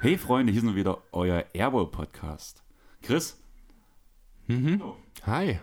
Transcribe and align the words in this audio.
Hey 0.00 0.18
Freunde, 0.18 0.52
hier 0.52 0.60
sind 0.60 0.74
wieder 0.74 1.02
euer 1.12 1.44
Airwall 1.54 1.86
Podcast. 1.86 2.62
Chris? 3.02 3.40
Mhm. 4.46 4.82
Hi. 5.26 5.58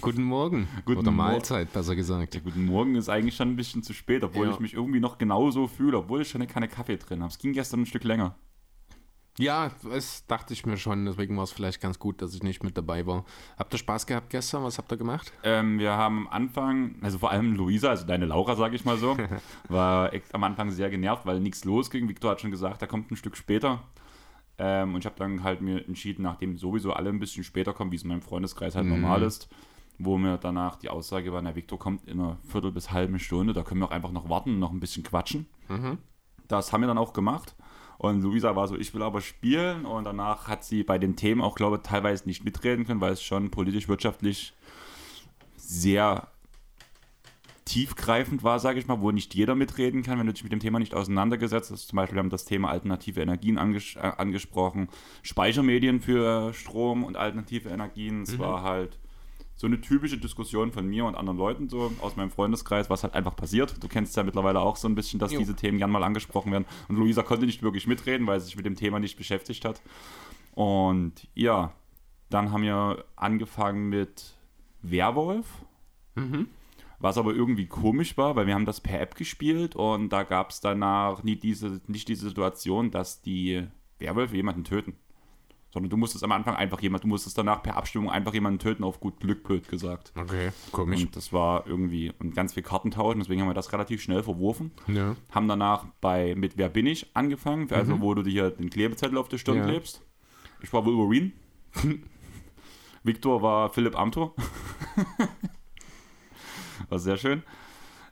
Guten 0.00 0.22
Morgen. 0.22 0.68
Guten 0.84 1.00
Oder 1.00 1.10
Mahlzeit, 1.10 1.72
besser 1.72 1.96
gesagt. 1.96 2.34
Der 2.34 2.40
guten 2.40 2.64
Morgen 2.64 2.94
ist 2.94 3.08
eigentlich 3.08 3.34
schon 3.34 3.48
ein 3.50 3.56
bisschen 3.56 3.82
zu 3.82 3.92
spät, 3.92 4.22
obwohl 4.22 4.46
Ja. 4.46 4.52
ich 4.52 4.60
mich 4.60 4.74
irgendwie 4.74 5.00
noch 5.00 5.18
genauso 5.18 5.66
fühle, 5.66 5.98
obwohl 5.98 6.22
ich 6.22 6.28
schon 6.28 6.40
eine 6.40 6.50
Kanne 6.50 6.68
Kaffee 6.68 6.96
drin 6.96 7.20
habe. 7.22 7.30
Es 7.32 7.38
ging 7.38 7.52
gestern 7.52 7.80
ein 7.82 7.86
Stück 7.86 8.04
länger. 8.04 8.36
Ja, 9.38 9.70
das 9.88 10.26
dachte 10.26 10.52
ich 10.52 10.66
mir 10.66 10.76
schon. 10.76 11.04
Deswegen 11.04 11.36
war 11.36 11.44
es 11.44 11.52
vielleicht 11.52 11.80
ganz 11.80 11.98
gut, 11.98 12.20
dass 12.22 12.34
ich 12.34 12.42
nicht 12.42 12.64
mit 12.64 12.76
dabei 12.76 13.06
war. 13.06 13.24
Habt 13.56 13.72
ihr 13.72 13.78
Spaß 13.78 14.06
gehabt 14.06 14.30
gestern? 14.30 14.64
Was 14.64 14.78
habt 14.78 14.92
ihr 14.92 14.96
gemacht? 14.96 15.32
Ähm, 15.44 15.78
wir 15.78 15.92
haben 15.92 16.26
am 16.26 16.28
Anfang, 16.28 16.96
also 17.02 17.18
vor 17.18 17.30
allem 17.30 17.54
Luisa, 17.54 17.90
also 17.90 18.04
deine 18.04 18.26
Laura, 18.26 18.56
sage 18.56 18.74
ich 18.74 18.84
mal 18.84 18.98
so, 18.98 19.16
war 19.68 20.10
am 20.32 20.44
Anfang 20.44 20.70
sehr 20.70 20.90
genervt, 20.90 21.24
weil 21.24 21.40
nichts 21.40 21.64
losging. 21.64 22.08
Victor 22.08 22.32
hat 22.32 22.40
schon 22.40 22.50
gesagt, 22.50 22.82
er 22.82 22.88
kommt 22.88 23.10
ein 23.10 23.16
Stück 23.16 23.36
später. 23.36 23.84
Ähm, 24.58 24.94
und 24.94 25.00
ich 25.00 25.06
habe 25.06 25.14
dann 25.16 25.44
halt 25.44 25.60
mir 25.60 25.86
entschieden, 25.86 26.22
nachdem 26.22 26.56
sowieso 26.56 26.92
alle 26.92 27.10
ein 27.10 27.20
bisschen 27.20 27.44
später 27.44 27.72
kommen, 27.72 27.92
wie 27.92 27.96
es 27.96 28.02
in 28.02 28.08
meinem 28.08 28.22
Freundeskreis 28.22 28.74
halt 28.74 28.86
normal 28.90 29.22
ist, 29.22 29.48
wo 29.98 30.18
mir 30.18 30.36
danach 30.36 30.74
die 30.76 30.88
Aussage 30.88 31.32
war, 31.32 31.40
na, 31.42 31.54
Victor 31.54 31.78
kommt 31.78 32.08
in 32.08 32.18
einer 32.18 32.38
Viertel 32.42 32.72
bis 32.72 32.90
halben 32.90 33.20
Stunde, 33.20 33.52
da 33.52 33.62
können 33.62 33.80
wir 33.80 33.86
auch 33.86 33.92
einfach 33.92 34.10
noch 34.10 34.28
warten 34.28 34.50
und 34.54 34.58
noch 34.58 34.72
ein 34.72 34.80
bisschen 34.80 35.04
quatschen. 35.04 35.46
Das 36.48 36.72
haben 36.72 36.80
wir 36.80 36.88
dann 36.88 36.98
auch 36.98 37.12
gemacht. 37.12 37.54
Und 37.98 38.22
Luisa 38.22 38.54
war 38.54 38.68
so, 38.68 38.76
ich 38.76 38.94
will 38.94 39.02
aber 39.02 39.20
spielen. 39.20 39.84
Und 39.84 40.04
danach 40.04 40.46
hat 40.48 40.64
sie 40.64 40.84
bei 40.84 40.98
den 40.98 41.16
Themen 41.16 41.40
auch, 41.40 41.56
glaube 41.56 41.76
ich, 41.76 41.82
teilweise 41.82 42.26
nicht 42.26 42.44
mitreden 42.44 42.86
können, 42.86 43.00
weil 43.00 43.12
es 43.12 43.22
schon 43.22 43.50
politisch, 43.50 43.88
wirtschaftlich 43.88 44.54
sehr 45.56 46.28
tiefgreifend 47.64 48.42
war, 48.42 48.58
sage 48.60 48.78
ich 48.78 48.86
mal, 48.86 49.00
wo 49.02 49.10
nicht 49.10 49.34
jeder 49.34 49.54
mitreden 49.54 50.02
kann, 50.02 50.18
wenn 50.18 50.26
du 50.26 50.32
dich 50.32 50.42
mit 50.42 50.52
dem 50.52 50.60
Thema 50.60 50.78
nicht 50.78 50.94
auseinandergesetzt 50.94 51.70
hast. 51.70 51.88
Zum 51.88 51.96
Beispiel 51.96 52.16
wir 52.16 52.20
haben 52.20 52.30
das 52.30 52.46
Thema 52.46 52.70
alternative 52.70 53.20
Energien 53.20 53.58
anges 53.58 53.96
äh, 53.96 54.12
angesprochen, 54.16 54.88
Speichermedien 55.22 56.00
für 56.00 56.54
Strom 56.54 57.04
und 57.04 57.16
alternative 57.16 57.68
Energien. 57.68 58.22
Es 58.22 58.38
war 58.38 58.62
halt 58.62 58.98
so 59.58 59.66
eine 59.66 59.80
typische 59.80 60.18
Diskussion 60.18 60.70
von 60.70 60.86
mir 60.86 61.04
und 61.04 61.16
anderen 61.16 61.36
Leuten 61.36 61.68
so 61.68 61.92
aus 62.00 62.14
meinem 62.14 62.30
Freundeskreis, 62.30 62.88
was 62.90 63.02
halt 63.02 63.14
einfach 63.14 63.34
passiert. 63.34 63.82
Du 63.82 63.88
kennst 63.88 64.16
ja 64.16 64.22
mittlerweile 64.22 64.60
auch 64.60 64.76
so 64.76 64.88
ein 64.88 64.94
bisschen, 64.94 65.18
dass 65.18 65.32
Jo. 65.32 65.40
diese 65.40 65.56
Themen 65.56 65.78
gern 65.78 65.90
mal 65.90 66.04
angesprochen 66.04 66.52
werden. 66.52 66.64
Und 66.88 66.96
Luisa 66.96 67.24
konnte 67.24 67.44
nicht 67.44 67.60
wirklich 67.60 67.88
mitreden, 67.88 68.24
weil 68.28 68.38
sie 68.38 68.46
sich 68.46 68.56
mit 68.56 68.66
dem 68.66 68.76
Thema 68.76 69.00
nicht 69.00 69.16
beschäftigt 69.16 69.64
hat. 69.64 69.82
Und 70.54 71.26
ja, 71.34 71.72
dann 72.30 72.52
haben 72.52 72.62
wir 72.62 73.04
angefangen 73.16 73.88
mit 73.88 74.36
Werwolf. 74.82 75.46
Was 77.00 77.18
aber 77.18 77.32
irgendwie 77.32 77.66
komisch 77.66 78.16
war, 78.16 78.36
weil 78.36 78.46
wir 78.46 78.54
haben 78.54 78.66
das 78.66 78.80
per 78.80 79.00
App 79.00 79.14
gespielt 79.16 79.76
und 79.76 80.08
da 80.08 80.22
gab 80.24 80.50
es 80.50 80.60
danach 80.60 81.22
nie 81.22 81.36
diese, 81.36 81.80
nicht 81.86 82.08
diese 82.08 82.28
Situation, 82.28 82.90
dass 82.90 83.22
die 83.22 83.66
Werwölfe 83.98 84.36
jemanden 84.36 84.64
töten. 84.64 84.94
Sondern 85.78 85.90
du 85.90 85.96
musstest 85.96 86.24
am 86.24 86.32
Anfang 86.32 86.56
einfach 86.56 86.80
jemand, 86.80 87.04
du 87.04 87.08
musstest 87.08 87.38
danach 87.38 87.62
per 87.62 87.76
Abstimmung 87.76 88.10
einfach 88.10 88.34
jemanden 88.34 88.58
töten, 88.58 88.82
auf 88.82 88.98
gut 88.98 89.20
Glück, 89.20 89.44
blöd 89.44 89.68
gesagt. 89.68 90.12
Okay, 90.16 90.50
komisch. 90.72 91.02
Und 91.02 91.14
das 91.14 91.32
war 91.32 91.68
irgendwie 91.68 92.12
und 92.18 92.34
ganz 92.34 92.54
viel 92.54 92.64
Karten 92.64 92.90
tauschen, 92.90 93.20
deswegen 93.20 93.40
haben 93.42 93.48
wir 93.48 93.54
das 93.54 93.72
relativ 93.72 94.02
schnell 94.02 94.24
verworfen. 94.24 94.72
Ja. 94.88 95.14
Haben 95.30 95.46
danach 95.46 95.86
bei 96.00 96.34
mit 96.34 96.56
Wer 96.58 96.68
bin 96.68 96.86
ich 96.86 97.14
angefangen, 97.14 97.70
also 97.70 98.00
wo 98.00 98.12
du 98.12 98.24
dir 98.24 98.50
den 98.50 98.70
Klebezettel 98.70 99.16
auf 99.18 99.28
der 99.28 99.38
Stirn 99.38 99.58
Ja. 99.58 99.66
klebst. 99.66 100.02
Ich 100.62 100.72
war 100.72 100.84
Wolverine. 100.84 101.30
Victor 103.04 103.40
war 103.40 103.70
Philipp 103.70 103.96
Amthor. 103.96 104.34
war 106.88 106.98
sehr 106.98 107.16
schön. 107.18 107.44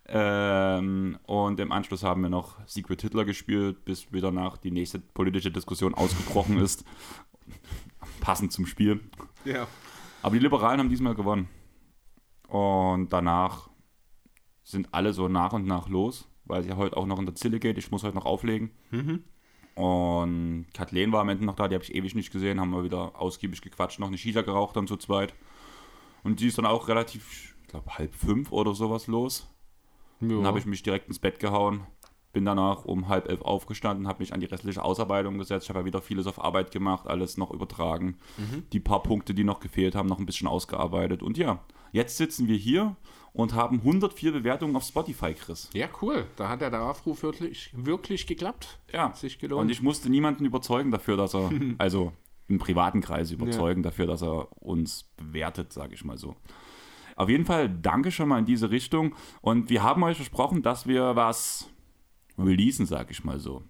Ähm, 0.09 1.19
und 1.27 1.59
im 1.59 1.73
Anschluss 1.73 2.05
haben 2.05 2.23
wir 2.23 2.29
noch 2.31 2.57
Secret 2.67 3.03
Hitler 3.03 3.25
gespielt, 3.25 3.85
bis 3.85 4.13
wieder 4.13 4.31
nach 4.31 4.57
die 4.57 4.71
nächste 4.71 5.01
politische 5.01 5.51
Diskussion 5.51 5.95
ausgebrochen 5.95 6.59
ist. 6.59 6.85
Passend 8.21 8.53
zum 8.53 8.67
Spiel. 8.67 9.01
Ja. 9.45 9.67
Aber 10.23 10.35
die 10.35 10.41
Liberalen 10.43 10.81
haben 10.81 10.89
diesmal 10.89 11.15
gewonnen. 11.15 11.49
Und 12.49 13.13
danach 13.13 13.69
sind 14.63 14.89
alle 14.93 15.13
so 15.13 15.29
nach 15.29 15.53
und 15.53 15.67
nach 15.67 15.89
los, 15.89 16.29
weil 16.45 16.63
es 16.63 16.67
ja 16.67 16.77
heute 16.77 16.97
auch 16.97 17.07
noch 17.07 17.19
in 17.19 17.27
der 17.27 17.35
Zille 17.35 17.61
geht. 17.61 17.79
Ich 17.79 17.91
muss 17.91 18.03
heute 18.03 18.17
noch 18.17 18.27
auflegen. 18.27 18.71
Und 19.77 20.67
Kathleen 20.73 21.13
war 21.13 21.21
am 21.21 21.29
Ende 21.29 21.45
noch 21.45 21.55
da, 21.55 21.69
die 21.69 21.75
habe 21.75 21.85
ich 21.85 21.95
ewig 21.95 22.15
nicht 22.15 22.33
gesehen, 22.33 22.59
haben 22.61 22.71
wir 22.71 22.83
wieder 22.83 23.21
ausgiebig 23.21 23.61
gequatscht, 23.61 23.99
noch 23.99 24.09
eine 24.09 24.17
Shisha 24.19 24.41
geraucht 24.43 24.75
dann 24.77 24.87
zu 24.87 24.97
zweit. 24.97 25.35
Und 26.25 26.41
die 26.41 26.47
ist 26.47 26.57
dann 26.59 26.67
auch 26.67 26.89
relativ, 26.89 27.55
ich 27.63 27.69
glaube, 27.69 27.91
halb 27.99 28.15
fünf 28.15 28.53
oder 28.53 28.75
sowas 28.75 29.07
los. 29.07 29.49
ja. 30.21 30.29
Dann 30.29 30.47
habe 30.47 30.59
ich 30.59 30.67
mich 30.67 30.83
direkt 30.83 31.09
ins 31.09 31.19
Bett 31.19 31.39
gehauen. 31.39 31.87
Bin 32.37 32.45
danach 32.45 32.85
um 32.85 33.09
halb 33.09 33.31
elf 33.31 33.41
aufgestanden, 33.41 34.07
habe 34.07 34.19
mich 34.19 34.35
an 34.35 34.41
die 34.41 34.47
restliche 34.47 34.85
Ausarbeitung 34.85 35.39
gesetzt. 35.39 35.65
Ich 35.65 35.71
habe 35.71 35.79
ja 35.79 35.85
wieder 35.87 36.03
vieles 36.03 36.27
auf 36.27 36.39
Arbeit 36.45 36.71
gemacht, 36.71 37.07
alles 37.07 37.39
noch 37.39 37.51
übertragen. 37.51 38.19
Die 38.75 38.79
paar 38.79 39.03
Punkte, 39.03 39.33
die 39.33 39.43
noch 39.43 39.59
gefehlt 39.59 39.95
haben, 39.95 40.07
noch 40.07 40.19
ein 40.19 40.27
bisschen 40.27 40.47
ausgearbeitet. 40.47 41.23
Und 41.23 41.39
ja, 41.39 41.61
jetzt 41.93 42.19
sitzen 42.19 42.47
wir 42.47 42.59
hier 42.59 42.95
und 43.33 43.55
haben 43.55 43.79
104 43.79 44.33
Bewertungen 44.33 44.77
auf 44.77 44.85
Spotify, 44.85 45.33
Chris. 45.33 45.71
ja, 45.73 45.89
cool. 46.03 46.27
Da 46.37 46.51
hat 46.51 46.61
ja 46.61 46.69
der 46.69 46.83
Aufruf 46.83 47.23
wirklich, 47.23 47.73
wirklich 47.75 48.27
geklappt. 48.27 48.81
Ja, 48.93 49.15
Sich 49.15 49.39
gelohnt. 49.39 49.63
und 49.63 49.71
ich 49.71 49.81
musste 49.81 50.11
niemanden 50.11 50.45
überzeugen 50.45 50.91
dafür, 50.91 51.17
dass 51.17 51.35
er, 51.35 51.51
also 51.79 52.13
im 52.49 52.59
privaten 52.59 53.01
Kreis 53.01 53.31
überzeugen 53.31 53.83
dafür, 53.83 54.07
dass 54.07 54.23
er 54.23 54.49
uns 54.63 55.05
bewertet, 55.17 55.73
sage 55.73 55.95
ich 55.95 56.05
mal 56.05 56.19
so. 56.19 56.37
Auf 57.17 57.31
jeden 57.31 57.47
Fall 57.47 57.71
danke 57.71 58.11
schon 58.11 58.29
mal 58.29 58.39
in 58.41 58.45
diese 58.45 58.71
Richtung. 58.71 59.15
Und 59.41 59.71
wir 59.71 59.83
haben 59.83 60.03
euch 60.03 60.19
versprochen, 60.19 60.61
dass 60.61 60.87
wir 60.87 61.17
was 61.17 61.71
releasen, 62.39 62.87
sage 62.87 63.13
ich 63.13 63.25
mal 63.25 63.39
so. 63.39 63.63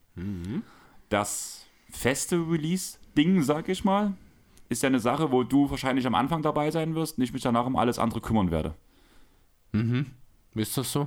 Das 1.09 1.66
feste 1.91 2.37
Release-Ding, 2.37 3.43
sage 3.43 3.72
ich 3.72 3.84
mal, 3.84 4.15
ist 4.69 4.82
ja 4.82 4.88
eine 4.88 5.00
Sache, 5.00 5.31
wo 5.31 5.43
du 5.44 5.71
wahrscheinlich 5.71 6.06
am 6.06 6.15
Anfang 6.15 6.43
dabei 6.43 6.71
sein 6.71 6.94
wirst 6.94 7.19
und 7.19 7.25
ich 7.25 7.32
mich 7.32 7.43
danach 7.43 7.66
um 7.66 7.77
alles 7.77 7.99
andere 7.99 8.21
kümmern 8.21 8.50
werde. 8.50 8.75
Ist 10.54 10.77
das 10.78 10.91
so? 10.91 11.06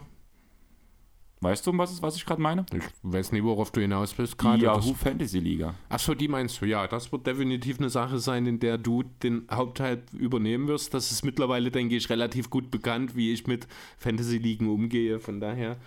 Weißt 1.42 1.66
du, 1.66 1.72
um 1.72 1.78
was, 1.78 2.02
was 2.02 2.18
ich 2.18 2.26
gerade 2.26 2.42
meine? 2.42 2.66
Ich 2.74 2.84
weiß 3.02 3.32
nicht, 3.32 3.44
worauf 3.46 3.72
du 3.72 3.80
hinaus 3.80 4.14
bist 4.14 4.34
Die 4.34 4.38
gerade. 4.38 4.62
Yahoo 4.62 4.92
Das- 4.92 5.00
Fantasy 5.02 5.40
Liga. 5.40 5.74
Achso, 5.88 6.14
die 6.14 6.28
meinst 6.28 6.62
du, 6.62 6.66
ja. 6.66 6.86
Das 6.86 7.12
wird 7.14 7.26
definitiv 7.26 7.80
eine 7.80 7.90
Sache 7.90 8.20
sein, 8.20 8.46
in 8.46 8.60
der 8.60 8.78
du 8.78 9.04
den 9.04 9.48
Hauptteil 9.50 10.04
übernehmen 10.14 10.68
wirst. 10.68 10.94
Das 10.94 11.12
ist 11.14 11.24
mittlerweile, 11.24 11.72
denke 11.72 11.96
ich, 11.96 12.10
relativ 12.10 12.50
gut 12.50 12.70
bekannt, 12.70 13.16
wie 13.16 13.32
ich 13.32 13.48
mit 13.48 13.68
Fantasy-Ligen 14.00 14.68
umgehe. 14.70 15.20
Von 15.22 15.40
daher, 15.40 15.78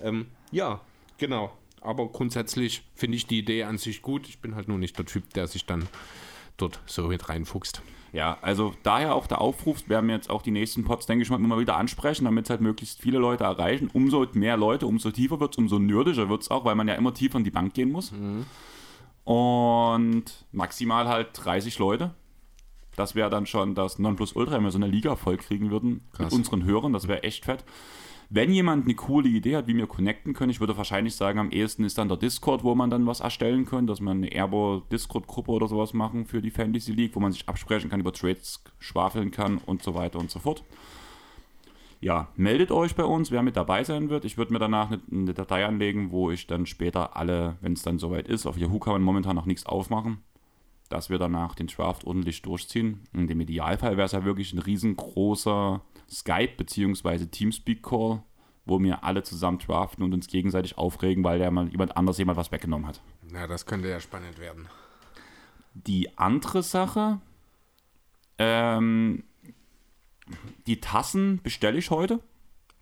ähm, 0.00 0.26
ja, 0.50 0.80
genau. 1.18 1.52
Aber 1.80 2.08
grundsätzlich 2.08 2.82
finde 2.94 3.16
ich 3.16 3.26
die 3.26 3.38
Idee 3.38 3.64
an 3.64 3.78
sich 3.78 4.02
gut. 4.02 4.28
Ich 4.28 4.40
bin 4.40 4.54
halt 4.54 4.68
nur 4.68 4.78
nicht 4.78 4.98
der 4.98 5.06
Typ, 5.06 5.32
der 5.34 5.46
sich 5.46 5.66
dann 5.66 5.88
dort 6.56 6.80
so 6.86 7.08
mit 7.08 7.28
reinfuchst. 7.28 7.82
Ja, 8.12 8.38
also 8.40 8.74
daher 8.82 9.14
auch 9.14 9.26
der 9.26 9.40
Aufruf, 9.40 9.88
werden 9.88 10.08
wir 10.08 10.14
jetzt 10.14 10.30
auch 10.30 10.42
die 10.42 10.50
nächsten 10.50 10.84
Pods, 10.84 11.06
denke 11.06 11.22
ich 11.22 11.30
mal, 11.30 11.36
immer 11.36 11.58
wieder 11.58 11.76
ansprechen, 11.76 12.24
damit 12.24 12.46
es 12.46 12.50
halt 12.50 12.60
möglichst 12.60 13.02
viele 13.02 13.18
Leute 13.18 13.44
erreichen. 13.44 13.90
Umso 13.92 14.26
mehr 14.32 14.56
Leute, 14.56 14.86
umso 14.86 15.10
tiefer 15.10 15.38
wird 15.38 15.52
es, 15.52 15.58
umso 15.58 15.78
nerdischer 15.78 16.28
wird 16.28 16.42
es 16.42 16.50
auch, 16.50 16.64
weil 16.64 16.74
man 16.74 16.88
ja 16.88 16.94
immer 16.94 17.12
tiefer 17.12 17.38
in 17.38 17.44
die 17.44 17.50
Bank 17.50 17.74
gehen 17.74 17.92
muss. 17.92 18.12
Und 19.24 20.24
maximal 20.52 21.08
halt 21.08 21.28
30 21.34 21.78
Leute. 21.78 22.14
Das 22.96 23.14
wäre 23.14 23.28
dann 23.28 23.44
schon 23.44 23.74
das 23.74 23.98
Nonplusultra, 23.98 24.54
wenn 24.54 24.64
wir 24.64 24.70
so 24.70 24.78
eine 24.78 24.86
Liga 24.86 25.16
voll 25.16 25.36
kriegen 25.36 25.70
würden 25.70 26.00
Krass. 26.12 26.26
mit 26.26 26.32
unseren 26.32 26.64
Hörern. 26.64 26.94
Das 26.94 27.08
wäre 27.08 27.22
echt 27.22 27.44
fett. 27.44 27.64
Wenn 28.28 28.50
jemand 28.50 28.84
eine 28.84 28.94
coole 28.94 29.28
Idee 29.28 29.56
hat, 29.56 29.68
wie 29.68 29.76
wir 29.76 29.86
connecten 29.86 30.34
können, 30.34 30.50
ich 30.50 30.58
würde 30.58 30.76
wahrscheinlich 30.76 31.14
sagen, 31.14 31.38
am 31.38 31.50
ehesten 31.50 31.84
ist 31.84 31.96
dann 31.96 32.08
der 32.08 32.16
Discord, 32.16 32.64
wo 32.64 32.74
man 32.74 32.90
dann 32.90 33.06
was 33.06 33.20
erstellen 33.20 33.66
kann, 33.66 33.86
dass 33.86 34.00
man 34.00 34.18
eine 34.18 34.32
Airbo 34.32 34.82
Discord-Gruppe 34.90 35.52
oder 35.52 35.68
sowas 35.68 35.94
machen 35.94 36.26
für 36.26 36.42
die 36.42 36.50
Fantasy 36.50 36.92
League, 36.92 37.14
wo 37.14 37.20
man 37.20 37.30
sich 37.30 37.48
absprechen 37.48 37.88
kann, 37.88 38.00
über 38.00 38.12
Trades 38.12 38.64
schwafeln 38.80 39.30
kann 39.30 39.58
und 39.58 39.82
so 39.82 39.94
weiter 39.94 40.18
und 40.18 40.30
so 40.30 40.40
fort. 40.40 40.64
Ja, 42.00 42.28
meldet 42.36 42.72
euch 42.72 42.94
bei 42.94 43.04
uns, 43.04 43.30
wer 43.30 43.42
mit 43.42 43.56
dabei 43.56 43.84
sein 43.84 44.10
wird. 44.10 44.24
Ich 44.24 44.36
würde 44.36 44.52
mir 44.52 44.58
danach 44.58 44.90
eine, 44.90 45.00
eine 45.10 45.34
Datei 45.34 45.64
anlegen, 45.64 46.10
wo 46.10 46.30
ich 46.30 46.46
dann 46.46 46.66
später 46.66 47.16
alle, 47.16 47.56
wenn 47.60 47.72
es 47.72 47.82
dann 47.82 47.98
soweit 47.98 48.28
ist, 48.28 48.44
auf 48.46 48.58
Yahoo 48.58 48.78
kann 48.78 48.92
man 48.92 49.02
momentan 49.02 49.36
noch 49.36 49.46
nichts 49.46 49.66
aufmachen, 49.66 50.18
dass 50.88 51.10
wir 51.10 51.18
danach 51.18 51.54
den 51.54 51.66
Draft 51.66 52.04
ordentlich 52.04 52.42
durchziehen. 52.42 53.00
In 53.12 53.26
dem 53.26 53.40
Idealfall 53.40 53.96
wäre 53.96 54.06
es 54.06 54.12
ja 54.12 54.24
wirklich 54.24 54.52
ein 54.52 54.58
riesengroßer 54.58 55.82
Skype- 56.10 56.56
bzw. 56.56 57.26
Teamspeak-Call, 57.26 58.22
wo 58.64 58.80
wir 58.80 59.04
alle 59.04 59.22
zusammen 59.22 59.58
draften 59.58 60.04
und 60.04 60.14
uns 60.14 60.26
gegenseitig 60.28 60.78
aufregen, 60.78 61.24
weil 61.24 61.38
der 61.38 61.50
mal 61.50 61.68
jemand 61.68 61.96
anders 61.96 62.18
jemand 62.18 62.38
was 62.38 62.52
weggenommen 62.52 62.86
hat. 62.86 63.00
Ja, 63.32 63.46
das 63.46 63.66
könnte 63.66 63.88
ja 63.88 64.00
spannend 64.00 64.38
werden. 64.38 64.68
Die 65.74 66.16
andere 66.18 66.62
Sache, 66.62 67.20
ähm, 68.38 69.24
die 70.66 70.80
Tassen 70.80 71.40
bestelle 71.42 71.78
ich 71.78 71.90
heute. 71.90 72.20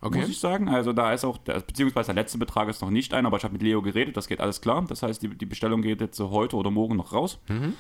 Okay. 0.05 0.21
muss 0.21 0.29
ich 0.29 0.39
sagen. 0.39 0.69
Also 0.69 0.93
da 0.93 1.13
ist 1.13 1.25
auch, 1.25 1.39
der, 1.39 1.61
beziehungsweise 1.61 2.13
der 2.13 2.23
letzte 2.23 2.39
Betrag 2.39 2.69
ist 2.69 2.83
noch 2.83 2.91
nicht 2.91 3.15
ein, 3.15 3.25
aber 3.25 3.39
ich 3.39 3.45
habe 3.45 3.55
mit 3.55 3.63
Leo 3.63 3.81
geredet, 3.81 4.17
das 4.17 4.29
geht 4.29 4.41
alles 4.41 4.61
klar. 4.61 4.85
Das 4.87 5.03
heißt, 5.03 5.23
die, 5.23 5.29
die 5.29 5.47
Bestellung 5.47 5.81
geht 5.83 6.01
jetzt 6.01 6.17
so 6.17 6.31
heute 6.31 6.57
oder 6.57 6.71
morgen 6.71 6.97
noch 6.97 7.13
raus. 7.13 7.39
Mhm. 7.49 7.75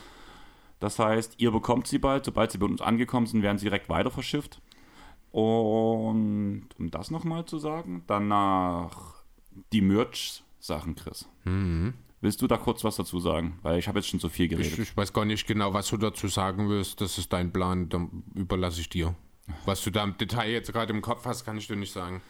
Das 0.81 0.99
heißt, 0.99 1.35
ihr 1.39 1.51
bekommt 1.51 1.87
sie 1.87 1.99
bald. 1.99 2.25
Sobald 2.25 2.51
sie 2.51 2.59
bei 2.59 2.67
uns 2.67 2.81
angekommen 2.81 3.27
sind, 3.27 3.43
werden 3.43 3.59
sie 3.59 3.67
direkt 3.67 3.89
weiter 3.89 4.11
verschifft. 4.11 4.61
Und 5.33 6.69
um 6.79 6.91
das 6.91 7.11
nochmal 7.11 7.45
zu 7.45 7.59
sagen, 7.59 8.05
danach 8.07 9.23
die 9.73 9.81
Merch-Sachen, 9.83 10.95
Chris. 10.95 11.29
Mhm. 11.45 11.95
Willst 12.21 12.41
du 12.41 12.47
da 12.47 12.57
kurz 12.57 12.85
was 12.85 12.97
dazu 12.97 13.19
sagen? 13.21 13.59
Weil 13.63 13.79
ich 13.79 13.87
habe 13.87 13.99
jetzt 13.99 14.09
schon 14.09 14.21
so 14.21 14.31
viel 14.31 14.49
geredet. 14.49 14.73
Ich, 14.73 14.79
ich 14.79 14.97
weiß 14.97 15.13
gar 15.13 15.27
nicht 15.27 15.47
genau, 15.47 15.75
was 15.75 15.89
du 15.89 15.99
dazu 15.99 16.29
sagen 16.29 16.71
willst. 16.71 17.03
Das 17.03 17.19
ist 17.19 17.33
dein 17.35 17.53
Plan, 17.53 17.91
dann 17.91 18.23
überlasse 18.35 18.81
ich 18.81 18.89
dir. 18.89 19.15
Was 19.65 19.83
du 19.83 19.91
da 19.91 20.05
im 20.05 20.17
Detail 20.17 20.51
jetzt 20.51 20.73
gerade 20.73 20.93
im 20.93 21.03
Kopf 21.03 21.25
hast, 21.25 21.45
kann 21.45 21.57
ich 21.57 21.67
dir 21.67 21.77
nicht 21.77 21.93
sagen. 21.93 22.23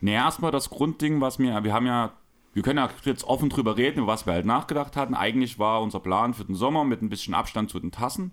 Nee, 0.00 0.14
erstmal 0.14 0.50
das 0.50 0.68
Grundding, 0.68 1.20
was 1.20 1.38
mir, 1.38 1.62
wir 1.64 1.72
haben 1.72 1.86
ja, 1.86 2.12
wir 2.54 2.62
können 2.62 2.78
ja 2.78 2.90
jetzt 3.04 3.24
offen 3.24 3.48
drüber 3.48 3.76
reden, 3.76 4.00
über 4.00 4.08
was 4.08 4.26
wir 4.26 4.32
halt 4.32 4.46
nachgedacht 4.46 4.96
hatten. 4.96 5.14
Eigentlich 5.14 5.58
war 5.58 5.80
unser 5.80 6.00
Plan 6.00 6.34
für 6.34 6.44
den 6.44 6.54
Sommer 6.54 6.84
mit 6.84 7.02
ein 7.02 7.08
bisschen 7.08 7.34
Abstand 7.34 7.70
zu 7.70 7.78
den 7.78 7.92
Tassen, 7.92 8.32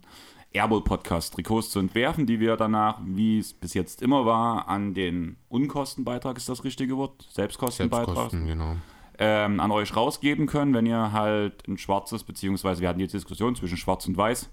Airball 0.51 0.81
Podcast 0.81 1.35
Trikots 1.35 1.69
zu 1.69 1.79
entwerfen, 1.79 2.25
die 2.25 2.39
wir 2.39 2.57
danach, 2.57 2.99
wie 3.05 3.37
es 3.37 3.53
bis 3.53 3.75
jetzt 3.75 4.01
immer 4.01 4.25
war, 4.25 4.67
an 4.67 4.95
den 4.95 5.37
Unkostenbeitrag 5.47 6.37
ist 6.37 6.49
das 6.49 6.63
richtige 6.63 6.97
Wort, 6.97 7.27
Selbstkostenbeitrag, 7.31 8.15
Selbstkosten, 8.15 8.47
genau. 8.47 8.75
ähm, 9.19 9.59
an 9.59 9.69
euch 9.69 9.95
rausgeben 9.95 10.47
können, 10.47 10.73
wenn 10.73 10.87
ihr 10.87 11.11
halt 11.11 11.67
ein 11.67 11.77
schwarzes, 11.77 12.23
beziehungsweise 12.23 12.81
wir 12.81 12.89
hatten 12.89 12.99
jetzt 12.99 13.13
Diskussion 13.13 13.55
zwischen 13.55 13.77
schwarz 13.77 14.07
und 14.07 14.17
weiß, 14.17 14.49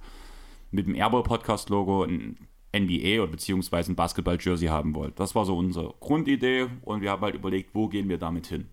mit 0.70 0.86
dem 0.86 0.94
Airball 0.94 1.22
Podcast 1.22 1.70
Logo 1.70 2.04
ein 2.04 2.46
NBA 2.74 3.22
oder 3.22 3.30
beziehungsweise 3.32 3.92
ein 3.92 3.96
Basketball-Jersey 3.96 4.68
haben 4.68 4.94
wollt. 4.94 5.18
Das 5.18 5.34
war 5.34 5.44
so 5.44 5.56
unsere 5.56 5.94
Grundidee 6.00 6.66
und 6.82 7.00
wir 7.00 7.10
haben 7.10 7.22
halt 7.22 7.34
überlegt, 7.34 7.70
wo 7.74 7.88
gehen 7.88 8.08
wir 8.08 8.18
damit 8.18 8.46
hin. 8.46 8.68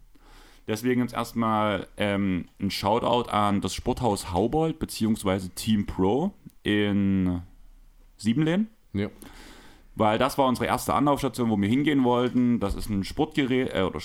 Deswegen 0.68 1.02
jetzt 1.02 1.14
erstmal 1.14 1.88
ähm, 1.98 2.46
ein 2.60 2.72
Shoutout 2.72 3.30
an 3.30 3.60
das 3.62 3.74
Sporthaus 3.74 4.32
Haubold 4.32 4.80
beziehungsweise 4.80 5.50
Team 5.50 5.86
Pro 5.86 6.32
in 6.64 7.42
Siebenlehn, 8.18 8.68
Ja. 8.94 9.10
weil 9.96 10.18
das 10.18 10.38
war 10.38 10.48
unsere 10.48 10.68
erste 10.68 10.94
Anlaufstation, 10.94 11.50
wo 11.50 11.58
wir 11.58 11.68
hingehen 11.68 12.04
wollten. 12.06 12.62
Das 12.62 12.76
ist 12.76 12.90
ein 12.90 13.04
Sportgerät 13.04 13.74
äh, 13.74 13.82
oder 13.82 14.00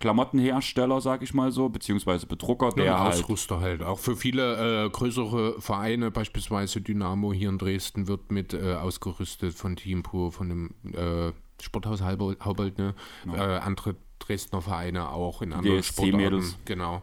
Sportklamottenhersteller, 0.00 1.00
sag 1.00 1.22
ich 1.22 1.34
mal 1.34 1.52
so, 1.52 1.68
beziehungsweise 1.68 2.26
Bedrucker, 2.26 2.70
der 2.70 2.84
Ja, 2.84 3.00
halt 3.00 3.14
Ausrüster 3.14 3.60
halt. 3.60 3.82
Auch 3.82 3.98
für 3.98 4.16
viele 4.16 4.86
äh, 4.86 4.90
größere 4.90 5.60
Vereine, 5.60 6.10
beispielsweise 6.10 6.80
Dynamo 6.80 7.32
hier 7.32 7.50
in 7.50 7.58
Dresden, 7.58 8.08
wird 8.08 8.32
mit 8.32 8.54
äh, 8.54 8.74
ausgerüstet 8.74 9.54
von 9.54 9.76
Team 9.76 10.02
Pro, 10.02 10.30
von 10.30 10.48
dem 10.48 10.74
äh, 10.94 11.32
Sporthaus 11.62 12.02
Haubold, 12.02 12.78
ne? 12.78 12.94
Äh, 13.26 13.40
andere 13.40 13.96
Dresdner 14.18 14.62
Vereine 14.62 15.10
auch 15.10 15.42
in 15.42 15.52
anderen 15.52 15.80
DSC-Mädels. 15.80 16.56
Genau, 16.64 17.02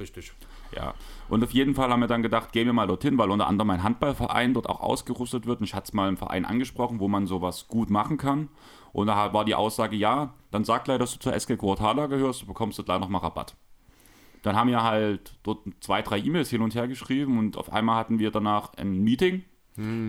richtig. 0.00 0.32
Ja, 0.74 0.94
und 1.30 1.42
auf 1.42 1.52
jeden 1.52 1.74
Fall 1.74 1.90
haben 1.90 2.00
wir 2.00 2.08
dann 2.08 2.22
gedacht, 2.22 2.52
gehen 2.52 2.66
wir 2.66 2.74
mal 2.74 2.86
dorthin, 2.86 3.16
weil 3.16 3.30
unter 3.30 3.46
anderem 3.46 3.70
ein 3.70 3.82
Handballverein 3.82 4.52
dort 4.52 4.68
auch 4.68 4.80
ausgerüstet 4.80 5.46
wird. 5.46 5.60
Und 5.60 5.64
ich 5.64 5.74
hatte 5.74 5.86
es 5.88 5.92
mal 5.94 6.10
im 6.10 6.18
Verein 6.18 6.44
angesprochen, 6.44 7.00
wo 7.00 7.08
man 7.08 7.26
sowas 7.26 7.68
gut 7.68 7.88
machen 7.88 8.18
kann. 8.18 8.48
Und 8.92 9.08
da 9.08 9.32
war 9.32 9.44
die 9.44 9.54
Aussage, 9.54 9.96
ja, 9.96 10.34
dann 10.50 10.64
sag 10.64 10.84
gleich, 10.84 10.98
dass 10.98 11.12
du 11.12 11.18
zur 11.18 11.34
SG 11.34 11.56
Quartala 11.56 12.06
gehörst, 12.06 12.42
du 12.42 12.46
bekommst 12.46 12.78
du 12.78 12.84
gleich 12.84 12.98
nochmal 13.00 13.20
Rabatt. 13.20 13.54
Dann 14.42 14.56
haben 14.56 14.70
wir 14.70 14.82
halt 14.82 15.36
dort 15.42 15.60
zwei, 15.80 16.00
drei 16.02 16.18
E-Mails 16.18 16.48
hin 16.50 16.62
und 16.62 16.74
her 16.74 16.88
geschrieben 16.88 17.38
und 17.38 17.56
auf 17.56 17.72
einmal 17.72 17.96
hatten 17.96 18.18
wir 18.18 18.30
danach 18.30 18.72
ein 18.74 19.02
Meeting, 19.02 19.44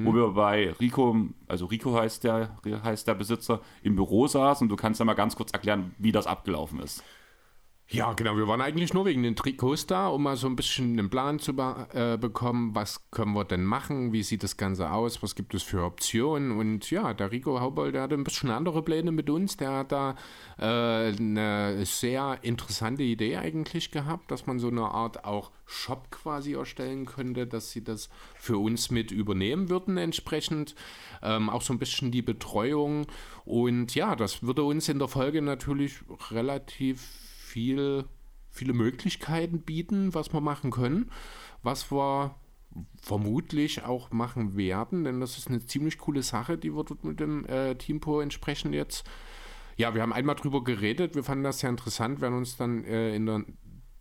wo 0.06 0.14
wir 0.16 0.30
bei 0.30 0.72
Rico, 0.80 1.16
also 1.48 1.66
Rico 1.66 1.94
heißt 1.94 2.24
der, 2.24 2.56
heißt 2.84 3.08
der 3.08 3.16
Besitzer, 3.16 3.62
im 3.84 3.96
Büro 3.96 4.28
saßen 4.28 4.66
und 4.66 4.70
du 4.70 4.76
kannst 4.76 5.00
ja 5.00 5.06
mal 5.06 5.14
ganz 5.14 5.36
kurz 5.36 5.52
erklären, 5.52 5.94
wie 6.00 6.12
das 6.12 6.26
abgelaufen 6.28 6.80
ist. 6.80 7.04
Ja, 7.92 8.14
genau. 8.14 8.38
Wir 8.38 8.48
waren 8.48 8.62
eigentlich 8.62 8.94
nur 8.94 9.06
wegen 9.06 9.24
den 9.24 9.36
Trikots 9.36 9.88
da, 9.88 10.10
um 10.10 10.22
mal 10.22 10.38
so 10.38 10.46
ein 10.46 10.56
bisschen 10.56 11.00
einen 11.00 11.10
Plan 11.10 11.40
zu 11.40 11.56
be 11.56 11.88
äh, 11.94 12.18
bekommen. 12.20 12.76
Was 12.76 13.10
können 13.10 13.34
wir 13.34 13.46
denn 13.46 13.64
machen? 13.64 14.14
Wie 14.14 14.22
sieht 14.22 14.44
das 14.44 14.58
Ganze 14.58 14.92
aus? 14.92 15.24
Was 15.24 15.34
gibt 15.34 15.56
es 15.56 15.64
für 15.64 15.84
Optionen? 15.84 16.52
Und 16.52 16.92
ja, 16.92 17.16
der 17.16 17.32
Rico 17.32 17.60
Haubold, 17.60 17.96
der 17.96 18.04
hatte 18.04 18.14
ein 18.14 18.24
bisschen 18.24 18.52
andere 18.52 18.84
Pläne 18.84 19.12
mit 19.12 19.28
uns. 19.32 19.58
Der 19.58 19.72
hat 19.72 19.92
da 19.92 20.16
äh, 20.60 21.18
eine 21.18 21.84
sehr 21.84 22.38
interessante 22.44 23.02
Idee 23.02 23.38
eigentlich 23.38 23.90
gehabt, 23.90 24.30
dass 24.30 24.46
man 24.46 24.60
so 24.60 24.68
eine 24.68 24.84
Art 24.84 25.26
auch 25.26 25.50
Shop 25.66 26.12
quasi 26.12 26.54
erstellen 26.54 27.08
könnte, 27.08 27.48
dass 27.48 27.72
sie 27.72 27.84
das 27.84 28.10
für 28.36 28.60
uns 28.60 28.92
mit 28.92 29.12
übernehmen 29.12 29.68
würden 29.68 29.98
entsprechend. 29.98 30.76
Ähm, 31.24 31.50
auch 31.50 31.64
so 31.64 31.74
ein 31.74 31.80
bisschen 31.80 32.12
die 32.12 32.22
Betreuung. 32.22 33.08
Und 33.46 33.96
ja, 33.96 34.16
das 34.16 34.44
würde 34.44 34.62
uns 34.62 34.90
in 34.90 35.00
der 35.00 35.08
Folge 35.08 35.42
natürlich 35.42 36.02
relativ 36.30 37.19
viel, 37.50 38.06
viele 38.50 38.74
Möglichkeiten 38.74 39.62
bieten, 39.62 40.14
was 40.14 40.34
wir 40.34 40.42
machen 40.42 40.72
können, 40.72 41.12
was 41.64 41.92
wir 41.92 42.36
vermutlich 43.02 43.84
auch 43.84 44.12
machen 44.12 44.56
werden, 44.56 45.04
denn 45.04 45.20
das 45.20 45.38
ist 45.38 45.48
eine 45.48 45.66
ziemlich 45.66 45.98
coole 45.98 46.22
Sache, 46.22 46.58
die 46.58 46.74
wir 46.76 46.84
dort 46.84 47.04
mit 47.04 47.20
dem 47.20 47.46
äh, 47.46 47.76
Teampo 47.76 48.22
entsprechend 48.22 48.76
jetzt. 48.76 49.10
Ja, 49.76 49.96
wir 49.96 50.02
haben 50.02 50.14
einmal 50.14 50.36
drüber 50.36 50.64
geredet, 50.64 51.16
wir 51.16 51.24
fanden 51.24 51.44
das 51.44 51.60
sehr 51.60 51.70
interessant, 51.70 52.22
werden 52.22 52.38
uns 52.38 52.58
dann 52.58 52.84
äh, 52.84 53.16
in 53.16 53.26
der 53.26 53.46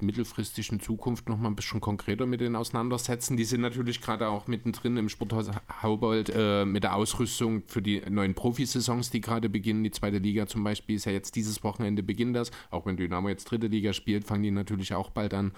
mittelfristigen 0.01 0.81
Zukunft 0.81 1.29
noch 1.29 1.39
mal 1.39 1.49
ein 1.49 1.57
bisschen 1.57 1.81
konkreter 1.81 2.27
mit 2.27 2.41
denen 2.41 2.57
auseinandersetzen. 2.57 3.37
Die 3.37 3.45
sind 3.45 3.61
natürlich 3.61 4.01
gerade 4.01 4.29
auch 4.29 4.47
mittendrin 4.47 4.97
im 4.97 5.09
Sporthaus 5.09 5.51
Haubold 5.83 6.33
äh, 6.35 6.65
mit 6.65 6.85
der 6.85 6.95
Ausrüstung 6.95 7.63
für 7.67 7.83
die 7.83 8.03
neuen 8.09 8.35
Profisaisons, 8.35 9.11
die 9.11 9.21
gerade 9.21 9.49
beginnen. 9.49 9.85
Die 9.85 9.91
zweite 9.91 10.19
Liga 10.19 10.47
zum 10.47 10.65
Beispiel 10.65 10.97
ist 10.97 11.05
ja 11.05 11.13
jetzt 11.13 11.37
dieses 11.37 11.65
Wochenende 11.65 12.03
beginnt 12.03 12.37
das. 12.37 12.51
Auch 12.71 12.87
wenn 12.87 12.97
Dynamo 12.97 13.29
jetzt 13.29 13.45
dritte 13.45 13.67
Liga 13.67 13.93
spielt, 13.93 14.25
fangen 14.25 14.43
die 14.43 14.51
natürlich 14.51 14.95
auch 14.95 15.11
bald 15.11 15.35
an. 15.35 15.53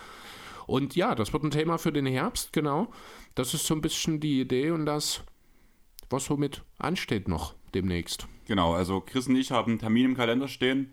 Und 0.66 0.94
ja, 0.94 1.14
das 1.14 1.32
wird 1.32 1.42
ein 1.42 1.50
Thema 1.50 1.78
für 1.78 1.92
den 1.92 2.06
Herbst, 2.06 2.52
genau. 2.52 2.92
Das 3.34 3.54
ist 3.54 3.66
so 3.66 3.74
ein 3.74 3.80
bisschen 3.80 4.20
die 4.20 4.40
Idee 4.40 4.70
und 4.70 4.86
das, 4.86 5.22
was 6.08 6.26
somit 6.26 6.62
ansteht 6.78 7.28
noch 7.28 7.54
demnächst. 7.74 8.26
Genau, 8.46 8.74
also 8.74 9.00
Chris 9.00 9.28
und 9.28 9.36
ich 9.36 9.50
haben 9.50 9.72
einen 9.72 9.78
Termin 9.78 10.06
im 10.06 10.16
Kalender 10.16 10.48
stehen, 10.48 10.92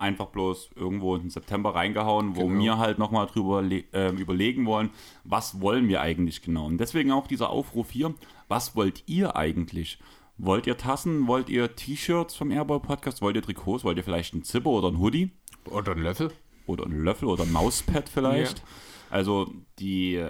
einfach 0.00 0.26
bloß 0.26 0.70
irgendwo 0.76 1.16
in 1.16 1.30
September 1.30 1.74
reingehauen, 1.74 2.36
wo 2.36 2.46
Genau. 2.46 2.60
wir 2.62 2.78
halt 2.78 2.98
nochmal 2.98 3.26
drüber 3.26 3.62
äh, 3.62 4.10
überlegen 4.14 4.66
wollen, 4.66 4.90
was 5.24 5.60
wollen 5.60 5.88
wir 5.88 6.00
eigentlich 6.00 6.42
genau. 6.42 6.66
Und 6.66 6.78
deswegen 6.78 7.12
auch 7.12 7.26
dieser 7.26 7.50
Aufruf 7.50 7.90
hier, 7.90 8.14
was 8.48 8.74
wollt 8.76 9.02
ihr 9.06 9.36
eigentlich? 9.36 9.98
Wollt 10.38 10.66
ihr 10.68 10.76
Tassen, 10.76 11.26
wollt 11.26 11.48
ihr 11.48 11.74
T-Shirts 11.74 12.36
vom 12.36 12.50
Airball 12.52 12.80
Podcast, 12.80 13.20
wollt 13.22 13.34
ihr 13.36 13.42
Trikots, 13.42 13.82
wollt 13.84 13.96
ihr 13.98 14.04
vielleicht 14.04 14.34
ein 14.34 14.44
Zipper 14.44 14.70
oder 14.70 14.88
ein 14.88 14.98
Hoodie 15.00 15.32
Oder 15.64 15.92
ein 15.92 16.02
Löffel. 16.02 16.30
oder 16.66 16.86
ein 16.86 16.92
Löffel 17.02 17.28
oder 17.28 17.42
ein 17.42 17.50
Mauspad 17.52 18.08
vielleicht? 18.08 18.58
Ja. 18.58 18.64
Also 19.10 19.52
die 19.80 20.24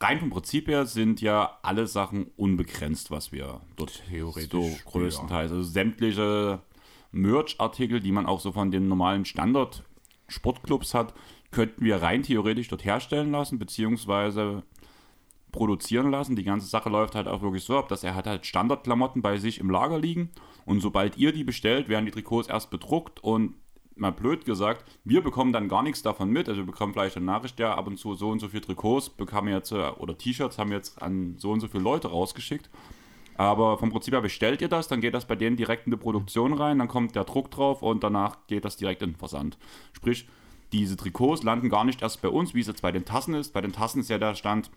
rein 0.00 0.20
vom 0.20 0.30
Prinzip 0.30 0.68
her 0.68 0.86
sind 0.86 1.20
ja 1.20 1.58
alle 1.62 1.86
Sachen 1.86 2.26
unbegrenzt, 2.36 3.10
was 3.10 3.32
wir 3.32 3.60
dort 3.76 4.02
Theoretisch, 4.08 4.50
so 4.50 4.90
größtenteils. 4.90 5.50
Also 5.52 5.62
sämtliche 5.62 6.60
Merch-Artikel, 7.16 8.00
die 8.00 8.12
man 8.12 8.26
auch 8.26 8.40
so 8.40 8.52
von 8.52 8.70
den 8.70 8.88
normalen 8.88 9.24
Standard-Sportclubs 9.24 10.94
hat, 10.94 11.14
könnten 11.50 11.84
wir 11.84 12.02
rein 12.02 12.22
theoretisch 12.22 12.68
dort 12.68 12.84
herstellen 12.84 13.32
lassen, 13.32 13.58
beziehungsweise 13.58 14.62
produzieren 15.52 16.10
lassen. 16.10 16.36
Die 16.36 16.44
ganze 16.44 16.66
Sache 16.66 16.90
läuft 16.90 17.14
halt 17.14 17.28
auch 17.28 17.42
wirklich 17.42 17.64
so 17.64 17.78
ab, 17.78 17.88
dass 17.88 18.04
er 18.04 18.14
hat 18.14 18.26
halt 18.26 18.46
Standardklamotten 18.46 19.22
bei 19.22 19.38
sich 19.38 19.58
im 19.58 19.70
Lager 19.70 19.98
liegen 19.98 20.30
und 20.66 20.80
sobald 20.80 21.16
ihr 21.16 21.32
die 21.32 21.44
bestellt, 21.44 21.88
werden 21.88 22.04
die 22.04 22.12
Trikots 22.12 22.48
erst 22.48 22.70
bedruckt 22.70 23.22
und 23.22 23.54
mal 23.96 24.12
blöd 24.12 24.44
gesagt, 24.44 24.84
wir 25.04 25.22
bekommen 25.22 25.52
dann 25.52 25.68
gar 25.68 25.82
nichts 25.82 26.02
davon 26.02 26.28
mit. 26.28 26.48
Also 26.48 26.60
wir 26.60 26.66
bekommen 26.66 26.92
vielleicht 26.92 27.16
eine 27.16 27.24
Nachricht, 27.24 27.58
ja, 27.58 27.74
ab 27.74 27.86
und 27.86 27.96
zu 27.96 28.14
so 28.14 28.28
und 28.28 28.40
so 28.40 28.48
viele 28.48 28.62
Trikots 28.62 29.08
bekamen 29.08 29.52
jetzt, 29.52 29.72
äh, 29.72 29.90
oder 29.96 30.16
T-Shirts 30.18 30.58
haben 30.58 30.70
jetzt 30.70 31.00
an 31.00 31.36
so 31.38 31.50
und 31.50 31.60
so 31.60 31.68
viele 31.68 31.82
Leute 31.82 32.08
rausgeschickt. 32.08 32.68
Aber 33.36 33.78
vom 33.78 33.90
Prinzip 33.90 34.14
her 34.14 34.22
bestellt 34.22 34.62
ihr 34.62 34.68
das, 34.68 34.88
dann 34.88 35.00
geht 35.00 35.14
das 35.14 35.26
bei 35.26 35.36
denen 35.36 35.56
direkt 35.56 35.86
in 35.86 35.90
die 35.90 35.98
Produktion 35.98 36.54
rein, 36.54 36.78
dann 36.78 36.88
kommt 36.88 37.14
der 37.14 37.24
Druck 37.24 37.50
drauf 37.50 37.82
und 37.82 38.02
danach 38.02 38.46
geht 38.46 38.64
das 38.64 38.76
direkt 38.76 39.02
in 39.02 39.10
den 39.10 39.16
Versand. 39.16 39.58
Sprich, 39.92 40.26
diese 40.72 40.96
Trikots 40.96 41.42
landen 41.42 41.68
gar 41.68 41.84
nicht 41.84 42.02
erst 42.02 42.22
bei 42.22 42.28
uns, 42.28 42.54
wie 42.54 42.60
es 42.60 42.66
jetzt 42.66 42.82
bei 42.82 42.92
den 42.92 43.04
Tassen 43.04 43.34
ist. 43.34 43.52
Bei 43.52 43.60
den 43.60 43.72
Tassen 43.72 44.00
ist 44.00 44.10
ja 44.10 44.18
der 44.18 44.34
Stand, 44.34 44.70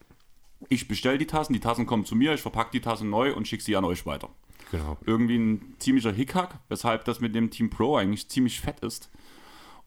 ich 0.68 0.88
bestelle 0.88 1.18
die 1.18 1.28
Tassen, 1.28 1.54
die 1.54 1.60
Tassen 1.60 1.86
kommen 1.86 2.06
zu 2.06 2.16
mir, 2.16 2.34
ich 2.34 2.42
verpacke 2.42 2.72
die 2.72 2.82
Tassen 2.82 3.10
neu 3.10 3.34
und 3.34 3.48
schicke 3.48 3.64
sie 3.64 3.78
an 3.78 3.86
euch 3.86 4.06
weiter. 4.06 4.30
Genau. 4.72 4.98
Irgendwie 5.06 5.38
ein 5.38 5.76
ziemlicher 5.80 6.12
Hickhack, 6.12 6.60
weshalb 6.68 7.06
das 7.06 7.22
mit 7.22 7.34
dem 7.34 7.50
Team 7.50 7.70
Pro 7.70 7.96
eigentlich 7.96 8.30
ziemlich 8.30 8.60
fett 8.60 8.82
ist. 8.82 9.10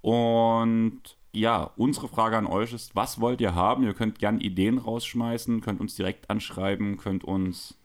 Und 0.00 1.00
ja, 1.32 1.70
unsere 1.76 2.08
Frage 2.08 2.36
an 2.36 2.46
euch 2.46 2.72
ist, 2.72 2.96
was 2.96 3.20
wollt 3.20 3.40
ihr 3.40 3.54
haben? 3.54 3.84
Ihr 3.84 3.94
könnt 3.94 4.18
gerne 4.18 4.40
Ideen 4.40 4.78
rausschmeißen, 4.78 5.60
könnt 5.60 5.80
uns 5.80 5.94
direkt 5.94 6.28
anschreiben, 6.30 6.96
könnt 6.96 7.24
uns 7.24 7.78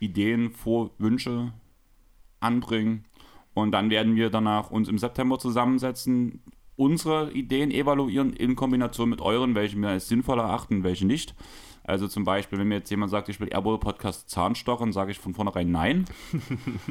Ideen, 0.00 0.50
Vorwünsche 0.50 1.52
anbringen. 2.40 3.04
Und 3.54 3.72
dann 3.72 3.90
werden 3.90 4.16
wir 4.16 4.30
danach 4.30 4.70
uns 4.70 4.88
im 4.88 4.98
September 4.98 5.38
zusammensetzen, 5.38 6.42
unsere 6.76 7.32
Ideen 7.32 7.70
evaluieren 7.70 8.32
in 8.34 8.54
Kombination 8.54 9.08
mit 9.08 9.20
euren, 9.20 9.54
welche 9.54 9.78
wir 9.78 9.88
als 9.88 10.08
sinnvoll 10.08 10.38
erachten, 10.38 10.84
welche 10.84 11.06
nicht. 11.06 11.34
Also 11.84 12.08
zum 12.08 12.24
Beispiel, 12.24 12.58
wenn 12.58 12.68
mir 12.68 12.76
jetzt 12.76 12.90
jemand 12.90 13.10
sagt, 13.10 13.28
ich 13.28 13.40
will 13.40 13.48
Airball 13.48 13.78
Podcast 13.78 14.28
Zahnstochern, 14.28 14.92
sage 14.92 15.12
ich 15.12 15.18
von 15.18 15.34
vornherein 15.34 15.70
nein. 15.70 16.04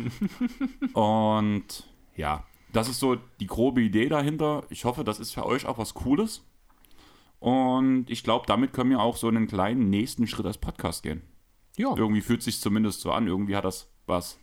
Und 0.93 1.87
ja, 2.15 2.45
das 2.71 2.89
ist 2.89 2.99
so 2.99 3.17
die 3.39 3.47
grobe 3.47 3.81
Idee 3.81 4.09
dahinter. 4.09 4.63
Ich 4.69 4.85
hoffe, 4.85 5.03
das 5.03 5.19
ist 5.19 5.33
für 5.33 5.45
euch 5.45 5.65
auch 5.65 5.77
was 5.77 5.93
Cooles. 5.93 6.43
Und 7.39 8.05
ich 8.09 8.23
glaube, 8.23 8.45
damit 8.47 8.73
können 8.73 8.89
wir 8.89 9.01
auch 9.01 9.17
so 9.17 9.27
einen 9.27 9.47
kleinen 9.47 9.89
nächsten 9.89 10.27
Schritt 10.27 10.45
als 10.45 10.57
Podcast 10.57 11.03
gehen. 11.03 11.21
Ja. 11.77 11.95
Irgendwie 11.95 12.21
fühlt 12.21 12.43
sich 12.43 12.59
zumindest 12.59 13.01
so 13.01 13.11
an. 13.11 13.27
Irgendwie 13.27 13.55
hat 13.55 13.65
das 13.65 13.87
was 14.05 14.37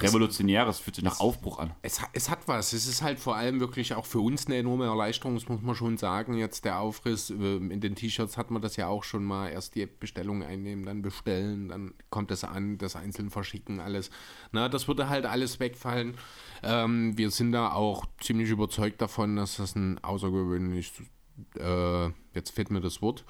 Revolutionäres, 0.00 0.78
fühlt 0.78 0.96
sich 0.96 1.04
nach 1.04 1.20
Aufbruch 1.20 1.58
an. 1.58 1.72
Es, 1.82 2.00
es 2.12 2.30
hat 2.30 2.46
was. 2.46 2.72
Es 2.72 2.86
ist 2.86 3.02
halt 3.02 3.18
vor 3.18 3.36
allem 3.36 3.60
wirklich 3.60 3.94
auch 3.94 4.06
für 4.06 4.20
uns 4.20 4.46
eine 4.46 4.56
enorme 4.56 4.86
Erleichterung, 4.86 5.34
das 5.34 5.48
muss 5.48 5.60
man 5.60 5.74
schon 5.74 5.98
sagen. 5.98 6.34
Jetzt 6.34 6.64
der 6.64 6.78
Aufriss, 6.80 7.30
äh, 7.30 7.34
in 7.34 7.80
den 7.80 7.94
T-Shirts 7.94 8.36
hat 8.36 8.50
man 8.50 8.62
das 8.62 8.76
ja 8.76 8.86
auch 8.86 9.04
schon 9.04 9.24
mal. 9.24 9.48
Erst 9.48 9.74
die 9.74 9.86
Bestellung 9.86 10.42
einnehmen, 10.42 10.86
dann 10.86 11.02
bestellen, 11.02 11.68
dann 11.68 11.94
kommt 12.10 12.30
es 12.30 12.44
an, 12.44 12.78
das 12.78 12.96
einzeln 12.96 13.30
verschicken, 13.30 13.80
alles. 13.80 14.10
Na, 14.52 14.68
das 14.68 14.88
würde 14.88 15.08
halt 15.08 15.26
alles 15.26 15.60
wegfallen. 15.60 16.14
Ähm, 16.62 17.16
wir 17.16 17.30
sind 17.30 17.52
da 17.52 17.72
auch 17.72 18.04
ziemlich 18.20 18.50
überzeugt 18.50 19.00
davon, 19.02 19.36
dass 19.36 19.56
das 19.56 19.74
ein 19.74 20.02
außergewöhnlich, 20.02 20.92
äh, 21.58 22.06
jetzt 22.34 22.50
fehlt 22.50 22.70
mir 22.70 22.80
das 22.80 23.02
Wort, 23.02 23.24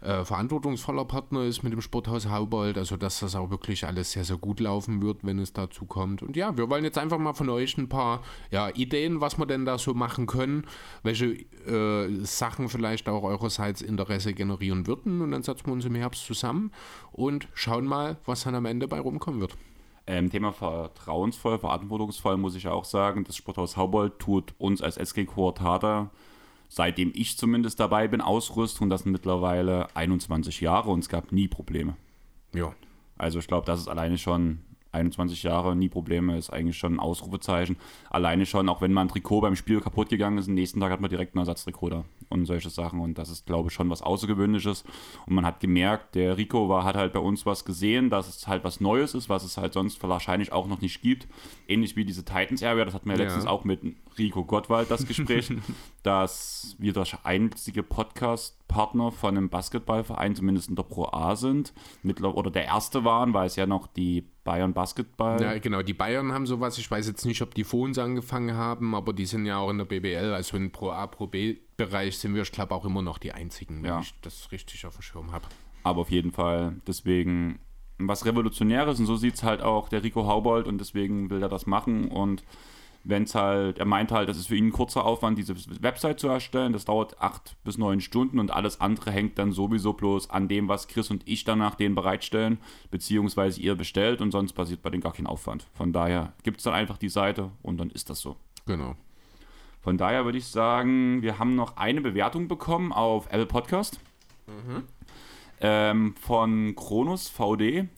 äh, 0.00 0.24
verantwortungsvoller 0.24 1.04
Partner 1.04 1.42
ist 1.42 1.62
mit 1.64 1.72
dem 1.72 1.80
Sporthaus 1.80 2.28
Haubold, 2.28 2.78
also 2.78 2.96
dass 2.96 3.20
das 3.20 3.34
auch 3.34 3.50
wirklich 3.50 3.84
alles 3.84 4.12
sehr, 4.12 4.24
sehr 4.24 4.36
gut 4.36 4.60
laufen 4.60 5.02
wird, 5.02 5.24
wenn 5.24 5.38
es 5.38 5.52
dazu 5.52 5.86
kommt. 5.86 6.22
Und 6.22 6.36
ja, 6.36 6.56
wir 6.56 6.70
wollen 6.70 6.84
jetzt 6.84 6.98
einfach 6.98 7.18
mal 7.18 7.34
von 7.34 7.48
euch 7.48 7.76
ein 7.78 7.88
paar 7.88 8.22
ja, 8.50 8.68
Ideen, 8.70 9.20
was 9.20 9.38
wir 9.38 9.46
denn 9.46 9.64
da 9.64 9.76
so 9.76 9.94
machen 9.94 10.26
können, 10.26 10.66
welche 11.02 11.26
äh, 11.66 12.24
Sachen 12.24 12.68
vielleicht 12.68 13.08
auch 13.08 13.24
eurerseits 13.24 13.82
Interesse 13.82 14.34
generieren 14.34 14.86
würden 14.86 15.20
und 15.20 15.32
dann 15.32 15.42
setzen 15.42 15.66
wir 15.66 15.72
uns 15.72 15.84
im 15.84 15.96
Herbst 15.96 16.24
zusammen 16.26 16.70
und 17.10 17.48
schauen 17.54 17.84
mal, 17.84 18.18
was 18.24 18.44
dann 18.44 18.54
am 18.54 18.66
Ende 18.66 18.86
bei 18.86 19.00
rumkommen 19.00 19.40
wird. 19.40 19.56
Ähm, 20.06 20.30
Thema 20.30 20.52
vertrauensvoll, 20.52 21.58
verantwortungsvoll 21.58 22.38
muss 22.38 22.54
ich 22.54 22.66
auch 22.68 22.84
sagen. 22.84 23.24
Das 23.24 23.36
Sporthaus 23.36 23.76
Haubold 23.76 24.18
tut 24.18 24.54
uns 24.58 24.80
als 24.80 24.96
SG 24.96 25.26
Quartata 25.26 26.10
seitdem 26.68 27.12
ich 27.14 27.36
zumindest 27.36 27.80
dabei 27.80 28.08
bin, 28.08 28.20
Ausrüstung. 28.20 28.90
Das 28.90 29.02
sind 29.02 29.12
mittlerweile 29.12 29.94
21 29.96 30.60
Jahre 30.60 30.90
und 30.90 31.00
es 31.00 31.08
gab 31.08 31.32
nie 31.32 31.48
Probleme. 31.48 31.96
Ja. 32.54 32.74
Also 33.16 33.38
ich 33.38 33.48
glaube, 33.48 33.66
das 33.66 33.80
ist 33.80 33.88
alleine 33.88 34.16
schon 34.16 34.60
21 34.92 35.42
Jahre, 35.42 35.76
nie 35.76 35.88
Probleme, 35.88 36.36
ist 36.36 36.50
eigentlich 36.50 36.78
schon 36.78 36.94
ein 36.94 37.00
Ausrufezeichen. 37.00 37.76
Alleine 38.10 38.46
schon, 38.46 38.68
auch 38.68 38.80
wenn 38.80 38.92
mal 38.92 39.02
ein 39.02 39.08
Trikot 39.08 39.42
beim 39.42 39.56
Spiel 39.56 39.80
kaputt 39.80 40.08
gegangen 40.08 40.38
ist, 40.38 40.48
am 40.48 40.54
nächsten 40.54 40.80
Tag 40.80 40.90
hat 40.90 41.00
man 41.00 41.10
direkt 41.10 41.34
ein 41.34 41.38
Ersatztrikot 41.38 41.90
da 41.90 42.04
und 42.30 42.46
solche 42.46 42.70
Sachen. 42.70 43.00
Und 43.00 43.18
das 43.18 43.28
ist, 43.28 43.46
glaube 43.46 43.68
ich, 43.68 43.74
schon 43.74 43.90
was 43.90 44.02
Außergewöhnliches. 44.02 44.84
Und 45.26 45.34
man 45.34 45.44
hat 45.44 45.60
gemerkt, 45.60 46.14
der 46.14 46.36
Rico 46.36 46.68
war, 46.68 46.84
hat 46.84 46.96
halt 46.96 47.12
bei 47.12 47.20
uns 47.20 47.44
was 47.44 47.64
gesehen, 47.64 48.08
dass 48.08 48.28
es 48.28 48.46
halt 48.46 48.64
was 48.64 48.80
Neues 48.80 49.14
ist, 49.14 49.28
was 49.28 49.44
es 49.44 49.58
halt 49.58 49.72
sonst 49.72 50.02
wahrscheinlich 50.02 50.52
auch 50.52 50.66
noch 50.66 50.80
nicht 50.80 51.02
gibt. 51.02 51.28
Ähnlich 51.66 51.96
wie 51.96 52.04
diese 52.04 52.24
Titans 52.24 52.62
Area, 52.62 52.84
das 52.84 52.94
hatten 52.94 53.08
wir 53.08 53.16
ja. 53.16 53.24
letztens 53.24 53.46
auch 53.46 53.64
mit 53.64 53.80
Rico 54.18 54.44
Gottwald 54.44 54.90
das 54.90 55.06
Gespräch, 55.06 55.52
dass 56.02 56.76
wir 56.78 56.92
der 56.92 57.06
einzige 57.24 57.82
Podcast-Partner 57.82 59.12
von 59.12 59.36
einem 59.36 59.48
Basketballverein, 59.48 60.34
zumindest 60.34 60.68
in 60.68 60.76
der 60.76 60.82
Pro 60.82 61.06
A 61.06 61.36
sind, 61.36 61.72
oder 62.20 62.50
der 62.50 62.64
erste 62.64 63.04
waren, 63.04 63.34
weil 63.34 63.46
es 63.46 63.56
ja 63.56 63.66
noch 63.66 63.86
die 63.86 64.26
Bayern 64.44 64.74
Basketball. 64.74 65.40
Ja, 65.40 65.58
genau, 65.58 65.82
die 65.82 65.94
Bayern 65.94 66.32
haben 66.32 66.46
sowas. 66.46 66.78
Ich 66.78 66.90
weiß 66.90 67.06
jetzt 67.06 67.24
nicht, 67.24 67.42
ob 67.42 67.54
die 67.54 67.64
vor 67.64 67.80
uns 67.80 67.98
angefangen 67.98 68.54
haben, 68.54 68.94
aber 68.94 69.12
die 69.12 69.26
sind 69.26 69.46
ja 69.46 69.58
auch 69.58 69.70
in 69.70 69.78
der 69.78 69.84
BBL, 69.84 70.32
also 70.32 70.56
in 70.56 70.72
Pro 70.72 70.90
A, 70.90 71.06
Pro 71.06 71.26
B-Bereich 71.26 72.18
sind 72.18 72.34
wir, 72.34 72.42
ich 72.42 72.52
glaube, 72.52 72.74
auch 72.74 72.84
immer 72.84 73.02
noch 73.02 73.18
die 73.18 73.32
einzigen, 73.32 73.82
wenn 73.82 73.90
ja. 73.90 74.00
ich 74.00 74.14
das 74.22 74.50
richtig 74.52 74.86
auf 74.86 74.94
dem 74.96 75.02
Schirm 75.02 75.32
habe. 75.32 75.46
Aber 75.84 76.00
auf 76.00 76.10
jeden 76.10 76.32
Fall, 76.32 76.76
deswegen 76.86 77.60
was 77.98 78.24
Revolutionäres 78.24 79.00
und 79.00 79.06
so 79.06 79.16
sieht 79.16 79.34
es 79.34 79.42
halt 79.42 79.60
auch 79.60 79.88
der 79.88 80.02
Rico 80.02 80.26
Haubold 80.26 80.66
und 80.66 80.78
deswegen 80.78 81.30
will 81.30 81.42
er 81.42 81.48
das 81.48 81.66
machen 81.66 82.08
und 82.08 82.44
wenn 83.08 83.22
es 83.22 83.34
halt, 83.34 83.78
er 83.78 83.86
meint 83.86 84.12
halt, 84.12 84.28
das 84.28 84.36
ist 84.36 84.48
für 84.48 84.54
ihn 84.54 84.66
ein 84.66 84.72
kurzer 84.72 85.06
Aufwand, 85.06 85.38
diese 85.38 85.56
Website 85.82 86.20
zu 86.20 86.28
erstellen. 86.28 86.74
Das 86.74 86.84
dauert 86.84 87.20
acht 87.20 87.56
bis 87.64 87.78
neun 87.78 88.02
Stunden 88.02 88.38
und 88.38 88.50
alles 88.50 88.82
andere 88.82 89.10
hängt 89.10 89.38
dann 89.38 89.50
sowieso 89.50 89.94
bloß 89.94 90.28
an 90.28 90.46
dem, 90.46 90.68
was 90.68 90.88
Chris 90.88 91.10
und 91.10 91.26
ich 91.26 91.44
danach 91.44 91.74
denen 91.74 91.94
bereitstellen, 91.94 92.58
beziehungsweise 92.90 93.62
ihr 93.62 93.76
bestellt 93.76 94.20
und 94.20 94.30
sonst 94.30 94.52
passiert 94.52 94.82
bei 94.82 94.90
denen 94.90 95.02
gar 95.02 95.14
kein 95.14 95.26
Aufwand. 95.26 95.66
Von 95.72 95.94
daher 95.94 96.34
gibt 96.42 96.58
es 96.58 96.64
dann 96.64 96.74
einfach 96.74 96.98
die 96.98 97.08
Seite 97.08 97.50
und 97.62 97.78
dann 97.78 97.88
ist 97.88 98.10
das 98.10 98.20
so. 98.20 98.36
Genau. 98.66 98.94
Von 99.80 99.96
daher 99.96 100.26
würde 100.26 100.36
ich 100.36 100.46
sagen, 100.46 101.22
wir 101.22 101.38
haben 101.38 101.54
noch 101.54 101.78
eine 101.78 102.02
Bewertung 102.02 102.46
bekommen 102.46 102.92
auf 102.92 103.26
Apple 103.28 103.46
Podcast 103.46 104.00
mhm. 104.46 104.82
ähm, 105.62 106.14
von 106.20 106.74
Kronos 106.76 107.30
VD. 107.30 107.88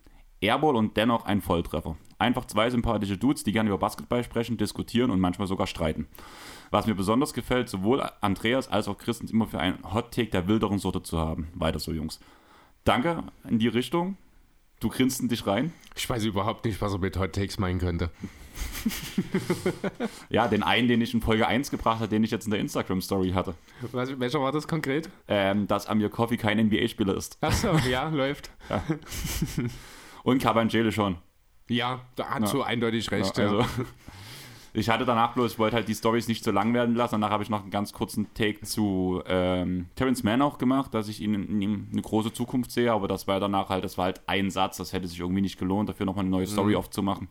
Airball 0.41 0.77
und 0.77 0.97
dennoch 0.97 1.27
ein 1.27 1.43
Volltreffer. 1.43 1.97
Einfach 2.21 2.45
zwei 2.45 2.69
sympathische 2.69 3.17
Dudes, 3.17 3.45
die 3.45 3.53
gerne 3.53 3.71
über 3.71 3.79
Basketball 3.79 4.23
sprechen, 4.23 4.59
diskutieren 4.59 5.11
und 5.11 5.21
manchmal 5.21 5.49
sogar 5.49 5.67
streiten. 5.67 6.07
Was 6.71 6.87
mir 6.87 6.95
besonders 6.95 7.33
gefällt, 7.33 7.71
sowohl 7.71 8.03
Andreas 8.21 8.69
als 8.69 8.89
auch 8.89 8.99
Chris 8.99 9.21
immer 9.21 9.47
für 9.47 9.59
einen 9.59 9.79
Hot-Take 9.95 10.31
der 10.31 10.47
wilderen 10.47 10.79
Sorte 10.79 11.03
zu 11.03 11.19
haben. 11.19 11.49
Weiter 11.55 11.79
so, 11.79 11.93
Jungs. 11.93 12.21
Danke 12.85 13.25
in 13.49 13.59
die 13.59 13.69
Richtung. 13.69 14.19
Du 14.81 14.91
grinst 14.91 15.21
in 15.21 15.29
dich 15.29 15.47
rein. 15.47 15.73
Ich 15.97 16.09
weiß 16.09 16.25
überhaupt 16.25 16.67
nicht, 16.67 16.81
was 16.83 16.93
er 16.93 16.99
mit 16.99 17.19
Hot 17.19 17.35
Takes 17.35 17.59
meinen 17.59 17.79
könnte. 17.79 18.11
ja, 20.29 20.47
den 20.47 20.63
einen, 20.63 20.89
den 20.89 21.01
ich 21.01 21.15
in 21.15 21.23
Folge 21.23 21.47
1 21.47 21.71
gebracht 21.71 22.01
habe, 22.01 22.09
den 22.09 22.23
ich 22.23 22.31
jetzt 22.31 22.45
in 22.45 22.51
der 22.51 22.61
Instagram-Story 22.61 23.31
hatte. 23.33 23.55
Was, 23.93 24.21
welcher 24.21 24.41
war 24.41 24.53
das 24.53 24.69
konkret? 24.69 25.09
Ähm, 25.27 25.67
dass 25.67 25.87
Amir 25.87 26.11
Coffee 26.11 26.37
kein 26.37 26.59
NBA-Spieler 26.59 27.15
ist. 27.15 27.39
Achso, 27.41 27.77
ja, 27.91 28.09
läuft. 28.09 28.51
Ja. 28.69 28.83
Und 30.23 30.43
Cabangele 30.43 30.93
schon. 30.93 31.17
Ja, 31.71 32.01
da 32.17 32.31
hat 32.31 32.43
ja. 32.43 32.47
so 32.49 32.63
eindeutig 32.63 33.11
recht. 33.13 33.39
Ja, 33.39 33.45
also, 33.45 33.65
ich 34.73 34.89
hatte 34.91 35.05
danach 35.05 35.35
bloß, 35.35 35.53
ich 35.53 35.59
wollte 35.59 35.77
halt 35.77 35.89
die 35.89 35.95
Stories 35.95 36.27
nicht 36.27 36.43
so 36.43 36.51
lang 36.51 36.75
werden 36.75 36.97
lassen. 36.97 37.13
Danach 37.13 37.31
habe 37.31 37.45
ich 37.45 37.49
noch 37.49 37.63
einen 37.63 37.71
ganz 37.71 37.93
kurzen 37.93 38.27
Take 38.35 38.63
zu 38.63 39.23
ähm, 39.27 39.87
Terrence 39.95 40.25
Mann 40.25 40.43
auch 40.43 40.59
gemacht, 40.59 40.93
dass 40.93 41.09
ich 41.09 41.21
ihn 41.21 41.35
in 41.35 41.63
ihm 41.63 41.89
eine 41.93 42.03
große 42.03 42.33
Zukunft 42.33 42.73
sehe. 42.73 42.93
Aber 42.93 43.07
das 43.07 43.29
war 43.29 43.39
danach 43.39 43.69
halt, 43.69 43.85
das 43.85 43.97
war 43.97 44.07
halt 44.07 44.21
ein 44.27 44.51
Satz, 44.51 44.79
das 44.79 44.93
hätte 44.93 45.07
sich 45.07 45.21
irgendwie 45.21 45.43
nicht 45.43 45.59
gelohnt, 45.59 45.89
dafür 45.89 46.07
nochmal 46.07 46.25
eine 46.25 46.31
neue 46.31 46.47
Story 46.47 46.73
mhm. 46.73 46.79
aufzumachen. 46.79 47.29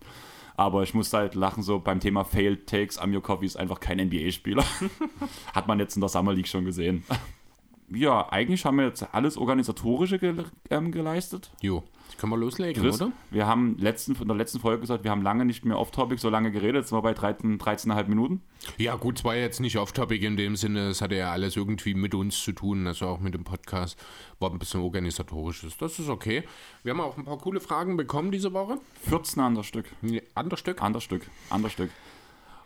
Aber 0.56 0.84
ich 0.84 0.94
musste 0.94 1.18
halt 1.18 1.36
lachen, 1.36 1.64
so 1.64 1.80
beim 1.80 2.00
Thema 2.00 2.24
Failed 2.24 2.68
Takes. 2.68 2.98
Amir 2.98 3.22
Coffee 3.22 3.46
ist 3.46 3.58
einfach 3.58 3.80
kein 3.80 3.98
NBA-Spieler. 3.98 4.64
Hat 5.54 5.68
man 5.68 5.80
jetzt 5.80 5.96
in 5.96 6.02
der 6.02 6.10
Summer 6.10 6.34
League 6.34 6.48
schon 6.48 6.66
gesehen. 6.66 7.04
ja, 7.90 8.28
eigentlich 8.30 8.66
haben 8.66 8.78
wir 8.78 8.86
jetzt 8.86 9.14
alles 9.14 9.38
Organisatorische 9.38 10.20
ge 10.20 10.36
ähm, 10.70 10.92
geleistet. 10.92 11.52
Jo. 11.62 11.84
Können 12.18 12.32
wir 12.32 12.38
loslegen, 12.38 12.82
Chris, 12.82 13.02
oder? 13.02 13.12
Wir 13.32 13.48
haben 13.48 13.78
letzten, 13.78 14.16
in 14.16 14.28
der 14.28 14.38
letzten 14.38 14.60
Folge 14.60 14.82
gesagt, 14.82 15.04
wir 15.04 15.12
haben 15.12 15.22
lange 15.22 15.46
nicht 15.46 15.66
mehr 15.66 15.78
off-topic 15.78 16.20
so 16.20 16.30
lange 16.30 16.52
geredet. 16.52 16.82
Jetzt 16.82 16.90
sind 16.90 16.98
wir 16.98 17.02
bei 17.02 17.14
13, 17.14 17.60
13,5 17.60 18.08
Minuten. 18.08 18.42
Ja, 18.78 18.96
gut, 18.96 19.20
es 19.20 19.24
war 19.24 19.36
jetzt 19.36 19.60
nicht 19.60 19.78
off-topic 19.78 20.26
in 20.26 20.38
dem 20.38 20.56
Sinne. 20.56 20.90
Es 20.90 21.02
hatte 21.02 21.16
ja 21.16 21.32
alles 21.32 21.56
irgendwie 21.56 21.94
mit 21.94 22.16
uns 22.16 22.44
zu 22.44 22.52
tun, 22.52 22.88
also 22.88 23.08
auch 23.08 23.20
mit 23.20 23.34
dem 23.34 23.44
Podcast. 23.44 23.98
War 24.40 24.52
ein 24.52 24.60
bisschen 24.60 24.82
organisatorisches. 24.82 25.78
Das 25.78 26.00
ist 26.00 26.10
okay. 26.10 26.44
Wir 26.84 26.94
haben 26.94 27.02
auch 27.02 27.18
ein 27.18 27.26
paar 27.26 27.38
coole 27.38 27.60
Fragen 27.60 27.98
bekommen 27.98 28.32
diese 28.32 28.54
Woche. 28.54 28.80
14 29.08 29.42
an 29.42 29.56
das 29.56 29.66
Stück. 29.66 29.86
Ja, 30.02 30.22
an 30.36 30.50
Stück? 30.56 30.82
An 30.82 30.94
das 30.94 31.04
Stück. 31.04 31.30
An 31.50 31.64
das 31.64 31.72
Stück. 31.72 31.92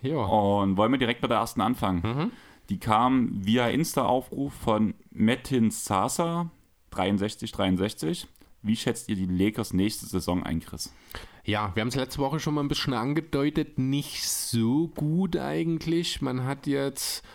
Ja. 0.02 0.18
Und 0.18 0.78
wollen 0.78 0.92
wir 0.92 1.00
direkt 1.00 1.22
bei 1.22 1.28
der 1.28 1.38
ersten 1.38 1.62
anfangen? 1.62 2.02
Mhm. 2.04 2.32
Die 2.70 2.80
kam 2.80 3.46
via 3.46 3.68
Insta-Aufruf 3.68 4.54
von 4.54 4.94
Metin 5.12 5.72
Sasa 5.72 6.50
6363. 6.96 8.28
Wie 8.64 8.78
schätzt 8.78 9.10
ihr 9.10 9.16
die 9.18 9.26
Lakers 9.26 9.74
nächste 9.74 10.06
Saison 10.06 10.42
ein, 10.42 10.62
Chris? 10.62 10.94
Ja, 11.44 11.72
wir 11.76 11.82
haben 11.82 11.90
es 11.90 11.96
letzte 11.96 12.20
Woche 12.20 12.40
schon 12.40 12.54
mal 12.54 12.62
ein 12.62 12.70
bisschen 12.70 12.94
angedeutet. 12.94 13.78
Nicht 13.78 14.24
so 14.24 14.88
gut 14.88 15.36
eigentlich. 15.36 16.22
Man 16.22 16.46
hat 16.46 16.66
jetzt, 16.66 17.26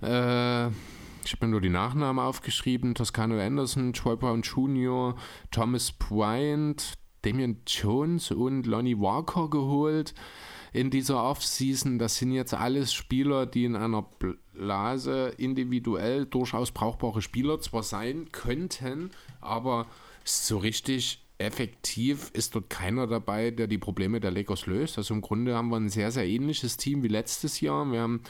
äh, 0.00 0.68
ich 0.68 1.32
habe 1.32 1.46
mir 1.46 1.48
nur 1.48 1.60
die 1.60 1.70
Nachnamen 1.70 2.24
aufgeschrieben: 2.24 2.94
Toscano 2.94 3.40
Anderson, 3.40 3.92
Troy 3.92 4.14
Brown 4.14 4.42
Jr., 4.42 5.16
Thomas 5.50 5.90
Bryant, 5.90 6.94
Damian 7.22 7.56
Jones 7.66 8.30
und 8.30 8.64
Lonnie 8.66 8.98
Walker 8.98 9.50
geholt 9.50 10.14
in 10.72 10.90
dieser 10.90 11.24
Offseason. 11.24 11.98
Das 11.98 12.16
sind 12.16 12.30
jetzt 12.30 12.54
alles 12.54 12.92
Spieler, 12.92 13.46
die 13.46 13.64
in 13.64 13.74
einer 13.74 14.02
Blase 14.52 15.34
individuell 15.36 16.26
durchaus 16.26 16.70
brauchbare 16.70 17.22
Spieler 17.22 17.60
zwar 17.60 17.82
sein 17.82 18.30
könnten, 18.30 19.10
aber 19.40 19.86
so 20.24 20.58
richtig 20.58 21.24
effektiv 21.38 22.30
ist 22.34 22.54
dort 22.54 22.68
keiner 22.70 23.06
dabei, 23.06 23.50
der 23.50 23.66
die 23.66 23.78
Probleme 23.78 24.20
der 24.20 24.30
Lakers 24.30 24.66
löst. 24.66 24.98
Also 24.98 25.14
im 25.14 25.22
Grunde 25.22 25.54
haben 25.54 25.70
wir 25.70 25.76
ein 25.76 25.88
sehr, 25.88 26.10
sehr 26.10 26.26
ähnliches 26.26 26.76
Team 26.76 27.02
wie 27.02 27.08
letztes 27.08 27.60
Jahr. 27.60 27.90
Wir 27.90 28.00
haben 28.00 28.22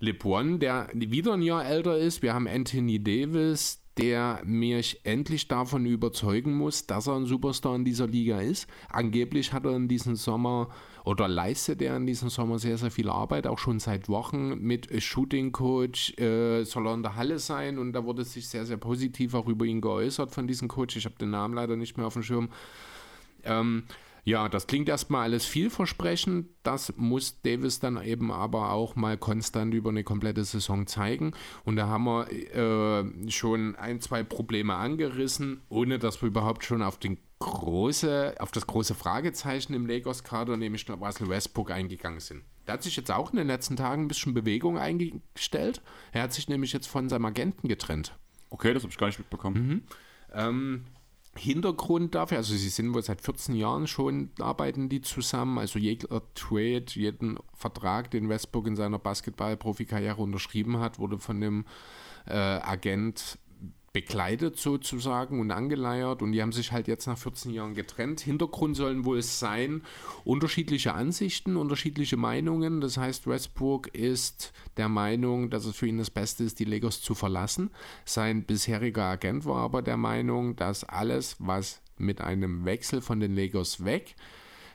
LeBron, 0.00 0.58
der 0.58 0.88
wieder 0.92 1.32
ein 1.32 1.42
Jahr 1.42 1.64
älter 1.64 1.96
ist. 1.96 2.22
Wir 2.22 2.34
haben 2.34 2.46
Anthony 2.46 3.02
Davis, 3.02 3.80
der 3.96 4.42
mich 4.44 5.00
endlich 5.04 5.48
davon 5.48 5.86
überzeugen 5.86 6.54
muss, 6.54 6.86
dass 6.86 7.06
er 7.06 7.16
ein 7.16 7.26
Superstar 7.26 7.74
in 7.76 7.84
dieser 7.84 8.06
Liga 8.06 8.40
ist. 8.40 8.66
Angeblich 8.88 9.52
hat 9.52 9.64
er 9.64 9.76
in 9.76 9.88
diesem 9.88 10.16
Sommer 10.16 10.70
oder 11.04 11.28
leistet 11.28 11.82
er 11.82 11.96
in 11.96 12.06
diesem 12.06 12.28
Sommer 12.28 12.58
sehr, 12.58 12.78
sehr 12.78 12.90
viel 12.90 13.08
Arbeit, 13.10 13.46
auch 13.46 13.58
schon 13.58 13.80
seit 13.80 14.08
Wochen 14.08 14.58
mit 14.58 14.88
Shooting 15.02 15.52
Coach, 15.52 16.18
äh, 16.18 16.64
soll 16.64 16.86
er 16.86 16.94
in 16.94 17.02
der 17.02 17.16
Halle 17.16 17.38
sein 17.38 17.78
und 17.78 17.92
da 17.92 18.04
wurde 18.04 18.24
sich 18.24 18.48
sehr, 18.48 18.66
sehr 18.66 18.76
positiv 18.76 19.34
auch 19.34 19.48
über 19.48 19.64
ihn 19.64 19.80
geäußert 19.80 20.32
von 20.32 20.46
diesem 20.46 20.68
Coach. 20.68 20.96
Ich 20.96 21.04
habe 21.04 21.16
den 21.18 21.30
Namen 21.30 21.54
leider 21.54 21.76
nicht 21.76 21.96
mehr 21.96 22.06
auf 22.06 22.14
dem 22.14 22.22
Schirm. 22.22 22.50
Ähm, 23.44 23.84
Ja, 24.24 24.48
das 24.48 24.68
klingt 24.68 24.88
erstmal 24.88 25.24
alles 25.24 25.44
vielversprechend. 25.46 26.46
Das 26.62 26.94
muss 26.96 27.42
Davis 27.42 27.80
dann 27.80 28.00
eben 28.04 28.30
aber 28.30 28.70
auch 28.70 28.94
mal 28.94 29.18
konstant 29.18 29.74
über 29.74 29.90
eine 29.90 30.04
komplette 30.04 30.44
Saison 30.44 30.86
zeigen. 30.86 31.32
Und 31.64 31.74
da 31.74 31.88
haben 31.88 32.04
wir 32.04 32.30
äh, 32.30 33.30
schon 33.32 33.74
ein, 33.74 34.00
zwei 34.00 34.22
Probleme 34.22 34.76
angerissen, 34.76 35.62
ohne 35.68 35.98
dass 35.98 36.22
wir 36.22 36.28
überhaupt 36.28 36.64
schon 36.64 36.82
auf, 36.82 36.98
den 36.98 37.18
große, 37.44 38.34
auf 38.38 38.52
das 38.52 38.66
große 38.66 38.94
Fragezeichen 38.94 39.74
im 39.74 39.86
Lakers-Kader, 39.86 40.56
nämlich 40.56 40.88
Russell 40.88 41.28
Westbrook, 41.28 41.70
eingegangen 41.70 42.20
sind. 42.20 42.42
Da 42.66 42.74
hat 42.74 42.82
sich 42.82 42.96
jetzt 42.96 43.10
auch 43.10 43.30
in 43.32 43.38
den 43.38 43.46
letzten 43.46 43.76
Tagen 43.76 44.04
ein 44.04 44.08
bisschen 44.08 44.34
Bewegung 44.34 44.78
eingestellt. 44.78 45.82
Er 46.12 46.22
hat 46.22 46.32
sich 46.32 46.48
nämlich 46.48 46.72
jetzt 46.72 46.86
von 46.86 47.08
seinem 47.08 47.24
Agenten 47.24 47.68
getrennt. 47.68 48.16
Okay, 48.50 48.72
das 48.72 48.82
habe 48.82 48.92
ich 48.92 48.98
gar 48.98 49.06
nicht 49.06 49.18
mitbekommen. 49.18 49.66
Mhm. 49.66 49.82
Ähm, 50.32 50.84
Hintergrund 51.34 52.14
dafür, 52.14 52.38
also 52.38 52.54
sie 52.54 52.68
sind 52.68 52.92
wohl 52.92 53.02
seit 53.02 53.22
14 53.22 53.54
Jahren 53.54 53.86
schon, 53.86 54.30
arbeiten 54.38 54.90
die 54.90 55.00
zusammen, 55.00 55.58
also 55.58 55.78
jeder 55.78 56.22
Trade, 56.34 56.84
jeden 56.88 57.38
Vertrag, 57.54 58.10
den 58.10 58.28
Westbrook 58.28 58.66
in 58.66 58.76
seiner 58.76 58.98
Basketball-Profikarriere 58.98 60.20
unterschrieben 60.20 60.78
hat, 60.78 60.98
wurde 60.98 61.18
von 61.18 61.40
dem 61.40 61.64
äh, 62.26 62.34
Agent 62.34 63.38
bekleidet 63.92 64.58
sozusagen 64.58 65.38
und 65.38 65.50
angeleiert 65.50 66.22
und 66.22 66.32
die 66.32 66.40
haben 66.40 66.52
sich 66.52 66.72
halt 66.72 66.88
jetzt 66.88 67.06
nach 67.06 67.18
14 67.18 67.52
Jahren 67.52 67.74
getrennt. 67.74 68.20
Hintergrund 68.20 68.74
sollen 68.74 69.04
wohl 69.04 69.20
sein 69.22 69.82
unterschiedliche 70.24 70.94
Ansichten, 70.94 71.56
unterschiedliche 71.56 72.16
Meinungen. 72.16 72.80
Das 72.80 72.96
heißt, 72.96 73.26
Westbrook 73.26 73.94
ist 73.94 74.52
der 74.78 74.88
Meinung, 74.88 75.50
dass 75.50 75.66
es 75.66 75.76
für 75.76 75.86
ihn 75.86 75.98
das 75.98 76.10
Beste 76.10 76.44
ist, 76.44 76.58
die 76.58 76.64
Lakers 76.64 77.02
zu 77.02 77.14
verlassen. 77.14 77.70
Sein 78.06 78.44
bisheriger 78.44 79.04
Agent 79.04 79.44
war 79.44 79.58
aber 79.58 79.82
der 79.82 79.98
Meinung, 79.98 80.56
dass 80.56 80.84
alles, 80.84 81.36
was 81.38 81.82
mit 81.98 82.22
einem 82.22 82.64
Wechsel 82.64 83.02
von 83.02 83.20
den 83.20 83.36
Lakers 83.36 83.84
weg 83.84 84.16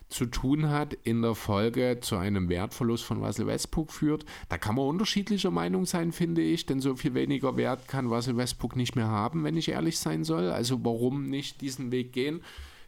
zu 0.09 0.25
tun 0.25 0.69
hat, 0.69 0.93
in 0.93 1.21
der 1.21 1.35
Folge 1.35 1.99
zu 2.01 2.15
einem 2.15 2.49
Wertverlust 2.49 3.03
von 3.03 3.23
Russell 3.23 3.47
Westbrook 3.47 3.91
führt. 3.91 4.25
Da 4.49 4.57
kann 4.57 4.75
man 4.75 4.87
unterschiedlicher 4.87 5.51
Meinung 5.51 5.85
sein, 5.85 6.11
finde 6.11 6.41
ich, 6.41 6.65
denn 6.65 6.79
so 6.79 6.95
viel 6.95 7.13
weniger 7.13 7.57
Wert 7.57 7.87
kann 7.87 8.07
Russell 8.07 8.37
Westbrook 8.37 8.75
nicht 8.75 8.95
mehr 8.95 9.07
haben, 9.07 9.43
wenn 9.43 9.57
ich 9.57 9.69
ehrlich 9.69 9.99
sein 9.99 10.23
soll. 10.23 10.49
Also 10.49 10.83
warum 10.83 11.29
nicht 11.29 11.61
diesen 11.61 11.91
Weg 11.91 12.13
gehen? 12.13 12.41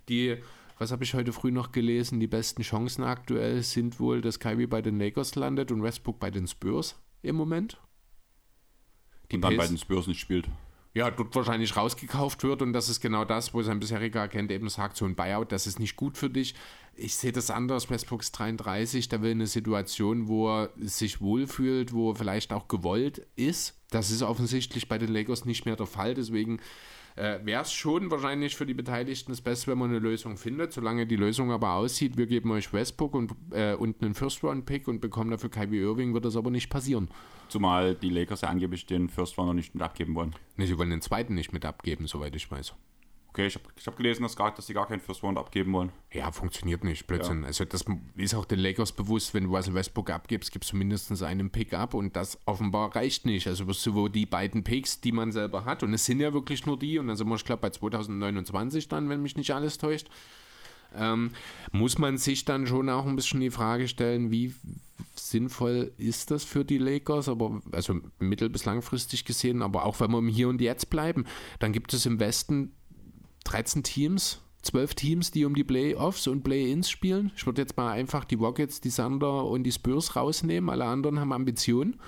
Die, 0.07 0.38
was 0.77 0.91
habe 0.91 1.03
ich 1.03 1.13
heute 1.13 1.33
früh 1.33 1.51
noch 1.51 1.71
gelesen, 1.71 2.19
die 2.19 2.27
besten 2.27 2.61
Chancen 2.61 3.03
aktuell 3.03 3.63
sind 3.63 3.99
wohl, 3.99 4.21
dass 4.21 4.39
Kyrie 4.39 4.67
bei 4.67 4.81
den 4.81 4.97
Lakers 4.97 5.35
landet 5.35 5.71
und 5.71 5.83
Westbrook 5.83 6.19
bei 6.19 6.31
den 6.31 6.47
Spurs 6.47 6.95
im 7.21 7.35
Moment. 7.35 7.77
Die 9.31 9.35
und 9.35 9.41
dann 9.41 9.57
Pace, 9.57 9.65
bei 9.65 9.67
den 9.67 9.77
Spurs 9.77 10.07
nicht 10.07 10.19
spielt 10.19 10.47
ja, 10.93 11.12
dort 11.12 11.36
wahrscheinlich 11.36 11.75
rausgekauft 11.75 12.43
wird 12.43 12.62
und 12.62 12.74
das 12.74 12.89
ist 12.89 13.00
genau 13.00 13.24
das, 13.24 13.53
wo 13.53 13.62
sein 13.62 13.79
bisheriger 13.79 14.22
Agent 14.22 14.51
eben 14.51 14.69
sagt, 14.69 14.98
so 14.98 15.05
ein 15.05 15.15
Buyout, 15.15 15.51
das 15.51 15.67
ist 15.67 15.79
nicht 15.79 15.96
gut 15.96 16.17
für 16.17 16.29
dich. 16.29 16.55
Ich 16.96 17.15
sehe 17.15 17.31
das 17.31 17.51
anders, 17.51 17.89
Westbrook 17.89 18.22
ist 18.22 18.31
33, 18.31 19.08
der 19.08 19.22
will 19.22 19.31
eine 19.31 19.48
Situation, 19.48 20.27
wo 20.27 20.50
er 20.50 20.69
sich 20.77 21.22
wohlfühlt, 21.22 21.93
wo 21.93 22.12
er 22.12 22.15
vielleicht 22.15 22.51
auch 22.51 22.67
gewollt 22.67 23.25
ist. 23.36 23.75
Das 23.91 24.10
ist 24.10 24.24
offensichtlich 24.24 24.89
bei 24.89 24.98
den 24.98 25.13
Lakers 25.13 25.46
nicht 25.46 25.65
mehr 25.65 25.75
der 25.75 25.86
Fall, 25.86 26.15
deswegen 26.15 26.60
äh, 27.19 27.39
wäre 27.43 27.61
es 27.63 27.71
schon 27.71 28.09
wahrscheinlich 28.09 28.55
für 28.55 28.65
die 28.65 28.73
Beteiligten 28.73 29.31
das 29.31 29.41
Beste, 29.41 29.71
wenn 29.71 29.77
man 29.77 29.89
eine 29.89 29.99
Lösung 29.99 30.38
findet. 30.38 30.73
Solange 30.73 31.05
die 31.05 31.17
Lösung 31.17 31.51
aber 31.51 31.73
aussieht, 31.73 32.17
wir 32.17 32.27
geben 32.27 32.51
euch 32.51 32.71
Westbrook 32.71 33.13
und, 33.13 33.33
äh, 33.51 33.73
und 33.73 34.01
einen 34.01 34.15
First-Round-Pick 34.15 34.88
und 34.88 35.01
bekommen 35.01 35.31
dafür 35.31 35.49
Kyrie 35.49 35.79
Irving, 35.79 36.13
wird 36.13 36.25
das 36.25 36.35
aber 36.35 36.49
nicht 36.49 36.69
passieren. 36.69 37.09
Zumal 37.49 37.95
die 37.95 38.09
Lakers 38.09 38.41
ja 38.41 38.49
angeblich 38.49 38.85
den 38.85 39.09
First-Round 39.09 39.47
noch 39.47 39.53
nicht 39.53 39.73
mit 39.73 39.83
abgeben 39.83 40.15
wollen. 40.15 40.35
Ne, 40.55 40.65
sie 40.65 40.77
wollen 40.77 40.91
den 40.91 41.01
zweiten 41.01 41.35
nicht 41.35 41.51
mit 41.51 41.65
abgeben, 41.65 42.07
soweit 42.07 42.35
ich 42.35 42.49
weiß. 42.49 42.73
Okay, 43.29 43.45
ich 43.45 43.55
habe 43.55 43.65
hab 43.86 43.95
gelesen, 43.95 44.24
dass, 44.24 44.36
gar, 44.36 44.53
dass 44.53 44.65
sie 44.65 44.74
gar 44.74 44.88
keinen 44.88 45.00
First 45.01 45.21
Round 45.21 45.38
abgeben 45.38 45.71
wollen. 45.71 45.91
Ja, 46.12 46.31
funktioniert 46.31 46.83
nicht, 46.83 47.05
Blödsinn. 47.05 47.41
Ja. 47.41 47.48
Also 47.48 47.63
das 47.63 47.86
ist 48.15 48.33
auch 48.33 48.45
den 48.45 48.59
Lakers 48.59 48.91
bewusst, 48.91 49.36
wenn 49.36 49.43
du 49.43 49.55
Russell 49.55 49.75
Westbrook 49.75 50.09
abgibst, 50.09 50.51
gibst 50.51 50.71
du 50.71 50.77
mindestens 50.77 51.21
einen 51.21 51.51
Pick 51.51 51.74
ab 51.74 51.93
und 51.93 52.15
das 52.15 52.39
offenbar 52.45 52.95
reicht 52.95 53.25
nicht. 53.25 53.48
Also 53.48 53.67
wirst 53.67 53.86
du 53.86 53.93
wohl 53.93 54.09
die 54.09 54.25
beiden 54.25 54.63
Picks, 54.63 55.00
die 55.00 55.12
man 55.12 55.31
selber 55.31 55.65
hat, 55.65 55.83
und 55.83 55.93
es 55.93 56.05
sind 56.05 56.19
ja 56.19 56.33
wirklich 56.33 56.65
nur 56.65 56.79
die, 56.79 56.98
und 56.98 57.07
dann 57.07 57.15
sind 57.15 57.27
wir, 57.29 57.36
ich 57.36 57.45
glaube, 57.45 57.62
bei 57.62 57.69
2029 57.69 58.88
dann, 58.88 59.09
wenn 59.09 59.21
mich 59.21 59.38
nicht 59.38 59.51
alles 59.53 59.77
täuscht, 59.77 60.07
ähm, 60.95 61.29
muss 61.71 62.00
man 62.00 62.17
sich 62.17 62.45
dann 62.45 62.65
schon 62.65 62.89
auch 62.89 63.06
ein 63.06 63.15
bisschen 63.15 63.41
die 63.41 63.51
Frage 63.51 63.88
stellen, 63.88 64.32
wie 64.32 64.56
sinnvoll 65.15 65.91
ist 65.97 66.32
das 66.32 66.43
für 66.43 66.65
die 66.65 66.80
Lakers, 66.80 67.30
aber 67.30 67.62
also 67.71 67.99
mittel- 68.17 68.49
bis 68.49 68.65
langfristig 68.65 69.25
gesehen, 69.25 69.62
aber 69.62 69.86
auch 69.86 69.99
wenn 69.99 70.10
wir 70.12 70.17
im 70.17 70.27
Hier 70.27 70.49
und 70.49 70.62
Jetzt 70.62 70.89
bleiben, 70.89 71.25
dann 71.60 71.73
gibt 71.73 71.93
es 71.93 72.08
im 72.08 72.19
Westen 72.19 72.71
13 73.49 73.83
Teams, 73.83 74.41
12 74.62 74.93
Teams, 74.93 75.31
die 75.31 75.45
um 75.45 75.55
die 75.55 75.63
Playoffs 75.63 76.27
und 76.27 76.43
Play-Ins 76.43 76.89
spielen. 76.89 77.31
Ich 77.35 77.45
würde 77.45 77.62
jetzt 77.62 77.77
mal 77.77 77.91
einfach 77.91 78.25
die 78.25 78.35
Rockets, 78.35 78.79
die 78.79 78.91
Thunder 78.91 79.45
und 79.45 79.63
die 79.63 79.71
Spurs 79.71 80.15
rausnehmen. 80.15 80.69
Alle 80.69 80.85
anderen 80.85 81.19
haben 81.19 81.33
Ambitionen. 81.33 81.99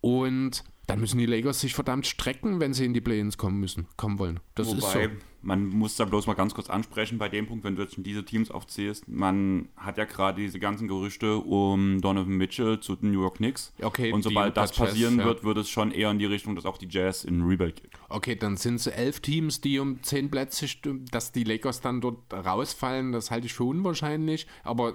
Und 0.00 0.64
dann 0.86 1.00
müssen 1.00 1.18
die 1.18 1.26
Lakers 1.26 1.60
sich 1.60 1.74
verdammt 1.74 2.06
strecken, 2.06 2.60
wenn 2.60 2.72
sie 2.72 2.86
in 2.86 2.94
die 2.94 3.00
Play-ins 3.02 3.36
kommen 3.36 3.60
müssen, 3.60 3.86
kommen 3.96 4.18
wollen. 4.18 4.40
Das 4.54 4.68
Wobei, 4.68 4.78
ist 4.78 4.92
so. 4.92 5.00
Man 5.40 5.68
muss 5.68 5.96
da 5.96 6.04
bloß 6.04 6.26
mal 6.26 6.34
ganz 6.34 6.54
kurz 6.54 6.68
ansprechen 6.68 7.18
bei 7.18 7.28
dem 7.28 7.46
Punkt, 7.46 7.64
wenn 7.64 7.76
du 7.76 7.82
jetzt 7.82 7.94
diese 7.98 8.24
Teams 8.24 8.50
aufzählst. 8.50 9.08
Man 9.08 9.68
hat 9.76 9.96
ja 9.96 10.04
gerade 10.04 10.40
diese 10.40 10.58
ganzen 10.58 10.88
Gerüchte 10.88 11.38
um 11.38 12.00
Donovan 12.00 12.36
Mitchell 12.36 12.80
zu 12.80 12.96
den 12.96 13.12
New 13.12 13.22
York 13.22 13.36
Knicks. 13.36 13.72
Okay, 13.80 14.12
und 14.12 14.22
sobald 14.22 14.56
das 14.56 14.72
passieren 14.72 15.16
Jazz, 15.16 15.26
wird, 15.26 15.38
ja. 15.40 15.44
wird 15.44 15.58
es 15.58 15.68
schon 15.68 15.92
eher 15.92 16.10
in 16.10 16.18
die 16.18 16.26
Richtung, 16.26 16.56
dass 16.56 16.66
auch 16.66 16.78
die 16.78 16.88
Jazz 16.88 17.24
in 17.24 17.42
Rebuild 17.42 17.80
geht. 17.80 17.90
Okay, 18.08 18.34
dann 18.34 18.56
sind 18.56 18.76
es 18.76 18.86
elf 18.88 19.20
Teams, 19.20 19.60
die 19.60 19.78
um 19.78 20.02
zehn 20.02 20.30
Plätze, 20.30 20.66
dass 21.10 21.32
die 21.32 21.44
Lakers 21.44 21.80
dann 21.80 22.00
dort 22.00 22.32
rausfallen, 22.32 23.12
das 23.12 23.30
halte 23.30 23.46
ich 23.46 23.54
für 23.54 23.64
unwahrscheinlich. 23.64 24.46
Aber 24.64 24.94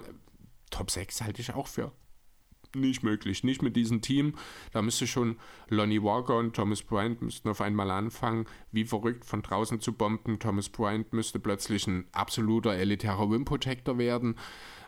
Top 0.70 0.90
6 0.90 1.22
halte 1.22 1.40
ich 1.40 1.54
auch 1.54 1.68
für 1.68 1.92
nicht 2.74 3.02
möglich. 3.02 3.44
Nicht 3.44 3.62
mit 3.62 3.76
diesem 3.76 4.00
Team. 4.00 4.34
Da 4.72 4.82
müsste 4.82 5.06
schon 5.06 5.36
Lonnie 5.68 6.02
Walker 6.02 6.36
und 6.36 6.54
Thomas 6.54 6.82
Bryant 6.82 7.22
müssten 7.22 7.48
auf 7.48 7.60
einmal 7.60 7.90
anfangen, 7.90 8.46
wie 8.72 8.84
verrückt 8.84 9.24
von 9.24 9.42
draußen 9.42 9.80
zu 9.80 9.92
bomben. 9.92 10.38
Thomas 10.38 10.68
Bryant 10.68 11.12
müsste 11.12 11.38
plötzlich 11.38 11.86
ein 11.86 12.06
absoluter 12.12 12.74
elitärer 12.74 13.30
Wim 13.30 13.44
Protector 13.44 13.98
werden. 13.98 14.36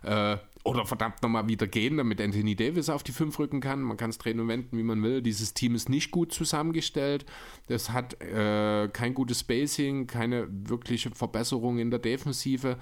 Äh, 0.03 0.37
oder 0.67 0.85
verdammt 0.85 1.23
nochmal 1.23 1.49
wieder 1.49 1.69
gehen, 1.69 1.97
damit 1.97 2.21
Anthony 2.21 2.57
Davis 2.57 2.89
auf 2.89 3.05
die 3.05 3.13
5 3.13 3.39
rücken 3.39 3.61
kann. 3.61 3.83
Man 3.83 3.97
kann 3.97 4.11
es 4.11 4.19
drehen 4.19 4.41
und 4.41 4.49
wenden, 4.49 4.77
wie 4.77 4.83
man 4.83 5.01
will. 5.03 5.23
Dieses 5.23 5.55
Team 5.55 5.77
ist 5.77 5.89
nicht 5.89 6.11
gut 6.11 6.33
zusammengestellt. 6.33 7.25
Das 7.69 7.91
hat 7.91 8.21
äh, 8.21 8.89
kein 8.93 9.15
gutes 9.15 9.41
Spacing, 9.41 10.09
keine 10.09 10.49
wirkliche 10.51 11.11
Verbesserung 11.11 11.79
in 11.79 11.91
der 11.91 12.01
Defensive. 12.01 12.79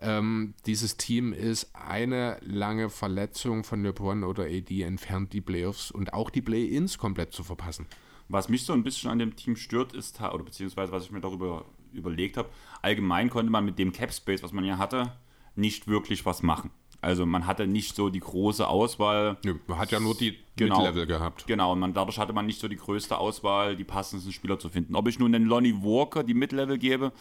Ähm, 0.00 0.54
dieses 0.66 0.96
Team 0.96 1.32
ist 1.32 1.70
eine 1.74 2.38
lange 2.42 2.90
Verletzung 2.90 3.64
von 3.64 3.82
LeBron 3.82 4.24
oder 4.24 4.44
AD 4.44 4.82
entfernt, 4.82 5.32
die 5.32 5.40
Playoffs 5.40 5.90
und 5.90 6.12
auch 6.12 6.30
die 6.30 6.42
Play-Ins 6.42 6.98
komplett 6.98 7.32
zu 7.32 7.42
verpassen. 7.42 7.86
Was 8.28 8.48
mich 8.48 8.64
so 8.64 8.72
ein 8.72 8.82
bisschen 8.82 9.10
an 9.10 9.18
dem 9.18 9.36
Team 9.36 9.56
stört, 9.56 9.92
ist, 9.92 10.20
oder 10.20 10.44
beziehungsweise 10.44 10.92
was 10.92 11.04
ich 11.04 11.10
mir 11.12 11.20
darüber 11.20 11.64
überlegt 11.92 12.36
habe, 12.36 12.48
allgemein 12.82 13.30
konnte 13.30 13.50
man 13.50 13.64
mit 13.64 13.78
dem 13.78 13.92
Cap 13.92 14.12
Space, 14.12 14.42
was 14.42 14.52
man 14.52 14.64
ja 14.64 14.78
hatte, 14.78 15.12
nicht 15.54 15.86
wirklich 15.86 16.26
was 16.26 16.42
machen. 16.42 16.70
Also 17.00 17.24
man 17.24 17.46
hatte 17.46 17.66
nicht 17.66 17.94
so 17.94 18.08
die 18.08 18.20
große 18.20 18.66
Auswahl. 18.66 19.36
Ja, 19.44 19.52
man 19.66 19.78
hat 19.78 19.92
ja 19.92 20.00
nur 20.00 20.16
die 20.16 20.38
genau, 20.56 20.82
Level 20.82 21.06
gehabt. 21.06 21.46
Genau, 21.46 21.72
und 21.72 21.78
man, 21.78 21.94
dadurch 21.94 22.18
hatte 22.18 22.32
man 22.32 22.46
nicht 22.46 22.60
so 22.60 22.68
die 22.68 22.76
größte 22.76 23.16
Auswahl, 23.16 23.76
die 23.76 23.84
passendsten 23.84 24.32
Spieler 24.32 24.58
zu 24.58 24.68
finden. 24.68 24.96
Ob 24.96 25.06
ich 25.06 25.18
nun 25.18 25.32
den 25.32 25.44
Lonnie 25.44 25.74
Walker 25.74 26.24
die 26.24 26.34
Mid-Level 26.34 26.78
gebe, 26.78 27.12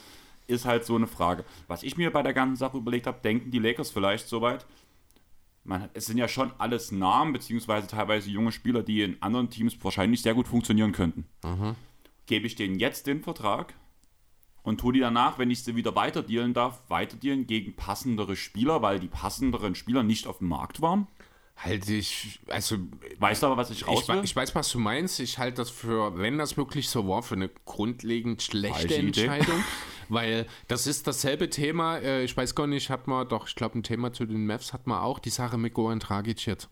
ist 0.48 0.66
halt 0.66 0.86
so 0.86 0.96
eine 0.96 1.08
Frage. 1.08 1.46
Was 1.68 1.84
ich 1.84 1.98
mir 1.98 2.12
bei 2.12 2.24
der 2.24 2.34
ganzen 2.34 2.56
Sache 2.56 2.78
überlegt 2.78 3.08
habe, 3.08 3.20
denken 3.24 3.52
die 3.52 3.60
Lakers 3.60 3.92
vielleicht 3.92 4.28
soweit? 4.28 4.66
Man, 5.64 5.90
es 5.94 6.06
sind 6.06 6.18
ja 6.18 6.28
schon 6.28 6.52
alles 6.60 6.92
Namen, 6.92 7.34
beziehungsweise 7.34 7.88
teilweise 7.88 8.30
junge 8.30 8.52
Spieler, 8.52 8.84
die 8.84 9.02
in 9.02 9.22
anderen 9.22 9.50
Teams 9.50 9.76
wahrscheinlich 9.84 10.22
sehr 10.22 10.36
gut 10.36 10.48
funktionieren 10.48 10.92
könnten. 10.92 11.26
Mhm. 11.44 11.76
Gebe 12.28 12.46
ich 12.46 12.56
denen 12.56 12.80
jetzt 12.80 13.08
den 13.08 13.24
Vertrag 13.24 13.74
und 14.62 14.80
tue 14.80 14.94
die 14.94 15.00
danach, 15.00 15.40
wenn 15.40 15.50
ich 15.50 15.64
sie 15.64 15.76
wieder 15.76 15.96
weiterdealen 15.96 16.54
darf, 16.54 16.82
weiterdealen 16.88 17.48
gegen 17.48 17.76
passendere 17.76 18.36
Spieler, 18.36 18.82
weil 18.82 19.00
die 19.00 19.08
passenderen 19.08 19.76
Spieler 19.76 20.04
nicht 20.04 20.28
auf 20.28 20.40
dem 20.40 20.50
Markt 20.50 20.82
waren? 20.82 21.08
Halte 21.58 21.94
ich, 21.94 22.40
also. 22.48 22.78
Weißt 23.18 23.42
du 23.42 23.48
aber, 23.48 23.58
was 23.58 23.70
ich 23.70 23.88
raus 23.88 24.08
ich, 24.10 24.24
ich, 24.24 24.36
weiß, 24.36 24.54
was 24.56 24.70
du 24.72 24.80
meinst. 24.80 25.20
Ich 25.22 25.38
halte 25.38 25.58
das 25.58 25.70
für, 25.70 26.18
wenn 26.18 26.38
das 26.38 26.58
wirklich 26.58 26.90
so 26.90 27.08
war, 27.08 27.24
für 27.24 27.36
eine 27.36 27.50
grundlegend 27.66 28.42
schlechte 28.42 28.96
Entscheidung. 28.96 29.64
weil 30.10 30.46
das 30.68 30.86
ist 30.86 31.08
dasselbe 31.08 31.50
Thema. 31.50 31.98
Äh, 31.98 32.24
ich 32.24 32.36
weiß 32.36 32.56
gar 32.56 32.68
nicht, 32.68 32.90
hat 32.90 33.08
man 33.08 33.28
doch, 33.28 33.48
ich 33.48 33.56
glaube, 33.56 33.80
ein 33.80 33.84
Thema 33.84 34.12
zu 34.12 34.26
den 34.26 34.46
Mavs 34.46 34.74
hat 34.74 34.86
man 34.86 35.00
auch 35.00 35.20
die 35.20 35.30
Sache 35.30 35.58
mit 35.58 35.74
Goran 35.74 36.00
Dragic 36.00 36.46
jetzt. 36.46 36.70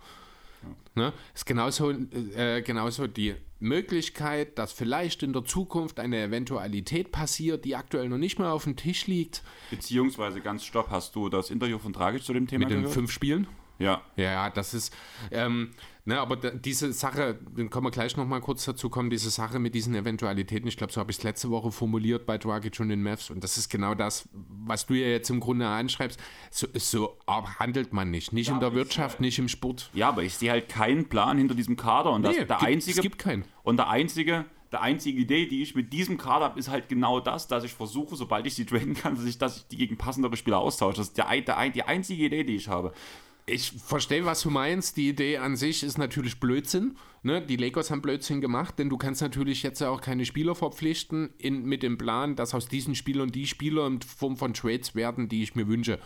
Ja. 0.64 1.04
Ne? 1.04 1.14
Ist 1.34 1.46
genauso, 1.46 1.92
äh, 1.92 2.62
genauso 2.62 3.08
die 3.08 3.36
Möglichkeit, 3.60 4.58
dass 4.60 4.74
vielleicht 4.74 5.24
in 5.24 5.34
der 5.34 5.46
Zukunft 5.46 6.00
eine 6.00 6.22
Eventualität 6.22 7.12
passiert, 7.12 7.64
die 7.66 7.76
aktuell 7.76 8.10
noch 8.10 8.18
nicht 8.18 8.38
mal 8.38 8.52
auf 8.52 8.66
dem 8.66 8.76
Tisch 8.76 9.08
liegt. 9.08 9.44
Beziehungsweise, 9.70 10.42
ganz 10.42 10.66
stopp, 10.66 10.90
hast 10.90 11.16
du 11.16 11.30
das 11.30 11.50
Interview 11.50 11.80
von 11.80 11.94
Dragic 11.94 12.24
zu 12.24 12.34
dem 12.34 12.48
Thema 12.48 12.68
Mit 12.68 12.72
den 12.72 12.88
fünf 12.88 13.12
Spielen? 13.12 13.48
Ja. 13.84 14.02
Ja, 14.16 14.50
das 14.50 14.74
ist, 14.74 14.94
ähm, 15.32 15.72
ne, 16.06 16.20
aber 16.20 16.36
da, 16.36 16.50
diese 16.52 16.92
Sache, 16.94 17.38
dann 17.56 17.70
können 17.70 17.86
wir 17.86 17.92
gleich 17.92 18.16
nochmal 18.18 18.42
kurz 18.42 18.66
dazu 18.66 18.90
kommen, 18.90 19.10
diese 19.10 19.30
Sache 19.30 19.60
mit 19.60 19.76
diesen 19.76 19.94
Eventualitäten, 19.96 20.68
ich 20.68 20.78
glaube, 20.78 20.94
so 20.94 21.00
habe 21.00 21.12
ich 21.12 21.18
es 21.18 21.24
letzte 21.24 21.50
Woche 21.50 21.72
formuliert 21.72 22.26
bei 22.26 22.38
Dragic 22.38 22.80
und 22.80 22.90
den 22.90 23.04
Mavs 23.04 23.30
und 23.30 23.44
das 23.44 23.58
ist 23.58 23.70
genau 23.70 23.94
das, 23.96 24.28
was 24.32 24.86
du 24.86 24.94
ja 24.94 25.08
jetzt 25.08 25.30
im 25.30 25.40
Grunde 25.40 25.68
anschreibst, 25.68 26.20
so, 26.52 26.68
so 26.76 27.18
handelt 27.60 27.94
man 27.94 28.10
nicht, 28.12 28.34
nicht 28.34 28.50
in 28.50 28.60
der 28.60 28.74
Wirtschaft, 28.74 29.20
nicht 29.20 29.40
im 29.40 29.48
Sport. 29.50 29.90
Ja, 29.94 30.10
aber 30.10 30.24
ich 30.24 30.36
sehe 30.36 30.52
halt 30.52 30.70
keinen 30.70 31.10
Plan 31.10 31.38
hinter 31.38 31.56
diesem 31.56 31.76
Kader 31.76 32.12
und 32.12 32.24
das, 32.24 32.34
Nee, 32.38 32.46
der 32.46 32.58
gibt- 32.58 32.64
einzige 32.70 32.98
es 32.98 33.02
gibt 33.02 33.20
keinen. 33.20 33.46
und 33.64 33.78
der 33.78 33.90
einzige 33.90 34.46
der 34.72 34.82
einzige 34.82 35.22
Idee, 35.22 35.46
die 35.46 35.62
ich 35.62 35.76
mit 35.76 35.94
diesem 35.94 36.18
Kader 36.18 36.46
habe, 36.46 36.58
ist 36.60 36.68
halt 36.68 36.90
genau 36.90 37.20
das, 37.20 37.48
dass 37.48 37.64
ich 37.64 37.72
versuche, 37.72 38.16
sobald 38.16 38.48
ich 38.48 38.56
sie 38.56 38.66
traden 38.66 38.96
kann, 38.96 39.14
dass 39.14 39.24
ich, 39.26 39.38
dass 39.38 39.58
ich 39.58 39.68
die 39.68 39.78
gegen 39.78 39.98
passendere 40.00 40.36
Spieler 40.36 40.58
austausche. 40.58 40.98
Das 40.98 41.10
ist 41.10 41.18
der, 41.20 41.28
der, 41.42 41.70
die 41.70 41.84
einzige 41.84 42.24
Idee, 42.26 42.44
die 42.44 42.56
ich 42.56 42.70
habe. 42.70 42.92
Ich 43.46 43.74
verstehe, 43.86 44.26
was 44.26 44.42
du 44.42 44.50
meinst. 44.50 44.96
Die 44.96 45.10
Idee 45.10 45.38
an 45.38 45.58
sich 45.58 45.84
ist 45.84 45.98
natürlich 45.98 46.40
Blödsinn. 46.40 46.96
Ne? 47.24 47.42
Die 47.42 47.58
Lakers 47.58 47.92
haben 47.92 48.02
Blödsinn 48.02 48.40
gemacht, 48.40 48.80
denn 48.80 48.90
du 48.90 48.98
kannst 48.98 49.22
natürlich 49.22 49.64
jetzt 49.64 49.82
ja 49.82 49.90
auch 49.90 50.00
keine 50.00 50.26
Spieler 50.26 50.56
verpflichten 50.56 51.30
in, 51.38 51.66
mit 51.66 51.84
dem 51.84 51.98
Plan, 51.98 52.36
dass 52.36 52.54
aus 52.54 52.68
diesen 52.68 52.96
Spielern 52.96 53.32
die 53.32 53.48
Spieler 53.48 53.86
in 53.88 54.02
Form 54.02 54.38
von 54.38 54.54
Trades 54.54 54.96
werden, 54.96 55.28
die 55.28 55.44
ich 55.44 55.56
mir 55.56 55.68
wünsche. 55.68 56.00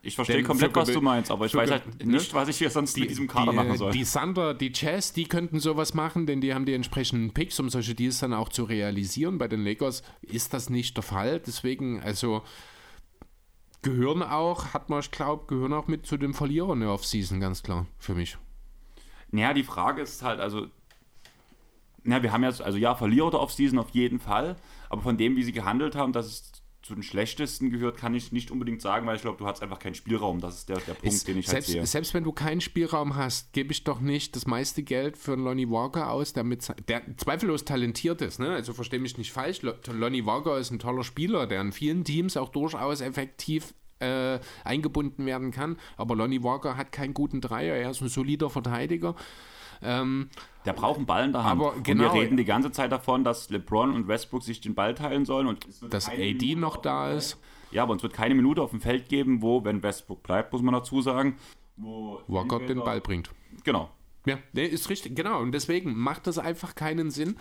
Ich 0.00 0.14
verstehe 0.14 0.42
komplett, 0.42 0.74
was 0.74 0.90
du 0.90 1.00
meinst, 1.00 1.30
aber 1.30 1.46
ich 1.46 1.54
weiß 1.54 1.70
halt 1.70 2.04
ne? 2.04 2.12
nicht, 2.12 2.32
was 2.32 2.48
ich 2.48 2.56
hier 2.56 2.70
sonst 2.70 2.96
mit 2.96 3.10
diesem 3.10 3.26
Kader 3.26 3.50
die, 3.50 3.56
machen 3.56 3.76
soll. 3.76 3.92
Die 3.92 4.04
Thunder, 4.04 4.54
die 4.54 4.70
Jazz, 4.72 5.12
die 5.12 5.24
könnten 5.24 5.58
sowas 5.58 5.92
machen, 5.92 6.24
denn 6.24 6.40
die 6.40 6.54
haben 6.54 6.64
die 6.64 6.72
entsprechenden 6.72 7.34
Picks, 7.34 7.58
um 7.58 7.68
solche 7.68 7.94
Deals 7.94 8.20
dann 8.20 8.32
auch 8.32 8.48
zu 8.48 8.64
realisieren. 8.64 9.38
Bei 9.38 9.48
den 9.48 9.64
Lakers 9.64 10.02
ist 10.22 10.54
das 10.54 10.70
nicht 10.70 10.96
der 10.96 11.02
Fall. 11.02 11.40
Deswegen, 11.44 12.00
also 12.00 12.42
gehören 13.82 14.22
auch, 14.22 14.74
hat 14.74 14.90
man, 14.90 15.00
ich 15.00 15.10
glaube, 15.10 15.46
gehören 15.46 15.72
auch 15.72 15.86
mit 15.86 16.06
zu 16.06 16.16
den 16.16 16.34
Verlierern 16.34 16.80
der 16.80 16.90
Offseason, 16.90 17.40
ganz 17.40 17.62
klar, 17.62 17.86
für 17.98 18.14
mich. 18.14 18.38
Naja, 19.30 19.54
die 19.54 19.64
Frage 19.64 20.02
ist 20.02 20.22
halt, 20.22 20.40
also, 20.40 20.66
na, 22.02 22.22
wir 22.22 22.32
haben 22.32 22.44
jetzt, 22.44 22.62
also 22.62 22.78
ja, 22.78 22.94
Verlierer 22.94 23.30
der 23.30 23.40
Offseason 23.40 23.78
auf 23.78 23.90
jeden 23.90 24.20
Fall, 24.20 24.56
aber 24.88 25.02
von 25.02 25.16
dem, 25.16 25.36
wie 25.36 25.42
sie 25.42 25.52
gehandelt 25.52 25.94
haben, 25.94 26.12
dass 26.12 26.26
es 26.26 26.52
zu 26.88 26.94
den 26.94 27.02
schlechtesten 27.02 27.70
gehört, 27.70 27.96
kann 27.98 28.14
ich 28.14 28.32
nicht 28.32 28.50
unbedingt 28.50 28.80
sagen, 28.82 29.06
weil 29.06 29.16
ich 29.16 29.22
glaube, 29.22 29.38
du 29.38 29.46
hast 29.46 29.62
einfach 29.62 29.78
keinen 29.78 29.94
Spielraum. 29.94 30.40
Das 30.40 30.56
ist 30.56 30.68
der, 30.68 30.78
der 30.78 30.94
Punkt, 30.94 31.04
Ist- 31.14 31.28
den 31.28 31.38
ich 31.38 31.46
halt 31.46 31.56
selbst, 31.64 31.70
sehe. 31.70 31.86
selbst 31.86 32.14
wenn 32.14 32.24
du 32.24 32.32
keinen 32.32 32.60
Spielraum 32.60 33.14
hast, 33.14 33.52
gebe 33.52 33.72
ich 33.72 33.84
doch 33.84 34.00
nicht 34.00 34.34
das 34.34 34.46
meiste 34.46 34.82
Geld 34.82 35.16
für 35.16 35.34
einen 35.34 35.44
Lonnie 35.44 35.68
Walker 35.70 36.10
aus, 36.10 36.32
der, 36.32 36.44
mit, 36.44 36.66
der 36.88 37.02
zweifellos 37.18 37.64
talentiert 37.64 38.22
ist. 38.22 38.40
Ne? 38.40 38.48
Also 38.50 38.72
verstehe 38.72 38.98
mich 39.00 39.18
nicht 39.18 39.32
falsch. 39.32 39.62
Lo- 39.62 39.74
Lonnie 39.92 40.24
Walker 40.26 40.58
ist 40.58 40.70
ein 40.70 40.78
toller 40.78 41.04
Spieler, 41.04 41.46
der 41.46 41.60
in 41.60 41.72
vielen 41.72 42.04
Teams 42.04 42.36
auch 42.36 42.48
durchaus 42.48 43.00
effektiv 43.02 43.74
äh, 44.00 44.38
eingebunden 44.64 45.26
werden 45.26 45.50
kann. 45.50 45.76
Aber 45.96 46.16
Lonnie 46.16 46.42
Walker 46.42 46.76
hat 46.76 46.90
keinen 46.92 47.14
guten 47.14 47.40
Dreier. 47.40 47.74
Er 47.74 47.90
ist 47.90 48.00
ein 48.00 48.08
solider 48.08 48.48
Verteidiger. 48.48 49.14
Ähm, 49.82 50.28
Der 50.68 50.74
braucht 50.74 50.98
einen 50.98 51.06
Ball 51.06 51.24
in 51.24 51.32
der 51.32 51.44
Hand. 51.44 51.60
Aber 51.60 51.74
und 51.76 51.82
genau, 51.82 52.12
wir 52.12 52.20
reden 52.20 52.36
die 52.36 52.44
ganze 52.44 52.70
Zeit 52.70 52.92
davon, 52.92 53.24
dass 53.24 53.48
LeBron 53.48 53.94
und 53.94 54.06
Westbrook 54.06 54.42
sich 54.42 54.60
den 54.60 54.74
Ball 54.74 54.94
teilen 54.94 55.24
sollen 55.24 55.46
und 55.46 55.66
dass 55.90 56.10
AD 56.10 56.18
Minute 56.18 56.60
noch 56.60 56.76
da 56.76 57.10
ist. 57.10 57.38
Ja, 57.70 57.84
aber 57.84 57.92
uns 57.92 58.02
wird 58.02 58.12
keine 58.12 58.34
Minute 58.34 58.60
auf 58.60 58.70
dem 58.70 58.82
Feld 58.82 59.08
geben, 59.08 59.40
wo, 59.40 59.64
wenn 59.64 59.82
Westbrook 59.82 60.22
bleibt, 60.22 60.52
muss 60.52 60.60
man 60.60 60.74
dazu 60.74 61.00
sagen, 61.00 61.36
wo 61.76 62.20
Walker 62.28 62.58
den 62.60 62.80
Ball 62.80 63.00
bringt. 63.00 63.30
Genau. 63.64 63.88
Ja, 64.26 64.36
nee, 64.52 64.66
ist 64.66 64.90
richtig, 64.90 65.16
genau. 65.16 65.40
Und 65.40 65.52
deswegen 65.52 65.94
macht 65.96 66.26
das 66.26 66.38
einfach 66.38 66.74
keinen 66.74 67.10
Sinn. 67.10 67.38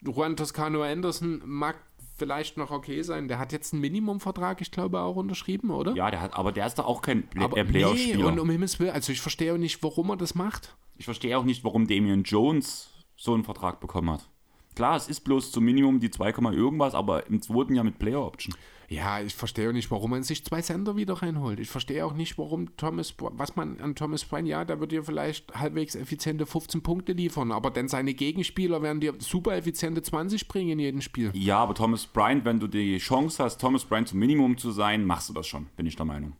Juan 0.00 0.34
Toscano 0.34 0.82
Anderson 0.82 1.42
mag 1.44 1.76
vielleicht 2.16 2.56
noch 2.56 2.70
okay 2.70 3.02
sein. 3.02 3.28
Der 3.28 3.38
hat 3.38 3.52
jetzt 3.52 3.74
einen 3.74 3.82
Minimumvertrag, 3.82 4.62
ich 4.62 4.70
glaube, 4.70 5.00
auch 5.00 5.16
unterschrieben, 5.16 5.70
oder? 5.70 5.94
Ja, 5.94 6.10
der 6.10 6.22
hat, 6.22 6.34
aber 6.34 6.50
der 6.50 6.66
ist 6.66 6.78
doch 6.78 6.86
auch 6.86 7.02
kein 7.02 7.26
Play 7.26 7.44
Aber 7.44 7.58
äh, 7.58 7.64
nee, 7.64 7.70
Playoff-Spieler. 7.70 8.26
und 8.26 8.38
um 8.38 8.48
Himmels 8.48 8.80
Willen, 8.80 8.92
also 8.92 9.12
ich 9.12 9.20
verstehe 9.20 9.52
auch 9.52 9.58
nicht, 9.58 9.82
warum 9.82 10.08
er 10.10 10.16
das 10.16 10.34
macht. 10.34 10.76
Ich 10.96 11.04
verstehe 11.04 11.36
auch 11.38 11.44
nicht, 11.44 11.64
warum 11.64 11.86
Damian 11.86 12.22
Jones 12.22 12.90
so 13.16 13.34
einen 13.34 13.44
Vertrag 13.44 13.80
bekommen 13.80 14.10
hat. 14.10 14.28
Klar, 14.74 14.96
es 14.96 15.08
ist 15.08 15.20
bloß 15.20 15.52
zum 15.52 15.64
Minimum 15.64 16.00
die 16.00 16.10
2, 16.10 16.30
irgendwas, 16.52 16.94
aber 16.94 17.26
im 17.28 17.40
zweiten 17.40 17.74
Jahr 17.74 17.84
mit 17.84 17.98
Player 17.98 18.24
Option. 18.24 18.54
Ja, 18.88 19.20
ich 19.20 19.34
verstehe 19.34 19.68
auch 19.68 19.72
nicht, 19.72 19.90
warum 19.90 20.10
man 20.10 20.22
sich 20.22 20.44
zwei 20.44 20.60
Sender 20.60 20.96
wieder 20.96 21.14
reinholt. 21.14 21.58
Ich 21.58 21.70
verstehe 21.70 22.04
auch 22.04 22.12
nicht, 22.12 22.36
warum 22.38 22.76
Thomas, 22.76 23.14
was 23.18 23.56
man 23.56 23.80
an 23.80 23.94
Thomas 23.94 24.24
Bryan, 24.24 24.46
ja, 24.46 24.64
der 24.64 24.80
wird 24.80 24.92
dir 24.92 25.04
vielleicht 25.04 25.54
halbwegs 25.54 25.94
effiziente 25.94 26.44
15 26.44 26.82
Punkte 26.82 27.12
liefern, 27.12 27.52
aber 27.52 27.70
dann 27.70 27.88
seine 27.88 28.14
Gegenspieler 28.14 28.82
werden 28.82 29.00
dir 29.00 29.14
super 29.18 29.56
effiziente 29.56 30.02
20 30.02 30.48
bringen 30.48 30.72
in 30.72 30.78
jedem 30.80 31.00
Spiel. 31.00 31.30
Ja, 31.34 31.58
aber 31.58 31.74
Thomas 31.74 32.06
Bryant, 32.06 32.44
wenn 32.44 32.60
du 32.60 32.66
die 32.66 32.98
Chance 32.98 33.42
hast, 33.42 33.60
Thomas 33.60 33.84
Bryant 33.84 34.08
zum 34.08 34.18
Minimum 34.18 34.58
zu 34.58 34.70
sein, 34.70 35.04
machst 35.04 35.28
du 35.28 35.32
das 35.32 35.46
schon, 35.46 35.66
bin 35.76 35.86
ich 35.86 35.96
der 35.96 36.04
Meinung. 36.04 36.34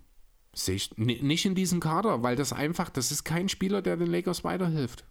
Sehe 0.55 0.77
ich 0.77 0.97
ni- 0.97 1.21
nicht 1.21 1.45
in 1.45 1.55
diesem 1.55 1.81
Kader, 1.81 2.23
weil 2.23 2.37
das 2.37 2.53
einfach, 2.53 2.89
das 2.91 3.11
ist 3.11 3.25
kein 3.25 3.49
Spieler, 3.49 3.83
der 3.83 3.97
den 3.97 4.11
Lakers 4.11 4.45
weiterhilft. 4.45 5.05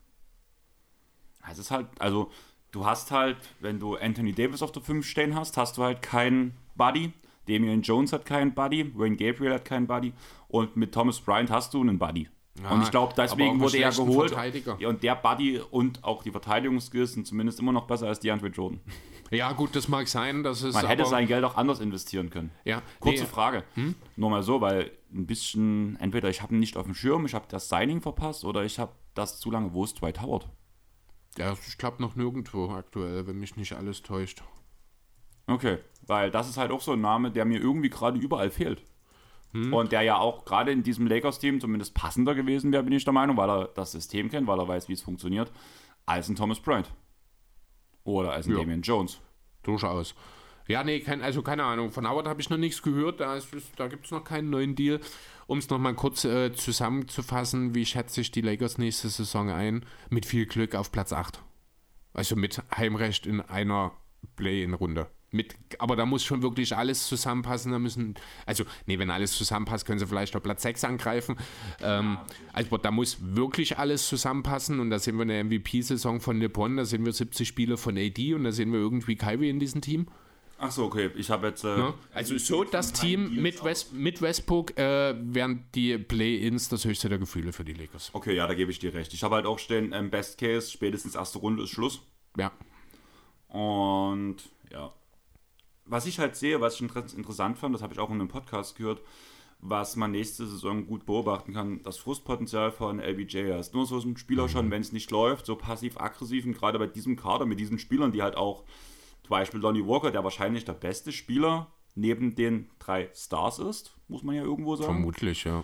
Es 1.50 1.58
ist 1.60 1.72
halt, 1.72 1.88
also 2.00 2.32
du 2.72 2.86
hast 2.86 3.12
halt, 3.12 3.38
wenn 3.60 3.80
du 3.80 3.96
Anthony 3.96 4.34
Davis 4.34 4.62
auf 4.62 4.72
der 4.72 4.82
5 4.82 5.06
stehen 5.06 5.36
hast, 5.36 5.58
hast 5.58 5.78
du 5.78 5.84
halt 5.84 6.02
keinen 6.02 6.54
Buddy. 6.76 7.12
Damian 7.48 7.82
Jones 7.82 8.14
hat 8.14 8.26
keinen 8.26 8.54
Buddy, 8.54 8.98
Wayne 8.98 9.18
Gabriel 9.18 9.54
hat 9.54 9.66
keinen 9.66 9.86
Buddy 9.86 10.14
und 10.48 10.78
mit 10.78 10.94
Thomas 10.94 11.20
Bryant 11.20 11.52
hast 11.52 11.74
du 11.74 11.82
einen 11.82 12.00
Buddy. 12.00 12.30
Ja, 12.62 12.70
und 12.70 12.84
ich 12.84 12.92
glaube, 12.92 13.14
deswegen 13.18 13.60
wurde 13.60 13.78
er 13.80 13.92
geholt. 13.92 14.36
Und 14.86 15.04
der 15.04 15.16
Buddy 15.16 15.60
und 15.60 16.04
auch 16.04 16.22
die 16.22 16.32
Verteidigungsskills 16.32 17.14
sind 17.14 17.26
zumindest 17.26 17.60
immer 17.60 17.72
noch 17.72 17.88
besser 17.88 18.08
als 18.08 18.20
DeAndre 18.20 18.48
Jordan. 18.48 18.80
Ja, 19.32 19.52
gut, 19.54 19.76
das 19.76 19.88
mag 19.88 20.08
sein, 20.08 20.44
das 20.44 20.62
ist 20.62 20.76
Man 20.76 20.86
hätte 20.86 21.06
sein 21.06 21.28
Geld 21.28 21.44
auch 21.44 21.58
anders 21.58 21.80
investieren 21.80 22.30
können. 22.30 22.52
ja, 22.64 22.84
Kurze 23.00 23.24
nee, 23.24 23.30
Frage. 23.30 23.64
Nur 24.16 24.30
mal 24.30 24.44
so, 24.44 24.62
weil 24.62 24.92
ein 25.12 25.26
bisschen, 25.26 25.98
entweder 26.00 26.30
ich 26.30 26.44
habe 26.44 26.54
ihn 26.54 26.60
nicht 26.60 26.78
auf 26.78 26.86
dem 26.86 26.94
Schirm, 26.94 27.26
ich 27.26 27.34
habe 27.34 27.46
das 27.48 27.70
Signing 27.70 28.02
verpasst 28.02 28.46
oder 28.46 28.64
ich 28.64 28.78
habe 28.78 28.92
das 29.16 29.40
zu 29.40 29.50
lange. 29.50 29.74
Wo 29.74 29.84
ist 29.84 30.00
Dwight 30.00 30.22
Howard? 30.22 30.48
Ja, 31.38 31.56
ich 31.68 31.78
glaube 31.80 32.02
noch 32.02 32.16
nirgendwo 32.16 32.70
aktuell, 32.70 33.26
wenn 33.26 33.40
mich 33.40 33.56
nicht 33.56 33.74
alles 33.74 34.04
täuscht. 34.04 34.44
Okay, 35.48 35.80
weil 36.06 36.30
das 36.30 36.48
ist 36.48 36.58
halt 36.58 36.72
auch 36.72 36.82
so 36.82 36.94
ein 36.94 37.02
Name, 37.02 37.32
der 37.32 37.46
mir 37.46 37.60
irgendwie 37.60 37.90
gerade 37.90 38.20
überall 38.20 38.52
fehlt. 38.52 38.84
Und 39.54 39.92
der 39.92 40.02
ja 40.02 40.18
auch 40.18 40.46
gerade 40.46 40.72
in 40.72 40.82
diesem 40.82 41.06
Lakers-Team 41.06 41.62
zumindest 41.62 41.94
passender 41.94 42.34
gewesen 42.34 42.72
wäre, 42.72 42.84
bin 42.84 42.94
ich 42.94 43.04
der 43.04 43.14
Meinung, 43.14 43.38
weil 43.38 43.50
er 43.50 43.68
das 43.76 43.92
System 43.92 44.30
kennt, 44.30 44.48
weil 44.48 44.60
er 44.60 44.68
weiß, 44.68 44.90
wie 44.90 44.94
es 44.94 45.02
funktioniert, 45.04 45.52
als 46.08 46.28
ein 46.28 46.36
Thomas 46.36 46.60
Bryant. 46.60 46.92
Oder 48.04 48.32
als 48.34 48.48
ein 48.48 48.54
Ja. 48.54 48.58
Damian 48.60 48.82
Jones. 48.82 49.20
Durchaus. 49.62 50.16
Ja, 50.68 50.84
nee, 50.84 51.02
kein, 51.02 51.22
also 51.22 51.42
keine 51.42 51.64
Ahnung. 51.66 51.92
Von 51.92 52.10
Howard 52.10 52.28
habe 52.28 52.42
ich 52.42 52.50
noch 52.50 52.58
nichts 52.58 52.82
gehört. 52.82 53.20
Da, 53.20 53.36
ist, 53.36 53.50
da 53.76 53.88
gibt 53.88 54.06
es 54.06 54.12
noch 54.12 54.24
keinen 54.24 54.50
neuen 54.50 54.76
Deal. 54.76 55.00
Um 55.46 55.58
es 55.58 55.70
nochmal 55.70 55.94
kurz 55.94 56.24
äh, 56.24 56.54
zusammenzufassen, 56.54 57.76
wie 57.76 57.86
schätze 57.86 58.22
ich 58.22 58.32
die 58.32 58.42
Lakers 58.42 58.78
nächste 58.78 59.10
Saison 59.10 59.50
ein? 59.50 59.86
Mit 60.10 60.26
viel 60.26 60.46
Glück 60.46 60.74
auf 60.74 60.92
Platz 60.92 61.12
8. 61.14 61.42
Also 62.14 62.36
mit 62.36 62.62
Heimrecht 62.76 63.26
in 63.26 63.42
einer 63.42 63.92
Play-in-Runde. 64.36 65.08
Mit, 65.34 65.56
aber 65.80 65.96
da 65.96 66.06
muss 66.06 66.24
schon 66.24 66.42
wirklich 66.42 66.78
alles 66.78 67.08
zusammenpassen. 67.08 67.72
Da 67.72 67.80
müssen, 67.80 68.16
also, 68.46 68.64
nee, 68.86 69.00
wenn 69.00 69.10
alles 69.10 69.36
zusammenpasst, 69.36 69.86
können 69.86 70.00
sie 70.00 70.08
vielleicht 70.08 70.36
auf 70.36 70.44
Platz 70.44 70.62
6 70.62 70.84
angreifen. 70.86 71.38
Ähm, 71.82 72.18
also, 72.54 72.78
da 72.78 72.92
muss 72.92 73.18
wirklich 73.20 73.78
alles 73.78 74.08
zusammenpassen. 74.08 74.80
Und 74.80 74.92
da 74.92 75.00
sehen 75.00 75.18
wir 75.18 75.24
eine 75.24 75.44
MVP-Saison 75.44 76.22
von 76.22 76.40
LeBron, 76.40 76.78
da 76.78 76.86
sehen 76.86 77.04
wir 77.04 77.12
70 77.12 77.48
Spiele 77.48 77.78
von 77.78 77.98
AD 77.98 78.34
und 78.36 78.44
da 78.44 78.52
sehen 78.52 78.72
wir 78.72 78.80
irgendwie 78.80 79.16
Kyrie 79.16 79.50
in 79.50 79.60
diesem 79.60 79.82
Team. 79.82 80.08
Ach 80.60 80.72
so, 80.72 80.86
okay. 80.86 81.10
Ich 81.16 81.30
habe 81.30 81.48
jetzt. 81.48 81.64
Äh, 81.66 81.76
Ne? 81.76 81.94
Also 82.14 82.38
so 82.38 82.64
das 82.64 82.94
Team 82.94 83.42
mit, 83.42 83.64
West, 83.64 83.92
mit 83.94 84.22
Westbrook 84.22 84.78
äh, 84.78 85.14
wären 85.20 85.66
die 85.76 85.98
Play-Ins 85.98 86.70
das 86.70 86.86
höchste 86.86 87.10
der 87.10 87.18
Gefühle 87.18 87.52
für 87.52 87.66
die 87.66 87.74
Lakers. 87.74 88.12
Okay, 88.14 88.34
ja, 88.34 88.48
da 88.48 88.54
gebe 88.54 88.72
ich 88.72 88.80
dir 88.80 88.94
recht. 88.94 89.14
Ich 89.14 89.24
habe 89.24 89.36
halt 89.36 89.46
auch 89.46 89.60
stehen, 89.60 89.92
ähm, 89.94 90.10
Best 90.10 90.38
Case, 90.38 90.72
spätestens 90.72 91.16
erste 91.16 91.40
Runde 91.40 91.64
ist 91.64 91.72
Schluss. 91.72 92.02
Ja. 92.38 92.52
Und 93.50 94.38
ja. 94.72 94.94
Was 95.94 96.08
ich 96.08 96.18
halt 96.18 96.36
sehe, 96.36 96.60
was 96.60 96.74
ich 96.74 96.82
inter 96.82 97.06
interessant 97.16 97.60
fand, 97.60 97.76
das 97.76 97.84
habe 97.84 97.94
ich 97.94 98.00
auch 98.00 98.10
in 98.10 98.16
einem 98.16 98.28
Podcast 98.28 98.76
gehört, 98.76 99.00
was 99.62 99.96
man 99.96 100.10
nächste 100.10 100.48
Saison 100.48 100.88
gut 100.88 101.06
beobachten 101.06 101.54
kann, 101.54 101.84
das 101.84 102.00
Frustpotenzial 102.00 102.72
von 102.72 103.00
LBJ. 103.00 103.38
Er 103.38 103.60
ist 103.60 103.76
nur 103.76 103.86
so 103.86 104.00
ein 104.00 104.18
Spieler 104.18 104.50
schon, 104.50 104.72
wenn 104.72 104.82
es 104.82 104.92
nicht 104.92 105.12
läuft, 105.12 105.46
so 105.46 105.56
passiv-aggressiv 105.56 106.48
und 106.48 106.54
gerade 106.58 106.80
bei 106.80 106.88
diesem 106.88 107.16
Kader 107.16 107.46
mit 107.46 107.60
diesen 107.60 107.78
Spielern, 107.78 108.12
die 108.12 108.24
halt 108.24 108.38
auch, 108.38 108.64
zum 109.22 109.30
Beispiel 109.30 109.60
Lonnie 109.60 109.86
Walker, 109.86 110.10
der 110.10 110.24
wahrscheinlich 110.24 110.66
der 110.66 110.74
beste 110.74 111.12
Spieler 111.12 111.68
neben 111.94 112.34
den 112.34 112.72
drei 112.80 113.12
Stars 113.14 113.60
ist, 113.60 113.96
muss 114.08 114.24
man 114.24 114.36
ja 114.36 114.42
irgendwo 114.42 114.76
sagen, 114.76 114.94
Vermutlich, 114.94 115.44
ja. 115.44 115.64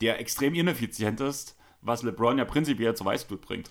der 0.00 0.20
extrem 0.20 0.54
ineffizient 0.54 1.20
ist, 1.20 1.54
was 1.82 2.02
LeBron 2.02 2.38
ja 2.38 2.46
prinzipiell 2.46 2.96
zu 2.96 3.04
Weißblut 3.04 3.42
bringt. 3.42 3.70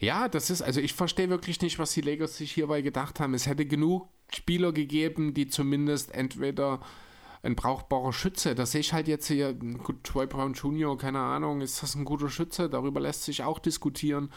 Ja, 0.00 0.28
das 0.28 0.50
ist, 0.50 0.60
also 0.60 0.80
ich 0.80 0.92
verstehe 0.92 1.30
wirklich 1.30 1.60
nicht, 1.62 1.78
was 1.78 1.92
die 1.92 2.00
Lakers 2.00 2.36
sich 2.36 2.50
hierbei 2.50 2.82
gedacht 2.82 3.20
haben. 3.20 3.32
Es 3.32 3.46
hätte 3.46 3.64
genug 3.64 4.08
Spieler 4.32 4.72
gegeben, 4.72 5.34
die 5.34 5.48
zumindest 5.48 6.12
entweder 6.12 6.80
ein 7.42 7.56
brauchbarer 7.56 8.12
Schütze, 8.12 8.54
das 8.54 8.72
sehe 8.72 8.80
ich 8.80 8.92
halt 8.92 9.06
jetzt 9.06 9.26
hier, 9.26 9.52
gut, 9.52 10.02
Troy 10.02 10.26
Brown 10.26 10.54
Jr., 10.54 10.96
keine 10.96 11.20
Ahnung, 11.20 11.60
ist 11.60 11.82
das 11.82 11.94
ein 11.94 12.06
guter 12.06 12.30
Schütze? 12.30 12.70
Darüber 12.70 13.00
lässt 13.00 13.24
sich 13.24 13.42
auch 13.42 13.58
diskutieren. 13.58 14.30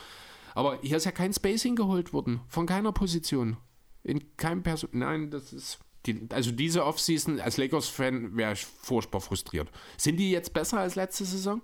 Aber 0.54 0.80
hier 0.82 0.98
ist 0.98 1.06
ja 1.06 1.12
kein 1.12 1.34
Spacing 1.34 1.76
geholt 1.76 2.14
worden, 2.14 2.42
von 2.48 2.66
keiner 2.66 2.92
Position. 2.92 3.58
In 4.04 4.36
keinem 4.38 4.64
Person. 4.64 4.90
Nein, 4.94 5.32
das 5.32 5.54
ist. 5.54 5.80
Die, 6.06 6.28
also 6.32 6.52
diese 6.52 6.86
Offseason 6.86 7.40
als 7.40 7.58
Lakers-Fan 7.58 8.38
wäre 8.38 8.54
ich 8.54 8.66
furchtbar 8.66 9.20
frustriert. 9.20 9.70
Sind 9.98 10.18
die 10.18 10.32
jetzt 10.32 10.54
besser 10.54 10.80
als 10.80 10.96
letzte 10.96 11.26
Saison? 11.26 11.62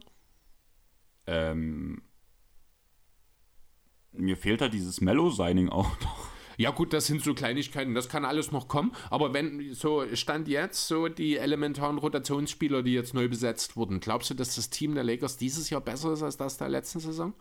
Ähm, 1.27 2.01
mir 4.12 4.36
fehlt 4.36 4.62
halt 4.62 4.73
dieses 4.73 5.01
Mellow-Signing 5.01 5.69
auch 5.69 5.99
noch. 6.01 6.33
Ja 6.57 6.71
gut, 6.71 6.93
das 6.93 7.07
sind 7.07 7.23
so 7.23 7.33
Kleinigkeiten, 7.33 7.93
das 7.93 8.09
kann 8.09 8.25
alles 8.25 8.51
noch 8.51 8.67
kommen. 8.67 8.91
Aber 9.09 9.33
wenn 9.33 9.73
so 9.73 10.03
Stand 10.15 10.47
jetzt 10.47 10.87
so 10.87 11.07
die 11.07 11.37
elementaren 11.37 11.97
Rotationsspieler, 11.97 12.83
die 12.83 12.93
jetzt 12.93 13.13
neu 13.13 13.27
besetzt 13.27 13.75
wurden, 13.75 13.99
glaubst 13.99 14.29
du, 14.29 14.33
dass 14.33 14.55
das 14.55 14.69
Team 14.69 14.95
der 14.95 15.03
Lakers 15.03 15.37
dieses 15.37 15.69
Jahr 15.69 15.81
besser 15.81 16.13
ist 16.13 16.23
als 16.23 16.37
das 16.37 16.57
der 16.57 16.69
letzten 16.69 16.99
Saison? 16.99 17.33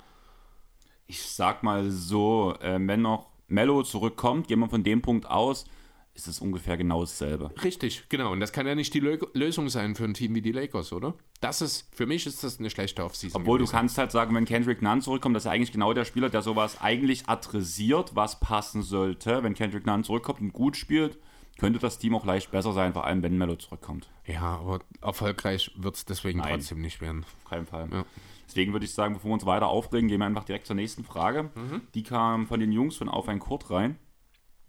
Ich 1.07 1.23
sag 1.23 1.63
mal 1.63 1.91
so, 1.91 2.55
äh, 2.61 2.79
wenn 2.81 3.03
noch 3.03 3.31
Mello 3.49 3.83
zurückkommt, 3.83 4.49
gehen 4.49 4.61
wir 4.61 4.69
von 4.69 4.85
dem 4.85 5.03
Punkt 5.03 5.27
aus, 5.27 5.67
ist 6.15 6.29
es 6.29 6.41
ungefähr 6.41 6.77
genau 6.77 7.01
dasselbe. 7.01 7.51
Richtig, 7.63 8.05
genau. 8.09 8.33
Und 8.33 8.41
das 8.41 8.53
kann 8.53 8.67
ja 8.67 8.75
nicht 8.75 8.93
die 8.93 9.01
Lö 9.01 9.19
Lösung 9.33 9.69
sein 9.69 9.95
für 9.95 10.05
ein 10.05 10.15
Team 10.15 10.35
wie 10.35 10.43
die 10.43 10.53
Lakers, 10.53 10.93
oder? 10.93 11.15
Das 11.41 11.63
ist, 11.63 11.89
für 11.95 12.07
mich 12.07 12.27
ist 12.27 12.45
das 12.45 12.59
eine 12.59 12.71
schlechte 12.71 13.05
Offseason. 13.05 13.41
Obwohl 13.41 13.59
gewesen. 13.59 13.73
du 13.73 13.79
kannst 13.79 13.99
halt 13.99 14.13
sagen, 14.13 14.35
wenn 14.35 14.45
Kendrick 14.45 14.83
Nunn 14.83 15.01
zurückkommt, 15.01 15.37
das 15.37 15.45
ist 15.45 15.51
eigentlich 15.51 15.73
genau 15.73 15.93
der 15.95 16.05
Spieler, 16.05 16.29
der 16.29 16.43
sowas 16.43 16.81
eigentlich 16.81 17.29
adressiert, 17.29 18.15
was 18.15 18.41
passen 18.41 18.83
sollte. 18.83 19.43
Wenn 19.43 19.55
Kendrick 19.55 19.87
Nunn 19.87 20.05
zurückkommt 20.05 20.41
und 20.41 20.53
gut 20.53 20.77
spielt, 20.77 21.19
könnte 21.59 21.79
das 21.79 21.99
Team 21.99 22.15
auch 22.15 22.27
leicht 22.27 22.51
besser 22.51 22.73
sein, 22.73 22.93
vor 22.93 23.07
allem 23.07 23.23
wenn 23.23 23.39
Mello 23.39 23.57
zurückkommt. 23.57 24.09
Ja, 24.27 24.59
aber 24.59 24.81
erfolgreich 25.01 25.71
wird 25.77 25.97
es 25.97 26.05
deswegen 26.05 26.41
Nein, 26.41 26.55
trotzdem 26.55 26.81
nicht 26.81 27.01
werden. 27.01 27.25
Auf 27.43 27.51
keinen 27.51 27.67
Fall. 27.67 27.89
Ja. 27.91 28.05
Deswegen 28.47 28.73
würde 28.73 28.85
ich 28.85 28.93
sagen, 28.93 29.15
bevor 29.15 29.31
wir 29.31 29.35
uns 29.35 29.47
weiter 29.47 29.69
aufregen, 29.69 30.09
gehen 30.09 30.21
wir 30.21 30.27
einfach 30.27 30.45
direkt 30.45 30.67
zur 30.67 30.77
nächsten 30.77 31.05
Frage. 31.05 31.45
Mhm. 31.55 31.81
Die 31.95 32.03
kam 32.03 32.47
von 32.47 32.61
den 32.61 32.71
Jungs 32.71 32.97
von 32.97 33.09
Auf 33.09 33.29
ein 33.29 33.39
Kurt 33.39 33.71
rein. 33.71 33.97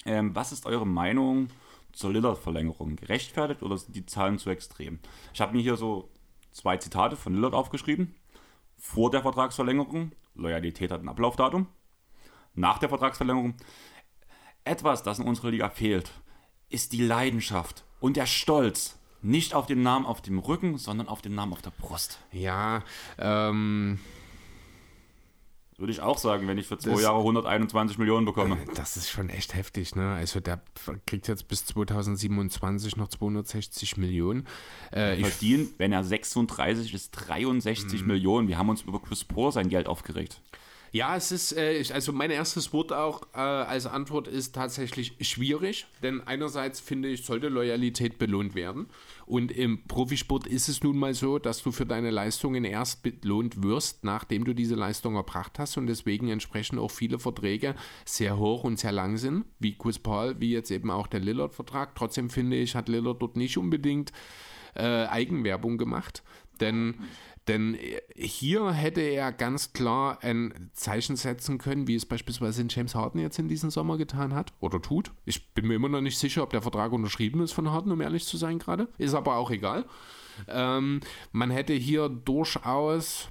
Ähm, 0.05 0.35
was 0.35 0.51
ist 0.51 0.65
eure 0.65 0.87
Meinung 0.87 1.49
zur 1.91 2.11
Lillard-Verlängerung 2.11 2.95
gerechtfertigt 2.95 3.61
oder 3.63 3.77
sind 3.77 3.95
die 3.95 4.05
Zahlen 4.05 4.37
zu 4.37 4.49
extrem? 4.49 4.99
Ich 5.33 5.41
habe 5.41 5.53
mir 5.55 5.61
hier 5.61 5.77
so 5.77 6.09
zwei 6.51 6.77
Zitate 6.77 7.15
von 7.15 7.33
Lillard 7.33 7.53
aufgeschrieben. 7.53 8.15
Vor 8.77 9.11
der 9.11 9.21
Vertragsverlängerung, 9.21 10.11
Loyalität 10.35 10.91
hat 10.91 11.01
ein 11.01 11.09
Ablaufdatum. 11.09 11.67
Nach 12.55 12.77
der 12.79 12.89
Vertragsverlängerung, 12.89 13.55
etwas, 14.63 15.03
das 15.03 15.19
in 15.19 15.27
unserer 15.27 15.51
Liga 15.51 15.69
fehlt, 15.69 16.11
ist 16.69 16.91
die 16.91 17.01
Leidenschaft 17.01 17.83
und 17.99 18.17
der 18.17 18.25
Stolz. 18.25 18.99
Nicht 19.21 19.53
auf 19.53 19.67
den 19.67 19.83
Namen 19.83 20.05
auf 20.05 20.21
dem 20.21 20.37
Rücken, 20.37 20.77
sondern 20.77 21.07
auf 21.07 21.21
den 21.21 21.33
Namen 21.33 21.53
auf 21.53 21.61
der 21.61 21.71
Brust. 21.71 22.19
Ja, 22.33 22.83
ähm, 23.17 23.99
würde 25.83 25.91
ich 25.91 25.99
auch 25.99 26.17
sagen, 26.17 26.47
wenn 26.47 26.57
ich 26.57 26.65
für 26.65 26.77
zwei 26.77 26.91
das, 26.91 27.01
Jahre 27.01 27.17
121 27.17 27.97
Millionen 27.97 28.25
bekomme. 28.25 28.55
Äh, 28.55 28.73
das 28.73 28.95
ist 28.95 29.09
schon 29.09 29.27
echt 29.27 29.53
heftig, 29.53 29.97
ne? 29.97 30.13
Also 30.13 30.39
der 30.39 30.61
kriegt 31.05 31.27
jetzt 31.27 31.49
bis 31.49 31.65
2027 31.65 32.95
noch 32.95 33.09
260 33.09 33.97
Millionen. 33.97 34.47
Äh, 34.91 35.17
verdient, 35.17 35.71
wenn 35.79 35.91
er 35.91 36.05
36 36.05 36.93
ist, 36.93 37.11
63 37.11 37.99
mhm. 37.99 38.07
Millionen. 38.07 38.47
Wir 38.47 38.57
haben 38.57 38.69
uns 38.69 38.83
über 38.83 39.01
Chris 39.01 39.25
Paul 39.25 39.51
sein 39.51 39.67
Geld 39.67 39.87
aufgeregt. 39.87 40.39
Ja, 40.95 41.15
es 41.15 41.31
ist, 41.31 41.53
äh, 41.53 41.83
also 41.91 42.13
mein 42.13 42.29
erstes 42.29 42.71
Wort 42.71 42.93
auch 42.93 43.23
äh, 43.33 43.39
als 43.39 43.87
Antwort 43.87 44.27
ist 44.27 44.53
tatsächlich 44.53 45.15
schwierig, 45.21 45.87
denn 46.03 46.21
einerseits 46.21 46.79
finde 46.79 47.09
ich, 47.09 47.25
sollte 47.25 47.47
Loyalität 47.49 48.19
belohnt 48.19 48.53
werden. 48.53 48.85
Und 49.25 49.51
im 49.51 49.87
Profisport 49.87 50.45
ist 50.45 50.69
es 50.69 50.83
nun 50.83 50.99
mal 50.99 51.15
so, 51.15 51.39
dass 51.39 51.63
du 51.63 51.71
für 51.71 51.87
deine 51.87 52.11
Leistungen 52.11 52.63
erst 52.63 53.01
belohnt 53.01 53.63
wirst, 53.63 54.03
nachdem 54.03 54.45
du 54.45 54.53
diese 54.53 54.75
Leistung 54.75 55.15
erbracht 55.15 55.57
hast 55.57 55.77
und 55.77 55.87
deswegen 55.87 56.29
entsprechend 56.29 56.77
auch 56.77 56.91
viele 56.91 57.17
Verträge 57.17 57.73
sehr 58.05 58.37
hoch 58.37 58.63
und 58.63 58.77
sehr 58.77 58.91
lang 58.91 59.17
sind, 59.17 59.45
wie 59.57 59.75
Chris 59.75 59.97
Paul, 59.97 60.39
wie 60.41 60.51
jetzt 60.51 60.69
eben 60.69 60.91
auch 60.91 61.07
der 61.07 61.21
Lillard-Vertrag. 61.21 61.95
Trotzdem 61.95 62.29
finde 62.29 62.57
ich, 62.57 62.75
hat 62.75 62.87
Lillard 62.87 63.19
dort 63.19 63.35
nicht 63.35 63.57
unbedingt 63.57 64.11
äh, 64.75 65.07
Eigenwerbung 65.07 65.79
gemacht, 65.79 66.21
denn 66.59 66.95
denn 67.47 67.77
hier 68.15 68.71
hätte 68.71 69.01
er 69.01 69.31
ganz 69.31 69.73
klar 69.73 70.19
ein 70.21 70.69
Zeichen 70.73 71.15
setzen 71.15 71.57
können, 71.57 71.87
wie 71.87 71.95
es 71.95 72.05
beispielsweise 72.05 72.65
James 72.69 72.95
Harden 72.95 73.19
jetzt 73.19 73.37
in 73.37 73.49
diesem 73.49 73.69
Sommer 73.69 73.97
getan 73.97 74.33
hat 74.33 74.53
oder 74.59 74.81
tut. 74.81 75.11
Ich 75.25 75.53
bin 75.53 75.67
mir 75.67 75.75
immer 75.75 75.89
noch 75.89 76.01
nicht 76.01 76.17
sicher, 76.17 76.43
ob 76.43 76.51
der 76.51 76.61
Vertrag 76.61 76.93
unterschrieben 76.93 77.41
ist 77.41 77.51
von 77.51 77.69
Harden, 77.69 77.91
um 77.91 77.99
ehrlich 77.99 78.25
zu 78.25 78.37
sein 78.37 78.59
gerade. 78.59 78.87
Ist 78.97 79.13
aber 79.13 79.35
auch 79.35 79.51
egal. 79.51 79.85
Ähm, 80.47 81.01
man 81.31 81.51
hätte 81.51 81.73
hier 81.73 82.07
durchaus 82.07 83.27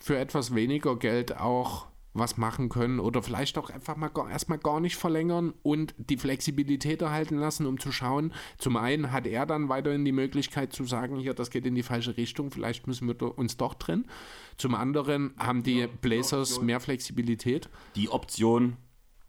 für 0.00 0.18
etwas 0.18 0.54
weniger 0.54 0.96
Geld 0.96 1.36
auch 1.36 1.86
was 2.14 2.36
machen 2.36 2.68
können 2.68 3.00
oder 3.00 3.22
vielleicht 3.22 3.58
auch 3.58 3.70
einfach 3.70 3.96
mal 3.96 4.08
gar, 4.08 4.30
erstmal 4.30 4.58
gar 4.58 4.80
nicht 4.80 4.96
verlängern 4.96 5.52
und 5.62 5.94
die 5.98 6.16
Flexibilität 6.16 7.02
erhalten 7.02 7.36
lassen, 7.36 7.66
um 7.66 7.78
zu 7.78 7.92
schauen. 7.92 8.32
Zum 8.56 8.76
einen 8.76 9.12
hat 9.12 9.26
er 9.26 9.46
dann 9.46 9.68
weiterhin 9.68 10.04
die 10.04 10.12
Möglichkeit 10.12 10.72
zu 10.72 10.84
sagen, 10.84 11.16
hier, 11.18 11.34
das 11.34 11.50
geht 11.50 11.66
in 11.66 11.74
die 11.74 11.82
falsche 11.82 12.16
Richtung, 12.16 12.50
vielleicht 12.52 12.86
müssen 12.86 13.08
wir 13.08 13.38
uns 13.38 13.56
doch 13.56 13.74
trennen. 13.74 14.06
Zum 14.56 14.74
anderen 14.74 15.34
haben 15.38 15.64
die 15.64 15.88
Blazers 16.00 16.60
mehr 16.62 16.78
Flexibilität. 16.80 17.68
Die 17.96 18.08
Option 18.08 18.76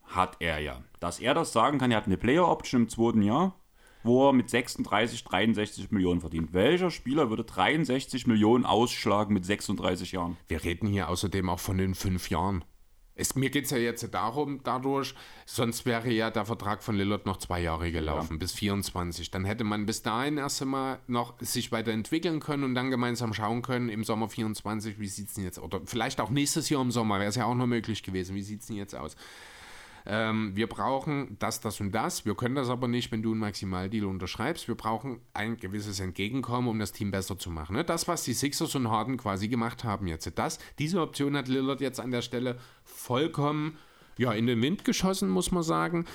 hat 0.03 0.37
er 0.39 0.59
ja. 0.59 0.83
Dass 0.99 1.19
er 1.19 1.33
das 1.33 1.51
sagen 1.51 1.79
kann, 1.79 1.91
er 1.91 1.97
hat 1.97 2.05
eine 2.05 2.17
Player-Option 2.17 2.83
im 2.83 2.89
zweiten 2.89 3.23
Jahr, 3.23 3.59
wo 4.03 4.29
er 4.29 4.33
mit 4.33 4.51
36, 4.51 5.23
63 5.23 5.89
Millionen 5.89 6.21
verdient. 6.21 6.53
Welcher 6.53 6.91
Spieler 6.91 7.31
würde 7.31 7.43
63 7.43 8.27
Millionen 8.27 8.65
ausschlagen 8.65 9.33
mit 9.33 9.45
36 9.45 10.11
Jahren? 10.11 10.37
Wir 10.47 10.63
reden 10.63 10.87
hier 10.87 11.09
außerdem 11.09 11.49
auch 11.49 11.59
von 11.59 11.79
den 11.79 11.95
fünf 11.95 12.29
Jahren. 12.29 12.63
Es, 13.15 13.35
mir 13.35 13.49
geht 13.49 13.65
es 13.65 13.71
ja 13.71 13.77
jetzt 13.77 14.13
darum, 14.13 14.59
dadurch, 14.63 15.15
sonst 15.45 15.85
wäre 15.85 16.11
ja 16.11 16.29
der 16.31 16.45
Vertrag 16.45 16.83
von 16.83 16.95
Lillard 16.95 17.25
noch 17.25 17.37
zwei 17.37 17.61
Jahre 17.61 17.91
gelaufen, 17.91 18.33
ja. 18.33 18.37
bis 18.37 18.51
24. 18.51 19.31
Dann 19.31 19.45
hätte 19.45 19.63
man 19.63 19.85
bis 19.85 20.01
dahin 20.01 20.37
erst 20.37 20.61
einmal 20.61 20.99
noch 21.07 21.33
sich 21.39 21.71
weiterentwickeln 21.71 22.41
können 22.41 22.63
und 22.63 22.75
dann 22.75 22.91
gemeinsam 22.91 23.33
schauen 23.33 23.61
können 23.61 23.89
im 23.89 24.03
Sommer 24.03 24.27
24, 24.27 24.99
wie 24.99 25.07
sieht 25.07 25.29
es 25.29 25.33
denn 25.35 25.45
jetzt, 25.45 25.59
oder 25.59 25.81
vielleicht 25.85 26.19
auch 26.19 26.29
nächstes 26.29 26.69
Jahr 26.69 26.81
im 26.81 26.91
Sommer, 26.91 27.19
wäre 27.19 27.29
es 27.29 27.35
ja 27.35 27.45
auch 27.45 27.55
noch 27.55 27.67
möglich 27.67 28.03
gewesen, 28.03 28.35
wie 28.35 28.43
sieht 28.43 28.61
es 28.61 28.67
denn 28.67 28.75
jetzt 28.75 28.95
aus? 28.95 29.15
Ähm, 30.05 30.55
wir 30.55 30.67
brauchen 30.67 31.37
das, 31.39 31.61
das 31.61 31.79
und 31.79 31.91
das, 31.91 32.25
wir 32.25 32.35
können 32.35 32.55
das 32.55 32.69
aber 32.69 32.87
nicht, 32.87 33.11
wenn 33.11 33.23
du 33.23 33.31
einen 33.31 33.39
Maximaldeal 33.39 34.05
unterschreibst, 34.05 34.67
wir 34.67 34.75
brauchen 34.75 35.19
ein 35.33 35.57
gewisses 35.57 35.99
Entgegenkommen, 35.99 36.67
um 36.67 36.79
das 36.79 36.91
Team 36.91 37.11
besser 37.11 37.37
zu 37.37 37.49
machen. 37.49 37.75
Ne? 37.75 37.83
Das, 37.83 38.07
was 38.07 38.23
die 38.23 38.33
Sixers 38.33 38.75
und 38.75 38.89
Harden 38.89 39.17
quasi 39.17 39.47
gemacht 39.47 39.83
haben 39.83 40.07
jetzt, 40.07 40.31
das, 40.37 40.59
diese 40.79 41.01
Option 41.01 41.35
hat 41.35 41.47
Lillard 41.47 41.81
jetzt 41.81 41.99
an 41.99 42.11
der 42.11 42.21
Stelle 42.21 42.59
vollkommen 42.83 43.77
ja, 44.17 44.31
in 44.31 44.47
den 44.47 44.61
Wind 44.61 44.85
geschossen, 44.85 45.29
muss 45.29 45.51
man 45.51 45.63
sagen 45.63 46.05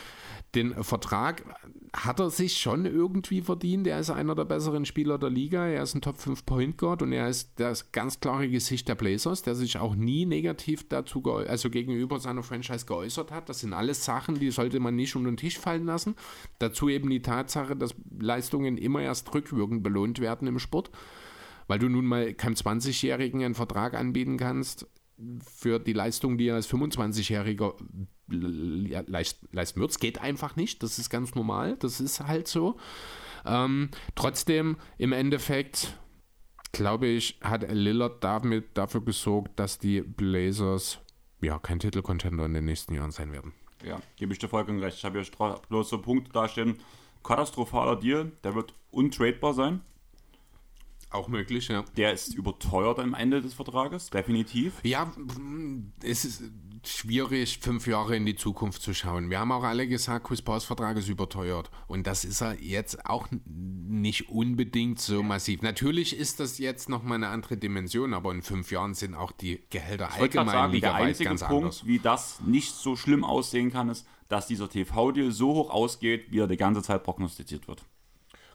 den 0.54 0.82
Vertrag 0.82 1.44
hat 1.92 2.20
er 2.20 2.30
sich 2.30 2.58
schon 2.58 2.86
irgendwie 2.86 3.40
verdient. 3.40 3.86
Er 3.86 3.98
ist 3.98 4.10
einer 4.10 4.34
der 4.34 4.44
besseren 4.44 4.84
Spieler 4.84 5.18
der 5.18 5.30
Liga. 5.30 5.66
Er 5.66 5.82
ist 5.82 5.94
ein 5.94 6.00
Top 6.00 6.18
5 6.18 6.46
Point 6.46 6.78
Guard 6.78 7.02
und 7.02 7.12
er 7.12 7.28
ist 7.28 7.52
das 7.56 7.90
ganz 7.90 8.20
klare 8.20 8.48
Gesicht 8.48 8.88
der 8.88 8.94
Blazers, 8.94 9.42
der 9.42 9.54
sich 9.54 9.78
auch 9.78 9.96
nie 9.96 10.24
negativ 10.24 10.88
dazu, 10.88 11.22
also 11.24 11.68
gegenüber 11.68 12.20
seiner 12.20 12.42
Franchise 12.42 12.86
geäußert 12.86 13.32
hat. 13.32 13.48
Das 13.48 13.60
sind 13.60 13.72
alles 13.72 14.04
Sachen, 14.04 14.38
die 14.38 14.50
sollte 14.50 14.78
man 14.78 14.94
nicht 14.94 15.16
unter 15.16 15.30
den 15.30 15.36
Tisch 15.36 15.58
fallen 15.58 15.86
lassen. 15.86 16.14
Dazu 16.60 16.88
eben 16.88 17.10
die 17.10 17.22
Tatsache, 17.22 17.74
dass 17.74 17.94
Leistungen 18.18 18.78
immer 18.78 19.02
erst 19.02 19.34
rückwirkend 19.34 19.82
belohnt 19.82 20.20
werden 20.20 20.46
im 20.48 20.58
Sport 20.58 20.90
weil 21.66 21.78
du 21.78 21.88
nun 21.88 22.04
mal 22.04 22.34
keinem 22.34 22.54
20-Jährigen 22.54 23.44
einen 23.44 23.54
Vertrag 23.54 23.94
anbieten 23.94 24.38
kannst 24.38 24.88
für 25.44 25.78
die 25.78 25.92
Leistung, 25.92 26.38
die 26.38 26.48
er 26.48 26.56
als 26.56 26.68
25-Jähriger 26.70 27.74
leisten 28.28 29.80
wird. 29.80 30.00
Geht 30.00 30.20
einfach 30.20 30.56
nicht, 30.56 30.82
das 30.82 30.98
ist 30.98 31.10
ganz 31.10 31.34
normal, 31.34 31.76
das 31.76 32.00
ist 32.00 32.20
halt 32.20 32.48
so. 32.48 32.78
Ähm, 33.44 33.90
trotzdem, 34.14 34.76
im 34.98 35.12
Endeffekt, 35.12 35.98
glaube 36.72 37.06
ich, 37.06 37.38
hat 37.42 37.70
Lillard 37.70 38.22
damit 38.22 38.76
dafür 38.76 39.04
gesorgt, 39.04 39.58
dass 39.58 39.78
die 39.78 40.00
Blazers 40.02 40.98
ja 41.40 41.58
kein 41.58 41.78
Titelcontender 41.78 42.46
in 42.46 42.54
den 42.54 42.64
nächsten 42.64 42.94
Jahren 42.94 43.10
sein 43.10 43.32
werden. 43.32 43.52
Ja, 43.84 44.00
gebe 44.16 44.32
ich 44.32 44.38
dir 44.38 44.48
vollkommen 44.48 44.80
recht. 44.80 44.98
Ich 44.98 45.04
habe 45.04 45.20
hier 45.20 45.60
bloß 45.68 45.88
so 45.88 45.98
Punkte 46.02 46.32
dastehen. 46.32 46.76
Katastrophaler 47.22 47.96
Deal, 47.96 48.32
der 48.44 48.54
wird 48.54 48.74
untradebar 48.90 49.54
sein. 49.54 49.80
Auch 51.10 51.26
möglich, 51.28 51.68
ja. 51.68 51.84
Der 51.96 52.12
ist 52.12 52.34
überteuert 52.34 53.00
am 53.00 53.14
Ende 53.14 53.42
des 53.42 53.54
Vertrages, 53.54 54.10
definitiv. 54.10 54.74
Ja, 54.84 55.12
es 56.02 56.24
ist 56.24 56.42
schwierig, 56.86 57.58
fünf 57.58 57.86
Jahre 57.86 58.16
in 58.16 58.24
die 58.26 58.36
Zukunft 58.36 58.80
zu 58.80 58.94
schauen. 58.94 59.28
Wir 59.28 59.40
haben 59.40 59.52
auch 59.52 59.64
alle 59.64 59.86
gesagt, 59.86 60.26
Chris 60.26 60.40
Pauls 60.40 60.64
Vertrag 60.64 60.96
ist 60.96 61.08
überteuert. 61.08 61.70
Und 61.88 62.06
das 62.06 62.24
ist 62.24 62.40
er 62.40 62.60
jetzt 62.60 63.06
auch 63.06 63.28
nicht 63.48 64.28
unbedingt 64.30 65.00
so 65.00 65.22
massiv. 65.22 65.62
Natürlich 65.62 66.16
ist 66.16 66.40
das 66.40 66.58
jetzt 66.58 66.88
nochmal 66.88 67.16
eine 67.16 67.28
andere 67.28 67.56
Dimension, 67.56 68.14
aber 68.14 68.32
in 68.32 68.42
fünf 68.42 68.70
Jahren 68.70 68.94
sind 68.94 69.14
auch 69.14 69.32
die 69.32 69.64
Gehälter 69.70 70.08
ich 70.14 70.22
allgemein 70.22 70.46
sagen, 70.46 70.80
Der 70.80 70.94
einzige 70.94 71.30
Punkt, 71.30 71.44
anders. 71.52 71.86
wie 71.86 71.98
das 71.98 72.40
nicht 72.46 72.72
so 72.74 72.96
schlimm 72.96 73.24
aussehen 73.24 73.70
kann, 73.70 73.88
ist, 73.88 74.06
dass 74.28 74.46
dieser 74.46 74.68
TV-Deal 74.68 75.32
so 75.32 75.54
hoch 75.54 75.70
ausgeht, 75.70 76.26
wie 76.30 76.38
er 76.38 76.46
die 76.46 76.56
ganze 76.56 76.82
Zeit 76.82 77.02
prognostiziert 77.02 77.66
wird. 77.68 77.84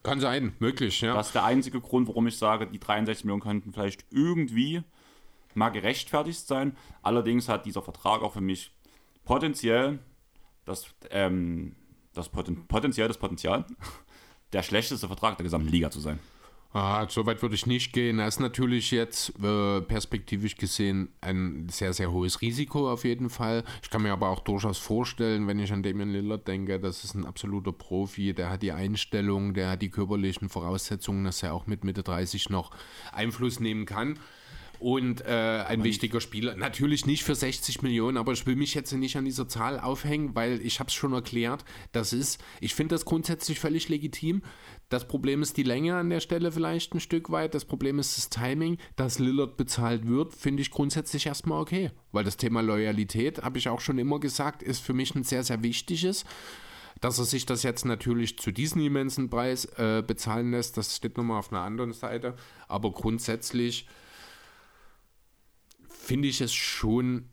Kann 0.06 0.20
sein, 0.20 0.54
möglich, 0.60 1.02
ja. 1.02 1.16
Das 1.16 1.28
ist 1.28 1.34
der 1.34 1.46
einzige 1.46 1.82
Grund, 1.82 2.08
warum 2.08 2.28
ich 2.28 2.38
sage, 2.38 2.68
die 2.68 2.80
63 2.80 3.26
Millionen 3.26 3.42
könnten 3.42 3.74
vielleicht 3.74 4.06
irgendwie 4.12 4.84
mal 5.56 5.70
gerechtfertigt 5.70 6.46
sein. 6.46 6.78
Allerdings 7.02 7.50
hat 7.50 7.66
dieser 7.66 7.82
Vertrag 7.82 8.22
auch 8.22 8.34
für 8.34 8.42
mich 8.42 8.72
potenziell 9.24 9.98
das, 10.64 10.86
ähm, 11.10 11.76
das 12.14 12.30
Poten 12.30 12.68
potenziell 12.68 13.08
das 13.08 13.18
Potenzial, 13.18 13.66
der 14.54 14.62
schlechteste 14.62 15.08
Vertrag 15.08 15.38
der 15.38 15.44
gesamten 15.44 15.70
Liga 15.70 15.90
zu 15.90 16.00
sein. 16.00 16.20
Ah, 16.78 17.08
so 17.08 17.26
weit 17.26 17.42
würde 17.42 17.56
ich 17.56 17.68
nicht 17.68 17.94
gehen. 17.94 18.20
Er 18.20 18.28
ist 18.28 18.42
natürlich 18.42 18.92
jetzt 18.92 19.32
äh, 19.42 19.80
perspektivisch 19.80 20.58
gesehen 20.58 21.08
ein 21.22 21.70
sehr, 21.70 21.94
sehr 21.94 22.12
hohes 22.12 22.42
Risiko 22.42 22.92
auf 22.92 23.06
jeden 23.06 23.30
Fall. 23.30 23.64
Ich 23.82 23.90
kann 23.90 24.02
mir 24.02 24.12
aber 24.12 24.28
auch 24.28 24.42
durchaus 24.42 24.78
vorstellen, 24.78 25.48
wenn 25.48 25.58
ich 25.58 25.72
an 25.72 25.84
Damian 25.84 26.12
Lillard 26.12 26.46
denke, 26.50 26.78
das 26.78 27.06
ist 27.06 27.14
ein 27.14 27.26
absoluter 27.26 27.72
Profi, 27.72 28.34
der 28.34 28.50
hat 28.50 28.62
die 28.62 28.74
Einstellung, 28.74 29.54
der 29.54 29.70
hat 29.70 29.82
die 29.82 29.90
körperlichen 29.90 30.50
Voraussetzungen, 30.50 31.24
dass 31.24 31.44
er 31.44 31.54
auch 31.54 31.66
mit 31.66 31.86
Mitte 31.86 32.04
30 32.04 32.50
noch 32.50 32.72
Einfluss 33.14 33.62
nehmen 33.62 33.86
kann 33.86 34.20
und 34.80 35.22
äh, 35.26 35.64
ein 35.68 35.84
wichtiger 35.84 36.22
Spieler. 36.22 36.56
Natürlich 36.56 37.06
nicht 37.06 37.24
für 37.24 37.36
60 37.36 37.82
Millionen, 37.82 38.18
aber 38.18 38.34
ich 38.34 38.46
will 38.46 38.56
mich 38.56 38.74
jetzt 38.74 38.92
nicht 38.92 39.18
an 39.18 39.26
dieser 39.26 39.48
Zahl 39.48 39.80
aufhängen, 39.80 40.36
weil 40.36 40.62
ich 40.62 40.80
habe 40.80 40.90
es 40.90 40.94
schon 40.94 41.14
erklärt, 41.14 41.64
das 41.92 42.14
ist, 42.14 42.44
ich 42.60 42.76
finde 42.76 42.96
das 42.96 43.06
grundsätzlich 43.06 43.60
völlig 43.60 43.90
legitim. 43.90 44.42
Das 44.90 45.08
Problem 45.08 45.42
ist 45.42 45.58
die 45.58 45.64
Länge 45.64 45.96
an 45.96 46.10
der 46.10 46.20
Stelle 46.20 46.52
vielleicht 46.52 46.94
ein 46.94 47.00
Stück 47.00 47.32
weit. 47.32 47.56
Das 47.56 47.66
Problem 47.66 47.98
ist 48.00 48.18
das 48.18 48.30
Timing. 48.30 48.78
Dass 48.96 49.20
Lillard 49.20 49.58
bezahlt 49.58 50.08
wird, 50.08 50.34
finde 50.34 50.62
ich 50.62 50.72
grundsätzlich 50.72 51.26
erstmal 51.26 51.62
okay. 51.62 51.92
Weil 52.12 52.24
das 52.24 52.38
Thema 52.38 52.62
Loyalität, 52.62 53.44
habe 53.44 53.58
ich 53.58 53.68
auch 53.68 53.82
schon 53.82 53.98
immer 53.98 54.20
gesagt, 54.20 54.62
ist 54.62 54.80
für 54.80 54.94
mich 54.94 55.16
ein 55.16 55.24
sehr, 55.24 55.44
sehr 55.44 55.64
wichtiges. 55.64 56.24
Dass 57.02 57.20
er 57.20 57.26
sich 57.26 57.46
das 57.46 57.64
jetzt 57.64 57.86
natürlich 57.86 58.38
zu 58.38 58.52
diesem 58.52 58.82
immensen 58.82 59.30
Preis 59.30 59.66
äh, 59.78 60.04
bezahlen 60.06 60.52
lässt, 60.52 60.78
das 60.78 60.96
steht 60.96 61.18
nochmal 61.18 61.40
auf 61.40 61.52
einer 61.52 61.62
anderen 61.62 61.92
Seite. 61.92 62.36
Aber 62.68 62.92
grundsätzlich 62.92 63.88
finde 65.90 66.28
ich 66.28 66.42
es 66.42 66.54
schon 66.54 67.30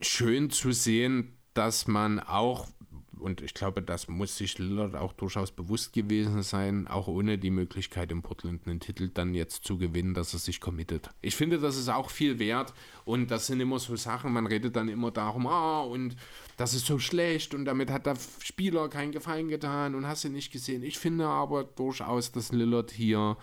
schön 0.00 0.50
zu 0.50 0.72
sehen, 0.72 1.36
dass 1.54 1.86
man 1.86 2.20
auch, 2.20 2.68
und 3.18 3.40
ich 3.40 3.54
glaube, 3.54 3.82
das 3.82 4.08
muss 4.08 4.36
sich 4.36 4.58
Lillard 4.58 4.94
auch 4.94 5.12
durchaus 5.12 5.50
bewusst 5.50 5.92
gewesen 5.92 6.42
sein, 6.42 6.86
auch 6.86 7.08
ohne 7.08 7.38
die 7.38 7.50
Möglichkeit 7.50 8.12
im 8.12 8.22
Portland 8.22 8.66
einen 8.66 8.80
Titel 8.80 9.08
dann 9.08 9.34
jetzt 9.34 9.64
zu 9.64 9.78
gewinnen, 9.78 10.14
dass 10.14 10.32
er 10.32 10.38
sich 10.38 10.60
committet. 10.60 11.10
Ich 11.22 11.36
finde, 11.36 11.58
das 11.58 11.76
ist 11.76 11.88
auch 11.88 12.10
viel 12.10 12.38
wert 12.38 12.74
und 13.04 13.30
das 13.30 13.46
sind 13.46 13.60
immer 13.60 13.78
so 13.78 13.96
Sachen, 13.96 14.32
man 14.32 14.46
redet 14.46 14.76
dann 14.76 14.88
immer 14.88 15.10
darum, 15.10 15.46
ah, 15.46 15.80
und 15.80 16.16
das 16.56 16.74
ist 16.74 16.86
so 16.86 16.98
schlecht 16.98 17.54
und 17.54 17.64
damit 17.64 17.90
hat 17.90 18.06
der 18.06 18.16
Spieler 18.40 18.88
keinen 18.88 19.12
Gefallen 19.12 19.48
getan 19.48 19.94
und 19.94 20.06
hast 20.06 20.24
du 20.24 20.28
nicht 20.28 20.52
gesehen. 20.52 20.82
Ich 20.82 20.98
finde 20.98 21.26
aber 21.26 21.64
durchaus, 21.64 22.32
dass 22.32 22.52
Lillard 22.52 22.90
hier 22.90 23.36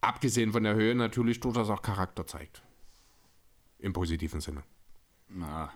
abgesehen 0.00 0.52
von 0.52 0.62
der 0.62 0.74
Höhe 0.74 0.94
natürlich 0.94 1.40
durchaus 1.40 1.70
auch 1.70 1.82
Charakter 1.82 2.26
zeigt. 2.26 2.62
Im 3.78 3.92
positiven 3.92 4.40
Sinne. 4.40 4.62
Na, 5.28 5.72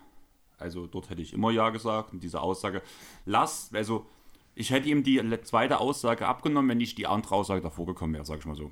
also 0.61 0.87
dort 0.87 1.11
hätte 1.11 1.23
ich 1.23 1.33
immer 1.33 1.51
Ja 1.51 1.71
gesagt 1.71 2.13
und 2.13 2.23
diese 2.23 2.41
Aussage, 2.41 2.83
lass, 3.25 3.71
also 3.75 4.07
ich 4.55 4.71
hätte 4.71 4.89
ihm 4.89 5.03
die 5.03 5.23
zweite 5.43 5.81
Aussage 5.81 6.27
abgenommen, 6.27 6.71
wenn 6.71 6.79
nicht 6.79 6.99
die 6.99 7.07
andere 7.07 7.35
Aussage 7.35 7.61
davor 7.61 7.87
gekommen 7.87 8.15
wäre, 8.15 8.25
sag 8.25 8.41
ich 8.41 8.47
mal 8.47 8.57
so. 8.57 8.71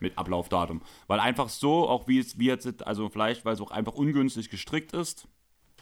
Mit 0.00 0.16
Ablaufdatum. 0.16 0.80
Weil 1.08 1.20
einfach 1.20 1.48
so, 1.48 1.88
auch 1.88 2.06
wie 2.06 2.18
es 2.18 2.38
wie 2.38 2.46
jetzt, 2.46 2.86
also 2.86 3.08
vielleicht, 3.08 3.44
weil 3.44 3.54
es 3.54 3.60
auch 3.60 3.72
einfach 3.72 3.94
ungünstig 3.94 4.48
gestrickt 4.48 4.92
ist, 4.92 5.26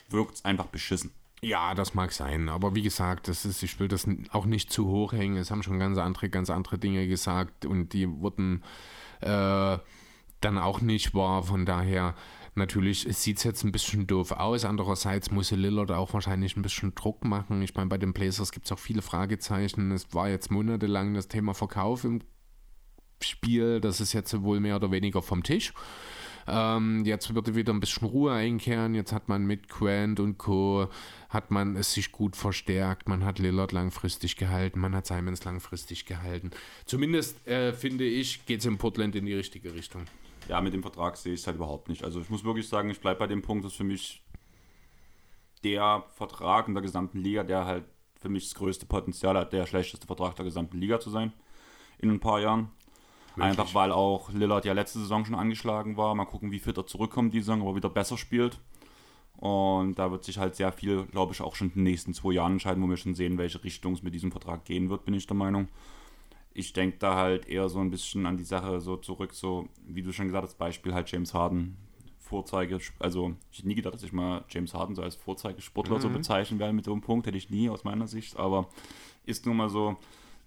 wirkt 0.09 0.37
es 0.37 0.45
einfach 0.45 0.67
beschissen. 0.67 1.13
Ja, 1.43 1.75
das 1.75 1.95
mag 1.95 2.13
sein, 2.13 2.49
aber 2.49 2.75
wie 2.75 2.83
gesagt, 2.83 3.29
das 3.29 3.45
ist, 3.45 3.63
ich 3.63 3.79
will 3.79 3.89
das 3.89 4.09
auch 4.33 4.47
nicht 4.47 4.73
zu 4.73 4.89
hoch 4.89 5.13
hängen. 5.13 5.37
Es 5.37 5.51
haben 5.51 5.63
schon 5.63 5.79
ganz 5.79 5.99
andere, 5.99 6.31
ganz 6.31 6.49
andere 6.49 6.79
Dinge 6.79 7.07
gesagt 7.07 7.67
und 7.67 7.93
die 7.93 8.09
wurden 8.09 8.65
äh, 9.21 9.79
dann 10.41 10.59
auch 10.59 10.81
nicht 10.81 11.15
wahr. 11.15 11.43
Von 11.43 11.67
daher, 11.67 12.15
natürlich 12.57 13.07
sieht 13.17 13.39
es 13.39 13.45
jetzt 13.45 13.65
ein 13.65 13.73
bisschen 13.73 14.07
doof 14.07 14.33
aus. 14.33 14.65
Andererseits 14.65 15.31
muss 15.31 15.51
Lillard 15.51 15.91
auch 15.91 16.13
wahrscheinlich 16.13 16.57
ein 16.57 16.63
bisschen 16.63 16.95
Druck 16.95 17.25
machen. 17.25 17.63
Ich 17.63 17.75
meine, 17.75 17.89
bei 17.89 17.99
den 17.99 18.13
Blazers 18.13 18.53
gibt 18.53 18.67
es 18.67 18.73
auch 18.73 18.79
viele 18.79 19.03
Fragezeichen. 19.03 19.93
Es 19.93 20.13
war 20.15 20.29
jetzt 20.29 20.51
monatelang 20.51 21.15
das 21.15 21.29
Thema 21.29 21.55
Verkauf 21.55 22.05
im 22.05 22.21
Spiel. 23.23 23.81
Das 23.81 24.01
ist 24.01 24.13
jetzt 24.13 24.43
wohl 24.43 24.61
mehr 24.61 24.77
oder 24.77 24.91
weniger 24.91 25.23
vom 25.23 25.43
Tisch. 25.43 25.73
Ähm, 26.49 27.05
jetzt 27.05 27.35
wird 27.35 27.55
wieder 27.55 27.73
ein 27.73 27.81
bisschen 27.81 28.07
Ruhe 28.07 28.33
einkehren. 28.33 28.95
Jetzt 28.95 29.13
hat 29.13 29.29
man 29.29 29.47
mit 29.47 29.69
Grant 29.69 30.21
und 30.21 30.39
Co. 30.39 30.89
hat 31.29 31.51
man 31.51 31.77
es 31.77 31.93
sich 31.93 32.13
gut 32.13 32.37
verstärkt. 32.37 33.09
Man 33.09 33.25
hat 33.25 33.39
Lillard 33.39 33.73
langfristig 33.73 34.37
gehalten. 34.37 34.81
Man 34.81 34.95
hat 34.95 35.07
Simons 35.07 35.45
langfristig 35.45 36.07
gehalten. 36.07 36.51
Zumindest 36.85 37.47
äh, 37.47 37.73
finde 37.73 38.05
ich, 38.05 38.47
geht 38.47 38.61
es 38.61 38.67
in 38.67 38.79
Portland 38.79 39.17
in 39.17 39.27
die 39.27 39.35
richtige 39.35 39.75
Richtung. 39.75 40.05
Ja, 40.49 40.61
mit 40.61 40.75
dem 40.75 40.83
Vertrag 40.83 41.17
sehe 41.17 41.35
ich 41.35 41.41
es 41.41 41.47
halt 41.47 41.57
überhaupt 41.57 41.89
nicht. 41.89 42.05
Also 42.05 42.21
ich 42.21 42.31
muss 42.31 42.45
wirklich 42.45 42.69
sagen, 42.69 42.91
ich 42.91 43.01
bleibe 43.01 43.21
bei 43.21 43.27
dem 43.27 43.43
Punkt, 43.43 43.65
dass 43.65 43.73
für 43.73 43.85
mich 43.85 44.23
der 45.65 46.05
Vertrag 46.15 46.69
in 46.69 46.75
der 46.75 46.83
gesamten 46.83 47.19
Liga, 47.19 47.43
der 47.43 47.65
halt 47.65 47.85
für 48.21 48.29
mich 48.29 48.45
das 48.45 48.55
größte 48.55 48.87
Potenzial 48.87 49.37
hat, 49.37 49.53
der 49.53 49.67
schlechteste 49.67 50.07
Vertrag 50.07 50.37
der 50.37 50.45
gesamten 50.45 50.79
Liga 50.79 51.01
zu 51.01 51.11
sein 51.11 51.33
in 51.99 52.11
ein 52.11 52.21
paar 52.21 52.41
Jahren. 52.41 52.71
Möglich. 53.35 53.51
Einfach 53.51 53.75
weil 53.75 53.93
auch 53.93 54.31
Lillard 54.33 54.65
ja 54.65 54.73
letzte 54.73 54.99
Saison 54.99 55.25
schon 55.25 55.35
angeschlagen 55.35 55.97
war. 55.97 56.15
Mal 56.15 56.25
gucken, 56.25 56.53
wie 56.53 56.59
fit 56.59 56.79
er 56.79 56.87
zurückkommt 56.87 57.35
die 57.35 57.41
Saison, 57.41 57.63
aber 57.63 57.77
wieder 57.77 57.91
besser 57.91 58.17
spielt. 58.17 58.61
Und 59.37 59.99
da 59.99 60.11
wird 60.11 60.25
sich 60.25 60.39
halt 60.39 60.57
sehr 60.57 60.73
viel, 60.73 61.05
glaube 61.07 61.35
ich, 61.35 61.43
auch 61.43 61.55
schon 61.55 61.69
in 61.69 61.75
den 61.75 61.83
nächsten 61.83 62.15
zwei 62.15 62.33
Jahren 62.33 62.53
entscheiden, 62.53 62.83
wo 62.83 62.89
wir 62.89 62.97
schon 62.97 63.15
sehen, 63.15 63.37
welche 63.37 63.63
Richtung 63.63 63.93
es 63.93 64.03
mit 64.03 64.15
diesem 64.15 64.31
Vertrag 64.31 64.65
gehen 64.65 64.89
wird, 64.89 65.05
bin 65.05 65.13
ich 65.13 65.27
der 65.27 65.37
Meinung. 65.37 65.69
Ich 66.59 66.73
denke 66.73 66.97
da 66.99 67.17
halt 67.17 67.47
eher 67.47 67.69
so 67.69 67.81
ein 67.81 67.91
bisschen 67.91 68.25
an 68.25 68.39
die 68.39 68.45
Sache 68.45 68.81
so 68.81 68.97
zurück, 68.97 69.35
so 69.35 69.69
wie 69.87 70.03
du 70.03 70.13
schon 70.13 70.27
gesagt 70.27 70.45
hast, 70.45 70.59
Beispiel 70.59 70.95
halt 70.95 71.11
James 71.11 71.35
Harden. 71.35 71.77
Vorzeige, 72.19 72.81
also 72.99 73.37
ich 73.53 73.59
hätte 73.59 73.69
nie 73.69 73.77
gedacht, 73.77 73.95
dass 73.95 74.03
ich 74.03 74.13
mal 74.13 74.45
James 74.49 74.75
Harden 74.75 74.97
so 74.97 75.03
als 75.03 75.15
Vorzeigesportler 75.15 75.99
mhm. 75.99 76.01
so 76.01 76.09
bezeichnen 76.09 76.59
werde 76.59 76.73
mit 76.73 76.85
so 76.85 76.91
einem 76.91 77.01
Punkt, 77.03 77.27
hätte 77.29 77.39
ich 77.39 77.51
nie 77.51 77.71
aus 77.71 77.85
meiner 77.85 78.09
Sicht, 78.09 78.37
aber 78.37 78.69
ist 79.25 79.47
nun 79.47 79.57
mal 79.57 79.69
so, 79.69 79.97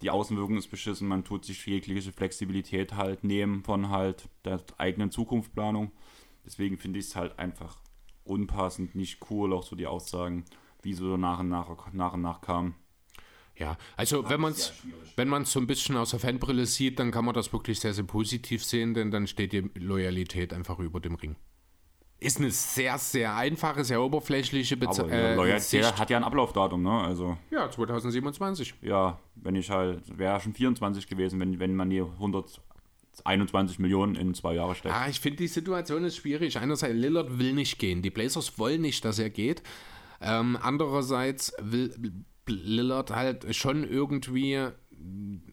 die 0.02 0.10
Außenwirkung 0.10 0.58
ist 0.58 0.72
beschissen, 0.72 1.08
man 1.08 1.24
tut 1.24 1.46
sich 1.46 1.66
jegliche 1.66 2.12
Flexibilität 2.12 2.96
halt 2.96 3.24
nehmen 3.24 3.64
von 3.64 3.90
halt 3.90 4.28
der 4.46 4.62
eigenen 4.78 5.12
Zukunftsplanung. 5.12 5.92
Deswegen 6.46 6.78
finde 6.78 7.00
ich 7.00 7.06
es 7.06 7.16
halt 7.16 7.38
einfach 7.38 7.78
unpassend, 8.24 8.96
nicht 8.96 9.30
cool, 9.30 9.54
auch 9.54 9.64
so 9.64 9.76
die 9.76 9.88
Aussagen, 9.88 10.46
wie 10.82 10.94
so 10.94 11.18
nach 11.18 11.40
und 11.40 11.50
nach, 11.50 11.70
nach, 11.94 12.14
und 12.14 12.22
nach 12.22 12.42
kamen. 12.42 12.76
Ja, 13.60 13.78
also 13.98 14.30
wenn 14.30 14.40
man 14.40 14.54
es 14.54 14.74
wenn 15.20 15.28
man's 15.28 15.52
so 15.52 15.60
ein 15.60 15.68
bisschen 15.68 15.98
aus 15.98 16.12
der 16.12 16.20
Fanbrille 16.20 16.66
sieht, 16.66 16.98
dann 16.98 17.12
kann 17.12 17.26
man 17.26 17.36
das 17.36 17.52
wirklich 17.52 17.80
sehr, 17.80 17.94
sehr 17.94 18.06
positiv 18.06 18.64
sehen, 18.64 18.94
denn 18.94 19.12
dann 19.12 19.28
steht 19.28 19.52
die 19.52 19.70
Loyalität 19.76 20.54
einfach 20.54 20.80
über 20.80 21.02
dem 21.02 21.16
Ring. 21.16 21.36
Ist 22.22 22.38
eine 22.38 22.52
sehr, 22.52 22.98
sehr 22.98 23.36
einfache, 23.36 23.84
sehr 23.84 24.02
oberflächliche 24.02 24.78
Bezeichnung. 24.78 25.12
Äh, 25.12 25.60
der 25.72 25.98
hat 25.98 26.10
ja 26.10 26.18
ein 26.18 26.24
Ablaufdatum, 26.24 26.84
ne? 26.84 27.02
Also, 27.02 27.38
ja, 27.52 27.70
2027. 27.70 28.76
Ja, 28.82 29.20
wenn 29.36 29.56
ich 29.56 29.70
halt, 29.70 30.18
wäre 30.18 30.40
schon 30.40 30.54
24 30.54 31.08
gewesen, 31.08 31.40
wenn, 31.40 31.60
wenn 31.60 31.76
man 31.76 31.92
hier 31.92 32.10
121 32.14 33.80
Millionen 33.80 34.16
in 34.16 34.34
zwei 34.34 34.54
Jahre 34.56 34.76
steckt. 34.76 34.94
Ah, 34.94 35.08
ich 35.10 35.20
finde, 35.20 35.38
die 35.38 35.48
Situation 35.48 36.04
ist 36.04 36.18
schwierig. 36.18 36.58
Einerseits, 36.58 36.94
Lillard 36.94 37.40
will 37.40 37.54
nicht 37.54 37.80
gehen. 37.80 38.02
Die 38.02 38.10
Blazers 38.10 38.60
wollen 38.60 38.82
nicht, 38.82 39.06
dass 39.06 39.20
er 39.20 39.30
geht. 39.30 39.64
Ähm, 40.22 40.58
andererseits 40.62 41.54
will 41.60 41.94
Lillard 42.50 43.12
halt 43.12 43.56
schon 43.56 43.84
irgendwie 43.84 44.70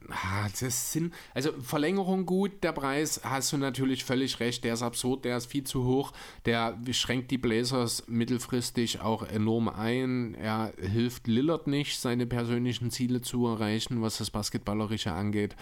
Ah, 0.08 0.48
das 0.60 0.92
sind, 0.92 1.12
also 1.34 1.52
Verlängerung 1.60 2.26
gut, 2.26 2.62
der 2.62 2.72
Preis, 2.72 3.20
hast 3.24 3.52
du 3.52 3.56
natürlich 3.56 4.04
völlig 4.04 4.38
recht, 4.38 4.62
der 4.62 4.74
ist 4.74 4.82
absurd, 4.82 5.24
der 5.24 5.36
ist 5.36 5.46
viel 5.46 5.64
zu 5.64 5.84
hoch, 5.84 6.12
der 6.44 6.78
schränkt 6.92 7.30
die 7.32 7.38
Blazers 7.38 8.04
mittelfristig 8.06 9.00
auch 9.00 9.24
enorm 9.24 9.68
ein, 9.68 10.34
er 10.34 10.72
hilft 10.78 11.26
Lillard 11.26 11.66
nicht, 11.66 11.98
seine 11.98 12.26
persönlichen 12.26 12.90
Ziele 12.90 13.20
zu 13.20 13.46
erreichen, 13.46 14.00
was 14.00 14.18
das 14.18 14.30
Basketballerische 14.30 15.12
angeht. 15.12 15.56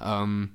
Ähm, 0.00 0.50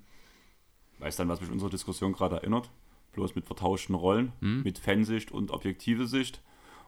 weißt 0.99 1.19
du 1.19 1.21
dann, 1.21 1.30
was 1.30 1.41
mich 1.41 1.51
unsere 1.51 1.71
Diskussion 1.71 2.13
gerade 2.13 2.38
erinnert? 2.38 2.69
Bloß 3.13 3.36
mit 3.36 3.45
vertauschten 3.45 3.95
Rollen, 3.95 4.32
hm? 4.39 4.63
mit 4.63 4.77
Fansicht 4.77 5.32
und 5.32 5.51
objektive 5.51 6.08
Sicht 6.08 6.41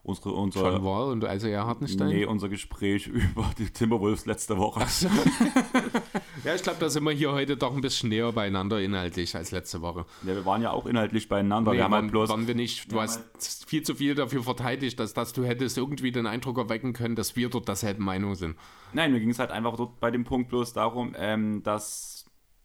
unsere, 0.03 0.31
unser, 0.31 0.61
John 0.61 0.83
Wall 0.83 1.11
und 1.11 1.23
Isaiah 1.23 1.65
Hartenstein? 1.65 2.09
Nee, 2.09 2.25
unser 2.25 2.49
Gespräch 2.49 3.07
über 3.07 3.49
die 3.57 3.69
Timberwolves 3.69 4.25
letzte 4.25 4.57
Woche. 4.57 4.79
ja, 6.43 6.55
ich 6.55 6.63
glaube, 6.63 6.79
da 6.79 6.89
sind 6.89 7.03
wir 7.03 7.11
hier 7.11 7.31
heute 7.31 7.57
doch 7.57 7.73
ein 7.73 7.81
bisschen 7.81 8.09
näher 8.09 8.31
beieinander 8.31 8.81
inhaltlich 8.81 9.35
als 9.35 9.51
letzte 9.51 9.81
Woche. 9.81 10.05
Ja, 10.23 10.35
wir 10.35 10.45
waren 10.45 10.61
ja 10.61 10.71
auch 10.71 10.85
inhaltlich 10.85 11.29
beieinander. 11.29 11.71
Nee, 11.71 11.77
wir 11.77 11.83
haben 11.83 11.93
halt 11.93 12.11
bloß, 12.11 12.29
waren 12.29 12.47
wir 12.47 12.55
nicht. 12.55 12.91
Du 12.91 12.99
hast 12.99 13.17
halt 13.19 13.65
viel 13.67 13.83
zu 13.83 13.95
viel 13.95 14.15
dafür 14.15 14.43
verteidigt, 14.43 14.99
dass, 14.99 15.13
dass 15.13 15.33
du 15.33 15.43
hättest 15.43 15.77
irgendwie 15.77 16.11
den 16.11 16.27
Eindruck 16.27 16.57
erwecken 16.57 16.93
können, 16.93 17.15
dass 17.15 17.35
wir 17.35 17.49
dort 17.49 17.67
derselben 17.67 18.03
Meinung 18.03 18.35
sind. 18.35 18.55
Nein, 18.93 19.11
mir 19.11 19.19
ging 19.19 19.29
es 19.29 19.39
halt 19.39 19.51
einfach 19.51 19.75
dort 19.75 19.99
bei 19.99 20.11
dem 20.11 20.23
Punkt 20.23 20.49
bloß 20.49 20.73
darum, 20.73 21.15
ähm, 21.17 21.61
dass 21.63 22.19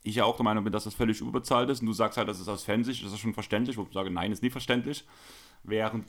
ich 0.04 0.16
ja 0.16 0.24
auch 0.24 0.36
der 0.36 0.44
Meinung 0.44 0.64
bin, 0.64 0.72
dass 0.72 0.84
das 0.84 0.94
völlig 0.94 1.20
überbezahlt 1.20 1.70
ist 1.70 1.80
und 1.80 1.86
du 1.86 1.92
sagst 1.92 2.18
halt, 2.18 2.28
das 2.28 2.38
ist 2.38 2.48
aus 2.48 2.62
Fansicht, 2.62 3.04
das 3.04 3.12
ist 3.12 3.20
schon 3.20 3.34
verständlich, 3.34 3.76
wo 3.78 3.82
ich 3.82 3.92
sage, 3.92 4.10
nein, 4.10 4.30
ist 4.30 4.42
nicht 4.42 4.52
verständlich. 4.52 5.04
Während 5.62 6.04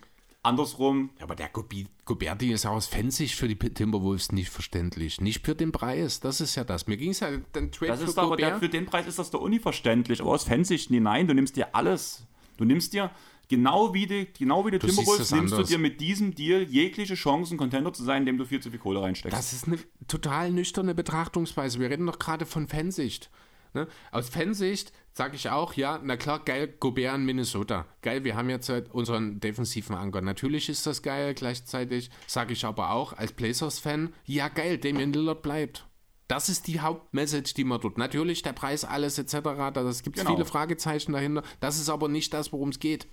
Andersrum. 0.45 1.09
Ja, 1.17 1.23
aber 1.23 1.35
der 1.35 1.49
Goberti 1.49 2.51
ist 2.51 2.65
auch 2.65 2.73
aus 2.73 2.87
Fansicht 2.87 3.35
für 3.35 3.47
die 3.47 3.55
Timberwolves 3.55 4.31
nicht 4.31 4.49
verständlich. 4.49 5.19
Nicht 5.21 5.45
für 5.45 5.55
den 5.55 5.71
Preis. 5.71 6.19
Das 6.19 6.41
ist 6.41 6.55
ja 6.55 6.63
das. 6.63 6.87
Mir 6.87 6.97
ging 6.97 7.11
es 7.11 7.19
ja 7.19 7.29
den 7.31 7.71
Trade 7.71 7.91
das 7.91 8.01
für 8.01 8.05
ist 8.07 8.17
aber 8.17 8.37
der, 8.37 8.59
Für 8.59 8.69
den 8.69 8.85
Preis 8.85 9.07
ist 9.07 9.19
das 9.19 9.31
doch 9.31 9.41
unverständlich. 9.41 10.21
Aber 10.21 10.31
aus 10.31 10.43
Fansicht, 10.43 10.91
nee, 10.91 10.99
nein, 10.99 11.27
du 11.27 11.33
nimmst 11.33 11.55
dir 11.55 11.75
alles. 11.75 12.25
Du 12.57 12.63
nimmst 12.65 12.93
dir 12.93 13.11
Genau 13.47 13.93
wie 13.93 14.07
die, 14.07 14.27
genau 14.37 14.65
wie 14.65 14.71
die 14.71 14.79
Du 14.79 14.87
Timberwolves 14.87 15.27
es 15.27 15.31
nimmst 15.31 15.53
anders. 15.53 15.69
du 15.69 15.75
dir 15.75 15.79
mit 15.79 16.01
diesem 16.01 16.33
Deal 16.33 16.63
jegliche 16.63 17.15
Chancen, 17.15 17.57
Contender 17.57 17.93
zu 17.93 18.03
sein, 18.03 18.23
indem 18.23 18.37
du 18.37 18.45
viel 18.45 18.59
zu 18.59 18.71
viel 18.71 18.79
Kohle 18.79 19.01
reinsteckst. 19.01 19.37
Das 19.37 19.53
ist 19.53 19.67
eine 19.67 19.77
total 20.07 20.51
nüchterne 20.51 20.95
Betrachtungsweise. 20.95 21.79
Wir 21.79 21.89
reden 21.89 22.07
doch 22.07 22.17
gerade 22.17 22.45
von 22.45 22.67
Fansicht. 22.67 23.29
Ne? 23.73 23.87
Aus 24.11 24.29
Fansicht 24.29 24.93
sage 25.15 25.37
ich 25.37 25.49
auch, 25.49 25.73
ja, 25.75 25.99
na 26.03 26.17
klar, 26.17 26.39
geil, 26.43 26.73
Gobert 26.79 27.15
in 27.15 27.23
Minnesota. 27.25 27.85
Geil, 28.01 28.25
wir 28.25 28.35
haben 28.35 28.49
jetzt 28.49 28.67
halt 28.67 28.93
unseren 28.93 29.39
defensiven 29.39 29.95
Anker. 29.95 30.19
Natürlich 30.21 30.67
ist 30.67 30.85
das 30.85 31.01
geil, 31.01 31.33
gleichzeitig 31.33 32.09
sage 32.27 32.51
ich 32.51 32.65
aber 32.65 32.91
auch 32.91 33.13
als 33.13 33.31
Blazers-Fan, 33.31 34.13
ja 34.25 34.49
geil, 34.49 34.77
Damian 34.77 35.13
Lillard 35.13 35.41
bleibt. 35.41 35.87
Das 36.27 36.49
ist 36.49 36.67
die 36.67 36.81
Hauptmessage, 36.81 37.53
die 37.53 37.63
man 37.63 37.79
dort. 37.79 37.97
Natürlich 37.97 38.41
der 38.41 38.53
Preis, 38.53 38.83
alles 38.83 39.17
etc. 39.17 39.37
Das 39.73 40.03
gibt 40.03 40.17
Genau. 40.17 40.31
viele 40.33 40.43
Fragezeichen 40.45 41.13
dahinter. 41.13 41.43
Das 41.59 41.79
ist 41.79 41.87
aber 41.89 42.09
nicht 42.09 42.33
das, 42.33 42.51
worum 42.51 42.69
es 42.69 42.79
geht 42.79 43.07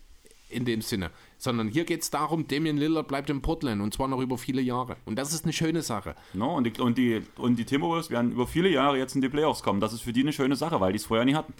in 0.49 0.65
dem 0.65 0.83
Sinne. 0.83 1.11
Sondern 1.39 1.69
hier 1.69 1.85
geht 1.85 2.03
es 2.03 2.11
darum, 2.11 2.49
Damian 2.49 2.79
Lillard 2.79 3.07
bleibt 3.09 3.31
in 3.31 3.43
Portland 3.43 3.81
und 3.81 3.95
zwar 3.95 4.09
noch 4.09 4.21
über 4.21 4.39
viele 4.39 4.61
Jahre. 4.61 4.97
Und 5.05 5.17
das 5.17 5.33
ist 5.33 5.45
eine 5.45 5.53
schöne 5.53 5.83
Sache. 5.83 6.17
No, 6.33 6.57
und, 6.57 6.65
die, 6.65 6.81
und, 6.81 6.99
die, 6.99 7.23
und 7.37 7.57
die 7.57 7.65
Timberwolves 7.65 8.11
werden 8.11 8.33
über 8.33 8.47
viele 8.47 8.71
Jahre 8.71 8.99
jetzt 8.99 9.15
in 9.15 9.21
die 9.21 9.29
Playoffs 9.29 9.63
kommen. 9.63 9.81
Das 9.81 9.93
ist 9.93 10.01
für 10.03 10.13
die 10.13 10.23
eine 10.23 10.33
schöne 10.33 10.57
Sache, 10.57 10.81
weil 10.81 10.93
die 10.93 10.97
es 10.99 11.07
vorher 11.07 11.25
nie 11.25 11.35
hatten. 11.35 11.53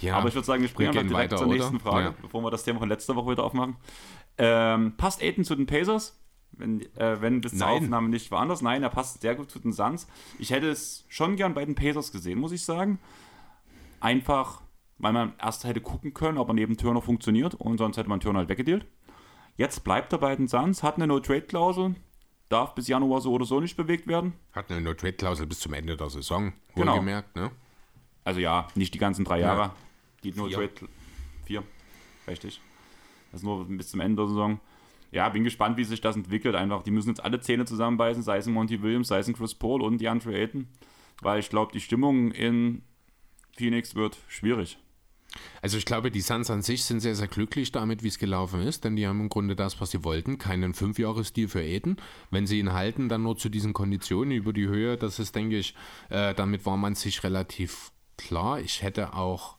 Ja, 0.00 0.16
Aber 0.16 0.28
ich 0.28 0.34
würde 0.34 0.46
sagen, 0.46 0.60
wir 0.62 0.68
springen 0.68 0.92
wir 0.92 1.00
einfach 1.00 1.14
direkt 1.16 1.32
weiter, 1.32 1.42
zur 1.42 1.52
nächsten 1.52 1.76
oder? 1.76 1.84
Frage, 1.84 2.06
Ja. 2.08 2.14
bevor 2.20 2.42
wir 2.42 2.50
das 2.50 2.64
Thema 2.64 2.78
von 2.80 2.88
letzter 2.88 3.16
Woche 3.16 3.30
wieder 3.32 3.44
aufmachen. 3.44 3.76
Ähm, 4.36 4.94
passt 4.96 5.22
Aiden 5.22 5.44
zu 5.44 5.54
den 5.54 5.66
Pacers? 5.66 6.20
Wenn, 6.52 6.82
äh, 6.96 7.20
wenn 7.20 7.40
bis 7.40 7.56
zur. 7.56 7.66
Aufnahme 7.68 8.08
nicht 8.10 8.30
woanders. 8.30 8.62
Nein, 8.62 8.82
er 8.82 8.90
passt 8.90 9.20
sehr 9.22 9.34
gut 9.34 9.50
zu 9.50 9.58
den 9.58 9.72
Suns. 9.72 10.06
Ich 10.38 10.50
hätte 10.50 10.68
es 10.68 11.04
schon 11.08 11.36
gern 11.36 11.54
bei 11.54 11.64
den 11.64 11.74
Pacers 11.74 12.12
gesehen, 12.12 12.38
muss 12.38 12.52
ich 12.52 12.64
sagen. 12.64 12.98
Einfach, 14.00 14.60
weil 14.98 15.12
man 15.12 15.32
erst 15.40 15.64
hätte 15.64 15.80
gucken 15.80 16.14
können, 16.14 16.38
ob 16.38 16.48
er 16.48 16.54
neben 16.54 16.76
Turner 16.76 17.00
funktioniert 17.02 17.54
und 17.54 17.78
sonst 17.78 17.96
hätte 17.96 18.08
man 18.08 18.20
Turner 18.20 18.40
halt 18.40 18.48
weggedealt. 18.48 18.86
Jetzt 19.56 19.84
bleibt 19.84 20.12
er 20.12 20.18
bei 20.18 20.34
den 20.36 20.48
Suns, 20.48 20.82
hat 20.82 20.96
eine 20.96 21.06
No-Trade-Klausel, 21.06 21.94
darf 22.48 22.74
bis 22.74 22.88
Januar 22.88 23.20
so 23.20 23.32
oder 23.32 23.44
so 23.46 23.60
nicht 23.60 23.76
bewegt 23.76 24.06
werden. 24.06 24.34
Hat 24.52 24.70
eine 24.70 24.80
No-Trade-Klausel 24.80 25.46
bis 25.46 25.60
zum 25.60 25.72
Ende 25.72 25.96
der 25.96 26.10
Saison. 26.10 26.52
Genau. 26.74 26.92
Wohlgemerkt, 26.92 27.34
ne? 27.36 27.50
Also 28.24 28.40
ja, 28.40 28.68
nicht 28.74 28.94
die 28.94 28.98
ganzen 28.98 29.24
drei 29.24 29.40
Jahre. 29.40 29.72
Die 30.22 30.32
nur 30.32 30.48
Vier. 30.48 30.56
Trade. 30.56 30.90
Vier. 31.44 31.62
Richtig. 32.26 32.60
Das 33.30 33.40
ist 33.40 33.44
nur 33.44 33.66
bis 33.66 33.88
zum 33.88 34.00
Ende 34.00 34.22
der 34.22 34.28
Saison. 34.28 34.60
Ja, 35.12 35.28
bin 35.28 35.44
gespannt, 35.44 35.76
wie 35.76 35.84
sich 35.84 36.00
das 36.00 36.16
entwickelt. 36.16 36.56
Einfach, 36.56 36.82
die 36.82 36.90
müssen 36.90 37.10
jetzt 37.10 37.22
alle 37.22 37.40
Zähne 37.40 37.66
zusammenbeißen, 37.66 38.22
sei 38.22 38.38
es 38.38 38.46
ein 38.46 38.52
Monty 38.52 38.82
Williams, 38.82 39.08
sei 39.08 39.18
es 39.18 39.28
ein 39.28 39.34
Chris 39.34 39.54
Paul 39.54 39.82
und 39.82 39.98
die 39.98 40.08
Andre 40.08 40.34
Ayton. 40.34 40.66
Weil 41.20 41.38
ich 41.38 41.50
glaube, 41.50 41.72
die 41.72 41.80
Stimmung 41.80 42.32
in 42.32 42.82
Phoenix 43.56 43.94
wird 43.94 44.16
schwierig. 44.28 44.78
Also 45.62 45.78
ich 45.78 45.84
glaube, 45.84 46.10
die 46.10 46.20
Suns 46.20 46.50
an 46.50 46.62
sich 46.62 46.84
sind 46.84 47.00
sehr, 47.00 47.14
sehr 47.14 47.28
glücklich 47.28 47.72
damit, 47.72 48.02
wie 48.02 48.08
es 48.08 48.18
gelaufen 48.18 48.62
ist, 48.62 48.84
denn 48.84 48.96
die 48.96 49.06
haben 49.06 49.20
im 49.20 49.28
Grunde 49.28 49.56
das, 49.56 49.80
was 49.80 49.90
sie 49.90 50.04
wollten, 50.04 50.38
keinen 50.38 50.74
Fünfjahres-Deal 50.74 51.48
für 51.48 51.62
Eden. 51.62 51.96
Wenn 52.30 52.46
sie 52.46 52.58
ihn 52.58 52.72
halten, 52.72 53.08
dann 53.08 53.22
nur 53.22 53.36
zu 53.36 53.48
diesen 53.48 53.72
Konditionen 53.72 54.32
über 54.32 54.52
die 54.52 54.68
Höhe, 54.68 54.96
das 54.96 55.18
ist, 55.18 55.34
denke 55.34 55.58
ich, 55.58 55.74
äh, 56.08 56.34
damit 56.34 56.66
war 56.66 56.76
man 56.76 56.94
sich 56.94 57.24
relativ 57.24 57.90
klar. 58.16 58.60
Ich 58.60 58.82
hätte 58.82 59.14
auch 59.14 59.56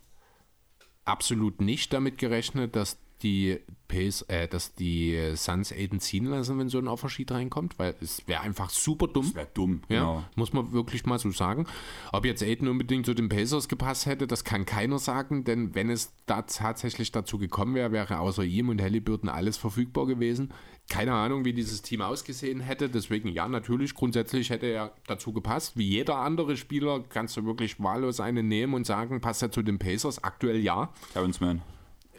absolut 1.04 1.60
nicht 1.60 1.92
damit 1.92 2.18
gerechnet, 2.18 2.76
dass 2.76 2.98
die 3.22 3.58
Pace, 3.88 4.22
äh, 4.28 4.46
dass 4.46 4.74
die 4.74 5.32
Suns 5.36 5.72
Aiden 5.72 6.00
ziehen 6.00 6.26
lassen, 6.26 6.58
wenn 6.58 6.68
so 6.68 6.78
ein 6.78 6.88
Offersheet 6.88 7.30
reinkommt, 7.30 7.78
weil 7.78 7.94
es 8.00 8.26
wäre 8.26 8.42
einfach 8.42 8.68
super 8.68 9.06
dumm. 9.06 9.34
Wäre 9.34 9.48
dumm, 9.54 9.82
Ja, 9.88 10.00
genau. 10.00 10.24
muss 10.34 10.52
man 10.52 10.72
wirklich 10.72 11.06
mal 11.06 11.18
so 11.18 11.30
sagen. 11.30 11.66
Ob 12.12 12.26
jetzt 12.26 12.42
Aiden 12.42 12.68
unbedingt 12.68 13.06
zu 13.06 13.14
den 13.14 13.28
Pacers 13.28 13.68
gepasst 13.68 14.06
hätte, 14.06 14.26
das 14.26 14.44
kann 14.44 14.66
keiner 14.66 14.98
sagen, 14.98 15.44
denn 15.44 15.74
wenn 15.74 15.88
es 15.88 16.12
da 16.26 16.42
tatsächlich 16.42 17.10
dazu 17.12 17.38
gekommen 17.38 17.74
wäre, 17.74 17.92
wäre 17.92 18.18
außer 18.18 18.44
ihm 18.44 18.68
und 18.68 18.82
Halliburton 18.82 19.30
alles 19.30 19.56
verfügbar 19.56 20.06
gewesen. 20.06 20.52
Keine 20.88 21.12
Ahnung, 21.14 21.44
wie 21.44 21.52
dieses 21.52 21.82
Team 21.82 22.00
ausgesehen 22.00 22.60
hätte. 22.60 22.88
Deswegen, 22.88 23.28
ja, 23.28 23.48
natürlich, 23.48 23.94
grundsätzlich 23.94 24.50
hätte 24.50 24.66
er 24.66 24.92
dazu 25.06 25.32
gepasst. 25.32 25.76
Wie 25.76 25.88
jeder 25.88 26.16
andere 26.18 26.56
Spieler 26.56 27.02
kannst 27.08 27.36
du 27.36 27.44
wirklich 27.44 27.80
wahllos 27.80 28.20
einen 28.20 28.46
nehmen 28.46 28.74
und 28.74 28.86
sagen, 28.86 29.20
passt 29.20 29.42
er 29.42 29.50
zu 29.50 29.62
den 29.62 29.78
Pacers? 29.78 30.22
Aktuell 30.22 30.60
ja. 30.60 30.92
Terrence 31.12 31.40
Mann, 31.40 31.62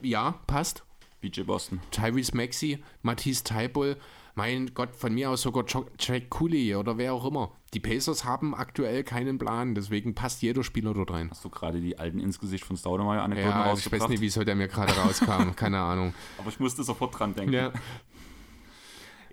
Ja, 0.02 0.40
passt. 0.48 0.84
BJ 1.22 1.42
Boston. 1.42 1.80
Tyrese 1.92 2.36
Maxey, 2.36 2.84
Matisse 3.02 3.44
Taibul, 3.44 3.98
mein 4.36 4.72
Gott, 4.76 4.96
von 4.96 5.14
mir 5.14 5.32
aus 5.32 5.42
sogar 5.42 5.66
Jack 5.98 6.30
Cooley 6.30 6.76
oder 6.76 6.98
wer 6.98 7.14
auch 7.14 7.26
immer. 7.26 7.52
Die 7.74 7.80
Pacers 7.80 8.24
haben 8.24 8.54
aktuell 8.54 9.04
keinen 9.04 9.40
Plan, 9.40 9.74
deswegen 9.74 10.14
passt 10.14 10.44
jeder 10.44 10.64
Spieler 10.64 10.94
dort 10.94 11.12
rein. 11.12 11.32
Hast 11.32 11.44
du 11.44 11.50
gerade 11.50 11.82
die 11.82 11.98
alten 11.98 12.20
ins 12.20 12.38
Gesicht 12.38 12.64
von 12.64 12.78
Staudemeyer 12.78 13.24
Anekdoten 13.24 13.50
Ja, 13.50 13.74
ich 13.74 13.92
weiß 13.92 14.08
nicht, 14.10 14.22
wieso 14.22 14.44
der 14.44 14.56
mir 14.56 14.68
gerade 14.68 14.94
rauskam, 14.94 15.56
keine 15.56 15.80
Ahnung. 15.80 16.14
Aber 16.38 16.50
ich 16.50 16.60
musste 16.60 16.84
sofort 16.84 17.18
dran 17.18 17.34
denken. 17.34 17.54
Ja. 17.54 17.74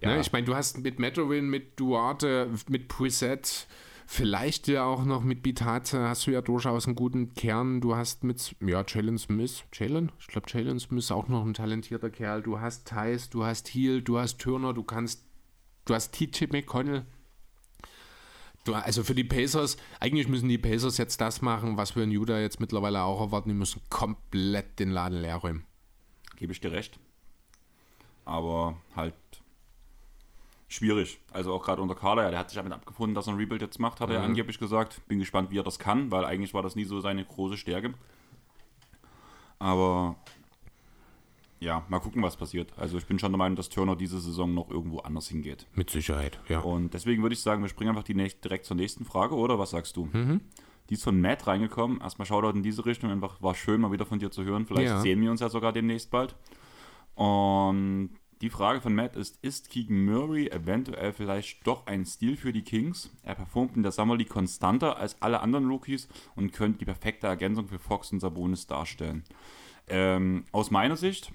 Ja. 0.05 0.15
Ne, 0.15 0.21
ich 0.21 0.33
meine, 0.33 0.45
du 0.45 0.55
hast 0.55 0.79
mit 0.79 0.99
Metrovin, 0.99 1.49
mit 1.49 1.81
Duarte, 1.81 2.51
mit 2.69 2.89
Preset, 2.89 3.67
vielleicht 4.07 4.69
ja 4.69 4.85
auch 4.85 5.05
noch 5.05 5.23
mit 5.23 5.43
Bitate, 5.43 6.09
hast 6.09 6.27
du 6.27 6.31
ja 6.31 6.43
durchaus 6.43 6.87
einen 6.87 6.95
guten 6.95 7.33
Kern. 7.35 7.81
Du 7.81 7.97
hast 7.97 8.23
mit, 8.23 8.55
ja, 8.61 8.85
Jalen 8.87 9.17
Smith, 9.17 9.65
Jalen? 9.73 10.13
Ich 10.19 10.27
glaube, 10.27 10.47
Jalen 10.51 10.79
Smith 10.79 11.05
ist 11.05 11.11
auch 11.11 11.29
noch 11.29 11.45
ein 11.45 11.55
talentierter 11.55 12.11
Kerl. 12.11 12.43
Du 12.43 12.61
hast 12.61 12.87
Thais, 12.87 13.31
du 13.31 13.45
hast 13.45 13.75
Heal, 13.75 14.03
du 14.03 14.19
hast 14.19 14.39
Turner, 14.39 14.75
du 14.75 14.83
kannst, 14.83 15.25
du 15.87 15.95
hast 15.95 16.13
TJ 16.13 16.53
McConnell. 16.53 17.07
Du, 18.65 18.75
also 18.75 19.05
für 19.05 19.15
die 19.15 19.25
Pacers, 19.25 19.77
eigentlich 20.01 20.29
müssen 20.29 20.49
die 20.49 20.59
Pacers 20.59 20.99
jetzt 20.99 21.21
das 21.21 21.41
machen, 21.41 21.77
was 21.77 21.97
wir 21.97 22.03
in 22.03 22.11
Utah 22.11 22.39
jetzt 22.39 22.61
mittlerweile 22.61 23.03
auch 23.03 23.21
erwarten. 23.21 23.49
Die 23.49 23.55
müssen 23.55 23.81
komplett 23.89 24.79
den 24.79 24.91
Laden 24.91 25.21
leer 25.21 25.37
räumen. 25.37 25.65
Gebe 26.37 26.53
ich 26.53 26.61
dir 26.61 26.73
recht. 26.73 26.99
Aber 28.25 28.77
halt 28.97 29.15
schwierig. 30.75 31.21
Also 31.33 31.53
auch 31.53 31.63
gerade 31.65 31.81
unter 31.83 31.95
Kader, 31.95 32.23
ja, 32.25 32.31
der 32.31 32.39
hat 32.41 32.51
sich 32.51 32.57
damit 32.57 32.73
abgefunden, 32.73 33.15
dass 33.15 33.27
er 33.27 33.33
ein 33.35 33.39
Rebuild 33.39 33.63
jetzt 33.63 33.79
macht, 33.79 34.01
hat 34.01 34.11
er 34.11 34.19
Mhm. 34.21 34.25
angeblich 34.27 34.59
gesagt. 34.59 35.01
Bin 35.09 35.19
gespannt, 35.19 35.51
wie 35.51 35.59
er 35.59 35.63
das 35.63 35.79
kann, 35.79 36.11
weil 36.11 36.25
eigentlich 36.25 36.53
war 36.55 36.63
das 36.63 36.77
nie 36.77 36.85
so 36.85 37.01
seine 37.01 37.25
große 37.25 37.57
Stärke. 37.57 37.95
Aber 39.59 40.17
ja, 41.61 41.85
mal 41.89 42.01
gucken, 42.01 42.23
was 42.23 42.37
passiert. 42.37 42.73
Also 42.77 42.99
ich 42.99 43.07
bin 43.07 43.19
schon 43.19 43.33
der 43.33 43.39
Meinung, 43.39 43.57
dass 43.57 43.69
Turner 43.69 43.97
diese 43.97 44.21
Saison 44.21 44.53
noch 44.53 44.71
irgendwo 44.71 44.99
anders 44.99 45.29
hingeht. 45.29 45.67
Mit 45.75 45.89
Sicherheit, 45.91 46.39
ja. 46.49 46.61
Und 46.61 46.93
deswegen 46.93 47.23
würde 47.23 47.35
ich 47.35 47.41
sagen, 47.41 47.63
wir 47.63 47.69
springen 47.69 47.91
einfach 47.91 48.03
die 48.03 48.15
nächste, 48.15 48.41
direkt 48.43 48.67
zur 48.67 48.77
nächsten 48.77 49.05
Frage, 49.05 49.35
oder? 49.35 49.59
Was 49.59 49.71
sagst 49.71 49.97
du? 49.97 50.07
Mhm. 50.13 50.41
Die 50.91 50.95
ist 50.95 51.05
von 51.05 51.19
Matt 51.19 51.47
reingekommen. 51.47 52.01
Erstmal 52.03 52.27
Shoutout 52.27 52.57
in 52.59 52.63
diese 52.63 52.85
Richtung. 52.85 53.11
Einfach 53.11 53.41
war 53.41 53.55
schön, 53.55 53.81
mal 53.81 53.93
wieder 53.93 54.05
von 54.05 54.19
dir 54.19 54.31
zu 54.31 54.45
hören. 54.45 54.67
Vielleicht 54.67 54.89
Ja. 54.89 55.01
sehen 55.01 55.21
wir 55.23 55.31
uns 55.31 55.41
ja 55.41 55.49
sogar 55.49 55.73
demnächst 55.73 56.11
bald. 56.11 56.35
Und 57.15 58.11
die 58.41 58.51
Frage 58.51 58.81
von 58.81 58.95
Matt 58.95 59.17
ist: 59.17 59.39
Ist 59.43 59.71
Keegan 59.71 60.05
Murray 60.05 60.49
eventuell 60.49 61.13
vielleicht 61.13 61.67
doch 61.67 61.87
ein 61.87 62.05
Stil 62.05 62.37
für 62.37 62.53
die 62.53 62.63
Kings? 62.63 63.11
Er 63.23 63.35
performt 63.35 63.77
in 63.77 63.83
der 63.83 63.93
Summer 63.93 64.17
League 64.17 64.29
konstanter 64.29 64.97
als 64.97 65.21
alle 65.23 65.41
anderen 65.41 65.69
Rookies 65.69 66.09
und 66.37 66.53
könnte 66.53 66.79
die 66.79 66.85
perfekte 66.85 67.27
Ergänzung 67.27 67.69
für 67.69 67.79
Fox 67.79 68.13
und 68.13 68.21
Sabonis 68.21 68.67
darstellen. 68.67 69.25
Ähm, 69.89 70.45
aus 70.53 70.71
meiner 70.71 70.97
Sicht, 70.97 71.33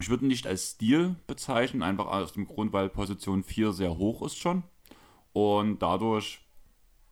ich 0.00 0.08
würde 0.08 0.24
ihn 0.24 0.28
nicht 0.28 0.46
als 0.46 0.70
Stil 0.70 1.16
bezeichnen, 1.26 1.82
einfach 1.82 2.06
aus 2.06 2.32
dem 2.32 2.46
Grund, 2.46 2.72
weil 2.72 2.88
Position 2.88 3.42
4 3.42 3.72
sehr 3.72 3.96
hoch 3.96 4.22
ist 4.22 4.38
schon. 4.38 4.62
Und 5.32 5.80
dadurch 5.80 6.40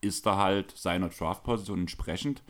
ist 0.00 0.26
er 0.26 0.36
halt 0.36 0.76
seiner 0.76 1.09
Draft-Position 1.09 1.80
entsprechend. 1.80 2.42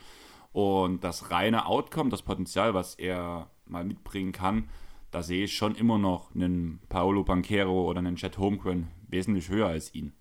Und 0.53 1.05
das 1.05 1.31
reine 1.31 1.67
Outcome, 1.67 2.11
das 2.11 2.23
Potenzial, 2.23 2.75
was 2.75 2.95
er 2.95 3.51
mal 3.67 3.85
mitbringen 3.85 4.33
kann, 4.33 4.69
da 5.11 5.23
sehe 5.23 5.45
ich 5.45 5.57
schon 5.57 5.75
immer 5.75 5.99
noch 5.99 6.35
einen 6.35 6.81
Paolo 6.89 7.25
Banquero 7.25 7.89
oder 7.89 7.99
einen 8.01 8.17
Chet 8.17 8.39
Holmgren 8.39 8.89
wesentlich 9.09 9.49
höher 9.49 9.69
als 9.69 9.95
ihn. 9.95 10.13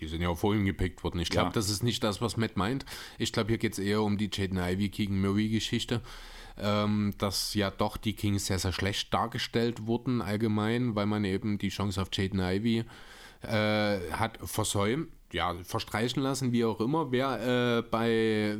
Die 0.00 0.06
sind 0.08 0.20
ja 0.20 0.28
auch 0.28 0.36
vorhin 0.38 0.66
gepickt 0.66 1.02
worden. 1.04 1.20
Ich 1.20 1.30
glaube, 1.30 1.48
Ja. 1.48 1.52
das 1.52 1.70
ist 1.70 1.82
nicht 1.82 2.04
das, 2.04 2.20
was 2.20 2.36
Matt 2.36 2.56
meint. 2.58 2.84
Ich 3.18 3.32
glaube, 3.32 3.48
hier 3.48 3.58
geht 3.58 3.72
es 3.72 3.78
eher 3.78 4.02
um 4.02 4.18
die 4.18 4.28
Jaden 4.30 4.58
Ivy 4.58 4.90
gegen 4.90 5.20
Murray-Geschichte. 5.22 6.02
Ähm, 6.58 7.12
dass 7.18 7.52
ja 7.52 7.70
doch 7.70 7.98
die 7.98 8.14
Kings 8.14 8.46
sehr, 8.46 8.58
sehr 8.58 8.72
schlecht 8.72 9.12
dargestellt 9.12 9.86
wurden 9.86 10.22
allgemein, 10.22 10.94
weil 10.94 11.04
man 11.04 11.22
eben 11.24 11.58
die 11.58 11.68
Chance 11.68 12.00
auf 12.00 12.08
Jaden 12.12 12.40
Ivy 12.40 12.84
äh, 13.42 13.98
hat 14.12 14.38
versäumt, 14.42 15.08
ja, 15.32 15.54
verstreichen 15.64 16.22
lassen, 16.22 16.52
wie 16.52 16.64
auch 16.64 16.80
immer. 16.80 17.12
Wer 17.12 17.78
äh, 17.78 17.82
bei 17.82 18.56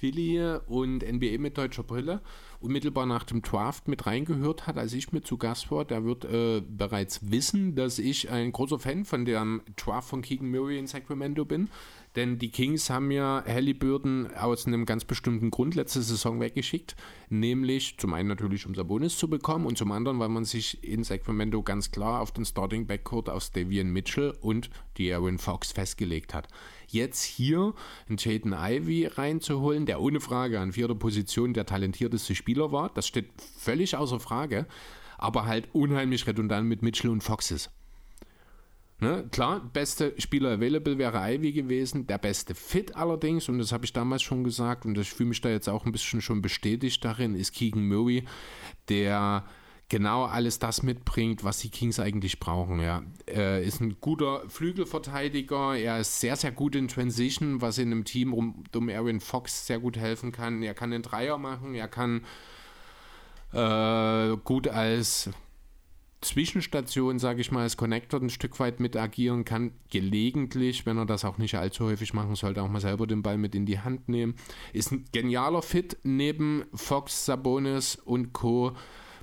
Philly 0.00 0.58
und 0.66 1.02
NBA 1.08 1.38
mit 1.38 1.56
deutscher 1.58 1.84
Brille 1.84 2.20
unmittelbar 2.60 3.06
nach 3.06 3.24
dem 3.24 3.42
Draft 3.42 3.88
mit 3.88 4.06
reingehört 4.06 4.66
hat, 4.66 4.78
als 4.78 4.92
ich 4.92 5.12
mit 5.12 5.26
zu 5.26 5.38
Gast 5.38 5.70
war, 5.70 5.84
der 5.84 6.04
wird 6.04 6.24
äh, 6.24 6.60
bereits 6.60 7.30
wissen, 7.30 7.74
dass 7.74 7.98
ich 7.98 8.30
ein 8.30 8.52
großer 8.52 8.78
Fan 8.78 9.04
von 9.04 9.24
dem 9.24 9.62
Draft 9.76 10.08
von 10.08 10.22
Keegan 10.22 10.50
Murray 10.50 10.78
in 10.78 10.86
Sacramento 10.86 11.44
bin. 11.44 11.68
Denn 12.16 12.38
die 12.38 12.50
Kings 12.50 12.90
haben 12.90 13.10
ja 13.10 13.44
Halliburton 13.46 14.34
aus 14.34 14.66
einem 14.66 14.86
ganz 14.86 15.04
bestimmten 15.04 15.50
Grund 15.50 15.74
letzte 15.74 16.02
Saison 16.02 16.40
weggeschickt. 16.40 16.96
Nämlich 17.28 17.98
zum 17.98 18.12
einen 18.14 18.28
natürlich, 18.28 18.66
um 18.66 18.74
Sabonis 18.74 19.16
zu 19.16 19.28
bekommen 19.28 19.66
und 19.66 19.78
zum 19.78 19.92
anderen, 19.92 20.18
weil 20.18 20.30
man 20.30 20.44
sich 20.44 20.82
in 20.82 21.04
Sacramento 21.04 21.62
ganz 21.62 21.92
klar 21.92 22.20
auf 22.20 22.32
den 22.32 22.44
Starting 22.44 22.86
Backcourt 22.86 23.28
aus 23.28 23.52
Davian 23.52 23.90
Mitchell 23.90 24.34
und 24.40 24.70
die 24.96 25.12
Aaron 25.12 25.38
Fox 25.38 25.70
festgelegt 25.70 26.34
hat. 26.34 26.48
Jetzt 26.90 27.22
hier 27.22 27.74
einen 28.08 28.16
Jaden 28.18 28.54
Ivy 28.54 29.06
reinzuholen, 29.06 29.86
der 29.86 30.00
ohne 30.00 30.20
Frage 30.20 30.58
an 30.58 30.72
vierter 30.72 30.94
Position 30.94 31.52
der 31.52 31.66
talentierteste 31.66 32.34
Spieler 32.34 32.72
war, 32.72 32.90
das 32.94 33.06
steht 33.06 33.28
völlig 33.58 33.94
außer 33.94 34.20
Frage, 34.20 34.66
aber 35.18 35.44
halt 35.44 35.68
unheimlich 35.72 36.26
redundant 36.26 36.66
mit 36.66 36.82
Mitchell 36.82 37.10
und 37.10 37.22
Fox 37.22 37.50
ist. 37.50 37.70
Ne? 39.00 39.28
Klar, 39.30 39.60
beste 39.72 40.14
Spieler 40.18 40.52
available 40.52 40.98
wäre 40.98 41.18
Ivy 41.18 41.52
gewesen, 41.52 42.06
der 42.06 42.18
beste 42.18 42.54
Fit 42.54 42.96
allerdings, 42.96 43.48
und 43.48 43.58
das 43.58 43.70
habe 43.70 43.84
ich 43.84 43.92
damals 43.92 44.22
schon 44.22 44.42
gesagt, 44.42 44.86
und 44.86 44.98
ich 44.98 45.10
fühle 45.10 45.28
mich 45.28 45.40
da 45.40 45.50
jetzt 45.50 45.68
auch 45.68 45.86
ein 45.86 45.92
bisschen 45.92 46.20
schon 46.20 46.42
bestätigt 46.42 47.04
darin, 47.04 47.36
ist 47.36 47.52
Keegan 47.52 47.86
Murray, 47.86 48.24
der 48.88 49.44
genau 49.88 50.24
alles 50.24 50.58
das 50.58 50.82
mitbringt, 50.82 51.44
was 51.44 51.58
die 51.58 51.70
Kings 51.70 51.98
eigentlich 51.98 52.38
brauchen. 52.40 52.80
Ja. 52.80 53.02
Er 53.26 53.62
ist 53.62 53.80
ein 53.80 53.96
guter 54.00 54.42
Flügelverteidiger, 54.48 55.76
er 55.76 56.00
ist 56.00 56.20
sehr, 56.20 56.36
sehr 56.36 56.52
gut 56.52 56.74
in 56.74 56.88
Transition, 56.88 57.60
was 57.60 57.78
in 57.78 57.92
einem 57.92 58.04
Team 58.04 58.34
um, 58.34 58.64
um 58.74 58.88
Aaron 58.88 59.20
Fox 59.20 59.66
sehr 59.66 59.78
gut 59.78 59.96
helfen 59.96 60.32
kann. 60.32 60.62
Er 60.62 60.74
kann 60.74 60.90
den 60.90 61.02
Dreier 61.02 61.38
machen, 61.38 61.74
er 61.74 61.88
kann 61.88 62.24
äh, 63.52 64.36
gut 64.44 64.68
als 64.68 65.30
Zwischenstation, 66.20 67.18
sage 67.18 67.40
ich 67.40 67.52
mal, 67.52 67.62
als 67.62 67.76
Connector 67.76 68.20
ein 68.20 68.28
Stück 68.28 68.58
weit 68.58 68.80
mit 68.80 68.96
agieren 68.96 69.44
kann, 69.44 69.70
gelegentlich, 69.88 70.84
wenn 70.84 70.98
er 70.98 71.06
das 71.06 71.24
auch 71.24 71.38
nicht 71.38 71.54
allzu 71.54 71.84
häufig 71.84 72.12
machen 72.12 72.34
sollte, 72.34 72.62
auch 72.62 72.68
mal 72.68 72.80
selber 72.80 73.06
den 73.06 73.22
Ball 73.22 73.38
mit 73.38 73.54
in 73.54 73.66
die 73.66 73.78
Hand 73.78 74.08
nehmen. 74.08 74.34
Ist 74.72 74.90
ein 74.90 75.04
genialer 75.12 75.62
Fit 75.62 75.96
neben 76.02 76.64
Fox, 76.74 77.24
Sabonis 77.24 77.94
und 77.94 78.32
Co. 78.32 78.72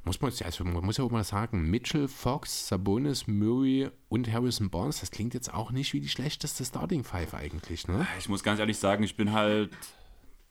Muss 0.06 0.22
man, 0.22 0.32
also 0.44 0.64
man 0.64 0.86
muss 0.86 0.98
ja 0.98 1.04
auch 1.04 1.12
mal 1.12 1.24
sagen, 1.24 1.70
Mitchell, 1.70 2.08
Fox, 2.08 2.68
Sabonis, 2.68 3.26
Murray 3.26 3.90
und 4.08 4.32
Harrison 4.32 4.70
Barnes, 4.70 5.00
das 5.00 5.10
klingt 5.10 5.34
jetzt 5.34 5.52
auch 5.54 5.72
nicht 5.72 5.94
wie 5.94 6.00
die 6.00 6.10
schlechteste 6.10 6.64
Starting 6.64 7.04
Five 7.04 7.34
eigentlich, 7.34 7.88
ne? 7.88 8.08
Ich 8.20 8.30
muss 8.30 8.44
ganz 8.44 8.60
ehrlich 8.60 8.78
sagen, 8.78 9.04
ich 9.04 9.18
bin 9.18 9.34
halt 9.34 9.72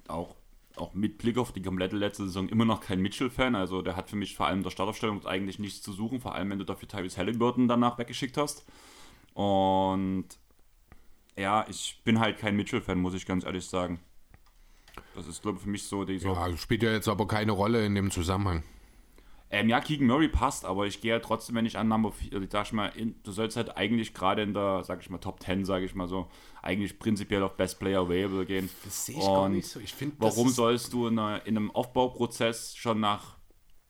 auch 0.08 0.34
auch 0.76 0.94
mit 0.94 1.18
Blick 1.18 1.38
auf 1.38 1.52
die 1.52 1.62
komplette 1.62 1.96
letzte 1.96 2.24
Saison 2.24 2.48
immer 2.48 2.64
noch 2.64 2.80
kein 2.80 3.00
Mitchell-Fan. 3.00 3.54
Also 3.54 3.82
der 3.82 3.96
hat 3.96 4.10
für 4.10 4.16
mich 4.16 4.34
vor 4.34 4.46
allem 4.46 4.62
der 4.62 4.70
Startaufstellung 4.70 5.24
eigentlich 5.26 5.58
nichts 5.58 5.82
zu 5.82 5.92
suchen, 5.92 6.20
vor 6.20 6.34
allem 6.34 6.50
wenn 6.50 6.58
du 6.58 6.64
dafür 6.64 6.88
Tyrese 6.88 7.18
Halliburton 7.18 7.68
danach 7.68 7.98
weggeschickt 7.98 8.36
hast. 8.36 8.64
Und 9.34 10.26
ja, 11.36 11.64
ich 11.68 12.00
bin 12.04 12.20
halt 12.20 12.38
kein 12.38 12.56
Mitchell-Fan, 12.56 12.98
muss 12.98 13.14
ich 13.14 13.26
ganz 13.26 13.44
ehrlich 13.44 13.66
sagen. 13.66 14.00
Das 15.14 15.26
ist, 15.26 15.42
glaube 15.42 15.58
ich, 15.58 15.64
für 15.64 15.70
mich 15.70 15.84
so 15.84 16.04
dieser. 16.04 16.32
Ja, 16.32 16.56
spielt 16.56 16.82
ja 16.82 16.92
jetzt 16.92 17.08
aber 17.08 17.26
keine 17.26 17.52
Rolle 17.52 17.84
in 17.84 17.94
dem 17.94 18.10
Zusammenhang. 18.10 18.62
Ähm, 19.54 19.68
ja, 19.68 19.80
Keegan 19.80 20.08
Murray 20.08 20.26
passt, 20.26 20.64
aber 20.64 20.84
ich 20.84 21.00
gehe 21.00 21.12
ja 21.12 21.20
trotzdem, 21.20 21.54
wenn 21.54 21.64
ich 21.64 21.78
an 21.78 21.86
Number 21.86 22.10
4, 22.10 22.32
also 22.32 22.44
ich 22.44 22.50
sag 22.50 22.72
mal, 22.72 22.88
in, 22.88 23.14
du 23.22 23.30
sollst 23.30 23.56
halt 23.56 23.76
eigentlich 23.76 24.12
gerade 24.12 24.42
in 24.42 24.52
der, 24.52 24.82
sag 24.82 25.00
ich 25.00 25.10
mal, 25.10 25.18
Top 25.18 25.40
10, 25.40 25.64
sag 25.64 25.84
ich 25.84 25.94
mal 25.94 26.08
so, 26.08 26.28
eigentlich 26.60 26.98
prinzipiell 26.98 27.40
auf 27.44 27.56
Best 27.56 27.78
Player 27.78 28.00
Available 28.00 28.46
gehen. 28.46 28.68
Das 28.84 29.06
sehe 29.06 29.16
ich 29.16 29.22
Und 29.22 29.32
gar 29.32 29.48
nicht 29.48 29.68
so. 29.68 29.78
Ich 29.78 29.94
find, 29.94 30.14
warum 30.18 30.48
sollst 30.48 30.92
du 30.92 31.06
in, 31.06 31.20
einer, 31.20 31.46
in 31.46 31.56
einem 31.56 31.70
Aufbauprozess 31.70 32.74
schon 32.74 32.98
nach, 32.98 33.36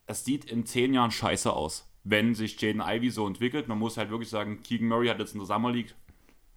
es 0.07 0.27
sieht 0.27 0.45
in 0.45 0.67
10 0.67 0.93
Jahren 0.93 1.11
scheiße 1.11 1.51
aus, 1.51 1.91
wenn 2.03 2.35
sich 2.35 2.61
Jaden 2.61 2.83
Ivy 2.83 3.09
so 3.09 3.27
entwickelt. 3.27 3.67
Man 3.67 3.79
muss 3.79 3.97
halt 3.97 4.11
wirklich 4.11 4.29
sagen, 4.29 4.63
Keegan 4.63 4.89
Murray 4.89 5.09
hat 5.09 5.19
jetzt 5.19 5.33
in 5.33 5.39
der 5.39 5.47
Summer 5.47 5.73
League 5.73 5.95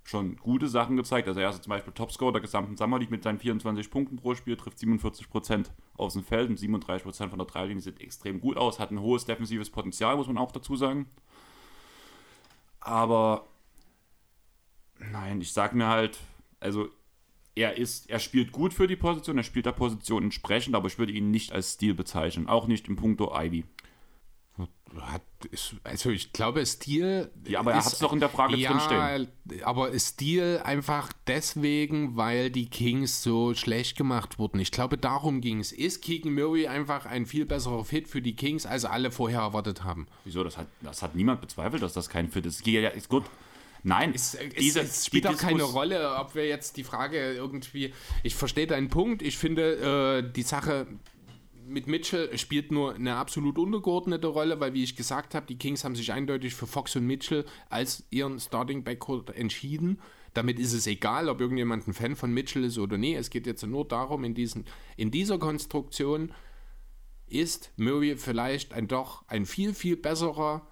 schon 0.08 0.38
gute 0.38 0.70
Sachen 0.70 0.96
gezeigt. 0.96 1.28
Also 1.28 1.42
er 1.42 1.50
ist 1.50 1.64
zum 1.64 1.72
Beispiel 1.72 1.92
Topscorer 1.92 2.32
der 2.32 2.42
gesamten 2.42 2.78
Summer 2.78 2.98
League 2.98 3.12
mit 3.12 3.24
seinen 3.24 3.40
24 3.40 3.92
Punkten 3.92 4.16
pro 4.16 4.36
Spiel, 4.36 4.56
trifft 4.56 4.78
47% 4.78 5.66
aus 5.98 6.14
dem 6.14 6.24
Feld 6.24 6.50
und 6.50 6.58
37% 6.58 7.30
von 7.30 7.38
der 7.38 7.46
Dreilinie 7.46 7.82
sieht 7.82 8.00
extrem 8.00 8.40
gut 8.40 8.56
aus, 8.56 8.80
hat 8.80 8.92
ein 8.92 9.02
hohes 9.02 9.26
defensives 9.26 9.70
Potenzial, 9.70 10.16
muss 10.16 10.28
man 10.28 10.38
auch 10.38 10.54
dazu 10.54 10.78
sagen. 10.78 11.08
Aber 12.80 13.48
nein, 14.98 15.42
ich 15.42 15.52
sag 15.52 15.76
mir 15.76 15.88
halt, 15.88 16.18
also 16.62 16.88
er 17.56 17.78
ist, 17.78 18.10
er 18.10 18.20
spielt 18.20 18.54
gut 18.54 18.74
für 18.74 18.88
die 18.88 18.96
Position, 18.96 19.38
er 19.38 19.44
spielt 19.44 19.66
der 19.66 19.74
Position 19.74 20.24
entsprechend, 20.24 20.74
aber 20.74 20.88
ich 20.88 21.00
würde 21.00 21.12
ihn 21.12 21.32
nicht 21.32 21.52
als 21.52 21.74
Stil 21.74 21.94
bezeichnen, 21.94 22.48
auch 22.48 22.68
nicht 22.68 22.88
im 22.88 22.96
Punkto 22.96 23.34
Ivy. 23.38 23.66
Hat, 25.02 25.22
also 25.84 26.10
ich 26.10 26.34
glaube, 26.34 26.66
Stil. 26.66 27.32
Ja, 27.46 27.60
aber 27.60 27.72
er 27.72 27.86
hat 27.86 27.94
es 27.94 28.00
doch 28.00 28.14
in 28.14 28.20
der 28.20 28.30
Frage 28.30 28.56
ja, 28.56 28.72
drinstehen. 28.72 29.64
Aber 29.64 29.98
Stil 30.00 30.62
einfach 30.64 31.12
deswegen, 31.28 32.18
weil 32.18 32.50
die 32.50 32.70
Kings 32.70 33.24
so 33.24 33.54
schlecht 33.54 33.98
gemacht 33.98 34.40
wurden. 34.40 34.60
Ich 34.60 34.72
glaube, 34.72 34.98
darum 34.98 35.42
ging 35.42 35.60
es. 35.60 35.72
Ist 35.72 36.02
Keegan 36.02 36.34
Murray 36.34 36.68
einfach 36.68 37.06
ein 37.06 37.26
viel 37.26 37.46
besserer 37.46 37.86
Fit 37.86 38.08
für 38.08 38.22
die 38.22 38.36
Kings, 38.36 38.66
als 38.66 38.86
alle 38.86 39.12
vorher 39.12 39.42
erwartet 39.42 39.84
haben? 39.84 40.08
Wieso? 40.26 40.44
Das 40.44 40.58
hat, 40.58 40.68
das 40.82 41.02
hat 41.02 41.16
niemand 41.16 41.42
bezweifelt, 41.42 41.82
dass 41.82 41.94
das 41.94 42.10
kein 42.10 42.30
Fit 42.30 42.46
ist. 42.46 42.66
Ja, 42.66 42.90
ist 42.90 43.10
gut. 43.10 43.26
Nein, 43.84 44.12
es, 44.14 44.34
es, 44.34 44.76
es 44.76 45.06
spielt 45.06 45.28
auch 45.28 45.38
keine 45.38 45.64
Rolle, 45.64 46.16
ob 46.18 46.36
wir 46.36 46.48
jetzt 46.48 46.78
die 46.78 46.84
Frage 46.84 47.34
irgendwie. 47.34 47.94
Ich 48.24 48.36
verstehe 48.36 48.68
deinen 48.68 48.90
Punkt. 48.90 49.22
Ich 49.22 49.38
finde 49.38 50.24
äh, 50.26 50.32
die 50.34 50.42
Sache 50.42 50.88
mit 51.68 51.88
Mitchell 51.88 52.36
spielt 52.38 52.72
nur 52.72 52.96
eine 52.96 53.16
absolut 53.16 53.58
untergeordnete 53.58 54.28
Rolle, 54.28 54.60
weil, 54.60 54.74
wie 54.74 54.84
ich 54.84 54.96
gesagt 54.96 55.36
habe, 55.36 55.46
die 55.46 55.58
Kings 55.58 55.84
haben 55.84 55.96
sich 55.96 56.12
eindeutig 56.12 56.56
für 56.56 56.68
Fox 56.68 56.96
und 56.96 57.06
Mitchell 57.06 57.46
als 57.70 58.06
ihren 58.10 58.40
Starting 58.40 58.84
Backcourt 58.84 59.36
entschieden. 59.36 60.00
Damit 60.34 60.60
ist 60.60 60.74
es 60.74 60.88
egal, 60.88 61.30
ob 61.30 61.42
irgendjemand 61.42 61.88
ein 61.88 61.94
Fan 61.94 62.16
von 62.16 62.34
Mitchell 62.34 62.64
ist 62.64 62.78
oder 62.78 62.98
nie. 62.98 63.16
Es 63.16 63.30
geht 63.30 63.48
jetzt 63.48 63.66
nur 63.66 63.88
darum, 63.88 64.24
in, 64.24 64.34
diesen, 64.34 64.66
in 64.96 65.12
dieser 65.12 65.40
Konstruktion 65.40 66.32
ist 67.28 67.72
Murray 67.76 68.16
vielleicht 68.16 68.74
ein 68.74 68.88
doch 68.88 69.28
ein 69.28 69.46
viel, 69.46 69.74
viel 69.74 69.98
besserer 69.98 70.68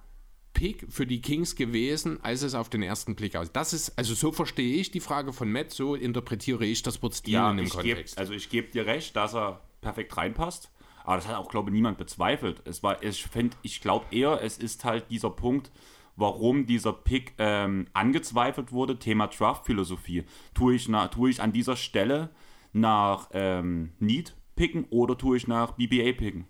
Pick 0.52 0.86
für 0.88 1.06
die 1.06 1.20
Kings 1.20 1.54
gewesen, 1.54 2.18
als 2.22 2.42
es 2.42 2.54
auf 2.54 2.70
den 2.70 2.82
ersten 2.82 3.14
Blick 3.14 3.36
aus. 3.36 3.52
Das 3.52 3.74
ist, 3.74 3.98
also 3.98 4.14
so 4.14 4.32
verstehe 4.32 4.76
ich 4.76 4.90
die 4.90 5.00
Frage 5.00 5.34
von 5.34 5.52
Matt, 5.52 5.70
so 5.70 5.94
interpretiere 5.94 6.64
ich 6.64 6.82
das 6.82 7.02
Wort 7.02 7.14
Stil 7.14 7.34
ja, 7.34 7.50
in 7.50 7.58
dem 7.58 7.68
Kontext. 7.68 8.14
Geb, 8.14 8.20
also 8.20 8.32
ich 8.32 8.48
gebe 8.48 8.70
dir 8.70 8.86
recht, 8.86 9.14
dass 9.16 9.34
er 9.34 9.60
perfekt 9.82 10.16
reinpasst. 10.16 10.70
Aber 11.06 11.16
das 11.16 11.28
hat 11.28 11.36
auch, 11.36 11.48
glaube 11.48 11.70
ich, 11.70 11.74
niemand 11.74 11.98
bezweifelt. 11.98 12.60
Es 12.64 12.82
war, 12.82 13.00
ich 13.00 13.26
ich 13.62 13.80
glaube 13.80 14.06
eher, 14.10 14.42
es 14.42 14.58
ist 14.58 14.84
halt 14.84 15.08
dieser 15.08 15.30
Punkt, 15.30 15.70
warum 16.16 16.66
dieser 16.66 16.92
Pick 16.92 17.34
ähm, 17.38 17.86
angezweifelt 17.92 18.72
wurde, 18.72 18.98
Thema 18.98 19.28
Draft-Philosophie. 19.28 20.24
Tue 20.52 20.74
ich, 20.74 20.90
tue 21.12 21.30
ich 21.30 21.40
an 21.40 21.52
dieser 21.52 21.76
Stelle 21.76 22.30
nach 22.72 23.28
ähm, 23.32 23.92
Need 24.00 24.34
picken 24.56 24.86
oder 24.90 25.16
tue 25.16 25.36
ich 25.36 25.46
nach 25.46 25.72
BBA 25.72 26.12
picken? 26.12 26.46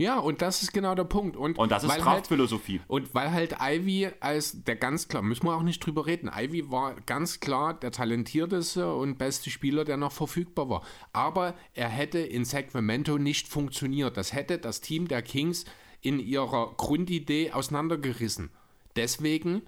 Ja, 0.00 0.18
und 0.18 0.40
das 0.40 0.62
ist 0.62 0.72
genau 0.72 0.94
der 0.94 1.04
Punkt. 1.04 1.36
Und, 1.36 1.58
und 1.58 1.70
das 1.70 1.84
ist 1.84 1.98
Kraftphilosophie. 1.98 2.78
Halt, 2.78 2.88
und 2.88 3.14
weil 3.14 3.32
halt 3.32 3.56
Ivy 3.60 4.08
als 4.20 4.64
der 4.64 4.76
ganz 4.76 5.08
klar, 5.08 5.20
müssen 5.20 5.44
wir 5.44 5.54
auch 5.54 5.62
nicht 5.62 5.84
drüber 5.84 6.06
reden, 6.06 6.30
Ivy 6.34 6.70
war 6.70 6.94
ganz 7.02 7.38
klar 7.38 7.74
der 7.74 7.92
talentierteste 7.92 8.94
und 8.94 9.18
beste 9.18 9.50
Spieler, 9.50 9.84
der 9.84 9.98
noch 9.98 10.12
verfügbar 10.12 10.70
war. 10.70 10.82
Aber 11.12 11.54
er 11.74 11.90
hätte 11.90 12.18
in 12.18 12.46
Sacramento 12.46 13.18
nicht 13.18 13.46
funktioniert. 13.46 14.16
Das 14.16 14.32
hätte 14.32 14.56
das 14.56 14.80
Team 14.80 15.06
der 15.06 15.20
Kings 15.20 15.66
in 16.00 16.18
ihrer 16.18 16.72
Grundidee 16.78 17.52
auseinandergerissen. 17.52 18.48
Deswegen 18.96 19.60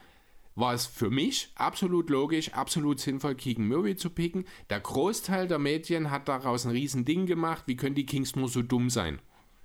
war 0.54 0.72
es 0.72 0.86
für 0.86 1.10
mich 1.10 1.50
absolut 1.56 2.08
logisch, 2.08 2.54
absolut 2.54 3.00
sinnvoll, 3.00 3.34
Keegan 3.34 3.68
Murray 3.68 3.96
zu 3.96 4.08
picken. 4.08 4.46
Der 4.70 4.80
Großteil 4.80 5.46
der 5.46 5.58
Medien 5.58 6.10
hat 6.10 6.26
daraus 6.26 6.64
ein 6.64 6.72
Riesending 6.72 7.26
gemacht. 7.26 7.64
Wie 7.66 7.76
können 7.76 7.94
die 7.94 8.06
Kings 8.06 8.34
nur 8.34 8.48
so 8.48 8.62
dumm 8.62 8.88
sein? 8.88 9.20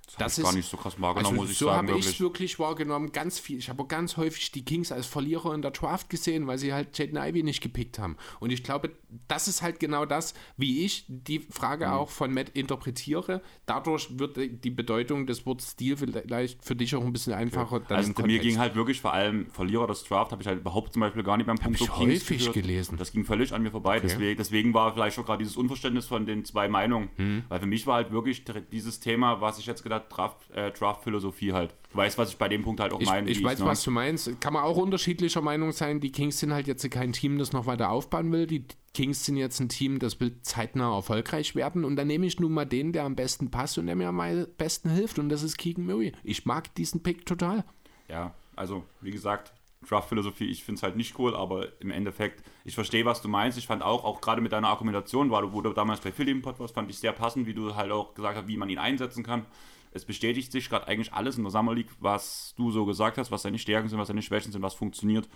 Das, 0.08 0.16
das 0.16 0.38
ist 0.38 0.44
gar 0.44 0.54
nicht 0.54 0.68
so 0.68 0.76
krass 0.76 1.00
wahrgenommen, 1.00 1.34
also 1.34 1.42
muss 1.42 1.50
ich 1.50 1.58
so 1.58 1.66
sagen. 1.66 1.86
So 1.86 1.92
habe 1.92 2.00
ich 2.00 2.06
es 2.06 2.20
wirklich 2.20 2.58
wahrgenommen, 2.58 3.12
ganz 3.12 3.38
viel. 3.38 3.58
Ich 3.58 3.68
habe 3.68 3.84
ganz 3.86 4.16
häufig 4.16 4.50
die 4.52 4.64
Kings 4.64 4.90
als 4.90 5.06
Verlierer 5.06 5.54
in 5.54 5.60
der 5.60 5.70
Draft 5.70 6.08
gesehen, 6.08 6.46
weil 6.46 6.56
sie 6.56 6.72
halt 6.72 6.96
Jaden 6.96 7.18
Ivy 7.18 7.42
nicht 7.42 7.60
gepickt 7.60 7.98
haben. 7.98 8.16
Und 8.40 8.50
ich 8.50 8.64
glaube, 8.64 8.90
das 9.28 9.48
ist 9.48 9.62
halt 9.62 9.80
genau 9.80 10.06
das, 10.06 10.34
wie 10.56 10.84
ich 10.84 11.04
die 11.08 11.40
Frage 11.40 11.86
mhm. 11.86 11.92
auch 11.92 12.10
von 12.10 12.32
Matt 12.32 12.50
interpretiere. 12.50 13.42
Dadurch 13.66 14.18
wird 14.18 14.38
die 14.64 14.70
Bedeutung 14.70 15.26
des 15.26 15.44
Wortes 15.44 15.72
Stil 15.72 15.96
vielleicht 15.96 16.64
für 16.64 16.74
dich 16.74 16.94
auch 16.96 17.04
ein 17.04 17.12
bisschen 17.12 17.34
einfacher. 17.34 17.76
Okay. 17.76 17.94
also 17.94 18.12
mir 18.22 18.38
ging 18.38 18.58
halt 18.58 18.74
wirklich 18.74 19.00
vor 19.00 19.12
allem 19.12 19.50
Verlierer 19.50 19.86
des 19.86 20.04
Draft, 20.04 20.32
habe 20.32 20.42
ich 20.42 20.48
halt 20.48 20.60
überhaupt 20.60 20.94
zum 20.94 21.00
Beispiel 21.00 21.22
gar 21.22 21.36
nicht 21.36 21.46
beim 21.46 21.58
Punkt 21.58 21.78
Kings 21.78 21.90
häufig 21.98 22.38
gehört. 22.38 22.54
gelesen. 22.54 22.96
Das 22.96 23.12
ging 23.12 23.24
völlig 23.24 23.52
an 23.52 23.62
mir 23.62 23.70
vorbei. 23.70 23.98
Okay. 23.98 24.06
Deswegen, 24.08 24.36
deswegen 24.38 24.74
war 24.74 24.92
vielleicht 24.94 25.16
schon 25.16 25.24
gerade 25.24 25.42
dieses 25.42 25.56
Unverständnis 25.56 26.06
von 26.06 26.26
den 26.26 26.44
zwei 26.44 26.68
Meinungen. 26.68 27.10
Mhm. 27.16 27.44
Weil 27.48 27.60
für 27.60 27.66
mich 27.66 27.86
war 27.86 27.96
halt 27.96 28.10
wirklich 28.10 28.44
dieses 28.72 29.00
Thema, 29.00 29.40
was 29.40 29.58
ich 29.58 29.66
jetzt 29.66 29.82
gedacht, 29.82 29.97
Draft, 30.00 30.50
äh, 30.50 30.70
Draft-Philosophie 30.70 31.52
halt. 31.52 31.74
Du 31.90 31.96
weißt, 31.96 32.18
was 32.18 32.30
ich 32.30 32.36
bei 32.36 32.48
dem 32.48 32.62
Punkt 32.62 32.80
halt 32.80 32.92
auch 32.92 33.00
ich, 33.00 33.06
meine. 33.06 33.30
Ich 33.30 33.42
weiß, 33.42 33.60
ne? 33.60 33.66
was 33.66 33.82
du 33.82 33.90
meinst. 33.90 34.40
Kann 34.40 34.52
man 34.52 34.62
auch 34.62 34.76
unterschiedlicher 34.76 35.40
Meinung 35.40 35.72
sein. 35.72 36.00
Die 36.00 36.12
Kings 36.12 36.38
sind 36.38 36.52
halt 36.52 36.66
jetzt 36.66 36.88
kein 36.90 37.12
Team, 37.12 37.38
das 37.38 37.52
noch 37.52 37.66
weiter 37.66 37.90
aufbauen 37.90 38.30
will. 38.32 38.46
Die 38.46 38.64
Kings 38.94 39.24
sind 39.24 39.36
jetzt 39.36 39.60
ein 39.60 39.68
Team, 39.68 39.98
das 39.98 40.20
will 40.20 40.36
zeitnah 40.42 40.94
erfolgreich 40.94 41.54
werden. 41.54 41.84
Und 41.84 41.96
dann 41.96 42.06
nehme 42.06 42.26
ich 42.26 42.40
nun 42.40 42.52
mal 42.52 42.66
den, 42.66 42.92
der 42.92 43.04
am 43.04 43.16
besten 43.16 43.50
passt 43.50 43.78
und 43.78 43.86
der 43.86 43.96
mir 43.96 44.08
am 44.08 44.46
besten 44.58 44.90
hilft. 44.90 45.18
Und 45.18 45.28
das 45.28 45.42
ist 45.42 45.56
Keegan 45.56 45.86
Murray. 45.86 46.12
Ich 46.24 46.44
mag 46.44 46.74
diesen 46.74 47.02
Pick 47.02 47.24
total. 47.24 47.64
Ja, 48.08 48.34
also 48.56 48.84
wie 49.00 49.10
gesagt, 49.10 49.52
Draft-Philosophie, 49.88 50.46
ich 50.46 50.64
finde 50.64 50.78
es 50.78 50.82
halt 50.82 50.96
nicht 50.96 51.18
cool, 51.18 51.34
aber 51.34 51.68
im 51.80 51.90
Endeffekt, 51.90 52.44
ich 52.64 52.74
verstehe, 52.74 53.04
was 53.04 53.22
du 53.22 53.28
meinst. 53.28 53.56
Ich 53.56 53.66
fand 53.66 53.82
auch, 53.82 54.04
auch 54.04 54.20
gerade 54.20 54.40
mit 54.40 54.52
deiner 54.52 54.68
Argumentation, 54.68 55.30
weil 55.30 55.42
du, 55.42 55.52
wo 55.52 55.62
du 55.62 55.72
damals 55.72 56.00
bei 56.00 56.12
Philly 56.12 56.32
im 56.32 56.42
Podcast 56.42 56.74
fand 56.74 56.90
ich 56.90 56.98
sehr 56.98 57.12
passend, 57.12 57.46
wie 57.46 57.54
du 57.54 57.76
halt 57.76 57.92
auch 57.92 58.14
gesagt 58.14 58.36
hast, 58.36 58.48
wie 58.48 58.56
man 58.56 58.68
ihn 58.68 58.78
einsetzen 58.78 59.22
kann 59.22 59.46
es 59.92 60.04
bestätigt 60.04 60.52
sich 60.52 60.68
gerade 60.68 60.86
eigentlich 60.86 61.12
alles 61.12 61.36
in 61.36 61.44
der 61.44 61.50
Summer 61.50 61.74
League, 61.74 61.90
was 62.00 62.54
du 62.56 62.70
so 62.70 62.84
gesagt 62.84 63.18
hast, 63.18 63.30
was 63.30 63.42
seine 63.42 63.58
Stärken 63.58 63.88
sind, 63.88 63.98
was 63.98 64.08
seine 64.08 64.22
Schwächen 64.22 64.52
sind, 64.52 64.62
was 64.62 64.74
funktioniert. 64.74 65.28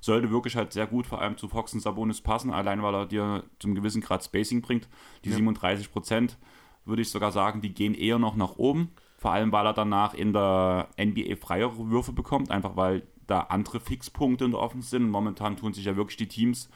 Sollte 0.00 0.30
wirklich 0.30 0.56
halt 0.56 0.72
sehr 0.72 0.86
gut 0.86 1.06
vor 1.06 1.20
allem 1.20 1.36
zu 1.36 1.48
Fox 1.48 1.74
und 1.74 1.80
Sabonis 1.80 2.20
passen, 2.20 2.50
allein 2.50 2.82
weil 2.82 2.94
er 2.94 3.06
dir 3.06 3.44
zum 3.58 3.74
gewissen 3.74 4.00
Grad 4.00 4.24
Spacing 4.24 4.62
bringt. 4.62 4.88
Die 5.24 5.30
ja. 5.30 5.36
37 5.36 5.92
Prozent 5.92 6.38
würde 6.84 7.02
ich 7.02 7.10
sogar 7.10 7.32
sagen, 7.32 7.60
die 7.60 7.74
gehen 7.74 7.94
eher 7.94 8.18
noch 8.18 8.36
nach 8.36 8.56
oben. 8.56 8.90
Vor 9.18 9.32
allem, 9.32 9.52
weil 9.52 9.66
er 9.66 9.74
danach 9.74 10.14
in 10.14 10.32
der 10.32 10.88
NBA 10.98 11.36
freiere 11.36 11.90
Würfe 11.90 12.12
bekommt, 12.12 12.50
einfach 12.50 12.76
weil 12.76 13.06
da 13.26 13.40
andere 13.40 13.78
Fixpunkte 13.80 14.46
in 14.46 14.52
der 14.52 14.60
Offense 14.60 14.88
sind. 14.88 15.10
Momentan 15.10 15.56
tun 15.56 15.72
sich 15.72 15.84
ja 15.84 15.96
wirklich 15.96 16.16
die 16.16 16.28
Teams, 16.28 16.70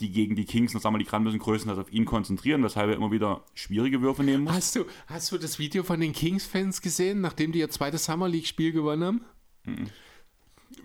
die 0.00 0.10
gegen 0.10 0.36
die 0.36 0.44
Kings 0.44 0.72
in 0.72 0.78
der 0.78 0.82
Summer 0.82 0.98
League 0.98 1.12
ran 1.12 1.22
müssen, 1.22 1.38
größtenteils 1.38 1.78
auf 1.78 1.92
ihn 1.92 2.04
konzentrieren, 2.04 2.62
weshalb 2.62 2.90
er 2.90 2.96
immer 2.96 3.10
wieder 3.10 3.44
schwierige 3.54 4.00
Würfe 4.02 4.22
nehmen 4.22 4.44
muss. 4.44 4.52
Hast 4.52 4.76
du, 4.76 4.84
hast 5.06 5.32
du 5.32 5.38
das 5.38 5.58
Video 5.58 5.82
von 5.82 6.00
den 6.00 6.12
Kings-Fans 6.12 6.82
gesehen, 6.82 7.20
nachdem 7.20 7.52
die 7.52 7.60
ihr 7.60 7.70
zweites 7.70 8.04
Summer 8.04 8.28
League-Spiel 8.28 8.72
gewonnen 8.72 9.04
haben? 9.04 9.20
Mhm. 9.64 9.90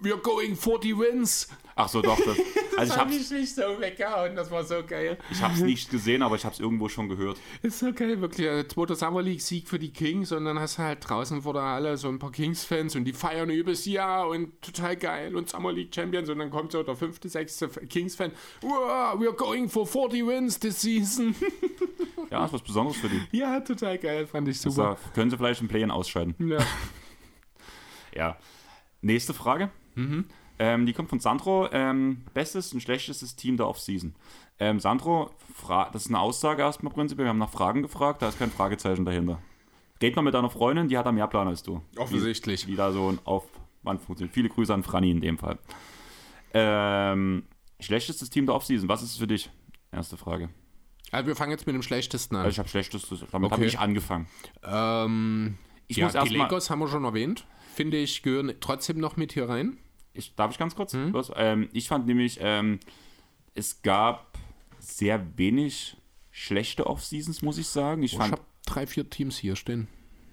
We're 0.02 0.18
going 0.22 0.56
40 0.56 0.98
wins. 0.98 1.48
Ach 1.76 1.88
so, 1.88 2.02
doch. 2.02 2.18
Das, 2.18 2.38
also 2.78 2.94
ich 2.94 3.00
hab 3.00 3.06
habe 3.06 3.16
ich 3.16 3.30
nicht 3.32 3.56
so 3.56 3.62
weggehauen, 3.80 4.36
das 4.36 4.50
war 4.52 4.64
so 4.64 4.84
geil. 4.86 5.18
ich 5.32 5.42
hab's 5.42 5.60
nicht 5.62 5.90
gesehen, 5.90 6.22
aber 6.22 6.36
ich 6.36 6.44
habe 6.44 6.54
es 6.54 6.60
irgendwo 6.60 6.90
schon 6.90 7.08
gehört. 7.08 7.38
Ist 7.62 7.80
so 7.80 7.94
geil, 7.94 8.20
wirklich. 8.20 8.48
Äh, 8.48 8.68
Zweiter 8.68 8.96
Summer 8.96 9.22
League-Sieg 9.22 9.68
für 9.68 9.80
die 9.80 9.92
Kings 9.94 10.32
und 10.32 10.46
dann 10.46 10.60
hast 10.60 10.78
du 10.80 10.84
halt 10.84 11.08
draußen 11.08 11.42
vor 11.44 11.54
der 11.54 11.64
Halle 11.64 11.98
so 11.98 12.08
ein 12.10 12.20
paar 12.20 12.32
Kings-Fans 12.32 12.96
und 12.96 13.06
die 13.06 13.14
feiern 13.14 13.50
übers 13.50 13.86
Jahr 13.86 14.28
und 14.28 14.62
total 14.62 14.96
geil 14.98 15.36
und 15.36 15.50
Summer 15.50 15.72
League 15.72 15.94
Champions 15.94 16.30
und 16.30 16.40
dann 16.40 16.50
kommt 16.50 16.72
so 16.72 16.82
der 16.84 16.96
fünfte, 16.96 17.30
sechste 17.30 17.68
Kings-Fan. 17.70 18.32
We're 18.62 19.34
going 19.34 19.70
for 19.70 19.86
40 19.88 20.26
wins 20.28 20.60
this 20.60 20.82
season. 20.82 21.36
Ja, 22.30 22.46
ist 22.46 22.54
was 22.54 22.62
Besonderes 22.62 22.96
für 22.98 23.10
die. 23.10 23.20
ja, 23.38 23.60
total 23.60 23.98
geil, 23.98 24.26
fand 24.26 24.48
ich 24.48 24.62
super. 24.62 24.98
Da 25.04 25.12
können 25.14 25.30
sie 25.30 25.36
vielleicht 25.38 25.60
im 25.60 25.68
Play-In 25.68 25.92
ausscheiden. 25.92 26.34
Ja. 26.40 26.60
Ja. 28.16 28.38
Nächste 29.02 29.34
Frage. 29.34 29.70
Ähm, 30.60 30.86
die 30.86 30.94
kommt 30.94 31.10
von 31.10 31.20
Sandro. 31.20 31.70
Ähm, 31.72 32.24
bestes 32.34 32.74
und 32.74 32.82
schlechtestes 32.82 33.36
Team 33.36 33.58
der 33.58 33.68
Offseason. 33.68 34.14
Ähm, 34.60 34.80
Sandro, 34.80 35.32
fra 35.54 35.90
das 35.92 36.04
ist 36.04 36.08
eine 36.10 36.20
Aussage 36.20 36.62
erstmal 36.62 36.94
prinzipiell. 36.94 37.26
Wir 37.26 37.30
haben 37.30 37.40
nach 37.40 37.50
Fragen 37.50 37.82
gefragt, 37.82 38.22
da 38.22 38.30
ist 38.30 38.38
kein 38.40 38.52
Fragezeichen 38.52 39.06
dahinter. 39.06 39.40
Red 40.02 40.16
mal 40.16 40.22
mit 40.22 40.34
deiner 40.34 40.50
Freundin, 40.50 40.88
die 40.88 40.98
hat 40.98 41.06
da 41.06 41.12
mehr 41.12 41.28
Plan 41.28 41.48
als 41.48 41.64
du. 41.64 41.82
Offensichtlich. 41.98 42.68
Wie, 42.68 42.72
wie 42.74 42.76
da 42.76 42.92
so 42.92 43.10
ein 43.12 43.20
Aufwand 43.24 44.02
funktioniert. 44.02 44.34
Viele 44.34 44.50
Grüße 44.50 44.74
an 44.74 44.84
Franny 44.84 45.12
in 45.12 45.22
dem 45.22 45.38
Fall. 45.38 45.58
Ähm, 46.54 47.44
schlechtestes 47.80 48.30
Team 48.30 48.46
der 48.46 48.56
Offseason, 48.56 48.90
was 48.90 49.02
ist 49.04 49.12
es 49.12 49.18
für 49.18 49.28
dich? 49.28 49.50
Erste 49.92 50.18
Frage. 50.18 50.50
Also 51.12 51.28
wir 51.28 51.36
fangen 51.36 51.52
jetzt 51.52 51.66
mit 51.68 51.76
dem 51.76 51.82
schlechtesten 51.82 52.36
an. 52.36 52.42
Also 52.44 52.52
ich 52.52 52.60
habe 52.60 52.70
schlechtestes, 52.70 53.20
damit 53.32 53.52
habe 53.52 53.62
Okay. 53.62 53.66
ich 53.66 53.80
angefangen. 53.80 54.28
Ähm, 54.64 55.58
Ich 55.88 55.98
ja, 55.98 56.06
muss 56.06 56.14
die 56.14 56.18
erst 56.20 56.32
mal- 56.32 56.38
Lakers 56.38 56.70
haben 56.70 56.80
wir 56.80 56.88
schon 56.88 57.04
erwähnt. 57.04 57.46
Finde 57.74 57.98
ich, 57.98 58.22
gehören 58.22 58.54
trotzdem 58.60 59.00
noch 59.00 59.18
mit 59.18 59.34
hier 59.34 59.48
rein. 59.50 59.78
Ich, 60.14 60.36
darf 60.36 60.52
ich 60.52 60.58
ganz 60.58 60.76
kurz? 60.76 60.94
Was? 60.94 61.32
Ähm, 61.36 61.70
ich 61.74 61.88
fand 61.88 62.06
nämlich, 62.06 62.38
ähm, 62.42 62.80
es 63.56 63.82
gab 63.82 64.38
sehr 64.80 65.26
wenig 65.38 65.96
schlechte 66.32 66.88
Off-Seasons, 66.88 67.42
muss 67.42 67.58
ich 67.58 67.68
sagen. 67.68 68.04
Ich 68.04 68.14
Ich 68.14 68.18
fand, 68.18 68.34
habe 68.34 68.42
drei, 68.66 68.88
vier 68.88 69.10
Teams 69.10 69.38
hier 69.38 69.56
stehen. 69.56 69.88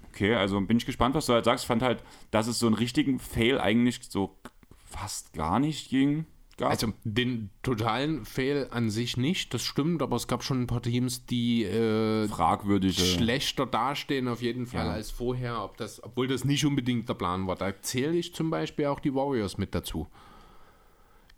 okay, 0.09 0.34
also 0.34 0.61
bin 0.61 0.76
ich 0.78 0.86
gespannt, 0.86 1.14
was 1.14 1.26
du 1.26 1.32
halt 1.32 1.45
sagst. 1.45 1.64
Ich 1.64 1.68
fand 1.68 1.82
halt, 1.82 2.03
dass 2.30 2.47
es 2.49 2.59
so 2.59 2.66
einen 2.66 2.74
richtigen 2.74 3.18
Fail 3.20 3.61
eigentlich 3.61 4.01
so 4.09 4.36
fast 4.84 5.32
gar 5.32 5.61
nicht 5.61 5.91
ging. 5.91 6.26
Gab. 6.59 6.70
Also 6.70 6.92
den 7.04 7.50
totalen 7.62 8.24
Fail 8.24 8.66
an 8.70 8.90
sich 8.90 9.16
nicht, 9.16 9.54
das 9.54 9.62
stimmt, 9.62 10.02
aber 10.02 10.16
es 10.16 10.26
gab 10.26 10.42
schon 10.42 10.61
ein 10.62 10.66
paar 10.66 10.82
Teams, 10.82 11.24
die 11.24 11.62
äh, 11.64 12.26
fragwürdige. 12.28 13.00
schlechter 13.00 13.64
dastehen 13.64 14.26
auf 14.26 14.42
jeden 14.42 14.66
Fall 14.66 14.86
Ja. 14.86 14.92
als 14.92 15.12
vorher, 15.12 15.62
ob 15.62 15.76
das, 15.76 16.02
obwohl 16.02 16.26
das 16.26 16.44
nicht 16.44 16.66
unbedingt 16.66 17.09
der 17.09 17.14
Plan 17.14 17.46
war. 17.46 17.54
Da 17.54 17.72
zähle 17.80 18.16
ich 18.16 18.34
zum 18.34 18.50
Beispiel 18.50 18.86
auch 18.86 18.98
die 18.98 19.14
Warriors 19.14 19.56
mit 19.56 19.72
dazu. 19.72 20.09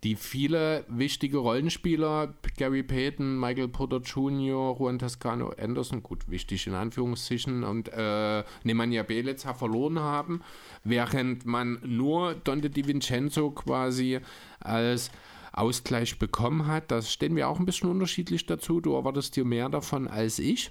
Die 0.02 0.14
viele 0.14 0.84
wichtige 0.88 1.38
Rollenspieler, 1.38 2.32
Gary 2.56 2.82
Payton, 2.82 3.38
Michael 3.38 3.68
Porter 3.68 3.98
Jr., 3.98 4.74
Juan 4.78 4.98
Toscano 4.98 5.52
Anderson, 5.58 6.02
gut, 6.02 6.28
wichtig 6.30 6.66
in 6.66 6.74
Anführungszeichen, 6.74 7.64
und 7.64 7.90
äh, 7.92 8.42
Nemanja 8.64 9.02
Belica 9.02 9.52
verloren 9.52 9.98
haben, 9.98 10.40
während 10.84 11.44
man 11.44 11.80
nur 11.84 12.34
Dante 12.34 12.70
DiVincenzo 12.70 13.50
quasi 13.50 14.20
als 14.58 15.10
Ausgleich 15.52 16.18
bekommen 16.18 16.66
hat. 16.66 16.90
Da 16.90 17.02
stehen 17.02 17.36
wir 17.36 17.48
auch 17.48 17.58
ein 17.58 17.66
bisschen 17.66 17.90
unterschiedlich 17.90 18.46
dazu. 18.46 18.80
Du 18.80 18.94
erwartest 18.94 19.36
dir 19.36 19.44
mehr 19.44 19.68
davon 19.68 20.08
als 20.08 20.38
ich 20.38 20.70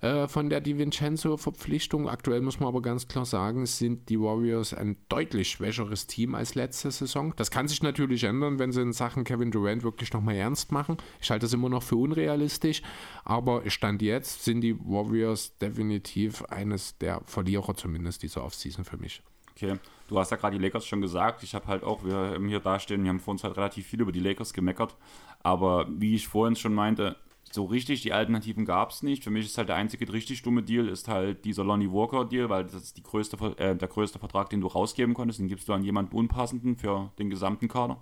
äh, 0.00 0.28
von 0.28 0.48
der 0.48 0.60
DiVincenzo-Verpflichtung. 0.60 2.08
Aktuell 2.08 2.40
muss 2.40 2.60
man 2.60 2.68
aber 2.68 2.82
ganz 2.82 3.08
klar 3.08 3.24
sagen, 3.24 3.66
sind 3.66 4.08
die 4.08 4.20
Warriors 4.20 4.72
ein 4.72 4.96
deutlich 5.08 5.50
schwächeres 5.50 6.06
Team 6.06 6.34
als 6.34 6.54
letzte 6.54 6.90
Saison. 6.90 7.34
Das 7.36 7.50
kann 7.50 7.68
sich 7.68 7.82
natürlich 7.82 8.24
ändern, 8.24 8.58
wenn 8.58 8.72
sie 8.72 8.82
in 8.82 8.92
Sachen 8.92 9.24
Kevin 9.24 9.50
Durant 9.50 9.82
wirklich 9.82 10.12
nochmal 10.12 10.36
ernst 10.36 10.70
machen. 10.70 10.98
Ich 11.20 11.30
halte 11.30 11.46
das 11.46 11.52
immer 11.52 11.68
noch 11.68 11.82
für 11.82 11.96
unrealistisch, 11.96 12.82
aber 13.24 13.68
Stand 13.68 14.02
jetzt 14.02 14.44
sind 14.44 14.60
die 14.60 14.78
Warriors 14.78 15.56
definitiv 15.58 16.44
eines 16.44 16.96
der 16.98 17.22
Verlierer 17.26 17.74
zumindest 17.74 18.22
dieser 18.22 18.44
Offseason 18.44 18.84
für 18.84 18.98
mich. 18.98 19.22
Okay, 19.56 19.74
du 20.06 20.16
hast 20.16 20.30
ja 20.30 20.36
gerade 20.36 20.56
die 20.56 20.62
Lakers 20.62 20.86
schon 20.86 21.00
gesagt. 21.00 21.42
Ich 21.42 21.56
habe 21.56 21.66
halt 21.66 21.82
auch, 21.82 22.04
wir 22.04 22.14
haben 22.14 22.46
hier 22.46 22.60
dastehen, 22.60 23.02
wir 23.02 23.08
haben 23.08 23.18
vor 23.18 23.32
uns 23.32 23.42
halt 23.42 23.56
relativ 23.56 23.88
viel 23.88 24.00
über 24.00 24.12
die 24.12 24.20
Lakers 24.20 24.52
gemeckert. 24.52 24.94
Aber 25.42 25.88
wie 25.90 26.14
ich 26.14 26.28
vorhin 26.28 26.54
schon 26.54 26.74
meinte, 26.74 27.16
so 27.58 27.64
richtig 27.64 28.02
die 28.02 28.12
Alternativen 28.12 28.64
gab 28.64 28.90
es 28.90 29.02
nicht. 29.02 29.24
Für 29.24 29.32
mich 29.32 29.44
ist 29.44 29.58
halt 29.58 29.68
der 29.68 29.74
einzige 29.74 30.12
richtig 30.12 30.42
dumme 30.42 30.62
Deal, 30.62 30.86
ist 30.86 31.08
halt 31.08 31.44
dieser 31.44 31.64
Lonnie 31.64 31.90
Walker 31.90 32.24
Deal, 32.24 32.48
weil 32.48 32.62
das 32.62 32.74
ist 32.74 32.96
die 32.96 33.02
größte, 33.02 33.36
äh, 33.58 33.74
der 33.74 33.88
größte 33.88 34.20
Vertrag, 34.20 34.48
den 34.50 34.60
du 34.60 34.68
rausgeben 34.68 35.12
konntest. 35.12 35.40
Den 35.40 35.48
gibst 35.48 35.68
du 35.68 35.72
an 35.72 35.82
jemanden 35.82 36.14
Unpassenden 36.14 36.76
für 36.76 37.10
den 37.18 37.30
gesamten 37.30 37.66
Kader. 37.66 38.00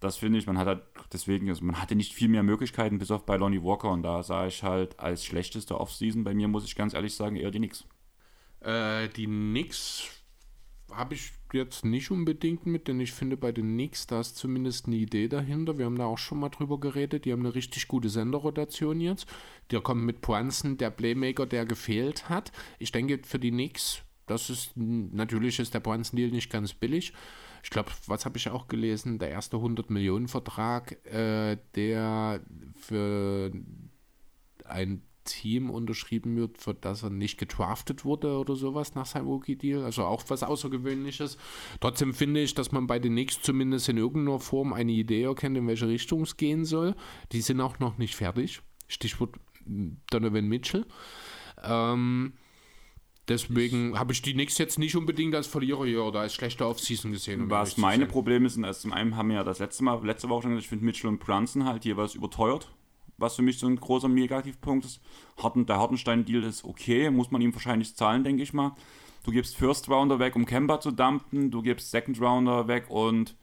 Das 0.00 0.16
finde 0.16 0.38
ich, 0.38 0.46
man 0.46 0.56
hat 0.56 0.66
halt, 0.66 0.82
deswegen, 1.12 1.50
also 1.50 1.62
man 1.62 1.78
hatte 1.78 1.94
nicht 1.94 2.14
viel 2.14 2.28
mehr 2.28 2.42
Möglichkeiten, 2.42 2.98
bis 2.98 3.10
auf 3.10 3.26
bei 3.26 3.36
Lonnie 3.36 3.62
Walker. 3.62 3.90
Und 3.90 4.02
da 4.02 4.22
sah 4.22 4.46
ich 4.46 4.62
halt 4.62 4.98
als 4.98 5.26
schlechteste 5.26 5.78
Offseason 5.78 6.24
bei 6.24 6.32
mir, 6.32 6.48
muss 6.48 6.64
ich 6.64 6.74
ganz 6.74 6.94
ehrlich 6.94 7.14
sagen, 7.14 7.36
eher 7.36 7.50
die 7.50 7.58
Knicks. 7.58 7.84
Äh, 8.60 9.10
die 9.10 9.26
Knicks 9.26 10.08
habe 10.90 11.12
ich 11.12 11.32
jetzt 11.54 11.84
nicht 11.84 12.10
unbedingt 12.10 12.66
mit, 12.66 12.88
denn 12.88 13.00
ich 13.00 13.12
finde 13.12 13.36
bei 13.36 13.52
den 13.52 13.72
Knicks, 13.72 14.06
da 14.06 14.20
ist 14.20 14.36
zumindest 14.36 14.86
eine 14.86 14.96
Idee 14.96 15.28
dahinter. 15.28 15.78
Wir 15.78 15.86
haben 15.86 15.98
da 15.98 16.06
auch 16.06 16.18
schon 16.18 16.40
mal 16.40 16.48
drüber 16.48 16.78
geredet. 16.80 17.24
Die 17.24 17.32
haben 17.32 17.40
eine 17.40 17.54
richtig 17.54 17.88
gute 17.88 18.08
Senderrotation 18.08 19.00
jetzt. 19.00 19.26
Der 19.70 19.80
kommt 19.80 20.04
mit 20.04 20.20
Poinsen, 20.20 20.78
der 20.78 20.90
Playmaker, 20.90 21.46
der 21.46 21.66
gefehlt 21.66 22.28
hat. 22.28 22.52
Ich 22.78 22.92
denke, 22.92 23.20
für 23.24 23.38
die 23.38 23.50
Knicks, 23.50 24.02
das 24.26 24.50
ist 24.50 24.72
natürlich 24.76 25.58
ist 25.58 25.74
der 25.74 25.80
Poinsen-Deal 25.80 26.30
nicht 26.30 26.50
ganz 26.50 26.74
billig. 26.74 27.12
Ich 27.62 27.70
glaube, 27.70 27.90
was 28.06 28.24
habe 28.24 28.38
ich 28.38 28.48
auch 28.48 28.66
gelesen? 28.66 29.18
Der 29.18 29.30
erste 29.30 29.56
100-Millionen-Vertrag, 29.56 31.04
äh, 31.06 31.58
der 31.74 32.40
für 32.74 33.52
ein 34.64 35.02
Team 35.24 35.70
unterschrieben 35.70 36.36
wird, 36.36 36.58
für 36.58 36.74
das 36.74 37.02
er 37.02 37.10
nicht 37.10 37.38
gedraftet 37.38 38.04
wurde 38.04 38.38
oder 38.38 38.56
sowas 38.56 38.94
nach 38.94 39.06
seinem 39.06 39.26
Rookie-Deal. 39.26 39.84
Also 39.84 40.04
auch 40.04 40.24
was 40.28 40.42
Außergewöhnliches. 40.42 41.38
Trotzdem 41.80 42.14
finde 42.14 42.40
ich, 42.40 42.54
dass 42.54 42.72
man 42.72 42.86
bei 42.86 42.98
den 42.98 43.12
Knicks 43.12 43.40
zumindest 43.42 43.88
in 43.88 43.98
irgendeiner 43.98 44.40
Form 44.40 44.72
eine 44.72 44.92
Idee 44.92 45.22
erkennt, 45.22 45.56
in 45.56 45.66
welche 45.66 45.88
Richtung 45.88 46.22
es 46.22 46.36
gehen 46.36 46.64
soll. 46.64 46.94
Die 47.32 47.40
sind 47.40 47.60
auch 47.60 47.78
noch 47.78 47.98
nicht 47.98 48.16
fertig. 48.16 48.60
Stichwort 48.88 49.36
Donovan 50.10 50.48
Mitchell. 50.48 50.86
Ähm, 51.62 52.32
deswegen 53.28 53.98
habe 53.98 54.12
ich 54.12 54.22
die 54.22 54.32
Knicks 54.32 54.58
jetzt 54.58 54.78
nicht 54.78 54.96
unbedingt 54.96 55.34
als 55.34 55.46
Verlierer 55.46 55.84
hier 55.84 56.04
oder 56.04 56.20
als 56.20 56.34
schlechte 56.34 56.66
Offseason 56.66 57.12
gesehen. 57.12 57.42
um 57.42 57.50
Was 57.50 57.76
meine. 57.76 58.06
Probleme 58.06 58.48
sind, 58.48 58.64
also 58.64 58.80
zum 58.80 58.92
einen 58.92 59.16
haben 59.16 59.28
wir 59.28 59.36
ja 59.36 59.44
das 59.44 59.58
letzte 59.58 59.84
Mal, 59.84 60.04
letzte 60.04 60.28
Woche 60.28 60.42
schon 60.42 60.50
gesagt, 60.52 60.64
ich 60.64 60.68
finde 60.68 60.84
Mitchell 60.84 61.08
und 61.08 61.20
Brunson 61.20 61.64
halt 61.64 61.84
jeweils 61.84 62.14
überteuert, 62.14 62.72
was 63.22 63.36
für 63.36 63.42
mich 63.42 63.58
so 63.58 63.66
ein 63.66 63.76
großer 63.76 64.08
Negativpunkt 64.08 64.84
ist. 64.84 65.00
Harten, 65.42 65.64
der 65.64 65.78
Hartenstein-Deal 65.78 66.42
ist 66.44 66.64
okay, 66.64 67.10
muss 67.10 67.30
man 67.30 67.40
ihm 67.40 67.54
wahrscheinlich 67.54 67.96
zahlen, 67.96 68.22
denke 68.24 68.42
ich 68.42 68.52
mal. 68.52 68.72
Du 69.24 69.30
gibst 69.30 69.56
First 69.56 69.88
Rounder 69.88 70.18
weg, 70.18 70.36
um 70.36 70.44
Kemba 70.44 70.80
zu 70.80 70.90
dumpen, 70.90 71.50
du 71.50 71.62
gibst 71.62 71.90
Second 71.90 72.20
Rounder 72.20 72.68
weg 72.68 72.90
und 72.90 73.34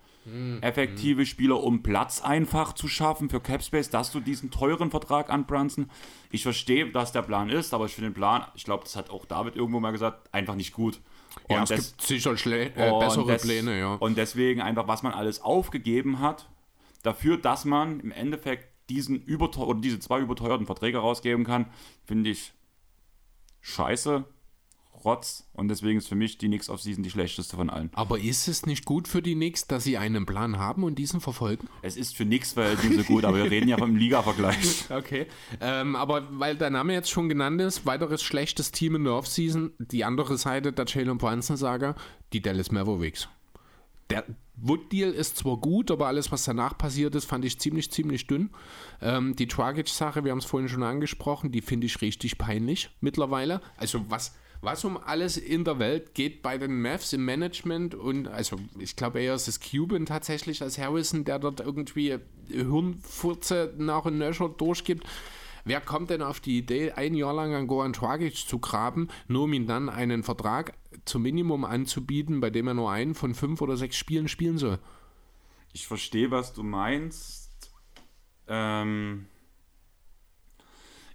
effektive 0.62 1.26
Spieler, 1.26 1.64
um 1.64 1.82
Platz 1.82 2.22
einfach 2.22 2.74
zu 2.74 2.88
schaffen 2.88 3.30
für 3.30 3.40
Capspace, 3.40 3.90
dass 3.90 4.12
du 4.12 4.20
diesen 4.20 4.52
teuren 4.52 4.92
Vertrag 4.92 5.32
an 5.32 5.46
Brunson. 5.46 5.90
Ich 6.30 6.44
verstehe, 6.44 6.92
dass 6.92 7.12
der 7.12 7.24
Plan 7.24 7.50
ist, 7.50 7.74
aber 7.74 7.86
ich 7.86 7.96
finde 7.96 8.12
den 8.12 8.14
Plan, 8.14 8.44
ich 8.54 8.64
glaube, 8.64 8.84
das 8.84 8.96
hat 8.96 9.10
auch 9.10 9.26
David 9.26 9.56
irgendwo 9.56 9.80
mal 9.80 9.90
gesagt, 9.92 10.32
einfach 10.34 10.54
nicht 10.56 10.74
gut. 10.74 11.00
Ja, 11.50 11.58
Und 11.58 11.64
es 11.64 11.70
das- 11.70 11.88
gibt 11.90 12.02
sicher 12.04 12.38
schle 12.38 12.66
äh, 12.76 13.00
bessere 13.00 13.26
des- 13.26 13.42
Pläne, 13.42 13.80
ja. 13.80 13.94
Und 13.96 14.18
deswegen 14.18 14.62
einfach, 14.62 14.88
was 14.88 15.02
man 15.02 15.14
alles 15.14 15.42
aufgegeben 15.42 16.20
hat, 16.20 16.48
dafür, 17.02 17.38
dass 17.38 17.66
man 17.66 18.00
im 18.02 18.12
Endeffekt 18.12 18.68
diesen 18.90 19.16
überteu 19.22 19.64
oder 19.64 19.82
diese 19.82 20.00
zwei 20.00 20.20
überteuerten 20.20 20.66
Verträge 20.66 20.98
rausgeben 20.98 21.46
kann, 21.46 21.68
finde 22.06 22.30
ich 22.32 22.54
scheiße, 23.62 24.26
Rotz. 25.06 25.48
Und 25.54 25.70
deswegen 25.70 25.98
ist 25.98 26.08
für 26.08 26.16
mich 26.16 26.38
die 26.38 26.48
Knicks 26.48 26.70
auf 26.70 26.82
Season 26.82 27.04
die 27.04 27.10
schlechteste 27.10 27.56
von 27.56 27.70
allen. 27.70 27.90
Aber 27.94 28.20
ist 28.20 28.48
es 28.48 28.66
nicht 28.66 28.86
gut 28.86 29.08
für 29.08 29.22
die 29.22 29.36
Knicks, 29.36 29.68
dass 29.68 29.84
sie 29.84 29.98
einen 29.98 30.26
Plan 30.26 30.58
haben 30.58 30.84
und 30.84 30.96
diesen 30.96 31.22
verfolgen? 31.22 31.68
Es 31.82 31.98
ist 31.98 32.16
für 32.16 32.26
Knicks 32.26 32.54
Verhältnisse 32.54 33.04
gut, 33.04 33.26
aber 33.26 33.38
wir 33.38 33.52
reden 33.52 33.70
ja 33.70 33.78
vom 33.78 33.96
Liga-Vergleich. 33.96 34.86
Okay. 34.90 35.28
Ähm, 35.62 35.96
aber 35.96 36.28
weil 36.32 36.56
der 36.56 36.70
Name 36.70 36.94
jetzt 36.94 37.10
schon 37.10 37.30
genannt 37.30 37.62
ist, 37.62 37.86
weiteres 37.86 38.22
schlechtes 38.22 38.72
Team 38.72 38.96
in 38.96 39.04
der 39.04 39.14
Offseason, 39.14 39.72
die 39.78 40.04
andere 40.04 40.38
Seite 40.38 40.74
der 40.74 40.86
Jalen 40.86 41.18
Brunson-Saga, 41.18 41.96
die 42.34 42.42
Dallas 42.42 42.72
Mavericks. 42.72 43.30
Der 44.10 44.26
Wood-Deal 44.62 45.12
ist 45.12 45.38
zwar 45.38 45.58
gut, 45.58 45.92
aber 45.92 46.08
alles, 46.08 46.32
was 46.32 46.44
danach 46.44 46.78
passiert 46.78 47.16
ist, 47.16 47.26
fand 47.26 47.46
ich 47.46 47.60
ziemlich, 47.60 47.92
ziemlich 47.92 48.28
dünn. 48.28 48.50
Ähm, 49.02 49.36
die 49.36 49.48
Dragic-Sache, 49.48 50.24
wir 50.24 50.32
haben 50.32 50.40
es 50.40 50.46
vorhin 50.46 50.70
schon 50.70 50.84
angesprochen, 50.84 51.52
die 51.52 51.62
finde 51.62 51.88
ich 51.88 52.02
richtig 52.02 52.38
peinlich 52.38 52.90
mittlerweile. 53.02 53.62
Also 53.78 54.06
was, 54.10 54.34
Was 54.62 54.84
um 54.84 54.98
alles 54.98 55.38
in 55.38 55.64
der 55.64 55.80
Welt 55.80 56.14
geht 56.14 56.42
bei 56.42 56.58
den 56.58 56.82
Mavs 56.82 57.14
im 57.14 57.24
Management 57.24 57.96
und 57.96 58.28
also 58.28 58.58
ich 58.78 58.98
glaube 58.98 59.22
eher 59.22 59.34
ist 59.34 59.48
es 59.48 59.62
Cuban 59.62 60.06
tatsächlich 60.06 60.62
als 60.62 60.78
Harrison, 60.78 61.24
der 61.24 61.40
dort 61.40 61.62
irgendwie 61.62 62.18
Hirnfurze 62.50 63.74
nach 63.78 64.04
und 64.04 64.18
nöcher 64.18 64.50
durchgibt. 64.50 65.08
Wer 65.66 65.82
kommt 65.82 66.10
denn 66.10 66.22
auf 66.22 66.40
die 66.40 66.58
Idee, 66.58 66.92
ein 66.92 67.14
Jahr 67.14 67.34
lang 67.34 67.54
an 67.54 67.68
Goran 67.68 67.94
Dragic 67.94 68.36
zu 68.36 68.60
graben, 68.60 69.10
nur 69.28 69.44
um 69.44 69.54
ihm 69.54 69.68
dann 69.68 69.90
einen 69.90 70.24
Vertrag 70.24 70.74
zum 71.06 71.24
Minimum 71.24 71.66
anzubieten, 71.66 72.40
bei 72.40 72.50
dem 72.50 72.68
er 72.68 72.74
nur 72.74 72.92
einen 72.92 73.16
von 73.16 73.36
fünf 73.36 73.62
oder 73.62 73.78
sechs 73.78 73.98
Spielen 73.98 74.28
spielen 74.28 74.58
soll? 74.58 74.80
Ich 75.74 75.88
verstehe, 75.88 76.32
was 76.32 76.54
du 76.54 76.64
meinst. 76.64 77.72
Ähm, 78.48 79.28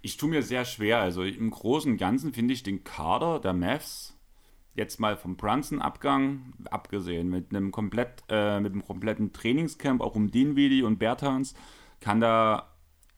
ich 0.01 0.17
tue 0.17 0.29
mir 0.29 0.43
sehr 0.43 0.65
schwer. 0.65 0.99
Also 0.99 1.23
im 1.23 1.49
Großen 1.49 1.91
und 1.91 1.97
Ganzen 1.97 2.33
finde 2.33 2.53
ich 2.53 2.63
den 2.63 2.83
Kader 2.83 3.39
der 3.39 3.53
Mavs 3.53 4.15
jetzt 4.75 4.99
mal 4.99 5.17
vom 5.17 5.37
Brunson-Abgang 5.37 6.53
abgesehen, 6.69 7.29
mit 7.29 7.49
einem 7.49 7.71
komplett, 7.71 8.23
äh, 8.29 8.59
mit 8.59 8.73
einem 8.73 8.85
kompletten 8.85 9.31
Trainingscamp, 9.31 10.01
auch 10.01 10.15
um 10.15 10.31
Dinwiddie 10.31 10.83
und 10.83 10.99
Bertans, 10.99 11.55
kann 12.01 12.19
da 12.19 12.74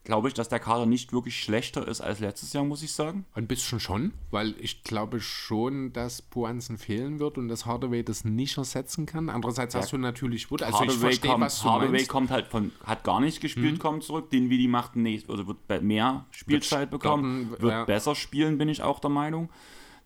glaube 0.08 0.30
ich, 0.30 0.34
dass 0.34 0.48
der 0.48 0.60
Kader 0.60 0.86
nicht 0.86 1.12
wirklich 1.12 1.38
schlechter 1.38 1.86
ist 1.86 2.00
als 2.00 2.22
letztes 2.22 2.54
Jahr, 2.54 2.64
muss 2.64 2.82
ich 2.82 2.94
sagen. 2.94 3.26
Ein 3.34 3.46
bisschen 3.46 3.82
schon, 3.82 4.14
weil 4.32 4.56
ich 4.58 4.84
glaube 4.84 5.20
schon, 5.20 5.92
dass 5.92 6.22
Puanzen 6.22 6.78
fehlen 6.78 7.20
wird 7.20 7.38
und 7.38 7.50
dass 7.50 7.66
Hardaway 7.66 8.04
das 8.04 8.24
nicht 8.24 8.58
ersetzen 8.58 9.06
kann. 9.06 9.30
Andererseits 9.30 9.74
ja. 9.74 9.82
hast 9.82 9.92
du 9.92 9.98
natürlich 9.98 10.50
Wood. 10.50 10.64
Also 10.64 10.80
Hardaway 10.80 10.96
ich 10.96 11.00
verstehe, 11.02 11.32
kommt, 11.32 11.44
was 11.44 11.62
du 11.62 11.70
Hardaway 11.70 11.92
meinst. 11.92 12.08
kommt 12.08 12.32
halt 12.32 12.48
von, 12.48 12.72
hat 12.86 13.04
gar 13.04 13.20
nicht 13.20 13.42
gespielt, 13.42 13.74
mhm. 13.74 13.80
kommt 13.80 14.04
zurück. 14.04 14.30
Den 14.30 14.50
Vidi 14.50 14.70
macht 14.70 14.96
nächst, 14.96 15.30
also 15.30 15.46
wird 15.46 15.84
mehr 15.84 16.26
Spielzeit 16.32 16.92
wird 16.92 17.02
bekommen, 17.02 17.48
starten, 17.48 17.62
wird 17.62 17.72
ja. 17.74 17.84
besser 17.84 18.16
spielen, 18.16 18.58
bin 18.58 18.70
ich 18.70 18.82
auch 18.82 19.00
der 19.00 19.10
Meinung. 19.10 19.50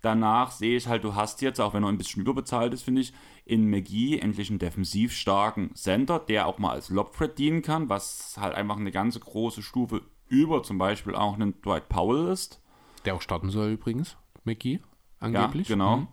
Danach 0.01 0.51
sehe 0.51 0.77
ich 0.77 0.87
halt, 0.87 1.03
du 1.03 1.15
hast 1.15 1.41
jetzt, 1.41 1.59
auch 1.61 1.73
wenn 1.73 1.83
er 1.83 1.89
ein 1.89 1.97
bisschen 1.97 2.23
überbezahlt 2.23 2.73
ist, 2.73 2.83
finde 2.83 3.01
ich, 3.01 3.13
in 3.45 3.69
McGee 3.69 4.17
endlich 4.17 4.49
einen 4.49 4.57
defensiv 4.57 5.13
starken 5.13 5.75
Center, 5.75 6.17
der 6.19 6.47
auch 6.47 6.57
mal 6.57 6.71
als 6.71 6.89
Lobthread 6.89 7.37
dienen 7.37 7.61
kann, 7.61 7.87
was 7.89 8.35
halt 8.39 8.55
einfach 8.55 8.77
eine 8.77 8.91
ganz 8.91 9.19
große 9.19 9.61
Stufe 9.61 10.01
über 10.27 10.63
zum 10.63 10.77
Beispiel 10.77 11.13
auch 11.13 11.35
einen 11.35 11.61
Dwight 11.61 11.87
Powell 11.89 12.29
ist. 12.29 12.61
Der 13.05 13.15
auch 13.15 13.21
starten 13.21 13.49
soll 13.49 13.71
übrigens, 13.71 14.17
McGee, 14.43 14.79
angeblich. 15.19 15.69
Ja, 15.69 15.75
genau. 15.75 15.97
Mhm. 15.97 16.07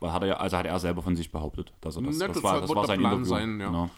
Weil 0.00 0.12
hat 0.12 0.22
er 0.22 0.28
ja, 0.28 0.36
also 0.38 0.56
hat 0.56 0.66
er 0.66 0.78
selber 0.78 1.02
von 1.02 1.16
sich 1.16 1.30
behauptet, 1.30 1.72
dass 1.80 1.96
er 1.96 2.02
das, 2.02 2.18
Na, 2.18 2.26
das, 2.26 2.36
das 2.36 2.42
war, 2.42 2.60
das 2.60 2.74
war 2.74 2.86
sein 2.86 2.98
Plan 2.98 3.24
Sein, 3.24 3.60
ja. 3.60 3.66
Genau. 3.66 3.90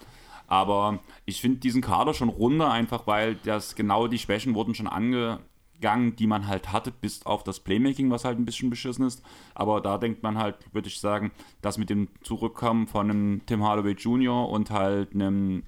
Aber 0.49 0.99
ich 1.25 1.41
finde 1.41 1.61
diesen 1.61 1.81
Kader 1.81 2.13
schon 2.13 2.29
runter, 2.29 2.71
einfach 2.71 3.07
weil 3.07 3.37
das 3.37 3.75
genau 3.75 4.07
die 4.07 4.19
Schwächen 4.19 4.55
wurden 4.55 4.75
schon 4.75 4.87
ange, 4.89 5.41
Gang, 5.83 6.17
die 6.17 6.27
man 6.27 6.47
halt 6.47 6.73
hatte, 6.73 6.91
bis 6.91 7.27
auf 7.27 7.45
das 7.45 7.61
Playmaking, 7.61 8.11
was 8.11 8.25
halt 8.25 8.39
ein 8.39 8.47
bisschen 8.47 8.71
beschissen 8.71 9.07
ist. 9.07 9.23
Aber 9.55 9.83
da 9.83 9.99
denkt 9.99 10.23
man 10.23 10.39
halt, 10.39 10.57
würde 10.73 10.89
ich 10.89 10.99
sagen, 10.99 11.33
dass 11.61 11.77
mit 11.77 11.91
dem 11.91 12.09
Zurückkommen 12.23 12.87
von 12.87 13.11
einem 13.11 13.43
Tim 13.45 13.63
Hardaway 13.63 13.93
Jr. 13.93 14.49
und 14.49 14.71
halt 14.71 15.13
einem 15.13 15.65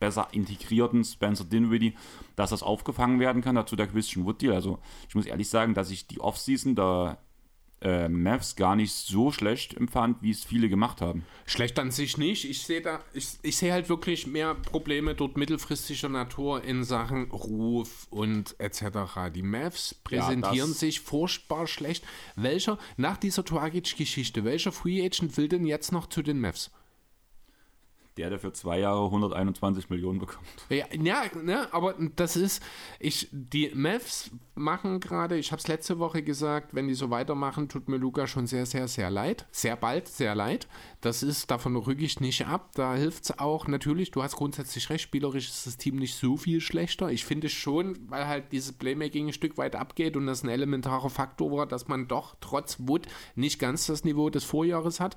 besser 0.00 0.28
integrierten 0.32 1.04
Spencer 1.04 1.44
Dinwiddie, 1.44 1.94
dass 2.34 2.50
das 2.50 2.62
aufgefangen 2.62 3.20
werden 3.20 3.42
kann. 3.42 3.54
Dazu 3.54 3.76
der 3.76 3.86
Christian 3.86 4.26
Wood 4.26 4.42
Deal. 4.42 4.54
Also 4.54 4.80
ich 5.08 5.14
muss 5.14 5.26
ehrlich 5.26 5.48
sagen, 5.48 5.74
dass 5.74 5.90
ich 5.90 6.06
die 6.06 6.20
Offseason 6.20 6.74
da 6.74 7.18
äh, 7.82 8.08
Mavs 8.08 8.56
gar 8.56 8.76
nicht 8.76 8.92
so 8.92 9.30
schlecht 9.30 9.74
empfand, 9.74 10.22
wie 10.22 10.30
es 10.30 10.44
viele 10.44 10.68
gemacht 10.68 11.00
haben. 11.00 11.24
Schlecht 11.46 11.78
an 11.78 11.90
sich 11.90 12.18
nicht. 12.18 12.44
Ich 12.44 12.62
sehe 12.62 12.82
da, 12.82 13.00
ich, 13.12 13.38
ich 13.42 13.56
sehe 13.56 13.72
halt 13.72 13.88
wirklich 13.88 14.26
mehr 14.26 14.54
Probleme 14.54 15.14
dort 15.14 15.36
mittelfristiger 15.36 16.08
Natur 16.08 16.62
in 16.62 16.84
Sachen 16.84 17.30
Ruf 17.30 18.06
und 18.10 18.58
etc. 18.58 19.32
Die 19.34 19.42
Mavs 19.42 19.94
präsentieren 19.94 20.70
ja, 20.70 20.74
sich 20.74 21.00
furchtbar 21.00 21.66
schlecht. 21.66 22.04
Welcher, 22.36 22.78
nach 22.96 23.16
dieser 23.16 23.44
Twagic-Geschichte, 23.44 24.44
welcher 24.44 24.72
Free 24.72 25.04
Agent 25.04 25.36
will 25.36 25.48
denn 25.48 25.64
jetzt 25.64 25.92
noch 25.92 26.08
zu 26.08 26.22
den 26.22 26.40
Mavs? 26.40 26.70
Der, 28.20 28.30
der 28.30 28.38
für 28.38 28.52
zwei 28.52 28.80
Jahre 28.80 29.04
121 29.06 29.88
Millionen 29.88 30.18
bekommt. 30.18 30.46
Ja, 30.68 30.84
ja 30.92 31.22
ne, 31.42 31.72
aber 31.72 31.94
das 32.16 32.36
ist, 32.36 32.62
ich, 32.98 33.28
die 33.32 33.70
Mavs 33.74 34.30
machen 34.54 35.00
gerade, 35.00 35.38
ich 35.38 35.52
habe 35.52 35.60
es 35.60 35.68
letzte 35.68 35.98
Woche 35.98 36.22
gesagt, 36.22 36.74
wenn 36.74 36.86
die 36.86 36.94
so 36.94 37.08
weitermachen, 37.08 37.68
tut 37.68 37.88
mir 37.88 37.96
Luca 37.96 38.26
schon 38.26 38.46
sehr, 38.46 38.66
sehr, 38.66 38.88
sehr 38.88 39.10
leid. 39.10 39.46
Sehr 39.50 39.76
bald, 39.76 40.08
sehr 40.08 40.34
leid. 40.34 40.68
Das 41.00 41.22
ist, 41.22 41.50
davon 41.50 41.76
rücke 41.76 42.04
ich 42.04 42.20
nicht 42.20 42.46
ab. 42.46 42.72
Da 42.74 42.94
hilft 42.94 43.24
es 43.24 43.38
auch 43.38 43.66
natürlich, 43.66 44.10
du 44.10 44.22
hast 44.22 44.36
grundsätzlich 44.36 44.90
recht, 44.90 45.02
spielerisch 45.02 45.48
ist 45.48 45.66
das 45.66 45.78
Team 45.78 45.96
nicht 45.96 46.14
so 46.14 46.36
viel 46.36 46.60
schlechter. 46.60 47.10
Ich 47.10 47.24
finde 47.24 47.48
schon, 47.48 47.98
weil 48.08 48.26
halt 48.26 48.52
dieses 48.52 48.72
Playmaking 48.72 49.28
ein 49.28 49.32
Stück 49.32 49.56
weit 49.56 49.76
abgeht 49.76 50.16
und 50.16 50.26
das 50.26 50.42
ein 50.42 50.50
elementarer 50.50 51.10
Faktor 51.10 51.50
war, 51.52 51.66
dass 51.66 51.88
man 51.88 52.06
doch 52.06 52.36
trotz 52.40 52.76
Wood 52.80 53.06
nicht 53.34 53.58
ganz 53.58 53.86
das 53.86 54.04
Niveau 54.04 54.28
des 54.28 54.44
Vorjahres 54.44 55.00
hat. 55.00 55.16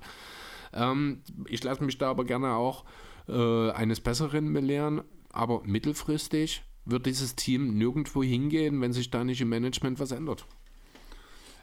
Ähm, 0.73 1.21
ich 1.47 1.63
lasse 1.63 1.83
mich 1.83 1.97
da 1.97 2.09
aber 2.09 2.25
gerne 2.25 2.55
auch 2.55 2.85
äh, 3.27 3.71
eines 3.71 4.01
Besseren 4.01 4.51
belehren, 4.53 5.01
aber 5.31 5.61
mittelfristig 5.65 6.63
wird 6.85 7.05
dieses 7.05 7.35
Team 7.35 7.77
nirgendwo 7.77 8.23
hingehen, 8.23 8.81
wenn 8.81 8.93
sich 8.93 9.09
da 9.09 9.23
nicht 9.23 9.41
im 9.41 9.49
Management 9.49 9.99
was 9.99 10.11
ändert. 10.11 10.45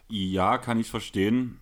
Ja, 0.09 0.57
kann 0.57 0.79
ich 0.79 0.89
verstehen. 0.89 1.59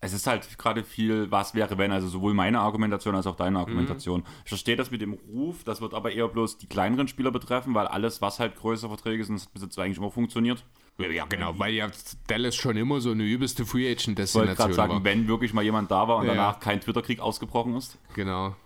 Es 0.00 0.12
ist 0.12 0.26
halt 0.26 0.58
gerade 0.58 0.84
viel, 0.84 1.30
was 1.30 1.54
wäre, 1.54 1.76
wenn, 1.76 1.90
also 1.90 2.06
sowohl 2.06 2.32
meine 2.32 2.60
Argumentation 2.60 3.16
als 3.16 3.26
auch 3.26 3.34
deine 3.34 3.58
Argumentation. 3.58 4.20
Mhm. 4.20 4.26
Ich 4.44 4.48
verstehe 4.50 4.76
das 4.76 4.92
mit 4.92 5.00
dem 5.00 5.14
Ruf, 5.14 5.64
das 5.64 5.80
wird 5.80 5.92
aber 5.94 6.12
eher 6.12 6.28
bloß 6.28 6.58
die 6.58 6.68
kleineren 6.68 7.08
Spieler 7.08 7.32
betreffen, 7.32 7.74
weil 7.74 7.86
alles, 7.86 8.20
was 8.20 8.38
halt 8.38 8.56
größere 8.56 8.90
Verträge 8.90 9.24
sind, 9.24 9.40
das 9.40 9.46
bis 9.46 9.62
jetzt 9.62 9.78
eigentlich 9.78 9.98
immer 9.98 10.10
funktioniert. 10.10 10.64
Ja, 10.98 11.26
genau, 11.26 11.56
weil 11.58 11.74
ja 11.74 11.88
Dallas 12.26 12.56
schon 12.56 12.76
immer 12.76 13.00
so 13.00 13.12
eine 13.12 13.22
übelste 13.22 13.64
Free 13.64 13.88
Agent 13.88 14.18
Destination 14.18 14.48
war. 14.48 14.52
Ich 14.52 14.58
wollte 14.58 14.74
gerade 14.74 14.74
sagen, 14.74 15.04
wenn 15.04 15.28
wirklich 15.28 15.54
mal 15.54 15.62
jemand 15.62 15.90
da 15.92 16.08
war 16.08 16.16
und 16.16 16.26
ja. 16.26 16.34
danach 16.34 16.58
kein 16.58 16.80
Twitter-Krieg 16.80 17.20
ausgebrochen 17.20 17.76
ist. 17.76 17.98
Genau. 18.14 18.56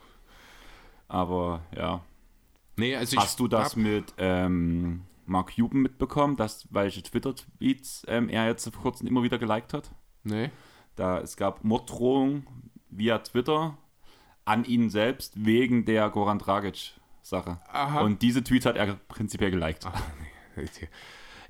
Aber 1.08 1.60
ja. 1.76 2.00
Nee, 2.76 2.96
also 2.96 3.18
Hast 3.18 3.38
du 3.38 3.48
das 3.48 3.76
mit 3.76 4.14
ähm, 4.16 5.02
Mark 5.26 5.56
Cuban 5.56 5.82
mitbekommen, 5.82 6.36
dass 6.36 6.66
welche 6.70 7.02
Twitter-Tweets 7.02 8.04
ähm, 8.08 8.30
er 8.30 8.46
jetzt 8.46 8.64
vor 8.72 8.82
kurzem 8.82 9.06
immer 9.06 9.22
wieder 9.22 9.38
geliked 9.38 9.74
hat? 9.74 9.90
Nee. 10.24 10.50
Da 10.96 11.20
es 11.20 11.36
gab 11.36 11.64
Morddrohungen 11.64 12.46
via 12.88 13.18
Twitter 13.18 13.76
an 14.46 14.64
ihn 14.64 14.88
selbst 14.88 15.44
wegen 15.44 15.84
der 15.84 16.08
Goran 16.08 16.38
Dragic 16.38 16.94
Sache. 17.20 17.60
Aha. 17.68 18.00
Und 18.00 18.22
diese 18.22 18.42
Tweets 18.42 18.64
hat 18.64 18.76
er 18.76 18.94
prinzipiell 18.94 19.50
geliked. 19.50 19.84
Ach, 19.86 20.02
nee. 20.56 20.88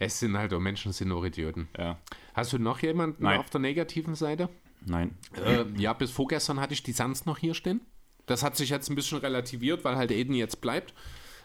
Es 0.03 0.19
sind 0.19 0.37
halt 0.37 0.53
auch 0.53 0.59
Menschen, 0.59 0.93
sind 0.93 1.13
auch 1.13 1.25
Idioten. 1.25 1.69
Ja. 1.79 1.97
Hast 2.35 2.53
du 2.53 2.59
noch 2.59 2.81
jemanden 2.81 3.23
Nein. 3.23 3.39
auf 3.39 3.51
der 3.51 3.61
negativen 3.61 4.17
Seite? 4.17 4.49
Nein. 4.85 5.17
Äh, 5.47 5.65
ja, 5.81 5.93
bis 5.93 6.11
vorgestern 6.11 6.59
hatte 6.59 6.75
ich 6.75 6.83
die 6.83 6.91
Suns 6.91 7.25
noch 7.25 7.39
hier 7.39 7.55
stehen. 7.55 7.81
Das 8.27 8.43
hat 8.43 8.57
sich 8.57 8.71
jetzt 8.71 8.91
ein 8.91 8.97
bisschen 8.97 9.19
relativiert, 9.19 9.85
weil 9.85 9.95
halt 9.95 10.11
Eden 10.11 10.35
jetzt 10.35 10.61
bleibt. 10.61 10.93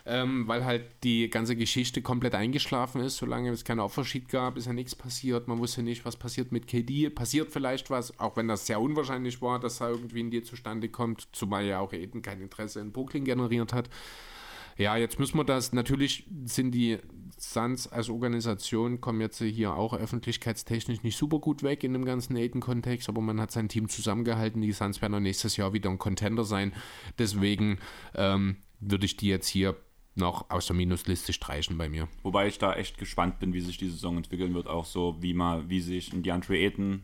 Ähm, 0.08 0.48
weil 0.48 0.66
halt 0.66 0.86
die 1.04 1.30
ganze 1.30 1.56
Geschichte 1.56 2.02
komplett 2.02 2.34
eingeschlafen 2.34 3.02
ist. 3.02 3.18
Solange 3.18 3.52
es 3.52 3.64
keinen 3.64 3.82
Offersheet 3.82 4.28
gab, 4.28 4.58
ist 4.58 4.66
ja 4.66 4.74
nichts 4.74 4.96
passiert. 4.96 5.48
Man 5.48 5.60
wusste 5.60 5.84
nicht, 5.84 6.04
was 6.04 6.16
passiert 6.16 6.52
mit 6.52 6.66
KD. 6.66 7.12
Passiert 7.12 7.52
vielleicht 7.52 7.92
was, 7.92 8.20
auch 8.20 8.38
wenn 8.38 8.48
das 8.48 8.66
sehr 8.66 8.82
unwahrscheinlich 8.82 9.40
war, 9.40 9.60
dass 9.60 9.82
er 9.82 9.90
irgendwie 9.90 10.22
in 10.22 10.32
dir 10.32 10.44
zustande 10.44 10.90
kommt. 10.90 11.28
Zumal 11.32 11.66
ja 11.66 11.80
auch 11.80 11.94
Eden 11.94 12.24
kein 12.24 12.42
Interesse 12.42 12.80
in 12.80 12.92
Brooklyn 12.92 13.24
generiert 13.24 13.72
hat. 13.72 13.88
Ja, 14.78 14.96
jetzt 14.96 15.20
müssen 15.20 15.38
wir 15.38 15.44
das, 15.44 15.74
natürlich 15.74 16.26
sind 16.46 16.72
die 16.72 17.00
Suns 17.40 17.88
als 17.88 18.10
Organisation, 18.10 19.02
kommen 19.02 19.22
jetzt 19.22 19.40
hier 19.40 19.76
auch 19.76 19.94
öffentlichkeitstechnisch 19.94 21.04
nicht 21.04 21.18
super 21.18 21.40
gut 21.40 21.64
weg 21.64 21.84
in 21.84 21.94
dem 21.94 22.06
ganzen 22.06 22.36
Aiden-Kontext, 22.36 23.10
aber 23.10 23.22
man 23.22 23.40
hat 23.40 23.52
sein 23.52 23.70
Team 23.70 23.90
zusammengehalten. 23.90 24.62
Die 24.62 24.72
Suns 24.72 25.02
werden 25.02 25.16
auch 25.16 25.20
nächstes 25.20 25.58
Jahr 25.58 25.74
wieder 25.74 25.90
ein 25.90 26.00
Contender 26.00 26.44
sein. 26.44 26.74
Deswegen 27.20 27.80
ähm, 28.16 28.58
würde 28.80 29.06
ich 29.06 29.18
die 29.18 29.28
jetzt 29.28 29.48
hier 29.48 29.76
noch 30.16 30.50
aus 30.50 30.66
der 30.66 30.76
Minusliste 30.76 31.32
streichen 31.32 31.78
bei 31.78 31.90
mir. 31.90 32.08
Wobei 32.24 32.48
ich 32.48 32.58
da 32.58 32.74
echt 32.74 32.98
gespannt 32.98 33.40
bin, 33.40 33.54
wie 33.54 33.62
sich 33.62 33.78
die 33.78 33.90
Saison 33.90 34.18
entwickeln 34.18 34.54
wird, 34.56 34.68
auch 34.68 34.86
so 34.86 35.18
wie 35.22 35.36
mal, 35.36 35.70
wie 35.70 35.80
sich 35.80 36.12
ein 36.14 36.24
DeAndre 36.24 36.58
Ayton 36.58 37.04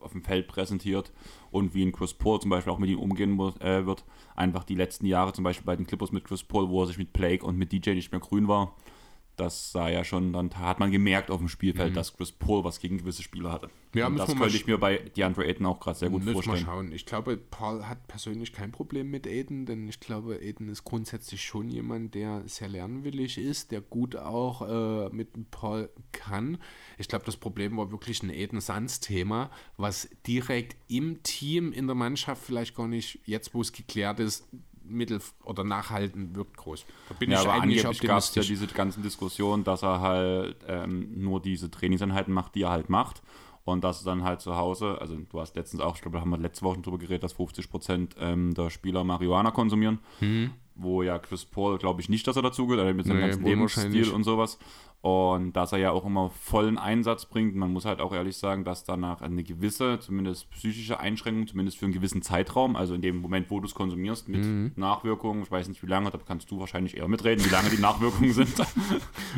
auf 0.00 0.12
dem 0.12 0.24
Feld 0.24 0.48
präsentiert 0.48 1.12
und 1.52 1.74
wie 1.74 1.84
ein 1.84 1.92
Chris 1.92 2.14
Paul 2.14 2.40
zum 2.40 2.50
Beispiel 2.50 2.72
auch 2.72 2.78
mit 2.78 2.90
ihm 2.90 2.98
umgehen 2.98 3.30
muss, 3.30 3.56
äh, 3.60 3.86
wird. 3.86 4.04
Einfach 4.34 4.64
die 4.64 4.74
letzten 4.74 5.06
Jahre, 5.06 5.32
zum 5.32 5.44
Beispiel 5.44 5.66
bei 5.66 5.76
den 5.76 5.86
Clippers 5.86 6.10
mit 6.10 6.24
Chris 6.24 6.42
Paul, 6.42 6.68
wo 6.68 6.82
er 6.82 6.86
sich 6.88 6.98
mit 6.98 7.12
Blake 7.12 7.44
und 7.46 7.56
mit 7.56 7.72
DJ 7.72 7.90
nicht 7.90 8.10
mehr 8.10 8.20
grün 8.20 8.48
war, 8.48 8.74
das 9.36 9.72
sah 9.72 9.88
ja 9.88 10.04
schon, 10.04 10.32
dann 10.32 10.50
hat 10.54 10.78
man 10.78 10.90
gemerkt 10.90 11.30
auf 11.30 11.38
dem 11.38 11.48
Spielfeld, 11.48 11.90
mhm. 11.90 11.94
dass 11.94 12.16
Chris 12.16 12.32
Paul 12.32 12.64
was 12.64 12.80
gegen 12.80 12.98
gewisse 12.98 13.22
Spieler 13.22 13.50
hatte. 13.50 13.70
Ja, 13.94 14.06
und 14.06 14.16
das 14.16 14.34
könnte 14.34 14.56
ich 14.56 14.66
mir 14.66 14.78
bei 14.78 14.98
DeAndre 14.98 15.44
Ayton 15.44 15.66
auch 15.66 15.80
gerade 15.80 15.98
sehr 15.98 16.10
gut 16.10 16.20
müssen 16.20 16.32
vorstellen. 16.32 16.64
Mal 16.64 16.72
schauen. 16.72 16.92
Ich 16.92 17.04
glaube, 17.04 17.36
Paul 17.36 17.86
hat 17.86 18.06
persönlich 18.08 18.52
kein 18.52 18.72
Problem 18.72 19.10
mit 19.10 19.26
Ayton, 19.26 19.66
denn 19.66 19.88
ich 19.88 20.00
glaube, 20.00 20.40
Ayton 20.40 20.68
ist 20.68 20.84
grundsätzlich 20.84 21.42
schon 21.42 21.68
jemand, 21.68 22.14
der 22.14 22.42
sehr 22.46 22.68
lernwillig 22.68 23.38
ist, 23.38 23.70
der 23.70 23.80
gut 23.80 24.16
auch 24.16 24.62
äh, 24.62 25.14
mit 25.14 25.28
Paul 25.50 25.90
kann. 26.12 26.58
Ich 26.98 27.08
glaube, 27.08 27.24
das 27.26 27.36
Problem 27.36 27.76
war 27.76 27.90
wirklich 27.90 28.22
ein 28.22 28.30
Aiden-Sans-Thema, 28.30 29.50
was 29.76 30.08
direkt 30.26 30.76
im 30.88 31.22
Team, 31.22 31.72
in 31.72 31.86
der 31.86 31.96
Mannschaft 31.96 32.42
vielleicht 32.42 32.74
gar 32.74 32.88
nicht, 32.88 33.20
jetzt 33.24 33.54
wo 33.54 33.60
es 33.60 33.72
geklärt 33.72 34.20
ist, 34.20 34.46
mittel- 34.84 35.20
oder 35.44 35.64
nachhalten 35.64 36.34
wirkt 36.34 36.56
groß. 36.56 36.84
Da 37.08 37.14
bin 37.14 37.30
ja, 37.30 37.40
ich 37.40 37.48
aber 37.48 37.60
eigentlich 37.62 38.00
gab 38.00 38.18
es 38.18 38.34
ja 38.34 38.42
diese 38.42 38.66
ganzen 38.66 39.02
Diskussionen, 39.02 39.64
dass 39.64 39.82
er 39.82 40.00
halt 40.00 40.56
ähm, 40.68 41.08
nur 41.22 41.40
diese 41.40 41.70
Trainingseinheiten 41.70 42.32
macht, 42.32 42.54
die 42.54 42.62
er 42.62 42.70
halt 42.70 42.88
macht 42.90 43.22
Und 43.64 43.84
dass 43.84 44.02
dann 44.02 44.24
halt 44.24 44.40
zu 44.40 44.56
Hause, 44.56 44.98
also 45.00 45.16
du 45.16 45.40
hast 45.40 45.54
letztens 45.54 45.82
auch, 45.82 45.94
ich 45.94 46.02
glaube, 46.02 46.16
da 46.16 46.20
haben 46.20 46.30
wir 46.30 46.38
letzte 46.38 46.64
Woche 46.64 46.74
schon 46.74 46.82
drüber 46.82 46.98
geredet, 46.98 47.22
dass 47.22 47.32
50 47.34 47.70
Prozent 47.70 48.16
ähm, 48.18 48.54
der 48.54 48.70
Spieler 48.70 49.04
Marihuana 49.04 49.52
konsumieren. 49.52 50.00
Wo 50.74 51.02
ja 51.02 51.18
Chris 51.18 51.44
Paul, 51.44 51.78
glaube 51.78 52.00
ich, 52.00 52.08
nicht, 52.08 52.26
dass 52.26 52.36
er 52.36 52.42
dazugehört, 52.42 52.96
mit 52.96 53.06
seinem 53.06 53.18
Nee, 53.18 53.22
ganzen 53.26 53.44
Lebensstil 53.44 54.10
und 54.10 54.24
sowas. 54.24 54.58
Und 55.02 55.54
dass 55.54 55.72
er 55.72 55.78
ja 55.78 55.90
auch 55.90 56.04
immer 56.06 56.30
vollen 56.30 56.78
Einsatz 56.78 57.26
bringt. 57.26 57.56
Man 57.56 57.72
muss 57.72 57.84
halt 57.84 58.00
auch 58.00 58.12
ehrlich 58.12 58.36
sagen, 58.36 58.62
dass 58.62 58.84
danach 58.84 59.20
eine 59.20 59.42
gewisse, 59.42 59.98
zumindest 59.98 60.48
psychische 60.52 61.00
Einschränkung, 61.00 61.48
zumindest 61.48 61.76
für 61.78 61.86
einen 61.86 61.92
gewissen 61.92 62.22
Zeitraum, 62.22 62.76
also 62.76 62.94
in 62.94 63.02
dem 63.02 63.16
Moment, 63.16 63.50
wo 63.50 63.58
du 63.58 63.66
es 63.66 63.74
konsumierst, 63.74 64.28
mit 64.28 64.44
Mhm. 64.44 64.70
Nachwirkungen, 64.76 65.42
ich 65.42 65.50
weiß 65.50 65.66
nicht 65.66 65.82
wie 65.82 65.88
lange, 65.88 66.10
da 66.12 66.18
kannst 66.24 66.52
du 66.52 66.60
wahrscheinlich 66.60 66.96
eher 66.96 67.08
mitreden, 67.08 67.44
wie 67.44 67.48
lange 67.48 67.68
die 67.70 67.78
Nachwirkungen 67.78 68.32
sind. 68.32 68.54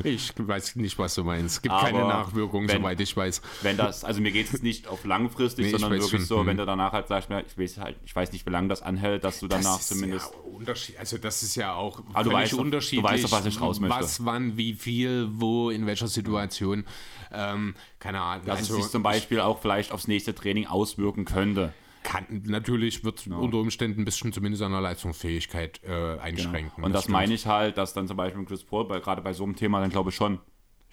Ich 0.02 0.32
weiß 0.36 0.76
nicht, 0.76 0.98
was 0.98 1.14
du 1.14 1.24
meinst. 1.24 1.56
Es 1.56 1.62
gibt 1.62 1.72
Aber 1.74 1.84
keine 1.86 2.00
Nachwirkungen, 2.00 2.68
wenn- 2.68 2.78
soweit 2.82 3.00
ich 3.00 3.16
weiß. 3.16 3.40
wenn 3.62 3.76
das, 3.76 4.04
also 4.04 4.20
mir 4.20 4.32
geht 4.32 4.46
es 4.46 4.52
jetzt 4.52 4.62
nicht 4.64 4.88
auf 4.88 5.04
langfristig, 5.04 5.66
Nee, 5.66 5.70
sondern 5.70 5.92
wirklich 5.92 6.10
schon, 6.10 6.20
so, 6.24 6.44
wenn 6.44 6.56
du 6.56 6.66
danach 6.66 6.92
halt 6.92 7.08
sagst, 7.08 7.30
ich 7.30 7.56
weiß 7.58 7.78
halt, 7.78 7.96
ich 8.04 8.14
weiß 8.14 8.32
nicht, 8.32 8.44
wie 8.44 8.50
lange 8.50 8.68
das 8.68 8.82
anhält, 8.82 9.24
dass 9.24 9.40
du 9.40 9.46
danach 9.48 9.78
ist 9.80 9.88
zumindest. 9.88 10.30
Ja 10.32 10.40
Unterschied, 10.54 10.98
also 10.98 11.16
das 11.18 11.42
ist 11.42 11.54
ja 11.56 11.74
auch 11.74 12.00
du 12.00 12.12
völlig 12.12 12.32
weißt 12.32 12.52
doch- 12.52 12.56
du 12.58 12.62
unterschiedlich. 12.64 13.04
weißt 13.04 13.24
doch, 13.24 13.32
was 13.32 13.46
ich 13.46 13.60
raus 13.60 13.80
möchte. 13.80 13.96
Was, 14.00 14.24
wann, 14.24 14.56
wie 14.56 14.74
viel, 14.74 15.28
wo, 15.32 15.53
in 15.70 15.86
welcher 15.86 16.09
Situation. 16.09 16.84
Ähm, 17.32 17.74
keine 17.98 18.20
Ahnung. 18.20 18.46
dass 18.46 18.59
also 18.59 18.76
es 18.76 18.82
sich 18.84 18.92
zum 18.92 19.02
Beispiel 19.02 19.40
auch 19.40 19.61
vielleicht 19.61 19.92
aufs 19.92 20.09
nächste 20.09 20.34
Training 20.34 20.66
auswirken 20.66 21.24
könnte. 21.24 21.72
kann, 22.02 22.24
natürlich 22.46 23.05
wird 23.05 23.26
unter 23.26 23.59
Umständen 23.59 24.02
ein 24.02 24.05
bisschen 24.05 24.32
zumindest 24.32 24.62
an 24.62 24.72
der 24.72 24.80
Leistungsfähigkeit 24.80 25.80
äh, 25.84 26.18
einschränken. 26.18 26.84
Und 26.84 26.92
das, 26.92 27.05
stimmt. 27.05 27.14
meine 27.14 27.34
ich 27.34 27.46
halt, 27.46 27.78
dass 27.78 27.94
dann 27.94 28.07
zum 28.07 28.16
Beispiel 28.16 28.44
Chris 28.44 28.62
Paul 28.62 28.86
bei, 28.86 29.00
gerade 29.00 29.22
bei 29.22 29.32
so 29.32 29.44
einem 29.44 29.57
Thema 29.57 29.80
dann 29.80 29.90
glaube 29.90 30.11
ich 30.11 30.16
schon 30.16 30.38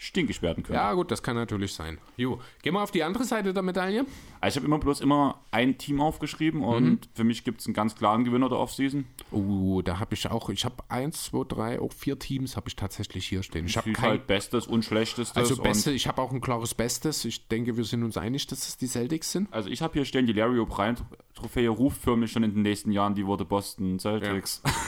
stinkig 0.03 0.41
werden 0.41 0.63
könnte. 0.63 0.73
Ja, 0.81 0.93
gut, 0.93 1.11
das 1.11 1.21
kann 1.21 1.35
natürlich 1.35 1.73
sein. 1.73 1.99
Jo, 2.17 2.39
gehen 2.63 2.73
wir 2.73 2.81
auf 2.81 2.89
die 2.89 3.03
andere 3.03 3.23
Seite 3.23 3.53
der 3.53 3.61
Medaille. 3.61 4.03
Also 4.39 4.53
ich 4.53 4.55
habe 4.57 4.65
immer 4.65 4.79
bloß 4.79 4.99
immer 4.99 5.41
ein 5.51 5.77
Team 5.77 6.01
aufgeschrieben 6.01 6.63
und 6.63 6.83
Mhm. 6.83 6.99
für 7.13 7.23
mich 7.23 7.43
gibt 7.43 7.61
es 7.61 7.67
einen 7.67 7.75
ganz 7.75 7.95
klaren 7.95 8.23
Gewinner 8.25 8.49
der 8.49 8.57
Offseason. 8.57 9.05
Oh, 9.29 9.83
da 9.83 9.99
habe 9.99 10.15
ich 10.15 10.27
auch, 10.31 10.49
ich 10.49 10.65
habe 10.65 10.77
eins, 10.89 11.25
zwei, 11.25 11.43
drei, 11.47 11.79
auch 11.79 11.93
vier 11.93 12.17
Teams 12.17 12.55
habe 12.55 12.67
ich 12.67 12.75
tatsächlich 12.75 13.27
hier 13.27 13.43
stehen. 13.43 13.67
Ich 13.67 13.77
habe 13.77 13.91
kein, 13.93 14.09
halt 14.09 14.27
Bestes 14.27 14.65
und 14.65 14.83
Schlechtestes. 14.83 15.37
also 15.37 15.61
Beste, 15.61 15.91
ich 15.91 16.07
habe 16.07 16.19
auch 16.19 16.31
ein 16.31 16.41
klares 16.41 16.73
Bestes. 16.73 17.23
Ich 17.23 17.47
denke, 17.47 17.77
wir 17.77 17.83
sind 17.83 18.01
uns 18.03 18.17
einig, 18.17 18.47
dass 18.47 18.67
es 18.67 18.77
die 18.77 18.87
Celtics 18.87 19.31
sind. 19.31 19.53
Also 19.53 19.69
ich 19.69 19.83
habe 19.83 19.93
hier 19.93 20.05
stehen, 20.05 20.25
die 20.25 20.33
Larry 20.33 20.57
O'Brien-Trophäe 20.59 21.69
ruft 21.69 22.01
förmlich 22.01 22.31
schon 22.31 22.41
in 22.41 22.53
den 22.55 22.63
nächsten 22.63 22.91
Jahren 22.91 23.13
die 23.13 23.27
Worte 23.27 23.45
Boston 23.45 23.99
Celtics. 23.99 24.63
Ja, 24.65 24.71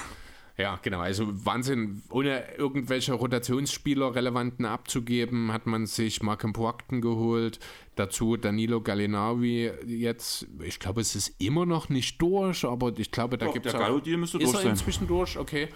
genau. 0.81 0.99
Also 0.99 1.45
Wahnsinn. 1.45 2.03
Ohne 2.09 2.43
irgendwelche 2.57 3.13
Rotationsspieler 3.13 4.13
relevanten 4.15 4.65
abzugeben, 4.65 5.51
hat 5.51 5.65
man 5.65 5.85
sich 5.87 6.21
Marken 6.21 6.53
Brockton 6.53 7.01
geholt. 7.01 7.59
Dazu 7.95 8.37
Danilo 8.37 8.81
Gallinari 8.81 9.71
jetzt. 9.85 10.47
Ich 10.63 10.79
glaube, 10.79 11.01
es 11.01 11.15
ist 11.15 11.41
immer 11.41 11.65
noch 11.65 11.89
nicht 11.89 12.21
durch, 12.21 12.65
aber 12.65 12.97
ich 12.97 13.11
glaube, 13.11 13.37
da 13.37 13.47
gibt 13.51 13.65
es 13.65 13.71
der 13.71 13.81
Gallo-Deal 13.81 14.17
müsste 14.17 14.37
Ist 14.37 14.45
durch 14.45 14.55
er 14.55 14.61
sein. 14.61 14.71
inzwischen 14.71 15.07
durch? 15.07 15.37
Okay. 15.37 15.69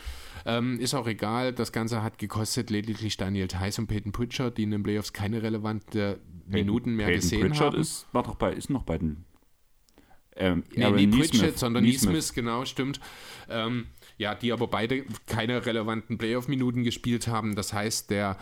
Ähm, 0.46 0.80
ist 0.80 0.94
auch 0.94 1.08
egal. 1.08 1.54
Das 1.54 1.72
Ganze 1.72 2.04
hat 2.04 2.18
gekostet 2.20 2.70
lediglich 2.70 3.18
Daniel 3.18 3.48
Theiss 3.48 3.80
und 3.80 3.88
Peyton 3.88 4.12
Pritchard, 4.12 4.58
die 4.58 4.64
in 4.64 4.72
den 4.72 4.84
Playoffs 4.84 5.12
keine 5.12 5.42
relevante 5.44 6.20
Minuten 6.48 6.96
mehr 6.96 7.08
Peyton 7.08 7.22
gesehen 7.22 7.42
Pritchard 7.42 7.74
haben. 7.74 7.82
Ist, 7.82 8.08
war 8.14 8.24
doch 8.24 8.36
bei, 8.36 8.54
ist 8.54 8.70
noch 8.70 8.84
bei 8.84 8.98
den. 8.98 9.26
Ähm, 10.36 10.64
Nee, 10.76 11.08
nicht. 11.08 11.32
Pritchett, 11.32 11.58
sondern. 11.58 11.84
Neesmith, 11.84 12.34
genau, 12.34 12.64
stimmt. 12.66 13.00
Ähm, 13.50 13.88
ja, 14.18 14.36
die 14.36 14.52
aber 14.52 14.68
beide 14.68 15.06
keine 15.26 15.66
relevanten 15.66 16.18
Playoff-Minuten 16.18 16.84
gespielt 16.84 17.28
haben. 17.28 17.56
Das 17.56 17.74
heißt, 17.74 18.10
der, 18.10 18.38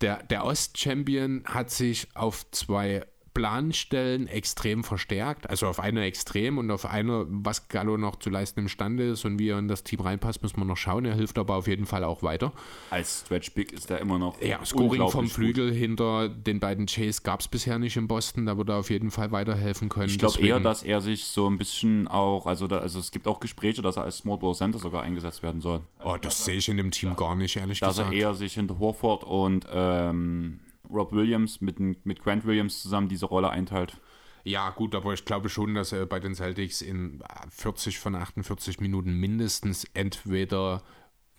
der, 0.00 0.22
der 0.24 0.44
Ost-Champion 0.44 1.44
hat 1.46 1.70
sich 1.70 2.08
auf 2.14 2.50
zwei 2.50 3.06
Planstellen 3.34 4.28
extrem 4.28 4.84
verstärkt. 4.84 5.50
Also 5.50 5.66
auf 5.66 5.80
einer 5.80 6.02
extrem 6.02 6.58
und 6.58 6.70
auf 6.70 6.86
einer, 6.86 7.26
was 7.28 7.68
Gallo 7.68 7.96
noch 7.96 8.16
zu 8.16 8.30
leisten 8.30 8.60
imstande 8.60 9.04
ist 9.10 9.24
und 9.24 9.38
wie 9.38 9.48
er 9.48 9.58
in 9.58 9.68
das 9.68 9.82
Team 9.82 10.00
reinpasst, 10.00 10.42
müssen 10.42 10.58
wir 10.58 10.64
noch 10.64 10.76
schauen. 10.76 11.04
Er 11.04 11.14
hilft 11.14 11.36
aber 11.38 11.56
auf 11.56 11.66
jeden 11.66 11.84
Fall 11.84 12.04
auch 12.04 12.22
weiter. 12.22 12.52
Als 12.90 13.24
Stretch 13.26 13.52
Big 13.52 13.72
ist 13.72 13.90
er 13.90 13.98
immer 13.98 14.18
noch. 14.18 14.40
Ja, 14.40 14.64
Scoring 14.64 15.08
vom 15.08 15.24
gut. 15.24 15.32
Flügel 15.32 15.72
hinter 15.72 16.28
den 16.28 16.60
beiden 16.60 16.86
Chase 16.86 17.22
gab 17.22 17.40
es 17.40 17.48
bisher 17.48 17.78
nicht 17.78 17.96
in 17.96 18.06
Boston. 18.06 18.46
Da 18.46 18.56
würde 18.56 18.72
er 18.72 18.78
auf 18.78 18.90
jeden 18.90 19.10
Fall 19.10 19.32
weiterhelfen 19.32 19.88
können. 19.88 20.08
Ich 20.08 20.18
glaube 20.18 20.40
eher, 20.40 20.60
dass 20.60 20.82
er 20.82 21.00
sich 21.00 21.24
so 21.24 21.48
ein 21.48 21.58
bisschen 21.58 22.08
auch, 22.08 22.46
also, 22.46 22.68
da, 22.68 22.78
also 22.78 23.00
es 23.00 23.10
gibt 23.10 23.26
auch 23.26 23.40
Gespräche, 23.40 23.82
dass 23.82 23.96
er 23.96 24.04
als 24.04 24.18
Small 24.18 24.38
Ball 24.38 24.54
Center 24.54 24.78
sogar 24.78 25.02
eingesetzt 25.02 25.42
werden 25.42 25.60
soll. 25.60 25.80
Oh, 26.04 26.16
das 26.20 26.44
sehe 26.44 26.56
ich 26.56 26.68
in 26.68 26.76
dem 26.76 26.90
Team 26.92 27.16
gar 27.16 27.34
nicht, 27.34 27.56
ehrlich 27.56 27.80
Dass 27.80 27.96
gesagt. 27.96 28.12
er 28.12 28.18
eher 28.18 28.34
sich 28.34 28.54
hinter 28.54 28.78
Horford 28.78 29.24
und 29.24 29.66
ähm, 29.72 30.60
Rob 30.90 31.12
Williams 31.12 31.60
mit, 31.60 31.78
mit 31.80 32.22
Grant 32.22 32.44
Williams 32.44 32.82
zusammen 32.82 33.08
diese 33.08 33.26
Rolle 33.26 33.50
einteilt. 33.50 34.00
Ja, 34.44 34.70
gut, 34.70 34.94
aber 34.94 35.14
ich 35.14 35.24
glaube 35.24 35.48
schon, 35.48 35.74
dass 35.74 35.92
er 35.92 36.04
bei 36.04 36.20
den 36.20 36.34
Celtics 36.34 36.82
in 36.82 37.22
40 37.48 37.98
von 37.98 38.14
48 38.14 38.78
Minuten 38.80 39.14
mindestens 39.14 39.84
entweder 39.94 40.82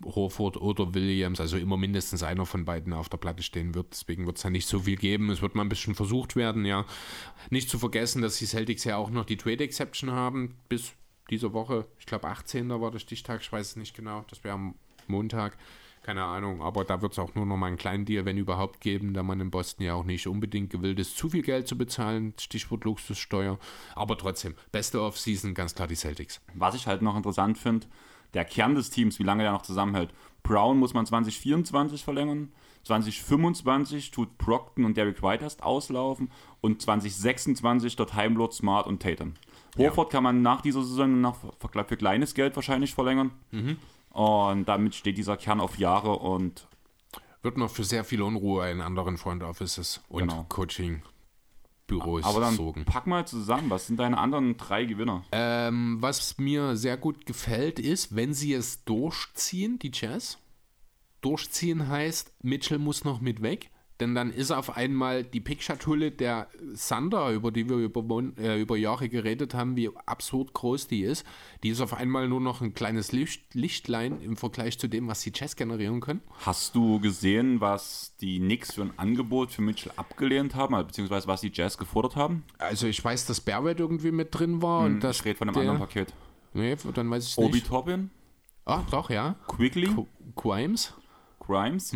Horford 0.04 0.58
oder 0.58 0.94
Williams, 0.94 1.40
also 1.40 1.58
immer 1.58 1.78
mindestens 1.78 2.24
einer 2.24 2.46
von 2.46 2.66
beiden 2.66 2.94
auf 2.94 3.08
der 3.08 3.18
Platte 3.18 3.44
stehen 3.44 3.76
wird. 3.76 3.92
Deswegen 3.92 4.26
wird 4.26 4.38
es 4.38 4.44
da 4.44 4.50
nicht 4.50 4.68
so 4.68 4.82
viel 4.82 4.98
geben. 4.98 5.30
Es 5.30 5.42
wird 5.42 5.56
mal 5.56 5.62
ein 5.62 5.70
bisschen 5.70 5.96
versucht 5.96 6.36
werden, 6.36 6.66
ja. 6.66 6.86
Nicht 7.50 7.70
zu 7.70 7.80
vergessen, 7.80 8.22
dass 8.22 8.38
die 8.38 8.46
Celtics 8.46 8.84
ja 8.84 8.98
auch 8.98 9.10
noch 9.10 9.26
die 9.26 9.38
Trade 9.38 9.64
Exception 9.64 10.12
haben 10.12 10.56
bis 10.68 10.94
diese 11.30 11.54
Woche. 11.54 11.88
Ich 12.00 12.06
glaube, 12.06 12.28
18. 12.28 12.70
war 12.70 12.92
der 12.92 13.00
Stichtag, 13.00 13.42
ich 13.42 13.52
weiß 13.52 13.70
es 13.70 13.76
nicht 13.76 13.96
genau. 13.96 14.26
Das 14.30 14.44
wäre 14.44 14.56
am 14.56 14.76
Montag. 15.08 15.58
Keine 16.06 16.24
Ahnung, 16.24 16.62
aber 16.62 16.84
da 16.84 17.02
wird 17.02 17.14
es 17.14 17.18
auch 17.18 17.34
nur 17.34 17.48
noch 17.48 17.58
mal 17.58 17.66
einen 17.66 17.78
kleinen 17.78 18.06
Deal, 18.06 18.26
wenn 18.26 18.38
überhaupt, 18.38 18.80
geben, 18.80 19.16
da 19.16 19.24
man 19.24 19.40
in 19.40 19.50
Boston 19.50 19.88
ja 19.88 19.96
auch 19.96 20.04
nicht 20.04 20.28
unbedingt 20.28 20.70
gewillt 20.70 21.00
ist, 21.00 21.18
zu 21.18 21.30
viel 21.30 21.42
Geld 21.42 21.68
zu 21.68 21.80
bezahlen. 21.80 22.36
Stichwort 22.40 22.84
Luxussteuer. 22.84 23.58
Aber 23.96 24.16
trotzdem, 24.16 24.54
beste 24.72 25.02
Offseason, 25.02 25.56
ganz 25.56 25.74
klar 25.74 25.88
die 25.88 25.96
Celtics. 25.96 26.42
Was 26.54 26.76
ich 26.76 26.86
halt 26.86 27.02
noch 27.02 27.18
interessant 27.18 27.58
finde, 27.58 27.88
der 28.36 28.46
Kern 28.46 28.76
des 28.76 28.92
Teams, 28.92 29.18
wie 29.18 29.24
lange 29.24 29.42
der 29.42 29.52
noch 29.52 29.64
zusammenhält. 29.64 30.14
Brown 30.44 30.78
muss 30.78 30.94
man 30.94 31.08
2024 31.08 32.04
verlängern, 32.04 32.52
2025 32.84 34.12
tut 34.12 34.38
Brockton 34.38 34.86
und 34.86 34.98
Derek 34.98 35.24
White 35.24 35.44
erst 35.44 35.64
auslaufen 35.64 36.30
und 36.62 36.84
2026 36.84 37.96
dort 37.96 38.14
Heimlord, 38.14 38.54
Smart 38.54 38.86
und 38.86 39.02
Tatum. 39.02 39.34
Horford 39.76 40.12
kann 40.12 40.24
man 40.24 40.44
nach 40.44 40.62
dieser 40.62 40.84
Saison 40.84 41.20
noch 41.20 41.38
für, 41.38 41.84
für 41.84 41.98
kleines 41.98 42.36
Geld 42.36 42.56
wahrscheinlich 42.56 42.94
verlängern. 42.94 43.32
Und 44.16 44.66
damit 44.66 44.96
steht 44.96 45.18
dieser 45.18 45.36
Kern 45.36 45.60
auf 45.60 45.78
Jahre 45.78 46.18
und 46.20 46.68
Wird 47.42 47.58
noch 47.58 47.70
für 47.70 47.84
sehr 47.84 48.04
viel 48.04 48.22
Unruhe 48.24 48.72
in 48.72 48.82
anderen 48.82 49.18
Front 49.18 49.44
Offices 49.44 50.02
und 50.08 50.22
Genau. 50.30 50.46
Coaching-Büros 50.50 52.24
aber 52.24 52.40
dann 52.40 52.56
sorgen. 52.56 52.86
pack 52.86 53.06
mal 53.08 53.28
zusammen, 53.28 53.70
was 53.70 53.86
sind 53.88 54.00
deine 54.00 54.18
anderen 54.18 54.58
drei 54.58 54.86
Gewinner? 54.86 55.24
Ähm, 55.32 55.98
was 56.00 56.38
mir 56.40 56.76
sehr 56.76 56.98
gut 56.98 57.26
gefällt, 57.26 57.78
ist, 57.78 58.16
wenn 58.16 58.34
sie 58.34 58.54
es 58.54 58.84
durchziehen, 58.86 59.78
die 59.80 59.92
Jazz. 59.94 60.40
Durchziehen 61.22 61.88
heißt, 61.88 62.34
Mitchell 62.42 62.80
muss 62.80 63.04
noch 63.04 63.20
mit 63.22 63.42
weg. 63.42 63.70
Denn 64.02 64.14
dann 64.14 64.30
ist 64.30 64.52
auf 64.52 64.76
einmal 64.76 65.24
die 65.24 65.40
Pickschatulle 65.40 66.12
der 66.12 66.50
Sander, 66.74 67.32
über 67.32 67.50
die 67.52 67.70
wir 67.70 67.78
über, 67.78 68.04
äh, 68.38 68.60
über 68.60 68.76
Jahre 68.76 69.08
geredet 69.08 69.54
haben, 69.54 69.78
wie 69.78 69.90
absurd 70.06 70.54
groß 70.54 70.88
die 70.88 71.04
ist. 71.04 71.26
Die 71.64 71.70
ist 71.70 71.80
auf 71.80 71.94
einmal 71.94 72.28
nur 72.28 72.42
noch 72.42 72.60
ein 72.62 72.74
kleines 72.74 73.14
Licht, 73.14 73.54
Lichtlein 73.54 74.20
im 74.20 74.36
Vergleich 74.36 74.78
zu 74.78 74.90
dem, 74.90 75.08
was 75.08 75.22
die 75.22 75.32
Jazz 75.34 75.56
generieren 75.56 76.02
können. 76.02 76.20
Hast 76.40 76.76
du 76.76 77.00
gesehen, 77.00 77.62
was 77.62 78.14
die 78.20 78.40
Knicks 78.40 78.74
für 78.74 78.82
ein 78.82 78.92
Angebot 78.98 79.52
für 79.52 79.62
Mitchell 79.62 79.94
abgelehnt 79.96 80.56
haben, 80.56 80.76
also 80.76 80.88
beziehungsweise 80.88 81.28
was 81.28 81.40
die 81.40 81.52
Jazz 81.54 81.78
gefordert 81.78 82.18
haben? 82.18 82.44
Also 82.58 82.88
ich 82.88 83.02
weiß, 83.02 83.26
dass 83.28 83.40
Barrett 83.40 83.80
irgendwie 83.80 84.12
mit 84.12 84.38
drin 84.38 84.62
war. 84.62 84.86
und 84.86 85.00
das 85.00 85.20
Ich 85.20 85.26
rede 85.26 85.38
von 85.38 85.48
einem 85.48 85.54
der, 85.54 85.62
anderen 85.72 85.80
Paket. 85.88 86.14
Nee, 86.54 86.76
dann 86.94 87.10
weiß 87.10 87.28
ich 87.30 87.38
Obi 87.38 87.54
nicht. 87.54 87.68
Toppin, 87.68 88.10
Ah, 88.66 88.82
doch, 88.92 89.10
ja. 89.10 89.36
Quickly, 89.48 89.88
Qu- 89.88 90.08
Quimes. 90.36 90.94
Grimes 91.40 91.96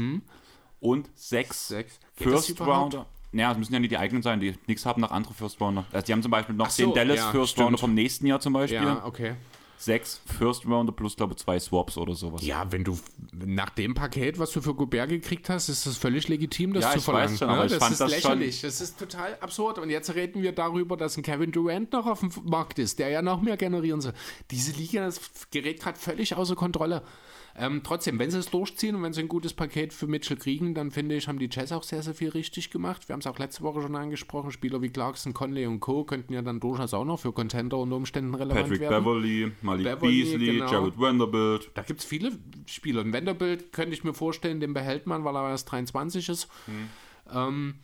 und 0.79 1.09
sechs. 1.15 1.67
Sechs. 1.67 1.99
Das 2.17 2.23
First? 2.23 2.61
Rounder. 2.61 3.05
Naja, 3.31 3.51
es 3.51 3.57
müssen 3.57 3.73
ja 3.73 3.79
nicht 3.79 3.91
die 3.91 3.97
eigenen 3.97 4.23
sein. 4.23 4.39
Die 4.39 4.53
Knicks 4.53 4.85
haben 4.85 5.01
noch 5.01 5.11
andere 5.11 5.33
First 5.33 5.61
Rounder. 5.61 5.85
Also 5.91 6.05
die 6.05 6.13
haben 6.13 6.23
zum 6.23 6.31
Beispiel 6.31 6.55
noch 6.55 6.69
so, 6.69 6.83
den 6.83 6.93
Dallas 6.93 7.17
ja, 7.17 7.31
First 7.31 7.51
stimmt. 7.51 7.65
Rounder 7.67 7.77
vom 7.77 7.93
nächsten 7.93 8.25
Jahr 8.25 8.39
zum 8.39 8.53
Beispiel. 8.53 8.81
Ja, 8.81 9.05
okay. 9.05 9.35
Sechs 9.77 10.19
First 10.25 10.65
Rounder 10.65 10.91
plus, 10.91 11.15
glaube 11.15 11.33
ich, 11.33 11.39
zwei 11.39 11.57
Swaps 11.57 11.97
oder 11.97 12.13
sowas. 12.13 12.43
Ja, 12.43 12.69
wenn 12.69 12.83
du 12.83 12.99
nach 13.31 13.69
dem 13.69 13.93
Paket, 13.93 14.37
was 14.37 14.51
du 14.51 14.59
für 14.59 14.73
Gobert 14.73 15.07
gekriegt 15.09 15.47
hast, 15.47 15.69
ist 15.69 15.85
es 15.85 15.95
völlig 15.95 16.27
legitim, 16.27 16.73
das 16.73 16.83
Ja, 16.83 16.91
zu 16.91 16.97
ich 16.97 17.03
verlangen. 17.05 17.31
weiß 17.31 17.39
schon, 17.39 17.47
ne? 17.47 17.67
das 17.67 17.91
ist 17.91 18.01
das 18.01 18.11
lächerlich. 18.11 18.61
Das 18.61 18.81
ist 18.81 18.99
total 18.99 19.37
absurd. 19.39 19.77
Und 19.79 19.89
jetzt 19.89 20.13
reden 20.15 20.41
wir 20.41 20.51
darüber, 20.51 20.97
dass 20.97 21.15
ein 21.15 21.23
Kevin 21.23 21.53
Durant 21.53 21.93
noch 21.93 22.07
auf 22.07 22.19
dem 22.19 22.31
Markt 22.43 22.77
ist, 22.77 22.99
der 22.99 23.07
ja 23.09 23.21
noch 23.21 23.41
mehr 23.41 23.55
generieren 23.55 24.01
soll. 24.01 24.13
Diese 24.51 24.73
Liga 24.73 25.05
das 25.05 25.21
gerät 25.51 25.79
gerade 25.79 25.97
völlig 25.97 26.35
außer 26.35 26.55
Kontrolle. 26.55 27.03
Ähm, 27.59 27.81
trotzdem, 27.83 28.17
wenn 28.19 28.31
sie 28.31 28.39
es 28.39 28.49
durchziehen 28.49 28.95
und 28.95 29.03
wenn 29.03 29.11
sie 29.11 29.19
ein 29.19 29.27
gutes 29.27 29.53
Paket 29.53 29.91
für 29.91 30.07
Mitchell 30.07 30.37
kriegen, 30.37 30.73
dann 30.73 30.91
finde 30.91 31.15
ich, 31.15 31.27
haben 31.27 31.39
die 31.39 31.49
Jazz 31.51 31.73
auch 31.73 31.83
sehr, 31.83 32.01
sehr 32.01 32.13
viel 32.13 32.29
richtig 32.29 32.71
gemacht. 32.71 33.09
Wir 33.09 33.13
haben 33.13 33.19
es 33.19 33.27
auch 33.27 33.37
letzte 33.37 33.63
Woche 33.63 33.81
schon 33.81 33.95
angesprochen. 33.97 34.51
Spieler 34.51 34.81
wie 34.81 34.89
Clarkson, 34.89 35.33
Conley 35.33 35.65
und 35.65 35.81
Co. 35.81 36.05
könnten 36.05 36.31
ja 36.31 36.41
dann 36.41 36.61
durchaus 36.61 36.93
auch 36.93 37.03
noch 37.03 37.19
für 37.19 37.33
Contender 37.33 37.77
unter 37.77 37.97
Umständen 37.97 38.33
relevant 38.33 38.63
Patrick 38.63 38.79
werden. 38.79 39.03
Beverly, 39.03 39.51
Malik 39.61 39.83
Beverly, 39.83 40.23
Beasley, 40.23 40.45
genau. 40.53 40.71
Jared 40.71 40.97
Vanderbilt. 40.97 41.71
Da 41.73 41.81
gibt 41.81 41.99
es 41.99 42.05
viele 42.05 42.31
Spieler. 42.65 43.01
Ein 43.01 43.11
Vanderbilt 43.11 43.73
könnte 43.73 43.93
ich 43.93 44.05
mir 44.05 44.13
vorstellen, 44.13 44.61
den 44.61 44.73
behält 44.73 45.05
man, 45.05 45.25
weil 45.25 45.35
er 45.35 45.49
erst 45.49 45.69
23 45.69 46.29
ist. 46.29 46.47
Mhm. 46.67 46.89
Ähm, 47.33 47.75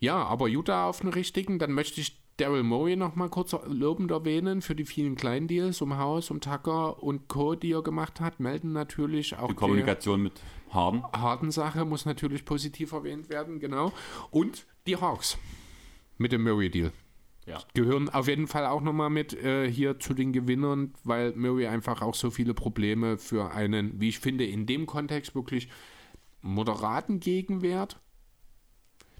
Ja, 0.00 0.16
aber 0.24 0.48
Utah 0.48 0.88
auf 0.88 1.00
den 1.00 1.10
richtigen, 1.10 1.58
dann 1.58 1.72
möchte 1.72 2.00
ich 2.00 2.21
Daryl 2.38 2.62
Morey 2.62 2.96
noch 2.96 3.14
mal 3.14 3.28
kurz 3.28 3.54
lobend 3.66 4.10
erwähnen 4.10 4.62
für 4.62 4.74
die 4.74 4.84
vielen 4.84 5.16
kleinen 5.16 5.48
Deals 5.48 5.82
um 5.82 5.98
Haus, 5.98 6.30
um 6.30 6.40
Tucker 6.40 7.02
und 7.02 7.28
Co., 7.28 7.54
die 7.54 7.72
er 7.72 7.82
gemacht 7.82 8.20
hat. 8.20 8.40
Melden 8.40 8.72
natürlich 8.72 9.36
auch 9.36 9.48
Die 9.48 9.54
Kommunikation 9.54 10.22
mit 10.22 10.40
Harden. 10.70 11.02
Harden-Sache 11.12 11.84
muss 11.84 12.06
natürlich 12.06 12.44
positiv 12.44 12.92
erwähnt 12.92 13.28
werden, 13.28 13.60
genau. 13.60 13.92
Und 14.30 14.66
die 14.86 14.96
Hawks 14.96 15.36
mit 16.18 16.32
dem 16.32 16.42
Murray-Deal. 16.42 16.92
Ja. 17.46 17.58
Gehören 17.74 18.08
auf 18.08 18.28
jeden 18.28 18.46
Fall 18.46 18.66
auch 18.66 18.80
nochmal 18.80 19.10
mit 19.10 19.34
äh, 19.34 19.70
hier 19.70 19.98
zu 19.98 20.14
den 20.14 20.32
Gewinnern, 20.32 20.94
weil 21.02 21.32
Murray 21.34 21.66
einfach 21.66 22.00
auch 22.00 22.14
so 22.14 22.30
viele 22.30 22.54
Probleme 22.54 23.18
für 23.18 23.50
einen, 23.52 24.00
wie 24.00 24.08
ich 24.08 24.20
finde, 24.20 24.46
in 24.46 24.64
dem 24.64 24.86
Kontext 24.86 25.34
wirklich 25.34 25.68
moderaten 26.40 27.18
Gegenwert 27.18 28.00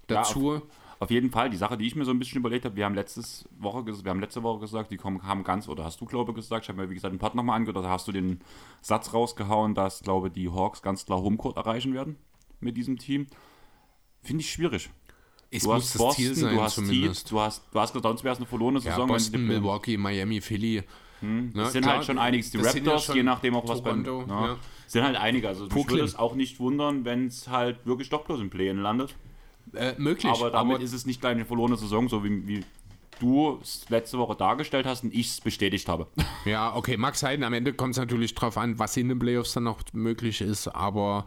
dazu. 0.07 0.53
Ja, 0.53 0.57
auf, 0.57 0.63
auf, 1.03 1.11
jeden 1.11 1.31
Fall. 1.31 1.49
Die 1.49 1.57
Sache, 1.57 1.77
die 1.77 1.85
ich 1.85 1.95
mir 1.95 2.05
so 2.05 2.11
ein 2.11 2.19
bisschen 2.19 2.39
überlegt 2.39 2.65
habe, 2.65 2.75
wir 2.75 2.85
haben 2.85 2.95
letztes 2.95 3.47
Woche, 3.57 3.85
wir 3.85 4.09
haben 4.09 4.19
letzte 4.19 4.43
Woche 4.43 4.59
gesagt, 4.59 4.91
die 4.91 4.97
kommen, 4.97 5.23
haben 5.23 5.43
ganz, 5.43 5.67
oder 5.67 5.83
hast 5.83 6.01
du, 6.01 6.05
glaube 6.05 6.31
ich, 6.31 6.35
gesagt, 6.35 6.65
ich 6.65 6.69
habe 6.69 6.81
mir, 6.81 6.89
wie 6.89 6.95
gesagt, 6.95 7.13
den 7.13 7.19
Part 7.19 7.35
nochmal 7.35 7.57
angehört, 7.57 7.83
da 7.83 7.89
hast 7.89 8.07
du 8.07 8.11
den 8.11 8.41
Satz 8.81 9.13
rausgehauen, 9.13 9.75
dass, 9.75 10.01
glaube 10.01 10.27
ich, 10.27 10.33
die 10.33 10.49
Hawks 10.49 10.81
ganz 10.81 11.05
klar 11.05 11.21
Homecourt 11.21 11.57
erreichen 11.57 11.93
werden 11.93 12.17
mit 12.59 12.77
diesem 12.77 12.97
Team. 12.97 13.27
Finde 14.21 14.41
ich 14.41 14.51
schwierig. 14.51 14.89
Es 15.51 15.63
du 15.63 15.73
hast 15.73 15.97
Boston, 15.97 16.33
sein 16.33 16.55
du 16.55 16.61
hast 16.61 16.75
zumindest. 16.75 17.25
Heat, 17.25 17.31
du 17.31 17.39
hast, 17.39 17.63
du 17.71 17.79
hast 17.79 17.93
sonst 17.93 18.23
wäre 18.23 18.33
es 18.33 18.39
eine 18.39 18.47
verlorene 18.47 18.79
ja, 18.79 18.91
Saison. 18.91 19.07
wenn 19.07 19.15
Boston, 19.15 19.47
Milwaukee, 19.47 19.97
Miami, 19.97 20.41
Philly. 20.41 20.83
Ne, 21.21 21.51
Es 21.61 21.71
sind 21.71 21.83
klar, 21.83 21.97
halt 21.97 22.05
schon 22.05 22.17
einiges. 22.17 22.51
Die 22.51 22.57
ja 22.57 22.63
Raptors, 22.63 23.05
schon 23.05 23.15
je 23.15 23.23
nachdem 23.23 23.55
auch 23.55 23.67
was 23.67 23.81
Toronto, 23.81 24.25
beim. 24.27 24.29
Ja, 24.29 24.47
ja. 24.47 24.57
Sind 24.87 25.03
halt 25.03 25.15
einige. 25.15 25.47
Also 25.47 25.67
Brooklyn. 25.67 25.97
würde 25.97 26.05
es 26.05 26.15
auch 26.17 26.35
nicht 26.35 26.59
wundern, 26.59 27.05
wenn 27.05 27.27
es 27.27 27.47
halt 27.47 27.85
wirklich 27.85 28.09
doch 28.09 28.25
bloß 28.25 28.41
im 28.41 28.49
Play-In 28.49 28.77
landet. 28.77 29.15
Äh, 29.73 29.93
möglich, 29.97 30.31
Aber 30.31 30.51
damit 30.51 30.75
aber 30.75 30.83
ist 30.83 30.93
es 30.93 31.05
nicht 31.05 31.21
gleich 31.21 31.31
eine 31.33 31.45
verlorene 31.45 31.77
Saison, 31.77 32.09
so 32.09 32.23
wie, 32.23 32.47
wie 32.47 32.65
du 33.19 33.59
es 33.61 33.87
letzte 33.89 34.17
Woche 34.17 34.35
dargestellt 34.35 34.85
hast 34.85 35.03
und 35.03 35.13
ich 35.13 35.27
es 35.27 35.41
bestätigt 35.41 35.87
habe. 35.87 36.07
Ja, 36.45 36.75
okay, 36.75 36.97
mag 36.97 37.15
sein. 37.15 37.41
Am 37.43 37.53
Ende 37.53 37.73
kommt 37.73 37.91
es 37.91 37.97
natürlich 37.97 38.35
drauf 38.35 38.57
an, 38.57 38.77
was 38.77 38.97
in 38.97 39.07
den 39.07 39.17
Playoffs 39.17 39.53
dann 39.53 39.63
noch 39.63 39.79
möglich 39.93 40.41
ist. 40.41 40.67
Aber 40.67 41.25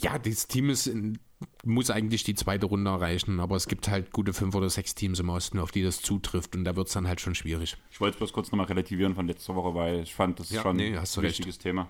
ja, 0.00 0.18
dieses 0.18 0.48
Team 0.48 0.68
ist 0.68 0.88
in, 0.88 1.18
muss 1.64 1.90
eigentlich 1.90 2.24
die 2.24 2.34
zweite 2.34 2.66
Runde 2.66 2.90
erreichen. 2.90 3.38
Aber 3.38 3.54
es 3.54 3.68
gibt 3.68 3.86
halt 3.88 4.10
gute 4.10 4.32
fünf 4.32 4.54
oder 4.56 4.68
sechs 4.68 4.96
Teams 4.96 5.20
im 5.20 5.28
Osten, 5.28 5.60
auf 5.60 5.70
die 5.70 5.84
das 5.84 6.02
zutrifft. 6.02 6.56
Und 6.56 6.64
da 6.64 6.74
wird 6.74 6.88
es 6.88 6.92
dann 6.94 7.06
halt 7.06 7.20
schon 7.20 7.36
schwierig. 7.36 7.76
Ich 7.92 8.00
wollte 8.00 8.14
es 8.14 8.18
bloß 8.18 8.32
kurz 8.32 8.50
nochmal 8.50 8.66
relativieren 8.66 9.14
von 9.14 9.28
letzter 9.28 9.54
Woche, 9.54 9.74
weil 9.76 10.00
ich 10.02 10.12
fand, 10.12 10.40
das 10.40 10.50
ist 10.50 10.56
Ja, 10.56 10.62
schon 10.62 10.76
nee, 10.76 10.88
ein 10.88 10.98
recht. 10.98 11.16
wichtiges 11.22 11.58
Thema. 11.58 11.88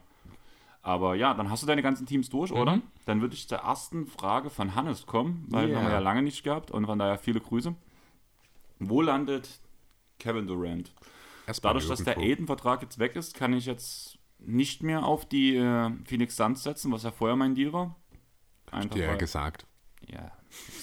Aber 0.86 1.14
ja, 1.14 1.32
dann 1.32 1.48
hast 1.50 1.62
du 1.62 1.66
deine 1.66 1.80
ganzen 1.82 2.04
Teams 2.06 2.28
durch, 2.28 2.50
Mhm. 2.50 2.56
oder? 2.58 2.80
Dann 3.06 3.20
würde 3.22 3.34
ich 3.34 3.48
zur 3.48 3.58
ersten 3.58 4.06
Frage 4.06 4.50
von 4.50 4.74
Hannes 4.74 5.06
kommen, 5.06 5.46
weil 5.48 5.68
Yeah. 5.68 5.78
haben 5.78 5.86
wir 5.86 5.92
ja 5.94 5.98
lange 5.98 6.20
nicht 6.22 6.44
gehabt 6.44 6.70
und 6.70 6.84
von 6.84 6.98
daher 6.98 7.18
viele 7.18 7.40
Grüße. 7.40 7.74
Wo 8.80 9.00
landet 9.00 9.48
Kevin 10.18 10.46
Durant? 10.46 10.92
Erstmal 11.46 11.72
Dadurch, 11.74 11.88
dass 11.88 12.04
der. 12.04 12.18
Aiden-Vertrag 12.18 12.82
jetzt 12.82 12.98
weg 12.98 13.16
ist, 13.16 13.34
kann 13.34 13.52
ich 13.54 13.64
jetzt 13.66 14.18
nicht 14.38 14.82
mehr 14.82 15.04
auf 15.06 15.26
die 15.26 15.56
äh, 15.56 15.90
Phoenix 16.04 16.36
Suns 16.36 16.62
setzen, 16.62 16.92
was 16.92 17.02
ja 17.02 17.10
vorher 17.10 17.36
mein 17.36 17.54
Deal 17.54 17.72
war. 17.72 17.96
Einfach 18.70 18.96
Ja, 18.96 19.14
gesagt. 19.16 19.64
ja, 20.06 20.32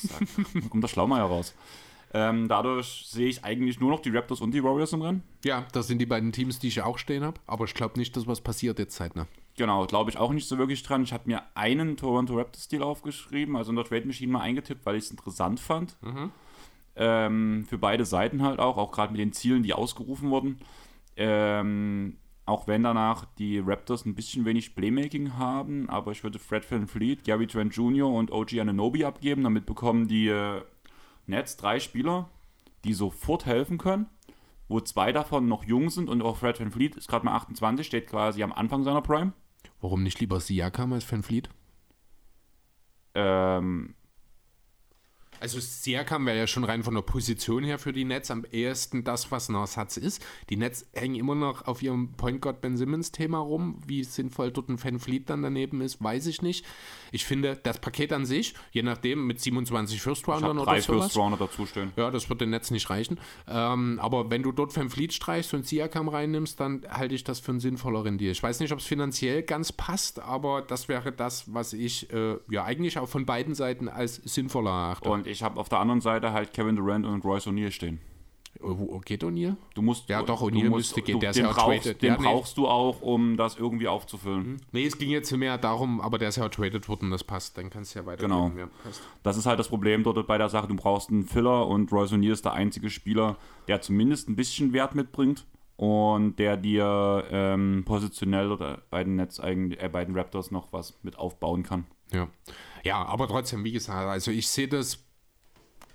gesagt, 0.02 0.26
kommt 0.72 0.84
der 0.84 0.88
Schlaumeier 0.88 1.26
raus. 1.26 1.54
Ähm, 2.14 2.48
dadurch 2.48 3.06
sehe 3.08 3.28
ich 3.28 3.44
eigentlich 3.46 3.80
nur 3.80 3.92
noch 3.92 4.00
die 4.02 4.10
Raptors 4.10 4.42
und 4.42 4.52
die 4.52 4.64
Warriors 4.64 4.94
im 4.94 5.02
Rennen. 5.02 5.24
Ja, 5.46 5.66
das 5.74 5.88
sind 5.88 6.00
die 6.00 6.06
beiden 6.06 6.32
Teams, 6.32 6.60
die 6.60 6.68
ich 6.70 6.82
auch 6.82 6.98
stehen 6.98 7.24
habe. 7.24 7.40
Aber 7.48 7.66
ich 7.66 7.74
glaube 7.74 7.98
nicht, 8.00 8.16
dass 8.18 8.28
was 8.28 8.42
passiert 8.42 8.80
jetzt 8.80 8.96
zeitnah. 8.96 9.28
Genau, 9.58 9.86
glaube 9.86 10.10
ich 10.10 10.18
auch 10.18 10.32
nicht 10.32 10.48
so 10.48 10.58
wirklich 10.58 10.82
dran. 10.84 11.04
Ich 11.04 11.14
habe 11.14 11.24
mir 11.28 11.44
einen 11.56 11.98
Toronto 11.98 12.36
Raptors-Deal 12.36 12.84
aufgeschrieben, 12.84 13.56
also 13.56 13.72
in 13.72 13.76
der 13.76 13.86
Trade 13.86 14.06
Machine 14.06 14.32
mal 14.32 14.42
eingetippt, 14.42 14.86
weil 14.86 14.96
ich 14.96 15.06
es 15.06 15.12
interessant 15.12 15.60
fand. 15.60 15.98
Ähm, 16.96 17.66
für 17.68 17.78
beide 17.78 18.06
Seiten 18.06 18.44
halt 18.44 18.60
auch, 18.60 18.78
auch 18.78 18.92
gerade 18.92 19.12
mit 19.12 19.20
den 19.20 19.34
Zielen, 19.34 19.64
die 19.64 19.74
ausgerufen 19.74 20.30
wurden. 20.30 20.60
Ähm, 21.16 22.18
auch 22.46 22.68
wenn 22.68 22.84
danach 22.84 23.26
die 23.38 23.60
Raptors 23.60 24.06
ein 24.06 24.16
bisschen 24.16 24.46
wenig 24.46 24.76
Playmaking 24.76 25.38
haben, 25.38 25.90
aber 25.90 26.12
ich 26.12 26.24
würde 26.24 26.40
Fred 26.40 26.70
Van 26.70 26.88
Fleet, 26.88 27.24
Gary 27.24 27.48
Trent 27.48 27.76
Jr. 27.76 28.12
und 28.12 28.32
OG 28.32 28.60
Ananobi 28.60 29.06
abgeben. 29.06 29.44
Damit 29.44 29.66
bekommen 29.66 30.08
die 30.08 30.28
äh, 30.28 30.62
Nets 31.28 31.56
drei 31.58 31.80
Spieler, 31.80 32.30
die 32.84 32.94
sofort 32.94 33.46
helfen 33.46 33.78
können, 33.78 34.08
wo 34.72 34.80
zwei 34.80 35.12
davon 35.12 35.48
noch 35.48 35.64
jung 35.64 35.90
sind 35.90 36.10
und 36.10 36.22
auch 36.22 36.38
Fred 36.38 36.60
Van 36.60 36.72
Fleet 36.72 36.96
ist 36.96 37.08
gerade 37.08 37.26
mal 37.26 37.36
28, 37.36 37.86
steht 37.86 38.08
quasi 38.08 38.42
am 38.42 38.54
Anfang 38.54 38.84
seiner 38.84 39.02
Prime. 39.02 39.34
Warum 39.80 40.04
nicht 40.04 40.20
lieber 40.20 40.40
Siakam 40.40 40.94
als 40.94 41.10
Van 41.12 41.24
Fleet? 41.24 41.50
Ähm, 43.14 43.96
Also 45.42 45.60
Siakam 45.60 46.28
wäre 46.28 46.38
ja 46.38 46.48
schon 46.48 46.64
rein 46.64 46.84
von 46.84 46.94
der 46.94 47.02
Position 47.02 47.64
her 47.64 47.80
für 47.80 47.94
die 47.94 48.06
Nets 48.06 48.30
am 48.30 48.46
ehesten 48.52 49.04
das, 49.04 49.32
was 49.32 49.50
ein 49.50 49.56
Ersatz 49.56 49.98
ist. 49.98 50.24
Die 50.52 50.56
Nets 50.56 50.86
hängen 50.94 51.16
immer 51.16 51.34
noch 51.34 51.66
auf 51.66 51.82
ihrem 51.82 52.14
Point 52.14 52.42
Guard 52.42 52.62
Ben 52.62 52.78
Simmons 52.78 53.12
Thema 53.12 53.40
rum. 53.40 53.82
Wie 53.86 54.04
sinnvoll 54.04 54.52
dort 54.52 54.70
ein 54.70 54.82
Van 54.82 55.00
Fleet 55.00 55.32
dann 55.32 55.42
daneben 55.42 55.82
ist, 55.82 56.02
weiß 56.02 56.28
ich 56.28 56.44
nicht. 56.44 56.64
Ich 57.12 57.26
finde, 57.26 57.60
das 57.62 57.80
Paket 57.80 58.14
an 58.14 58.26
sich, 58.26 58.54
je 58.72 58.84
nachdem 58.84 59.26
mit 59.26 59.42
27 59.42 60.00
First 60.00 60.28
Roundern 60.28 60.60
oder 60.60 60.72
drei 60.74 60.82
sowas. 60.82 61.06
First 61.06 61.18
Rounder 61.18 61.38
dazustehen. 61.38 61.92
Ja, 61.96 62.12
das 62.12 62.30
wird 62.30 62.40
den 62.42 62.52
Netz 62.52 62.70
nicht 62.70 62.90
reichen. 62.92 63.20
Ähm, 63.48 64.00
aber 64.00 64.30
wenn 64.30 64.44
du 64.44 64.52
dort 64.52 64.76
Van 64.76 64.92
Fleet 64.92 65.12
streichst 65.12 65.56
und 65.56 65.66
Siakam 65.66 66.08
reinnimmst, 66.08 66.60
dann 66.60 66.84
halte 66.88 67.16
ich 67.16 67.24
das 67.24 67.40
für 67.40 67.52
einen 67.52 67.60
sinnvolleren 67.60 68.20
Deal. 68.20 68.32
Ich 68.32 68.44
weiß 68.44 68.60
nicht, 68.60 68.72
ob 68.72 68.80
es 68.80 68.86
finanziell 68.86 69.42
ganz 69.42 69.72
passt, 69.72 70.20
aber 70.20 70.62
das 70.62 70.88
wäre 70.88 71.12
das, 71.12 71.52
was 71.52 71.74
ich 71.74 72.14
äh, 72.14 72.38
ja 72.50 72.64
eigentlich 72.64 73.00
auch 73.00 73.10
von 73.10 73.26
beiden 73.26 73.56
Seiten 73.56 73.90
als 73.90 74.16
sinnvoller 74.16 74.70
erachte. 74.70 75.10
Und 75.10 75.31
ich 75.32 75.44
habe 75.44 75.60
auf 75.60 75.70
der 75.70 75.80
anderen 75.80 76.02
Seite 76.02 76.34
halt 76.34 76.54
Kevin 76.54 76.76
Durant 76.76 77.06
und 77.06 77.24
Royce 77.24 77.48
O'Neal 77.48 77.72
stehen. 77.72 78.00
Oh, 78.60 78.76
wo 78.78 79.00
geht 79.00 79.24
O'Neal? 79.24 79.56
Du 79.74 79.82
musst, 79.82 80.10
Ja, 80.10 80.22
doch, 80.22 80.42
O'Neal 80.42 80.70
müsste 80.70 81.02
gehen, 81.02 81.14
du, 81.14 81.20
der 81.20 81.32
ist 81.32 81.38
den 81.38 81.46
ja 81.46 81.52
brauchst, 81.52 81.84
traded. 81.84 82.02
Den 82.02 82.14
Ja, 82.14 82.18
nee. 82.18 82.24
brauchst 82.24 82.58
du 82.58 82.68
auch, 82.68 83.02
um 83.02 83.38
das 83.38 83.56
irgendwie 83.58 83.88
aufzufüllen. 83.88 84.62
Nee, 84.72 84.86
es 84.86 84.98
ging 84.98 85.10
jetzt 85.10 85.32
mehr 85.32 85.58
darum, 85.58 86.02
aber 86.02 86.18
der 86.18 86.30
ist 86.30 86.36
ja 86.36 86.48
traded 86.50 86.88
worden, 86.88 87.10
das 87.10 87.24
passt. 87.24 87.58
Dann 87.58 87.70
kannst 87.70 87.96
du 87.96 88.00
ja 88.00 88.06
weiter. 88.06 88.24
Genau. 88.24 88.52
Ja. 88.58 88.68
Das 89.24 89.38
ist 89.38 89.46
halt 89.46 89.58
das 89.60 89.70
Problem 89.70 90.04
dort 90.04 90.28
bei 90.28 90.38
der 90.38 90.50
Sache. 90.50 90.68
Du 90.68 90.76
brauchst 90.76 91.10
einen 91.10 91.24
Filler 91.26 91.68
und 91.68 91.92
Royce 91.92 92.12
O'Neal 92.14 92.34
ist 92.34 92.46
der 92.46 92.54
einzige 92.54 92.90
Spieler, 92.90 93.38
der 93.68 93.82
zumindest 93.82 94.30
ein 94.30 94.36
bisschen 94.36 94.74
Wert 94.74 94.96
mitbringt 94.96 95.46
und 95.78 96.36
der 96.38 96.58
dir 96.58 97.24
ähm, 97.32 97.84
positionell 97.86 98.52
oder 98.52 98.84
bei 98.92 99.04
den 99.04 99.16
Netz 99.16 99.40
äh, 99.40 99.90
bei 99.92 100.06
den 100.06 100.16
Raptors 100.16 100.52
noch 100.52 100.72
was 100.74 101.00
mit 101.02 101.18
aufbauen 101.18 101.64
kann. 101.64 101.86
Ja. 102.12 102.28
ja, 102.84 103.06
aber 103.06 103.28
trotzdem, 103.28 103.64
wie 103.64 103.72
gesagt, 103.72 104.08
also 104.08 104.32
ich 104.32 104.48
sehe 104.50 104.68
das 104.68 105.00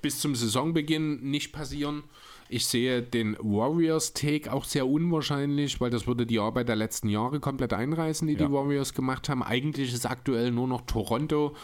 bis 0.06 0.20
zum 0.20 0.36
Saisonbeginn 0.36 1.20
nicht 1.28 1.52
passieren. 1.52 2.04
Ich 2.48 2.66
sehe 2.66 3.02
den 3.02 3.36
Warriors-Take 3.40 4.52
auch 4.52 4.62
sehr 4.62 4.86
unwahrscheinlich, 4.86 5.80
weil 5.80 5.90
das 5.90 6.06
würde 6.06 6.26
die 6.26 6.38
Arbeit 6.38 6.68
der 6.68 6.76
letzten 6.76 7.08
Jahre 7.08 7.40
komplett 7.40 7.72
einreißen, 7.72 8.28
die 8.28 8.34
Ja. 8.34 8.46
die 8.46 8.52
Warriors 8.52 8.94
gemacht 8.94 9.28
haben. 9.28 9.42
Eigentlich 9.42 9.92
ist 9.92 10.06
aktuell 10.06 10.52
nur 10.52 10.68
noch 10.68 10.82
Toronto 10.82 11.56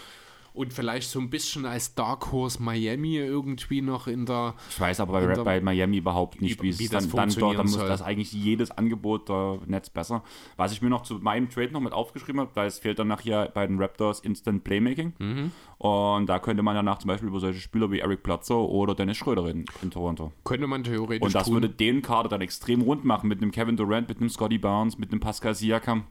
und 0.55 0.73
vielleicht 0.73 1.09
so 1.09 1.19
ein 1.21 1.31
bisschen 1.31 1.65
als 1.67 1.95
Dark 1.95 2.31
Horse 2.33 2.63
Miami 2.63 3.17
irgendwie 3.17 3.81
noch 3.83 4.07
in 4.07 4.27
der 4.27 4.55
Ich 4.71 4.81
weiß 4.81 5.01
aber 5.01 5.13
bei, 5.21 5.29
Unter- 5.29 5.45
bei 5.45 5.61
Miami 5.61 5.99
überhaupt 5.99 6.41
nicht, 6.43 6.63
Wie- 6.63 6.69
es 6.69 6.79
wie 6.79 6.89
dann, 6.89 7.09
dann 7.11 7.31
dort, 7.31 7.59
dann 7.59 7.67
muss 7.67 7.75
soll. 7.75 7.89
das 7.89 8.03
eigentlich 8.03 8.33
jedes 8.33 8.71
Angebot 8.71 9.29
der 9.29 9.59
Netz 9.67 9.91
besser. 9.91 10.23
Was 10.57 10.73
ich 10.73 10.83
mir 10.83 10.91
noch 10.91 11.03
zu 11.03 11.15
meinem 11.15 11.49
Trade 11.49 11.73
noch 11.73 11.81
mit 11.81 11.93
aufgeschrieben 11.93 12.41
habe, 12.41 12.51
weil 12.55 12.67
es 12.67 12.79
fehlt 12.79 12.99
dann 12.99 13.09
nachher 13.09 13.49
bei 13.55 13.67
den 13.67 13.79
Raptors 13.81 14.21
Instant 14.21 14.65
Playmaking. 14.65 15.13
Mhm. 15.19 15.53
Und 15.79 16.27
da 16.27 16.39
könnte 16.39 16.63
man 16.63 16.75
danach 16.77 16.99
zum 16.99 17.09
Beispiel 17.09 17.29
über 17.29 17.41
solche 17.41 17.59
Spieler 17.61 17.91
wie 17.91 18.01
Eric 18.01 18.23
Bledsoe 18.23 18.69
oder 18.69 18.95
Dennis 18.95 19.17
Schröder 19.17 19.45
reden 19.45 19.65
in 19.83 19.91
Toronto. 19.91 20.33
könnte 20.45 20.67
man 20.67 20.85
theoretisch 20.85 21.23
Und 21.27 21.35
das 21.35 21.47
tun. 21.47 21.55
würde 21.55 21.69
den 21.71 22.03
Kader 22.03 22.29
dann 22.29 22.41
extrem 22.41 22.83
rund 22.83 23.05
machen 23.05 23.29
mit 23.29 23.41
einem 23.43 23.51
Kevin 23.51 23.77
Durant, 23.77 24.09
mit 24.09 24.19
einem 24.19 24.29
Scotty 24.29 24.59
Barnes, 24.59 24.99
mit 24.99 25.11
einem 25.11 25.21
Pascal 25.21 25.55
Siakam. 25.55 26.05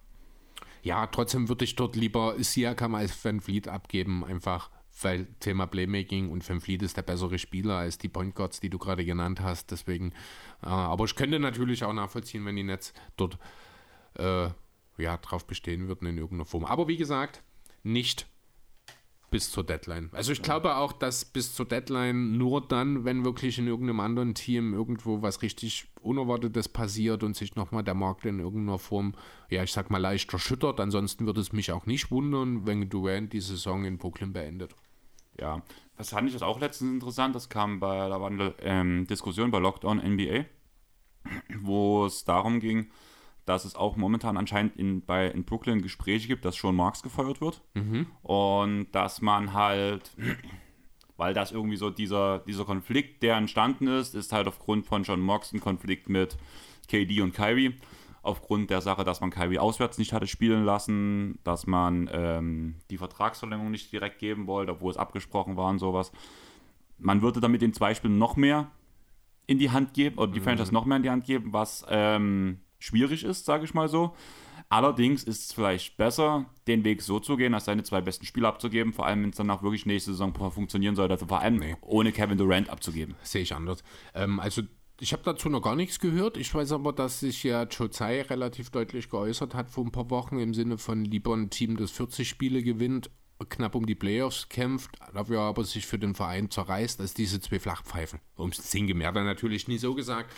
Ja, 0.84 1.08
trotzdem 1.08 1.50
würde 1.50 1.66
ich 1.66 1.76
dort 1.76 1.96
lieber 1.96 2.36
Siakam 2.40 2.96
als 2.96 3.24
Van 3.24 3.40
Fleet 3.40 3.68
abgeben, 3.68 4.24
einfach 4.24 4.70
weil 5.04 5.26
Thema 5.40 5.66
Playmaking 5.68 6.30
und 6.30 6.48
Van 6.48 6.62
Fleet 6.62 6.82
ist 6.82 6.98
der 6.98 7.02
bessere 7.02 7.40
Spieler 7.40 7.78
als 7.78 7.98
die 7.98 8.10
Point 8.10 8.36
Guards, 8.36 8.60
die 8.60 8.70
du 8.70 8.78
gerade 8.78 9.06
genannt 9.06 9.42
hast. 9.42 9.72
Deswegen, 9.72 10.12
äh, 10.64 10.68
aber 10.68 11.06
ich 11.06 11.16
könnte 11.16 11.40
natürlich 11.40 11.84
auch 11.84 11.94
nachvollziehen, 11.94 12.46
wenn 12.46 12.56
die 12.56 12.64
Nets 12.64 12.94
dort 13.18 13.38
äh, 14.16 14.50
ja, 14.98 15.18
drauf 15.18 15.46
bestehen 15.48 15.88
würden 15.88 16.08
in 16.08 16.18
irgendeiner 16.18 16.46
Form. 16.46 16.66
Aber 16.66 16.88
wie 16.88 16.98
gesagt, 16.98 17.42
nicht 17.84 18.28
bis 19.32 19.50
zur 19.50 19.64
Deadline. 19.64 20.10
Also 20.12 20.34
ich 20.34 20.42
glaube 20.42 20.76
auch, 20.76 20.92
dass 20.92 21.26
bis 21.26 21.56
zur 21.56 21.66
Deadline 21.66 22.38
nur 22.38 22.68
dann, 22.68 23.06
wenn 23.06 23.24
wirklich 23.24 23.58
in 23.58 23.66
irgendeinem 23.66 24.02
anderen 24.02 24.36
Team 24.36 24.74
irgendwo 24.74 25.22
was 25.22 25.42
richtig 25.42 25.88
Unerwartetes 26.02 26.68
passiert 26.68 27.24
und 27.24 27.36
sich 27.36 27.56
nochmal 27.56 27.84
der 27.84 27.94
Markt 27.94 28.26
in 28.26 28.40
irgendeiner 28.40 28.78
Form, 28.78 29.16
ja 29.50 29.64
ich 29.64 29.72
sag 29.72 29.90
mal, 29.90 30.00
leicht 30.00 30.32
erschüttert. 30.34 30.82
Ansonsten 30.82 31.26
würde 31.26 31.40
es 31.40 31.54
mich 31.54 31.72
auch 31.72 31.86
nicht 31.86 32.12
wundern, 32.12 32.68
wenn 32.68 32.90
Durant 32.90 33.32
die 33.32 33.40
Saison 33.40 33.86
in 33.86 33.98
Brooklyn 33.98 34.34
beendet. 34.34 34.76
Ja, 35.40 35.64
das 35.98 36.10
fand 36.10 36.28
ich 36.28 36.34
das 36.34 36.44
auch 36.44 36.60
letztens 36.60 36.92
interessant. 36.92 37.34
Das 37.34 37.48
kam 37.48 37.80
bei, 37.80 38.10
war 38.10 38.28
eine 38.30 38.54
ähm, 38.60 39.08
Diskussion 39.08 39.50
bei 39.50 39.60
Lockdown 39.60 40.00
NBA, 40.00 40.44
wo 41.62 42.06
es 42.06 42.26
darum 42.26 42.60
ging, 42.60 42.92
dass 43.46 43.66
es 43.66 43.76
auch 43.76 43.96
momentan 43.96 44.38
anscheinend 44.38 44.78
in, 44.78 45.04
bei, 45.04 45.28
in 45.28 45.44
Brooklyn 45.44 45.82
Gespräche 45.82 46.28
gibt, 46.28 46.46
dass 46.46 46.56
schon 46.56 46.76
Marks 46.76 47.02
gefeuert 47.02 47.42
wird. 47.42 47.62
Und 48.22 48.88
dass 48.92 49.22
man 49.22 49.54
halt, 49.54 50.12
weil 51.18 51.34
das 51.34 51.52
irgendwie 51.52 51.78
so 51.78 51.90
dieser, 51.90 52.40
dieser 52.40 52.66
Konflikt, 52.66 53.24
der 53.24 53.36
entstanden 53.36 53.88
ist, 53.88 54.16
ist 54.16 54.32
halt 54.32 54.48
aufgrund 54.48 54.86
von 54.86 55.04
John 55.04 55.22
Mox 55.22 55.52
ein 55.54 55.60
Konflikt 55.60 56.10
mit 56.10 56.38
KD 56.88 57.22
und 57.22 57.34
Kyrie. 57.34 57.76
Aufgrund 58.24 58.70
der 58.70 58.82
Sache, 58.82 59.04
dass 59.04 59.20
man 59.20 59.32
Kyrie 59.32 59.58
auswärts 59.58 59.98
nicht 59.98 60.14
hatte 60.14 60.28
spielen 60.28 60.64
lassen, 60.64 61.40
dass 61.44 61.66
man 61.66 62.08
ähm, 62.14 62.76
die 62.92 62.98
Vertragsverlängerung 62.98 63.72
nicht 63.72 63.92
direkt 63.92 64.20
geben 64.20 64.46
wollte, 64.46 64.74
obwohl 64.74 64.92
es 64.92 64.98
abgesprochen 64.98 65.58
war 65.58 65.70
und 65.72 65.80
sowas. 65.80 66.12
Man 67.00 67.24
würde 67.24 67.42
damit 67.42 67.64
den 67.64 67.74
zwei 67.74 67.96
Spielen 67.96 68.20
noch 68.20 68.36
mehr 68.36 68.70
in 69.48 69.58
die 69.58 69.72
Hand 69.72 69.96
geben, 69.96 70.20
oder 70.20 70.32
die 70.32 70.40
mhm. 70.40 70.44
Franchise 70.44 70.72
noch 70.72 70.86
mehr 70.86 70.98
in 70.98 71.04
die 71.04 71.10
Hand 71.10 71.26
geben, 71.26 71.52
was 71.52 71.84
ähm, 71.90 72.60
schwierig 72.82 73.24
ist, 73.24 73.46
sage 73.46 73.64
ich 73.64 73.74
mal 73.74 73.88
so. 73.88 74.16
Allerdings 74.70 75.24
ist 75.24 75.46
es 75.46 75.54
vielleicht 75.54 75.98
besser, 75.98 76.46
den 76.68 76.84
Weg 76.86 77.02
so 77.02 77.20
zu 77.20 77.36
gehen, 77.36 77.54
als 77.54 77.66
seine 77.66 77.84
zwei 77.84 78.00
besten 78.00 78.26
Spiele 78.26 78.48
abzugeben, 78.48 78.94
vor 78.94 79.06
allem 79.06 79.24
wenn 79.24 79.30
es 79.32 79.36
dann 79.36 79.50
auch 79.50 79.64
wirklich 79.64 79.86
nächste 79.86 80.12
Saison 80.12 80.34
funktionieren 80.34 80.96
soll, 80.96 81.12
also 81.12 81.26
vor 81.26 81.42
allem 81.42 81.58
nee. 81.58 81.76
ohne 81.82 82.12
Kevin 82.14 82.38
Durant 82.38 82.70
abzugeben. 82.70 83.16
Sehe 83.22 83.42
ich 83.42 83.54
anders. 83.54 83.84
Ähm, 84.16 84.40
also 84.40 84.62
ich 85.02 85.14
habe 85.14 85.24
dazu 85.24 85.50
noch 85.50 85.62
gar 85.62 85.76
nichts 85.76 86.00
gehört. 86.00 86.38
Ich 86.38 86.54
weiß 86.54 86.72
aber, 86.74 86.94
dass 86.94 87.20
sich 87.20 87.44
ja 87.44 87.66
Chozai 87.66 88.22
relativ 88.22 88.70
deutlich 88.70 89.10
geäußert 89.10 89.56
hat 89.56 89.70
vor 89.70 89.84
ein 89.84 89.92
paar 89.92 90.10
Wochen 90.10 90.40
im 90.40 90.54
Sinne 90.54 90.78
von 90.78 91.04
lieber 91.04 91.36
ein 91.36 91.50
Team, 91.50 91.76
das 91.76 91.92
40 91.92 92.30
Spiele 92.30 92.64
gewinnt, 92.64 93.10
knapp 93.50 93.76
um 93.76 93.86
die 93.86 93.96
Playoffs 93.96 94.48
kämpft, 94.48 94.92
dafür 95.14 95.42
aber 95.42 95.64
sich 95.64 95.86
für 95.86 96.00
den 96.00 96.16
Verein 96.16 96.50
zerreißt, 96.50 97.02
als 97.02 97.14
diese 97.14 97.42
zwei 97.42 97.60
Flachpfeifen. 97.60 98.20
Um 98.36 98.52
es 98.52 98.72
sinngemäß 98.72 99.14
natürlich 99.16 99.68
nie 99.68 99.80
so 99.80 99.96
gesagt. 99.96 100.32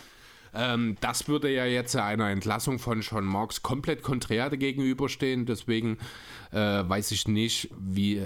Ähm, 0.53 0.97
das 1.01 1.27
würde 1.27 1.51
ja 1.51 1.65
jetzt 1.65 1.95
einer 1.95 2.29
Entlassung 2.29 2.79
von 2.79 3.01
Sean 3.01 3.25
Marks 3.25 3.63
komplett 3.63 4.03
konträr 4.03 4.49
gegenüberstehen. 4.49 5.45
Deswegen 5.45 5.97
äh, 6.51 6.57
weiß 6.57 7.11
ich 7.11 7.27
nicht, 7.27 7.69
wie 7.79 8.25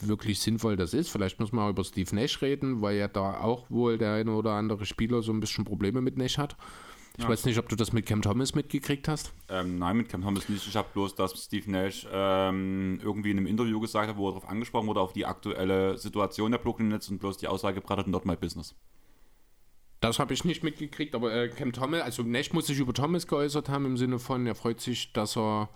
wirklich 0.00 0.40
sinnvoll 0.40 0.76
das 0.76 0.94
ist. 0.94 1.10
Vielleicht 1.10 1.40
muss 1.40 1.52
man 1.52 1.64
auch 1.64 1.70
über 1.70 1.84
Steve 1.84 2.14
Nash 2.14 2.40
reden, 2.42 2.82
weil 2.82 2.96
ja 2.96 3.08
da 3.08 3.40
auch 3.40 3.68
wohl 3.70 3.98
der 3.98 4.14
eine 4.14 4.32
oder 4.32 4.52
andere 4.52 4.86
Spieler 4.86 5.22
so 5.22 5.32
ein 5.32 5.40
bisschen 5.40 5.64
Probleme 5.64 6.00
mit 6.00 6.16
Nash 6.16 6.38
hat. 6.38 6.56
Ich 7.16 7.24
ja. 7.24 7.30
weiß 7.30 7.46
nicht, 7.46 7.58
ob 7.58 7.68
du 7.68 7.74
das 7.74 7.92
mit 7.92 8.06
Cam 8.06 8.22
Thomas 8.22 8.54
mitgekriegt 8.54 9.08
hast. 9.08 9.32
Ähm, 9.48 9.76
nein, 9.76 9.96
mit 9.96 10.08
Cam 10.08 10.22
Thomas 10.22 10.48
nicht. 10.48 10.64
Ich 10.68 10.76
habe 10.76 10.86
bloß, 10.92 11.16
dass 11.16 11.32
Steve 11.32 11.68
Nash 11.68 12.06
ähm, 12.12 13.00
irgendwie 13.02 13.32
in 13.32 13.38
einem 13.38 13.48
Interview 13.48 13.80
gesagt 13.80 14.08
hat, 14.08 14.16
wo 14.16 14.28
er 14.28 14.34
darauf 14.34 14.48
angesprochen 14.48 14.86
wurde, 14.86 15.00
auf 15.00 15.12
die 15.12 15.26
aktuelle 15.26 15.98
Situation 15.98 16.52
der 16.52 16.58
Brooklyn 16.58 16.88
Nets 16.88 17.08
und 17.08 17.18
bloß 17.18 17.38
die 17.38 17.48
Aussage 17.48 17.80
gebracht 17.80 17.98
hat, 17.98 18.06
not 18.06 18.24
my 18.24 18.36
business. 18.36 18.76
Das 20.00 20.18
habe 20.20 20.32
ich 20.32 20.44
nicht 20.44 20.62
mitgekriegt, 20.62 21.14
aber 21.14 21.34
äh, 21.34 21.48
Cam 21.48 21.72
Thomas, 21.72 22.02
also 22.02 22.22
Nash 22.22 22.52
muss 22.52 22.68
sich 22.68 22.78
über 22.78 22.94
Thomas 22.94 23.26
geäußert 23.26 23.68
haben 23.68 23.84
im 23.84 23.96
Sinne 23.96 24.18
von, 24.18 24.46
er 24.46 24.54
freut 24.54 24.80
sich, 24.80 25.12
dass 25.12 25.36
er 25.36 25.70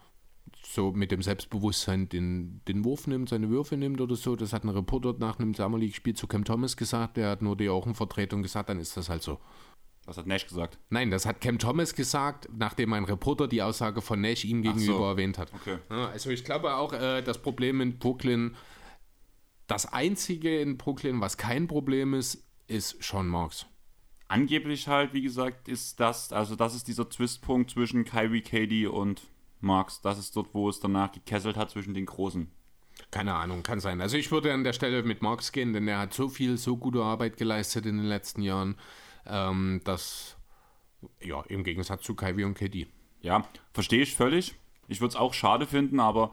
so 0.65 0.93
mit 0.93 1.11
dem 1.11 1.23
Selbstbewusstsein 1.23 2.09
den, 2.09 2.61
den 2.69 2.85
Wurf 2.85 3.07
nimmt, 3.07 3.29
seine 3.29 3.51
Würfe 3.51 3.77
nimmt 3.77 4.01
oder 4.01 4.15
so. 4.15 4.37
Das 4.37 4.53
hat 4.53 4.65
ein 4.65 4.69
Reporter 4.69 5.15
nach 5.19 5.39
einem 5.39 5.55
Summer 5.55 5.79
League-Spiel 5.79 6.15
zu 6.15 6.27
Cam 6.27 6.45
Thomas 6.45 6.77
gesagt. 6.77 7.17
Der 7.17 7.31
hat 7.31 7.43
nur 7.43 7.57
die 7.57 7.69
Augenvertretung 7.69 8.43
gesagt, 8.43 8.69
dann 8.69 8.79
ist 8.79 8.97
das 8.97 9.09
halt 9.09 9.23
so. 9.23 9.41
Was 10.05 10.17
hat 10.17 10.27
Nash 10.27 10.47
gesagt? 10.47 10.79
Nein, 10.91 11.11
das 11.11 11.27
hat 11.27 11.41
Cam 11.41 11.59
Thomas 11.59 11.95
gesagt, 11.95 12.49
nachdem 12.57 12.93
ein 12.93 13.05
Reporter 13.05 13.49
die 13.49 13.63
Aussage 13.63 14.03
von 14.03 14.21
Nash 14.21 14.45
ihm 14.45 14.63
gegenüber 14.63 14.99
so. 14.99 15.05
erwähnt 15.05 15.39
hat. 15.39 15.53
Okay. 15.55 15.79
Also 15.89 16.31
ich 16.31 16.45
glaube 16.45 16.75
auch, 16.75 16.93
äh, 16.93 17.23
das 17.23 17.39
Problem 17.39 17.81
in 17.81 17.99
Brooklyn, 17.99 18.55
das 19.67 19.93
einzige 19.93 20.61
in 20.61 20.77
Brooklyn, 20.77 21.21
was 21.21 21.37
kein 21.37 21.67
Problem 21.67 22.15
ist, 22.15 22.45
ist 22.69 23.03
Sean 23.03 23.27
Marks 23.29 23.67
angeblich 24.33 24.89
halt, 24.89 25.13
wie 25.13 25.21
gesagt, 25.21 25.69
ist 25.69 26.01
das, 26.01 26.33
also 26.33 26.57
das 26.57 26.75
ist 26.75 26.89
dieser 26.89 27.09
Twistpunkt 27.09 27.71
zwischen 27.71 28.05
Kyrie, 28.05 28.41
KD 28.41 28.87
und 28.87 29.23
Marx. 29.61 30.01
Das 30.01 30.19
ist 30.19 30.35
dort, 30.35 30.55
wo 30.55 30.69
es 30.71 30.81
danach 30.81 31.13
gekesselt 31.13 31.57
hat 31.57 31.71
zwischen 31.71 31.93
den 31.93 32.07
Großen. 32.07 32.51
Keine 33.11 33.35
Ahnung, 33.35 33.63
kann 33.63 33.81
sein. 33.81 34.01
Also 34.01 34.17
ich 34.17 34.31
würde 34.31 34.53
an 34.53 34.65
der 34.65 34.73
Stelle 34.73 35.03
mit 35.03 35.21
Marx 35.23 35.53
gehen, 35.53 35.73
denn 35.75 35.87
er 35.87 35.99
hat 35.99 36.15
so 36.15 36.29
viel, 36.29 36.57
so 36.57 36.77
gute 36.79 37.03
Arbeit 37.03 37.37
geleistet 37.37 37.85
in 37.85 37.99
den 37.99 38.07
letzten 38.07 38.43
Jahren, 38.43 38.77
ähm, 39.27 39.83
dass, 39.85 40.37
ja, 41.21 41.43
im 41.49 41.63
Gegensatz 41.63 42.03
zu 42.03 42.15
Kyrie 42.15 42.45
und 42.45 42.55
KD. 42.55 42.87
Ja, 43.21 43.47
verstehe 43.75 44.03
ich 44.03 44.15
völlig. 44.15 44.55
Ich 44.89 45.01
würde 45.01 45.11
es 45.11 45.17
auch 45.17 45.35
schade 45.35 45.67
finden, 45.67 46.01
aber 46.01 46.33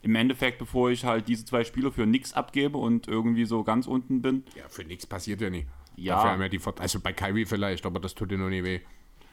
im 0.00 0.14
Endeffekt, 0.14 0.58
bevor 0.58 0.90
ich 0.90 1.04
halt 1.04 1.28
diese 1.28 1.44
zwei 1.44 1.64
Spieler 1.64 1.90
für 1.90 2.06
nichts 2.06 2.34
abgebe 2.34 2.78
und 2.78 3.08
irgendwie 3.08 3.44
so 3.44 3.64
ganz 3.64 3.86
unten 3.86 4.22
bin. 4.22 4.44
Ja, 4.56 4.68
für 4.68 4.84
nichts 4.84 5.06
passiert 5.06 5.40
ja 5.40 5.50
nie. 5.50 5.66
Ja. 5.96 6.16
Dafür 6.16 6.30
haben 6.32 6.42
ja 6.42 6.48
die 6.48 6.60
also 6.78 7.00
bei 7.00 7.12
Kyrie 7.12 7.46
vielleicht, 7.46 7.84
aber 7.86 8.00
das 8.00 8.14
tut 8.14 8.30
dir 8.30 8.38
noch 8.38 8.48
nie 8.48 8.64
weh. 8.64 8.80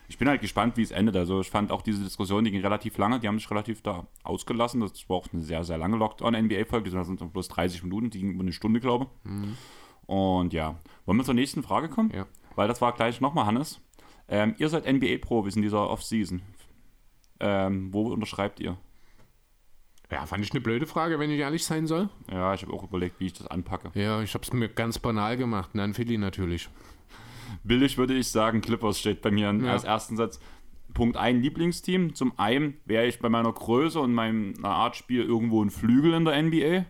Ich 0.08 0.18
bin 0.18 0.28
halt 0.28 0.40
gespannt, 0.40 0.76
wie 0.76 0.82
es 0.82 0.90
endet. 0.90 1.14
Also 1.14 1.40
ich 1.40 1.50
fand 1.50 1.70
auch 1.70 1.82
diese 1.82 2.02
Diskussion, 2.02 2.44
die 2.44 2.50
ging 2.50 2.62
relativ 2.62 2.98
lange, 2.98 3.20
die 3.20 3.28
haben 3.28 3.38
sich 3.38 3.50
relativ 3.50 3.80
da 3.82 4.08
ausgelassen. 4.24 4.80
Das 4.80 5.08
war 5.08 5.16
auch 5.16 5.26
eine 5.32 5.42
sehr, 5.42 5.62
sehr 5.62 5.78
lange 5.78 5.96
Lockdown-NBA-Folge, 5.96 6.90
das 6.90 7.06
sind 7.06 7.32
bloß 7.32 7.48
30 7.48 7.84
Minuten, 7.84 8.10
die 8.10 8.18
ging 8.18 8.32
über 8.32 8.42
eine 8.42 8.52
Stunde, 8.52 8.80
glaube 8.80 9.06
ich. 9.06 9.30
Mhm. 9.30 9.56
Und 10.06 10.52
ja, 10.52 10.80
wollen 11.06 11.18
wir 11.18 11.24
zur 11.24 11.34
nächsten 11.34 11.62
Frage 11.62 11.88
kommen? 11.88 12.10
Ja. 12.12 12.26
Weil 12.56 12.66
das 12.66 12.80
war 12.80 12.92
gleich 12.92 13.20
nochmal, 13.20 13.46
Hannes. 13.46 13.80
Ähm, 14.28 14.56
ihr 14.58 14.68
seid 14.68 14.84
NBA-Profis 14.84 15.54
in 15.54 15.62
dieser 15.62 15.88
Off-Season. 15.88 16.42
Ähm, 17.38 17.92
wo 17.92 18.12
unterschreibt 18.12 18.58
ihr? 18.58 18.76
Ja, 20.10 20.26
fand 20.26 20.44
ich 20.44 20.50
eine 20.50 20.60
blöde 20.60 20.86
Frage, 20.86 21.18
wenn 21.18 21.30
ich 21.30 21.38
ehrlich 21.38 21.64
sein 21.64 21.86
soll. 21.86 22.08
Ja, 22.30 22.52
ich 22.52 22.62
habe 22.62 22.72
auch 22.72 22.82
überlegt, 22.82 23.20
wie 23.20 23.26
ich 23.26 23.32
das 23.34 23.46
anpacke. 23.46 23.90
Ja, 23.94 24.20
ich 24.22 24.34
habe 24.34 24.42
es 24.42 24.52
mir 24.52 24.68
ganz 24.68 24.98
banal 24.98 25.36
gemacht. 25.36 25.70
Nein, 25.74 25.94
Philly 25.94 26.18
natürlich. 26.18 26.68
Billig 27.62 27.96
würde 27.96 28.14
ich 28.14 28.28
sagen, 28.28 28.60
Clippers 28.60 28.98
steht 28.98 29.22
bei 29.22 29.30
mir 29.30 29.52
ja. 29.52 29.72
als 29.72 29.84
ersten 29.84 30.16
Satz. 30.16 30.40
Punkt 30.94 31.16
1 31.16 31.42
Lieblingsteam. 31.42 32.14
Zum 32.14 32.36
einen 32.38 32.76
wäre 32.84 33.06
ich 33.06 33.20
bei 33.20 33.28
meiner 33.28 33.52
Größe 33.52 34.00
und 34.00 34.12
meiner 34.12 34.64
Art 34.64 34.96
Spiel 34.96 35.22
irgendwo 35.22 35.62
ein 35.62 35.70
Flügel 35.70 36.14
in 36.14 36.24
der 36.24 36.42
NBA. 36.42 36.86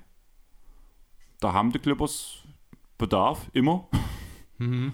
Da 1.41 1.53
haben 1.53 1.73
die 1.73 1.79
Clippers 1.79 2.45
Bedarf, 2.97 3.51
immer. 3.53 3.89
Mhm. 4.59 4.93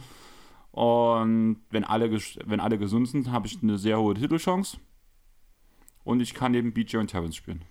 Und 0.70 1.60
wenn 1.70 1.84
alle, 1.84 2.10
wenn 2.44 2.60
alle 2.60 2.78
gesund 2.78 3.08
sind, 3.08 3.30
habe 3.30 3.46
ich 3.46 3.62
eine 3.62 3.78
sehr 3.78 3.98
hohe 3.98 4.14
Titelchance. 4.14 4.78
Und 6.04 6.20
ich 6.20 6.34
kann 6.34 6.52
neben 6.52 6.72
BJ 6.72 6.98
und 6.98 7.08
Terrence 7.08 7.36
spielen. 7.36 7.64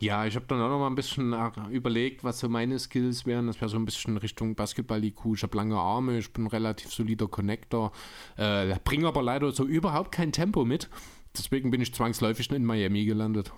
Ja, 0.00 0.26
ich 0.26 0.34
habe 0.34 0.44
dann 0.48 0.60
auch 0.60 0.68
noch 0.68 0.80
mal 0.80 0.88
ein 0.88 0.96
bisschen 0.96 1.34
überlegt, 1.70 2.24
was 2.24 2.40
so 2.40 2.48
meine 2.48 2.78
Skills 2.78 3.26
wären. 3.26 3.46
Das 3.46 3.60
wäre 3.60 3.68
so 3.68 3.76
ein 3.76 3.84
bisschen 3.84 4.16
Richtung 4.16 4.54
Basketball-IQ. 4.54 5.34
Ich 5.34 5.42
habe 5.42 5.56
lange 5.56 5.76
Arme, 5.76 6.18
ich 6.18 6.32
bin 6.32 6.44
ein 6.44 6.48
relativ 6.48 6.92
solider 6.92 7.28
Connector, 7.28 7.92
äh, 8.36 8.74
bringe 8.84 9.06
aber 9.06 9.22
leider 9.22 9.52
so 9.52 9.64
überhaupt 9.64 10.12
kein 10.12 10.32
Tempo 10.32 10.64
mit. 10.64 10.90
Deswegen 11.36 11.70
bin 11.70 11.80
ich 11.80 11.94
zwangsläufig 11.94 12.50
in 12.50 12.64
Miami 12.64 13.04
gelandet. 13.04 13.52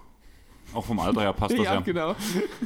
Auch 0.75 0.85
vom 0.85 0.99
Alter 0.99 1.21
her 1.21 1.33
passt 1.33 1.57
das 1.57 1.65
ja. 1.65 1.75
ja. 1.75 1.81
genau. 1.81 2.15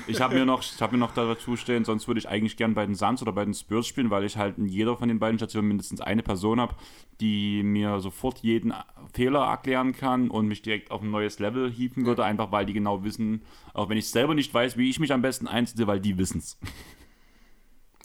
Ich 0.07 0.21
habe 0.21 0.35
mir, 0.35 0.45
noch, 0.45 0.63
hab 0.81 0.93
mir 0.93 0.99
noch 0.99 1.13
dazu 1.13 1.57
stehen, 1.57 1.85
sonst 1.85 2.09
würde 2.09 2.19
ich 2.19 2.29
eigentlich 2.29 2.57
gern 2.57 2.75
bei 2.75 2.85
den 2.85 2.95
Suns 2.95 3.23
oder 3.23 3.33
bei 3.33 3.45
den 3.45 3.55
Spurs 3.55 3.87
spielen, 3.87 4.11
weil 4.11 4.25
ich 4.25 4.37
halt 4.37 4.59
in 4.59 4.67
jeder 4.67 4.97
von 4.97 5.09
den 5.09 5.19
beiden 5.19 5.39
Stationen 5.39 5.69
mindestens 5.69 6.01
eine 6.01 6.23
Person 6.23 6.61
habe, 6.61 6.75
die 7.21 7.63
mir 7.63 8.01
sofort 8.01 8.39
jeden 8.39 8.73
Fehler 9.13 9.41
erklären 9.41 9.93
kann 9.93 10.31
und 10.31 10.49
mich 10.49 10.63
direkt 10.63 10.91
auf 10.91 11.03
ein 11.03 11.11
neues 11.11 11.39
Level 11.39 11.71
hieven 11.71 12.07
würde, 12.07 12.25
einfach 12.25 12.51
weil 12.51 12.67
die 12.67 12.73
genau 12.73 13.05
wissen, 13.05 13.43
auch 13.75 13.89
wenn 13.89 13.99
ich 13.99 14.09
selber 14.09 14.35
nicht 14.35 14.53
weiß, 14.53 14.77
wie 14.77 14.91
ich 14.91 14.99
mich 14.99 15.13
am 15.13 15.23
besten 15.23 15.47
einsetze, 15.47 15.87
weil 15.87 16.01
die 16.01 16.19
wissen 16.19 16.39
es. 16.39 16.59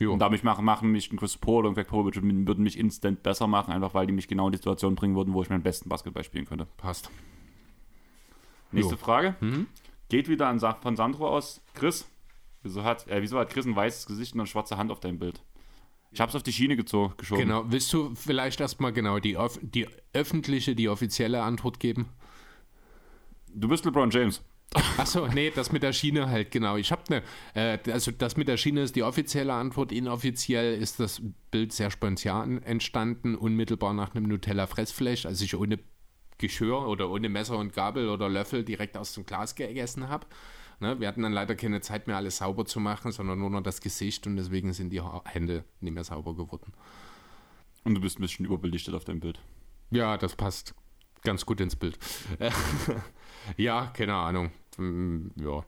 Und 0.01 0.19
damit 0.19 0.43
machen, 0.43 0.65
machen 0.65 0.91
mich 0.91 1.11
ein 1.11 1.17
Chris 1.17 1.37
Paul 1.37 1.65
und 1.65 1.75
Greg 1.75 1.87
Popovich 1.87 2.21
würden 2.21 2.63
mich 2.63 2.77
instant 2.77 3.23
besser 3.23 3.47
machen, 3.47 3.71
einfach 3.71 3.93
weil 3.93 4.05
die 4.05 4.13
mich 4.13 4.27
genau 4.27 4.47
in 4.47 4.51
die 4.51 4.57
Situation 4.57 4.95
bringen 4.95 5.15
würden, 5.15 5.33
wo 5.33 5.41
ich 5.41 5.49
meinen 5.49 5.63
besten 5.63 5.87
Basketball 5.87 6.25
spielen 6.25 6.45
könnte. 6.45 6.67
Passt. 6.77 7.09
Nächste 8.71 8.93
jo. 8.93 8.97
Frage. 8.97 9.35
Mhm. 9.39 9.67
Geht 10.09 10.29
wieder 10.29 10.47
an 10.47 10.59
von 10.59 10.95
Sandro 10.95 11.27
aus. 11.27 11.61
Chris, 11.73 12.07
wieso 12.61 12.83
hat, 12.83 13.07
äh, 13.07 13.21
wieso 13.21 13.39
hat 13.39 13.49
Chris 13.49 13.65
ein 13.65 13.75
weißes 13.75 14.05
Gesicht 14.05 14.33
und 14.33 14.41
eine 14.41 14.47
schwarze 14.47 14.77
Hand 14.77 14.91
auf 14.91 14.99
deinem 14.99 15.19
Bild? 15.19 15.41
Ich 16.11 16.21
habe 16.21 16.29
es 16.29 16.35
auf 16.35 16.43
die 16.43 16.53
Schiene 16.53 16.75
gezogen, 16.75 17.13
geschoben. 17.17 17.41
Genau. 17.41 17.65
Willst 17.67 17.91
du 17.91 18.15
vielleicht 18.15 18.61
erstmal 18.61 18.93
genau 18.93 19.19
die, 19.19 19.37
die 19.61 19.87
öffentliche, 20.13 20.75
die 20.75 20.87
offizielle 20.87 21.43
Antwort 21.43 21.79
geben? 21.79 22.07
Du 23.53 23.67
bist 23.67 23.83
LeBron 23.85 24.09
James. 24.11 24.41
Achso, 24.97 25.27
nee, 25.27 25.51
das 25.53 25.71
mit 25.71 25.83
der 25.83 25.93
Schiene 25.93 26.29
halt, 26.29 26.51
genau. 26.51 26.75
Ich 26.77 26.91
habe 26.91 27.01
eine, 27.07 27.23
äh, 27.53 27.91
also 27.91 28.11
das 28.11 28.35
mit 28.35 28.47
der 28.47 28.57
Schiene 28.57 28.81
ist 28.81 28.95
die 28.95 29.03
offizielle 29.03 29.53
Antwort. 29.53 29.91
Inoffiziell 29.91 30.75
ist 30.75 30.99
das 30.99 31.21
Bild 31.51 31.71
sehr 31.71 31.91
spontan 31.91 32.61
entstanden, 32.63 33.35
unmittelbar 33.35 33.93
nach 33.93 34.15
einem 34.15 34.27
Nutella-Fressflash, 34.27 35.25
als 35.25 35.41
ich 35.41 35.55
ohne 35.55 35.79
Geschirr 36.37 36.87
oder 36.87 37.09
ohne 37.09 37.29
Messer 37.29 37.57
und 37.57 37.73
Gabel 37.73 38.09
oder 38.09 38.29
Löffel 38.29 38.63
direkt 38.63 38.97
aus 38.97 39.13
dem 39.13 39.25
Glas 39.25 39.55
gegessen 39.55 40.09
habe. 40.09 40.27
Ne, 40.79 40.99
wir 40.99 41.07
hatten 41.07 41.21
dann 41.21 41.31
leider 41.31 41.55
keine 41.55 41.79
Zeit 41.79 42.07
mehr, 42.07 42.17
alles 42.17 42.37
sauber 42.37 42.65
zu 42.65 42.79
machen, 42.79 43.11
sondern 43.11 43.39
nur 43.39 43.49
noch 43.49 43.61
das 43.61 43.79
Gesicht 43.79 44.27
und 44.27 44.35
deswegen 44.35 44.73
sind 44.73 44.89
die 44.89 45.01
Hände 45.01 45.63
nicht 45.79 45.93
mehr 45.93 46.03
sauber 46.03 46.35
geworden. 46.35 46.73
Und 47.85 47.95
du 47.95 48.01
bist 48.01 48.19
ein 48.19 48.21
bisschen 48.21 48.45
überbelichtet 48.45 48.93
auf 48.93 49.05
deinem 49.05 49.21
Bild. 49.21 49.39
Ja, 49.91 50.17
das 50.17 50.35
passt 50.35 50.75
ganz 51.23 51.45
gut 51.45 51.61
ins 51.61 51.75
Bild. 51.75 51.97
ja, 53.57 53.87
keine 53.87 54.15
Ahnung. 54.15 54.51
Mm, 54.77 55.27
ja. 55.37 55.63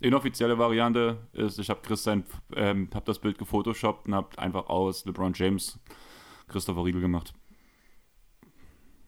Inoffizielle 0.00 0.58
Variante 0.58 1.26
ist, 1.32 1.58
ich 1.58 1.70
habe 1.70 1.80
Chris 1.82 2.04
sein, 2.04 2.24
ähm, 2.54 2.88
habe 2.94 3.06
das 3.06 3.18
Bild 3.18 3.38
gefotoshoppt 3.38 4.06
und 4.06 4.14
habe 4.14 4.38
einfach 4.38 4.68
aus 4.68 5.04
LeBron 5.04 5.32
James 5.34 5.78
Christopher 6.48 6.84
Riegel 6.84 7.00
gemacht. 7.00 7.32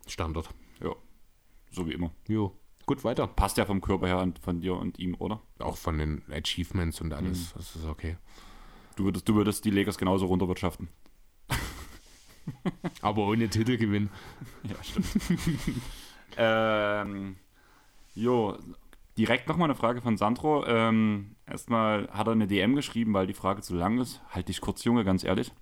Standard. 0.06 0.48
Ja, 0.82 0.94
so 1.70 1.86
wie 1.86 1.92
immer. 1.92 2.10
Jo. 2.26 2.56
Gut, 2.86 3.04
weiter. 3.04 3.26
Passt 3.26 3.56
ja 3.56 3.66
vom 3.66 3.80
Körper 3.80 4.08
her 4.08 4.32
von 4.40 4.60
dir 4.60 4.74
und 4.74 4.98
ihm, 4.98 5.14
oder? 5.18 5.40
Auch 5.58 5.76
von 5.76 5.98
den 5.98 6.22
Achievements 6.30 7.00
und 7.00 7.12
alles. 7.12 7.54
Mhm. 7.54 7.58
Das 7.58 7.76
ist 7.76 7.84
okay. 7.84 8.16
Du 8.96 9.04
würdest, 9.04 9.28
du 9.28 9.34
würdest 9.34 9.64
die 9.64 9.70
Lakers 9.70 9.96
genauso 9.96 10.26
runterwirtschaften. 10.26 10.88
Aber 13.02 13.26
ohne 13.26 13.48
Titelgewinn. 13.48 14.10
Ja, 14.64 14.82
stimmt. 14.82 15.06
ähm, 16.36 17.36
jo, 18.14 18.58
direkt 19.16 19.48
nochmal 19.48 19.68
eine 19.68 19.74
Frage 19.74 20.02
von 20.02 20.16
Sandro. 20.16 20.66
Ähm, 20.66 21.36
erstmal 21.46 22.08
hat 22.10 22.26
er 22.26 22.32
eine 22.32 22.46
DM 22.46 22.74
geschrieben, 22.74 23.14
weil 23.14 23.26
die 23.26 23.34
Frage 23.34 23.62
zu 23.62 23.74
lang 23.74 23.98
ist. 23.98 24.20
Halt 24.30 24.48
dich 24.48 24.60
kurz, 24.60 24.84
Junge, 24.84 25.04
ganz 25.04 25.24
ehrlich. 25.24 25.52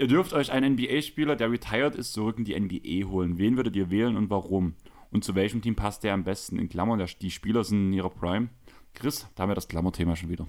Ihr 0.00 0.06
dürft 0.06 0.32
euch 0.32 0.50
einen 0.50 0.76
NBA-Spieler, 0.76 1.36
der 1.36 1.50
retired 1.50 1.94
ist, 1.94 2.14
zurück 2.14 2.38
in 2.38 2.46
die 2.46 2.58
NBA 2.58 3.06
holen. 3.10 3.36
Wen 3.36 3.58
würdet 3.58 3.76
ihr 3.76 3.90
wählen 3.90 4.16
und 4.16 4.30
warum? 4.30 4.72
Und 5.10 5.24
zu 5.24 5.34
welchem 5.34 5.60
Team 5.60 5.76
passt 5.76 6.04
der 6.04 6.14
am 6.14 6.24
besten? 6.24 6.58
In 6.58 6.70
Klammern, 6.70 7.06
die 7.20 7.30
Spieler 7.30 7.64
sind 7.64 7.88
in 7.88 7.92
ihrer 7.92 8.08
Prime. 8.08 8.48
Chris, 8.94 9.28
da 9.34 9.42
haben 9.42 9.50
wir 9.50 9.54
das 9.54 9.68
Klammerthema 9.68 10.16
schon 10.16 10.30
wieder. 10.30 10.46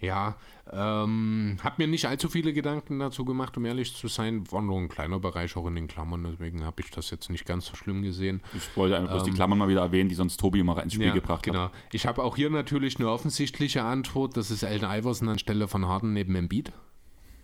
Ja, 0.00 0.36
ähm, 0.70 1.56
habe 1.64 1.76
mir 1.78 1.88
nicht 1.88 2.04
allzu 2.04 2.28
viele 2.28 2.52
Gedanken 2.52 2.98
dazu 2.98 3.24
gemacht, 3.24 3.56
um 3.56 3.64
ehrlich 3.64 3.96
zu 3.96 4.06
sein. 4.06 4.44
War 4.52 4.60
nur 4.60 4.76
ein 4.76 4.90
kleiner 4.90 5.18
Bereich 5.18 5.56
auch 5.56 5.66
in 5.66 5.74
den 5.74 5.86
Klammern, 5.88 6.24
deswegen 6.30 6.62
habe 6.66 6.82
ich 6.82 6.90
das 6.90 7.08
jetzt 7.10 7.30
nicht 7.30 7.46
ganz 7.46 7.64
so 7.64 7.74
schlimm 7.74 8.02
gesehen. 8.02 8.42
Ich 8.54 8.76
wollte 8.76 8.98
einfach 8.98 9.14
bloß 9.14 9.24
die 9.24 9.30
Klammern 9.30 9.56
mal 9.56 9.68
wieder 9.68 9.80
erwähnen, 9.80 10.10
die 10.10 10.14
sonst 10.14 10.38
Tobi 10.38 10.60
immer 10.60 10.80
ins 10.82 10.92
Spiel 10.92 11.06
Ja, 11.06 11.14
gebracht 11.14 11.42
genau. 11.42 11.60
hat. 11.60 11.72
Ich 11.90 12.06
habe 12.06 12.22
auch 12.22 12.36
hier 12.36 12.50
natürlich 12.50 12.98
eine 12.98 13.08
offensichtliche 13.08 13.82
Antwort. 13.82 14.36
Das 14.36 14.50
ist 14.50 14.62
Allen 14.62 14.84
Iverson 14.84 15.30
anstelle 15.30 15.68
von 15.68 15.86
Harden 15.88 16.12
neben 16.12 16.34
Embiid. 16.36 16.70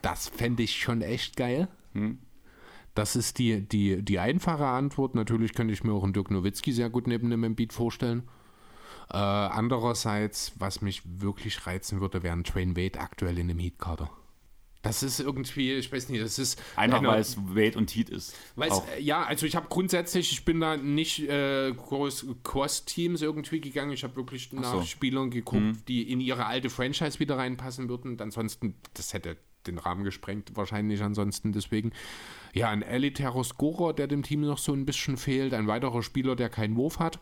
Das 0.04 0.28
fände 0.28 0.62
ich 0.62 0.76
schon 0.76 1.00
echt 1.02 1.36
geil. 1.36 1.68
Hm. 1.92 2.18
Das 2.94 3.16
ist 3.16 3.38
die, 3.38 3.60
die, 3.62 4.02
die 4.02 4.18
einfache 4.18 4.66
Antwort. 4.66 5.14
Natürlich 5.14 5.54
könnte 5.54 5.72
ich 5.72 5.82
mir 5.82 5.92
auch 5.92 6.04
einen 6.04 6.12
Dirk 6.12 6.30
Nowitzki 6.30 6.72
sehr 6.72 6.90
gut 6.90 7.06
neben 7.06 7.30
dem 7.30 7.42
Embiid 7.42 7.72
vorstellen. 7.72 8.22
Äh, 9.10 9.16
andererseits, 9.16 10.52
was 10.58 10.80
mich 10.80 11.02
wirklich 11.04 11.66
reizen 11.66 12.00
würde, 12.00 12.22
wäre 12.22 12.36
ein 12.36 12.44
Train 12.44 12.76
Wade 12.76 13.00
aktuell 13.00 13.38
in 13.38 13.48
dem 13.48 13.58
Heat-Kader. 13.58 14.10
Das 14.82 15.02
ist 15.02 15.18
irgendwie, 15.18 15.72
ich 15.72 15.90
weiß 15.90 16.10
nicht, 16.10 16.22
das 16.22 16.38
ist 16.38 16.62
Einfach 16.76 17.02
weil 17.02 17.20
es 17.20 17.38
Wade 17.38 17.78
und 17.78 17.90
Heat 17.90 18.10
ist. 18.10 18.36
Auch. 18.58 18.86
äh, 18.88 19.00
ja, 19.00 19.24
also 19.24 19.46
ich 19.46 19.56
habe 19.56 19.68
grundsätzlich, 19.70 20.30
ich 20.30 20.44
bin 20.44 20.60
da 20.60 20.76
nicht 20.76 21.20
äh, 21.20 21.72
groß 21.72 22.26
Cross-Teams 22.44 23.22
irgendwie 23.22 23.62
gegangen. 23.62 23.92
Ich 23.92 24.04
habe 24.04 24.14
wirklich 24.16 24.52
nach 24.52 24.72
so. 24.72 24.82
Spielern 24.82 25.30
geguckt, 25.30 25.88
die 25.88 26.10
in 26.12 26.20
ihre 26.20 26.44
alte 26.44 26.68
Franchise 26.68 27.18
wieder 27.18 27.38
reinpassen 27.38 27.88
würden. 27.88 28.12
Und 28.12 28.22
ansonsten, 28.22 28.74
das 28.92 29.14
hätte 29.14 29.38
den 29.66 29.78
Rahmen 29.78 30.04
gesprengt, 30.04 30.52
wahrscheinlich 30.54 31.02
ansonsten 31.02 31.52
deswegen. 31.52 31.92
Ja, 32.52 32.70
ein 32.70 32.82
elitärer 32.82 33.44
Scorer, 33.44 33.92
der 33.92 34.06
dem 34.06 34.22
Team 34.22 34.42
noch 34.42 34.58
so 34.58 34.72
ein 34.72 34.86
bisschen 34.86 35.16
fehlt. 35.16 35.54
Ein 35.54 35.66
weiterer 35.66 36.02
Spieler, 36.02 36.36
der 36.36 36.48
keinen 36.48 36.76
Wurf 36.76 36.98
hat. 36.98 37.18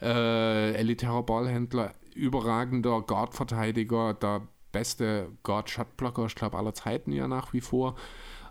Äh, 0.00 0.74
elitärer 0.74 1.22
Ballhändler, 1.22 1.94
überragender 2.14 3.02
Guard-Verteidiger, 3.02 4.14
der 4.14 4.46
beste 4.72 5.32
Guard-Shotblocker, 5.42 6.26
ich 6.26 6.34
glaube, 6.34 6.58
aller 6.58 6.74
Zeiten 6.74 7.12
ja 7.12 7.26
nach 7.26 7.52
wie 7.52 7.60
vor. 7.60 7.96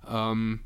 Ähm, 0.08 0.62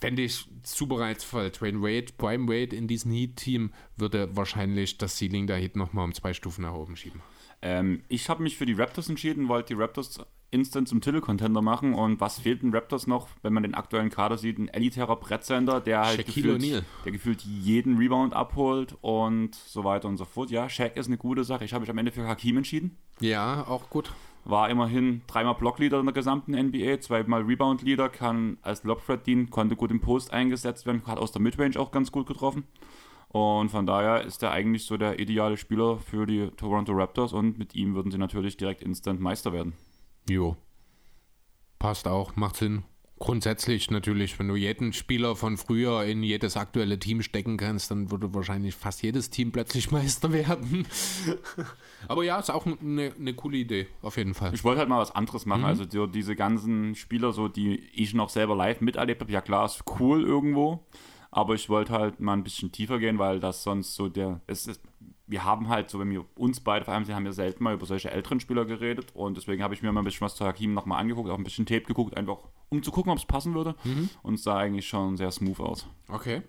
Fände 0.00 0.22
ich 0.22 0.48
super 0.62 1.00
reizvoll. 1.00 1.50
Dwayne 1.50 1.82
Wade, 1.82 2.12
Prime 2.16 2.46
Wade 2.46 2.76
in 2.76 2.86
diesem 2.86 3.10
Heat-Team 3.10 3.72
würde 3.96 4.36
wahrscheinlich 4.36 4.98
das 4.98 5.18
Ceiling 5.18 5.48
der 5.48 5.56
Heat 5.56 5.74
nochmal 5.74 6.04
um 6.04 6.14
zwei 6.14 6.32
Stufen 6.32 6.62
nach 6.62 6.74
oben 6.74 6.96
schieben. 6.96 7.20
Ähm, 7.60 8.04
ich 8.08 8.28
habe 8.28 8.44
mich 8.44 8.56
für 8.56 8.66
die 8.66 8.74
Raptors 8.74 9.08
entschieden, 9.08 9.48
wollte 9.48 9.74
die 9.74 9.80
Raptors 9.80 10.20
instant 10.50 10.88
zum 10.88 11.00
Titelcontender 11.00 11.62
machen. 11.62 11.94
Und 11.94 12.20
was 12.20 12.40
fehlt 12.40 12.62
den 12.62 12.74
Raptors 12.74 13.06
noch, 13.06 13.28
wenn 13.42 13.52
man 13.52 13.62
den 13.62 13.74
aktuellen 13.74 14.10
Kader 14.10 14.38
sieht? 14.38 14.58
Ein 14.58 14.68
elitärer 14.68 15.16
Brettsender, 15.16 15.80
der 15.80 16.00
halt 16.00 16.26
gefühlt, 16.26 16.84
der 17.04 17.12
gefühlt 17.12 17.42
jeden 17.42 17.98
Rebound 17.98 18.34
abholt 18.34 18.96
und 19.00 19.54
so 19.54 19.84
weiter 19.84 20.08
und 20.08 20.16
so 20.16 20.24
fort. 20.24 20.50
Ja, 20.50 20.68
Shaq 20.68 20.96
ist 20.96 21.06
eine 21.06 21.18
gute 21.18 21.44
Sache. 21.44 21.64
Ich 21.64 21.72
habe 21.72 21.82
mich 21.82 21.90
am 21.90 21.98
Ende 21.98 22.12
für 22.12 22.26
Hakim 22.26 22.56
entschieden. 22.56 22.96
Ja, 23.20 23.66
auch 23.66 23.90
gut. 23.90 24.12
War 24.44 24.70
immerhin 24.70 25.22
dreimal 25.26 25.56
Blockleader 25.56 26.00
in 26.00 26.06
der 26.06 26.14
gesamten 26.14 26.52
NBA, 26.52 27.00
zweimal 27.00 27.42
Rebound-Leader, 27.42 28.08
kann 28.08 28.56
als 28.62 28.82
Lobthreat 28.84 29.26
dienen, 29.26 29.50
konnte 29.50 29.76
gut 29.76 29.90
im 29.90 30.00
Post 30.00 30.32
eingesetzt 30.32 30.86
werden, 30.86 31.02
hat 31.06 31.18
aus 31.18 31.32
der 31.32 31.42
Midrange 31.42 31.78
auch 31.78 31.90
ganz 31.90 32.10
gut 32.12 32.26
getroffen. 32.26 32.64
Und 33.28 33.68
von 33.68 33.84
daher 33.84 34.22
ist 34.24 34.42
er 34.42 34.52
eigentlich 34.52 34.86
so 34.86 34.96
der 34.96 35.18
ideale 35.18 35.58
Spieler 35.58 35.98
für 35.98 36.24
die 36.24 36.48
Toronto 36.56 36.92
Raptors 36.92 37.34
und 37.34 37.58
mit 37.58 37.74
ihm 37.74 37.94
würden 37.94 38.10
sie 38.10 38.16
natürlich 38.16 38.56
direkt 38.56 38.82
Instant 38.82 39.20
Meister 39.20 39.52
werden. 39.52 39.74
Jo. 40.28 40.56
Passt 41.78 42.08
auch, 42.08 42.36
macht 42.36 42.56
Sinn. 42.56 42.84
Grundsätzlich 43.20 43.90
natürlich, 43.90 44.38
wenn 44.38 44.46
du 44.46 44.54
jeden 44.54 44.92
Spieler 44.92 45.34
von 45.34 45.56
früher 45.56 46.04
in 46.04 46.22
jedes 46.22 46.56
aktuelle 46.56 47.00
Team 47.00 47.20
stecken 47.20 47.56
kannst, 47.56 47.90
dann 47.90 48.12
würde 48.12 48.32
wahrscheinlich 48.32 48.76
fast 48.76 49.02
jedes 49.02 49.28
Team 49.30 49.50
plötzlich 49.50 49.90
Meister 49.90 50.32
werden. 50.32 50.86
Aber 52.08 52.22
ja, 52.22 52.38
ist 52.38 52.50
auch 52.50 52.64
eine, 52.66 53.12
eine 53.18 53.34
coole 53.34 53.56
Idee, 53.56 53.88
auf 54.02 54.16
jeden 54.18 54.34
Fall. 54.34 54.54
Ich 54.54 54.62
wollte 54.62 54.78
halt 54.80 54.88
mal 54.88 55.00
was 55.00 55.10
anderes 55.14 55.46
Mhm. 55.46 55.50
machen. 55.50 55.64
Also 55.64 55.84
so 55.90 56.06
diese 56.06 56.36
ganzen 56.36 56.94
Spieler, 56.94 57.32
so 57.32 57.48
die 57.48 57.76
ich 57.92 58.14
noch 58.14 58.28
selber 58.30 58.54
live 58.54 58.80
miterlebt 58.80 59.20
habe, 59.20 59.32
ja 59.32 59.40
klar, 59.40 59.66
ist 59.66 59.82
cool 59.98 60.22
irgendwo. 60.22 60.86
Aber 61.32 61.54
ich 61.54 61.68
wollte 61.68 61.92
halt 61.92 62.20
mal 62.20 62.34
ein 62.34 62.44
bisschen 62.44 62.70
tiefer 62.70 62.98
gehen, 63.00 63.18
weil 63.18 63.40
das 63.40 63.62
sonst 63.64 63.94
so 63.96 64.08
der. 64.08 64.40
Es 64.46 64.66
ist, 64.68 64.80
wir 65.28 65.44
haben 65.44 65.68
halt 65.68 65.90
so, 65.90 66.00
wenn 66.00 66.10
wir 66.10 66.24
uns 66.36 66.60
beide 66.60 66.86
vor 66.86 66.94
allem 66.94 67.04
sehen, 67.04 67.14
haben 67.14 67.24
wir 67.24 67.34
selten 67.34 67.62
mal 67.62 67.74
über 67.74 67.84
solche 67.84 68.10
älteren 68.10 68.40
Spieler 68.40 68.64
geredet. 68.64 69.14
Und 69.14 69.36
deswegen 69.36 69.62
habe 69.62 69.74
ich 69.74 69.82
mir 69.82 69.92
mal 69.92 70.00
ein 70.00 70.04
bisschen 70.04 70.22
was 70.22 70.34
zu 70.34 70.44
Hakim 70.44 70.72
nochmal 70.72 71.00
angeguckt, 71.00 71.28
auch 71.28 71.36
ein 71.36 71.44
bisschen 71.44 71.66
Tape 71.66 71.82
geguckt, 71.82 72.16
einfach 72.16 72.38
um 72.70 72.82
zu 72.82 72.90
gucken, 72.90 73.12
ob 73.12 73.18
es 73.18 73.26
passen 73.26 73.54
würde. 73.54 73.74
Mhm. 73.84 74.08
Und 74.22 74.34
es 74.34 74.42
sah 74.42 74.56
eigentlich 74.56 74.88
schon 74.88 75.18
sehr 75.18 75.30
smooth 75.30 75.60
aus. 75.60 75.86
Okay. 76.08 76.42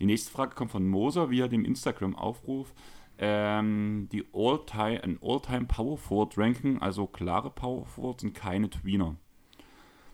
Die 0.00 0.06
nächste 0.06 0.32
Frage 0.32 0.54
kommt 0.54 0.70
von 0.70 0.88
Moser 0.88 1.30
via 1.30 1.48
dem 1.48 1.66
Instagram-Aufruf. 1.66 2.72
Ähm, 3.18 4.08
die 4.10 4.24
All-Time, 4.32 5.04
ein 5.04 5.18
All-Time 5.22 5.66
Power 5.66 5.98
Forward 5.98 6.38
Ranking, 6.38 6.80
also 6.80 7.06
klare 7.06 7.50
Power 7.50 7.84
Forwards 7.84 8.24
und 8.24 8.32
keine 8.32 8.70
Tweener. 8.70 9.16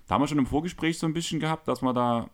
Da 0.06 0.14
haben 0.14 0.22
wir 0.22 0.26
schon 0.26 0.38
im 0.38 0.46
Vorgespräch 0.46 0.98
so 0.98 1.06
ein 1.06 1.14
bisschen 1.14 1.38
gehabt, 1.38 1.68
dass 1.68 1.80
wir 1.80 1.94
da 1.94 2.28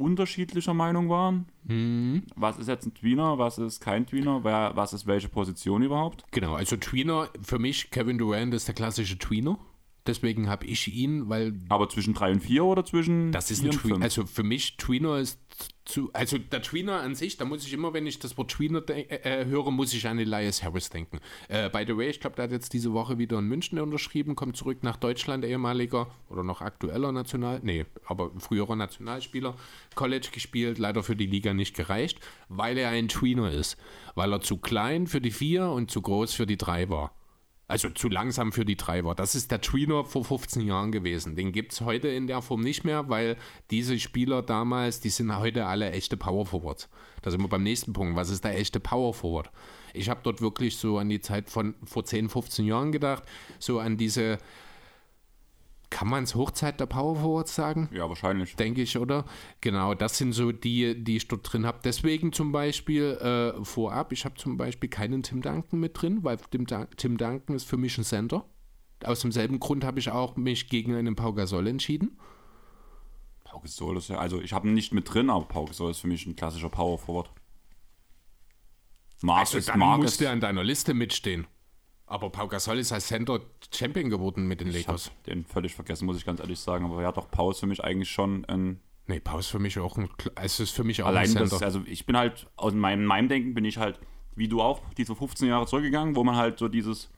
unterschiedlicher 0.00 0.74
Meinung 0.74 1.08
waren. 1.08 1.46
Mhm. 1.64 2.22
Was 2.36 2.58
ist 2.58 2.68
jetzt 2.68 2.86
ein 2.86 2.94
Tweener, 2.94 3.38
was 3.38 3.58
ist 3.58 3.80
kein 3.80 4.06
Tweener, 4.06 4.44
wer, 4.44 4.72
was 4.74 4.92
ist 4.92 5.06
welche 5.06 5.28
Position 5.28 5.82
überhaupt? 5.82 6.24
Genau, 6.30 6.54
also 6.54 6.76
Tweener, 6.76 7.28
für 7.42 7.58
mich, 7.58 7.90
Kevin 7.90 8.18
Durant 8.18 8.54
ist 8.54 8.68
der 8.68 8.74
klassische 8.74 9.18
Tweener. 9.18 9.58
Deswegen 10.08 10.48
habe 10.48 10.66
ich 10.66 10.92
ihn, 10.92 11.28
weil 11.28 11.54
Aber 11.68 11.88
zwischen 11.88 12.14
3 12.14 12.32
und 12.32 12.40
4 12.40 12.64
oder 12.64 12.84
zwischen 12.84 13.30
Das 13.30 13.50
ist 13.50 13.60
4 13.60 13.70
ein 13.70 13.76
Tweener. 13.76 13.94
5? 13.96 14.04
Also 14.04 14.26
für 14.26 14.42
mich, 14.42 14.76
Tweener 14.78 15.18
ist 15.18 15.38
zu. 15.84 16.10
Also 16.12 16.38
der 16.38 16.62
Tweener 16.62 17.00
an 17.00 17.14
sich, 17.14 17.36
da 17.36 17.44
muss 17.44 17.64
ich 17.66 17.72
immer, 17.72 17.92
wenn 17.92 18.06
ich 18.06 18.18
das 18.18 18.36
Wort 18.38 18.50
Tweener 18.50 18.80
de- 18.80 19.06
äh, 19.08 19.44
höre, 19.46 19.70
muss 19.70 19.92
ich 19.92 20.06
an 20.08 20.18
Elias 20.18 20.62
Harris 20.62 20.88
denken. 20.90 21.18
Äh, 21.48 21.68
by 21.70 21.84
the 21.86 21.96
way, 21.96 22.08
ich 22.08 22.20
glaube, 22.20 22.36
der 22.36 22.44
hat 22.44 22.52
jetzt 22.52 22.72
diese 22.72 22.92
Woche 22.92 23.18
wieder 23.18 23.38
in 23.38 23.46
München 23.46 23.78
unterschrieben, 23.80 24.34
kommt 24.34 24.56
zurück 24.56 24.82
nach 24.82 24.96
Deutschland, 24.96 25.44
ehemaliger 25.44 26.08
oder 26.30 26.42
noch 26.42 26.60
aktueller 26.62 27.12
National. 27.12 27.60
Nee, 27.62 27.84
aber 28.06 28.30
früherer 28.38 28.76
Nationalspieler. 28.76 29.56
College 29.94 30.28
gespielt, 30.32 30.78
leider 30.78 31.02
für 31.02 31.16
die 31.16 31.26
Liga 31.26 31.52
nicht 31.54 31.76
gereicht, 31.76 32.18
weil 32.48 32.78
er 32.78 32.90
ein 32.90 33.08
Tweener 33.08 33.50
ist. 33.50 33.76
Weil 34.14 34.32
er 34.32 34.40
zu 34.40 34.56
klein 34.58 35.06
für 35.06 35.20
die 35.20 35.30
4 35.32 35.68
und 35.68 35.90
zu 35.90 36.00
groß 36.02 36.32
für 36.34 36.46
die 36.46 36.56
3 36.56 36.88
war. 36.88 37.12
Also 37.68 37.90
zu 37.90 38.08
langsam 38.08 38.50
für 38.50 38.64
die 38.64 38.76
Treiber. 38.76 39.14
Das 39.14 39.34
ist 39.34 39.50
der 39.50 39.60
Tweener 39.60 40.02
vor 40.06 40.24
15 40.24 40.66
Jahren 40.66 40.90
gewesen. 40.90 41.36
Den 41.36 41.52
gibt 41.52 41.74
es 41.74 41.82
heute 41.82 42.08
in 42.08 42.26
der 42.26 42.40
Form 42.40 42.62
nicht 42.62 42.82
mehr, 42.82 43.10
weil 43.10 43.36
diese 43.70 43.98
Spieler 43.98 44.40
damals, 44.40 45.00
die 45.00 45.10
sind 45.10 45.36
heute 45.36 45.66
alle 45.66 45.90
echte 45.90 46.16
Power 46.16 46.46
Forwards. 46.46 46.88
Da 47.20 47.30
sind 47.30 47.42
wir 47.42 47.48
beim 47.48 47.62
nächsten 47.62 47.92
Punkt. 47.92 48.16
Was 48.16 48.30
ist 48.30 48.42
der 48.42 48.58
echte 48.58 48.80
Power 48.80 49.12
Forward? 49.12 49.50
Ich 49.92 50.08
habe 50.08 50.20
dort 50.22 50.40
wirklich 50.40 50.78
so 50.78 50.96
an 50.96 51.10
die 51.10 51.20
Zeit 51.20 51.50
von 51.50 51.74
vor 51.84 52.06
10, 52.06 52.30
15 52.30 52.64
Jahren 52.64 52.90
gedacht, 52.90 53.24
so 53.58 53.80
an 53.80 53.98
diese, 53.98 54.38
kann 55.90 56.08
man 56.08 56.24
es 56.24 56.34
Hochzeit 56.34 56.80
der 56.80 56.86
Power 56.86 57.16
Forwards 57.16 57.54
sagen? 57.54 57.88
Ja, 57.92 58.08
wahrscheinlich. 58.08 58.56
denke 58.56 58.82
ich, 58.82 58.98
oder? 58.98 59.24
Genau, 59.60 59.94
das 59.94 60.18
sind 60.18 60.32
so 60.32 60.52
die, 60.52 61.02
die 61.02 61.16
ich 61.16 61.28
dort 61.28 61.50
drin 61.50 61.64
habe. 61.64 61.78
Deswegen 61.82 62.32
zum 62.32 62.52
Beispiel 62.52 63.04
äh, 63.04 63.64
vorab, 63.64 64.12
ich 64.12 64.24
habe 64.24 64.34
zum 64.36 64.56
Beispiel 64.56 64.90
keinen 64.90 65.22
Tim 65.22 65.40
Duncan 65.40 65.80
mit 65.80 66.00
drin, 66.00 66.24
weil 66.24 66.38
Tim, 66.50 66.66
Dun 66.66 66.86
Tim 66.96 67.16
Duncan 67.16 67.56
ist 67.56 67.64
für 67.64 67.76
mich 67.76 67.96
ein 67.98 68.04
Center. 68.04 68.44
Aus 69.04 69.20
demselben 69.20 69.60
Grund 69.60 69.84
habe 69.84 69.98
ich 69.98 70.10
auch 70.10 70.36
mich 70.36 70.68
gegen 70.68 70.94
einen 70.94 71.14
Pau 71.16 71.32
Gasol 71.32 71.66
entschieden. 71.68 72.18
Pau 73.44 73.60
Gasol 73.60 73.96
ist 73.96 74.08
ja, 74.08 74.18
also 74.18 74.40
ich 74.40 74.52
habe 74.52 74.68
ihn 74.68 74.74
nicht 74.74 74.92
mit 74.92 75.12
drin, 75.12 75.30
aber 75.30 75.46
Pau 75.46 75.64
Gasol 75.64 75.90
ist 75.90 76.00
für 76.00 76.08
mich 76.08 76.26
ein 76.26 76.36
klassischer 76.36 76.68
Power 76.68 76.98
Forward. 76.98 77.30
Mark 79.22 79.40
Also 79.40 79.60
dann 79.60 79.78
Mark 79.78 80.02
muss 80.02 80.12
ist, 80.12 80.20
der 80.20 80.30
an 80.30 80.40
deiner 80.40 80.62
Liste 80.62 80.94
mitstehen. 80.94 81.46
Aber 82.10 82.30
Pau 82.30 82.48
Gasol 82.48 82.78
ist 82.78 82.90
als 82.92 83.06
Center 83.08 83.40
Champion 83.72 84.08
geworden 84.08 84.46
mit 84.48 84.60
den 84.60 84.68
ich 84.68 84.86
Lakers. 84.86 85.10
den 85.26 85.44
völlig 85.44 85.74
vergessen, 85.74 86.06
muss 86.06 86.16
ich 86.16 86.24
ganz 86.24 86.40
ehrlich 86.40 86.58
sagen. 86.58 86.86
Aber 86.86 87.02
ja, 87.02 87.12
doch, 87.12 87.30
Pau 87.30 87.50
ist 87.50 87.60
für 87.60 87.66
mich 87.66 87.84
eigentlich 87.84 88.10
schon 88.10 88.44
ein 88.46 88.80
Nee, 89.06 89.20
Pau 89.20 89.38
ist 89.38 89.46
für 89.48 89.58
mich 89.58 89.78
auch 89.78 89.96
ein, 89.96 90.10
es 90.34 90.60
ist 90.60 90.70
für 90.72 90.84
mich 90.84 91.02
auch 91.02 91.06
Allein 91.06 91.28
ein 91.30 91.34
das, 91.36 91.48
Center. 91.50 91.64
also 91.64 91.82
ich 91.86 92.04
bin 92.04 92.14
halt, 92.16 92.46
aus 92.56 92.74
meinem, 92.74 93.06
meinem 93.06 93.28
Denken 93.28 93.54
bin 93.54 93.64
ich 93.64 93.78
halt, 93.78 93.98
wie 94.36 94.48
du 94.48 94.60
auch, 94.60 94.80
diese 94.98 95.14
15 95.16 95.48
Jahre 95.48 95.66
zurückgegangen, 95.66 96.14
wo 96.14 96.24
man 96.24 96.36
halt 96.36 96.58
so 96.58 96.68
dieses 96.68 97.08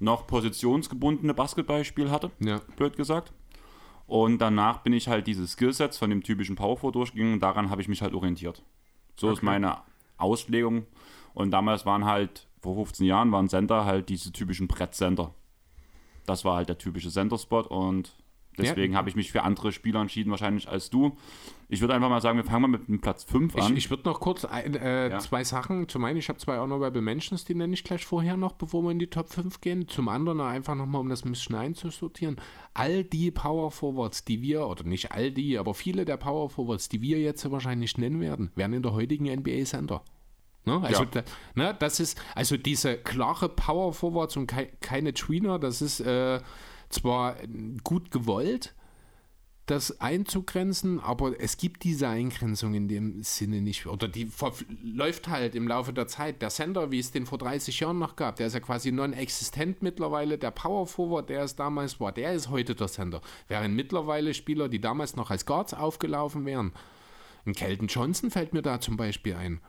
noch 0.00 0.26
positionsgebundene 0.26 1.32
Basketballspiel 1.34 2.10
hatte, 2.10 2.30
ja. 2.40 2.60
blöd 2.76 2.96
gesagt. 2.96 3.32
Und 4.06 4.38
danach 4.38 4.78
bin 4.82 4.92
ich 4.92 5.08
halt 5.08 5.26
diese 5.26 5.46
Skillsets 5.46 5.98
von 5.98 6.10
dem 6.10 6.22
typischen 6.22 6.56
Powerfour 6.56 6.92
durchgegangen 6.92 7.34
und 7.34 7.40
daran 7.42 7.68
habe 7.70 7.80
ich 7.82 7.88
mich 7.88 8.02
halt 8.02 8.14
orientiert. 8.14 8.62
So 9.16 9.28
ist 9.30 9.38
Okay. 9.38 9.46
meine 9.46 9.78
Auslegung. 10.18 10.86
Und 11.34 11.50
damals 11.52 11.84
waren 11.86 12.04
halt, 12.04 12.47
vor 12.60 12.74
15 12.74 13.06
Jahren 13.06 13.32
waren 13.32 13.48
Center 13.48 13.84
halt 13.84 14.08
diese 14.08 14.32
typischen 14.32 14.68
Brettcenter. 14.68 15.34
das 16.26 16.44
war 16.44 16.56
halt 16.56 16.68
der 16.68 16.78
typische 16.78 17.10
Center-Spot 17.10 17.62
und 17.62 18.14
deswegen 18.58 18.92
ja. 18.92 18.98
habe 18.98 19.08
ich 19.08 19.16
mich 19.16 19.32
für 19.32 19.44
andere 19.44 19.72
Spieler 19.72 20.00
entschieden, 20.00 20.30
wahrscheinlich 20.30 20.68
als 20.68 20.90
du. 20.90 21.16
Ich 21.70 21.80
würde 21.80 21.94
einfach 21.94 22.08
mal 22.08 22.20
sagen, 22.20 22.38
wir 22.38 22.44
fangen 22.44 22.62
mal 22.62 22.68
mit 22.68 22.88
dem 22.88 23.00
Platz 23.00 23.24
5 23.24 23.56
an. 23.56 23.72
Ich, 23.72 23.84
ich 23.84 23.90
würde 23.90 24.04
noch 24.04 24.20
kurz 24.20 24.44
ein, 24.44 24.74
äh, 24.74 25.10
ja. 25.10 25.18
zwei 25.18 25.44
Sachen. 25.44 25.88
Zum 25.88 26.04
einen, 26.04 26.18
ich 26.18 26.28
habe 26.28 26.38
zwei 26.38 26.58
Honorable 26.58 27.02
Mentions, 27.02 27.44
die 27.44 27.54
nenne 27.54 27.74
ich 27.74 27.84
gleich 27.84 28.04
vorher 28.06 28.36
noch, 28.36 28.52
bevor 28.52 28.82
wir 28.82 28.90
in 28.90 28.98
die 28.98 29.08
Top 29.08 29.28
5 29.28 29.60
gehen. 29.60 29.86
Zum 29.86 30.08
anderen 30.08 30.40
einfach 30.40 30.74
nochmal, 30.74 31.00
um 31.00 31.08
das 31.08 31.24
ein 31.24 31.30
bisschen 31.30 31.56
einzusortieren. 31.56 32.36
All 32.74 33.04
die 33.04 33.30
Power 33.30 33.70
Forwards, 33.70 34.24
die 34.24 34.42
wir, 34.42 34.66
oder 34.66 34.84
nicht 34.84 35.12
all 35.12 35.30
die, 35.30 35.58
aber 35.58 35.74
viele 35.74 36.04
der 36.04 36.16
Power 36.16 36.48
Forwards, 36.50 36.88
die 36.88 37.02
wir 37.02 37.20
jetzt 37.20 37.50
wahrscheinlich 37.50 37.98
nennen 37.98 38.20
werden, 38.20 38.50
werden 38.54 38.72
in 38.72 38.82
der 38.82 38.92
heutigen 38.92 39.24
NBA 39.26 39.64
Center. 39.64 40.02
Ne? 40.64 40.80
Also, 40.82 41.04
ja. 41.04 41.08
da, 41.10 41.22
ne, 41.54 41.76
das 41.78 42.00
ist, 42.00 42.20
also 42.34 42.56
diese 42.56 42.96
klare 42.98 43.48
Power 43.48 43.92
Forwards 43.92 44.36
und 44.36 44.46
kei 44.46 44.66
keine 44.80 45.14
Tweener, 45.14 45.58
das 45.58 45.80
ist 45.82 46.00
äh, 46.00 46.40
zwar 46.88 47.36
gut 47.84 48.10
gewollt, 48.10 48.74
das 49.70 50.00
einzugrenzen, 50.00 50.98
aber 50.98 51.40
es 51.40 51.58
gibt 51.58 51.84
diese 51.84 52.08
Eingrenzung 52.08 52.74
in 52.74 52.88
dem 52.88 53.22
Sinne 53.22 53.60
nicht. 53.60 53.86
Oder 53.86 54.08
die 54.08 54.30
läuft 54.82 55.28
halt 55.28 55.54
im 55.54 55.68
Laufe 55.68 55.92
der 55.92 56.06
Zeit. 56.06 56.40
Der 56.40 56.50
Sender, 56.50 56.90
wie 56.90 56.98
es 56.98 57.10
den 57.10 57.26
vor 57.26 57.36
30 57.38 57.78
Jahren 57.80 57.98
noch 57.98 58.16
gab, 58.16 58.36
der 58.36 58.46
ist 58.46 58.54
ja 58.54 58.60
quasi 58.60 58.92
non-existent 58.92 59.82
mittlerweile. 59.82 60.38
Der 60.38 60.50
Power 60.50 60.86
Forward, 60.86 61.28
der 61.28 61.42
es 61.42 61.54
damals 61.54 62.00
war, 62.00 62.12
der 62.12 62.32
ist 62.32 62.48
heute 62.48 62.74
der 62.74 62.88
Sender. 62.88 63.20
Während 63.46 63.74
mittlerweile 63.76 64.32
Spieler, 64.32 64.68
die 64.68 64.80
damals 64.80 65.16
noch 65.16 65.30
als 65.30 65.44
Guards 65.44 65.74
aufgelaufen 65.74 66.46
wären, 66.46 66.72
ein 67.44 67.54
Kelton 67.54 67.88
Johnson 67.88 68.30
fällt 68.30 68.54
mir 68.54 68.62
da 68.62 68.80
zum 68.80 68.96
Beispiel 68.96 69.34
ein. 69.34 69.60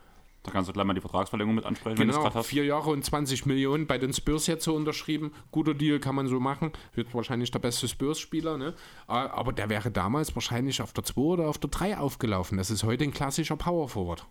Da 0.43 0.51
kannst 0.51 0.69
du 0.69 0.73
gleich 0.73 0.85
mal 0.85 0.93
die 0.93 1.01
Vertragsverlängerung 1.01 1.55
mit 1.55 1.65
ansprechen, 1.65 1.97
genau, 1.97 2.13
wenn 2.13 2.21
du 2.21 2.27
es 2.29 2.33
hast. 2.33 2.47
Vier 2.47 2.63
Jahre 2.63 2.91
und 2.91 3.03
20 3.03 3.45
Millionen 3.45 3.87
bei 3.87 3.97
den 3.97 4.13
Spurs 4.13 4.47
jetzt 4.47 4.63
so 4.63 4.73
unterschrieben. 4.73 5.33
Guter 5.51 5.73
Deal 5.73 5.99
kann 5.99 6.15
man 6.15 6.27
so 6.27 6.39
machen. 6.39 6.71
Wird 6.93 7.13
wahrscheinlich 7.13 7.51
der 7.51 7.59
beste 7.59 7.87
Spurs-Spieler. 7.87 8.57
Ne? 8.57 8.73
Aber 9.07 9.51
der 9.51 9.69
wäre 9.69 9.91
damals 9.91 10.33
wahrscheinlich 10.35 10.81
auf 10.81 10.93
der 10.93 11.03
2 11.03 11.21
oder 11.21 11.47
auf 11.47 11.57
der 11.57 11.69
3 11.69 11.97
aufgelaufen. 11.97 12.57
Das 12.57 12.71
ist 12.71 12.83
heute 12.83 13.03
ein 13.03 13.11
klassischer 13.11 13.57
Power 13.57 13.89
Forward. 13.89 14.25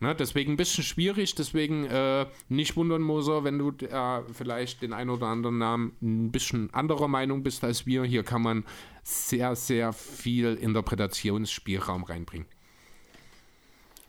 Ne, 0.00 0.14
deswegen 0.14 0.52
ein 0.52 0.56
bisschen 0.56 0.84
schwierig, 0.84 1.34
deswegen 1.34 1.84
äh, 1.86 2.26
nicht 2.48 2.76
wundern, 2.76 3.02
Moser, 3.02 3.42
wenn 3.42 3.58
du 3.58 3.70
äh, 3.84 4.22
vielleicht 4.32 4.80
den 4.82 4.92
einen 4.92 5.10
oder 5.10 5.26
anderen 5.26 5.58
Namen 5.58 5.96
ein 6.00 6.30
bisschen 6.30 6.72
anderer 6.72 7.08
Meinung 7.08 7.42
bist 7.42 7.64
als 7.64 7.84
wir. 7.84 8.04
Hier 8.04 8.22
kann 8.22 8.42
man 8.42 8.64
sehr, 9.02 9.56
sehr 9.56 9.92
viel 9.92 10.54
Interpretationsspielraum 10.54 12.04
reinbringen. 12.04 12.46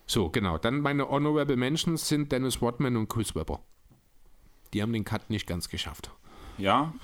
So, 0.09 0.29
genau. 0.29 0.57
Dann 0.57 0.81
meine 0.81 1.07
Honorable 1.07 1.55
Mentions 1.55 2.07
sind 2.07 2.31
Dennis 2.31 2.63
Rodman 2.63 2.97
und 2.97 3.09
Chris 3.09 3.35
Webber. 3.35 3.59
Die 4.73 4.81
haben 4.81 4.91
den 4.91 5.05
Cut 5.05 5.29
nicht 5.29 5.45
ganz 5.45 5.69
geschafft. 5.69 6.09
Ja, 6.57 6.95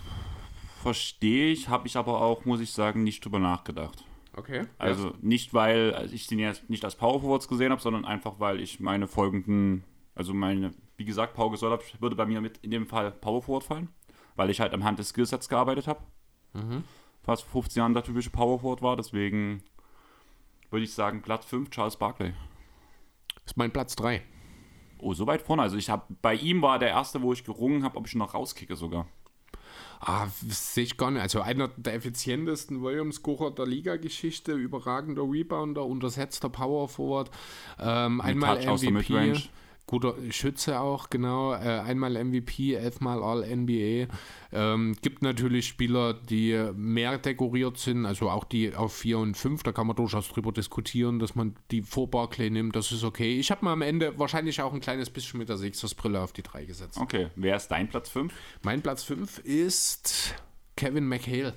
verstehe 0.81 1.51
ich, 1.51 1.69
habe 1.69 1.85
ich 1.85 1.97
aber 1.97 2.19
auch, 2.21 2.45
muss 2.45 2.61
ich 2.61 2.71
sagen, 2.71 3.03
nicht 3.03 3.23
drüber 3.23 3.37
nachgedacht. 3.37 4.03
Okay. 4.35 4.65
Also 4.79 5.09
ja. 5.09 5.13
nicht, 5.21 5.53
weil 5.53 6.09
ich 6.11 6.25
den 6.25 6.39
jetzt 6.39 6.67
nicht 6.67 6.83
als 6.83 6.95
Power 6.95 7.21
Forwards 7.21 7.47
gesehen 7.47 7.71
habe, 7.71 7.79
sondern 7.79 8.05
einfach, 8.05 8.39
weil 8.39 8.59
ich 8.59 8.79
meine 8.79 9.07
folgenden, 9.07 9.83
also 10.15 10.33
meine, 10.33 10.73
wie 10.97 11.05
gesagt, 11.05 11.35
Paul 11.35 11.51
Gasol 11.51 11.77
würde 11.99 12.15
bei 12.15 12.25
mir 12.25 12.41
mit 12.41 12.57
in 12.63 12.71
dem 12.71 12.87
Fall 12.87 13.11
Power 13.11 13.43
Forward 13.43 13.65
fallen, 13.65 13.89
weil 14.35 14.49
ich 14.49 14.59
halt 14.59 14.73
am 14.73 14.83
Hand 14.83 14.97
des 14.97 15.09
Skillsets 15.09 15.47
gearbeitet 15.47 15.85
habe. 15.85 16.01
Mhm. 16.53 16.83
Fast 17.21 17.43
15 17.43 17.81
Jahren 17.81 17.93
der 17.93 18.03
typische 18.03 18.31
Power 18.31 18.59
Forward 18.59 18.81
war, 18.81 18.95
deswegen 18.97 19.61
würde 20.71 20.85
ich 20.85 20.93
sagen, 20.93 21.21
Platz 21.21 21.45
5, 21.45 21.69
Charles 21.69 21.97
Barkley 21.97 22.33
ist 23.45 23.57
mein 23.57 23.71
Platz 23.71 23.95
3. 23.95 24.21
Oh, 24.99 25.13
so 25.13 25.27
weit 25.27 25.41
vorne. 25.41 25.61
Also 25.61 25.77
ich 25.77 25.89
habe 25.89 26.03
bei 26.21 26.35
ihm 26.35 26.61
war 26.61 26.79
der 26.79 26.89
erste, 26.89 27.21
wo 27.21 27.33
ich 27.33 27.43
gerungen 27.43 27.83
habe, 27.83 27.97
ob 27.97 28.07
ich 28.07 28.15
noch 28.15 28.33
rauskicke 28.33 28.75
sogar. 28.75 29.07
Ah, 29.99 30.27
sehe 30.47 30.83
ich 30.83 30.97
gar 30.97 31.11
nicht. 31.11 31.21
Also 31.21 31.41
einer 31.41 31.69
der 31.77 31.95
effizientesten 31.95 32.81
Volume-Scorer 32.81 33.51
der 33.51 33.65
Liga-Geschichte, 33.65 34.53
überragender 34.53 35.23
Rebounder, 35.23 35.85
untersetzter 35.85 36.49
Power 36.49 36.89
Forward, 36.89 37.31
ähm, 37.79 38.21
einmal 38.21 38.57
MVP 38.57 39.33
guter 39.87 40.15
Schütze 40.31 40.79
auch, 40.79 41.09
genau. 41.09 41.53
Äh, 41.53 41.79
einmal 41.79 42.23
MVP, 42.23 42.73
elfmal 42.73 43.23
All-NBA. 43.23 44.07
Ähm, 44.51 44.95
gibt 45.01 45.21
natürlich 45.21 45.67
Spieler, 45.67 46.13
die 46.13 46.71
mehr 46.75 47.17
dekoriert 47.17 47.77
sind, 47.77 48.05
also 48.05 48.29
auch 48.29 48.43
die 48.43 48.75
auf 48.75 48.95
4 48.95 49.19
und 49.19 49.35
5. 49.35 49.63
Da 49.63 49.71
kann 49.71 49.87
man 49.87 49.95
durchaus 49.95 50.29
drüber 50.29 50.51
diskutieren, 50.51 51.19
dass 51.19 51.35
man 51.35 51.55
die 51.71 51.81
vor 51.81 52.09
Barclay 52.09 52.49
nimmt. 52.49 52.75
Das 52.75 52.91
ist 52.91 53.03
okay. 53.03 53.37
Ich 53.39 53.51
habe 53.51 53.65
mir 53.65 53.71
am 53.71 53.81
Ende 53.81 54.17
wahrscheinlich 54.17 54.61
auch 54.61 54.73
ein 54.73 54.81
kleines 54.81 55.09
bisschen 55.09 55.39
mit 55.39 55.49
der 55.49 55.57
Sixers-Brille 55.57 56.19
auf 56.21 56.33
die 56.33 56.43
3 56.43 56.65
gesetzt. 56.65 56.97
Okay, 56.99 57.27
wer 57.35 57.55
ist 57.55 57.67
dein 57.69 57.87
Platz 57.87 58.09
5? 58.09 58.33
Mein 58.63 58.81
Platz 58.81 59.03
5 59.03 59.39
ist 59.39 60.35
Kevin 60.75 61.07
McHale. 61.07 61.53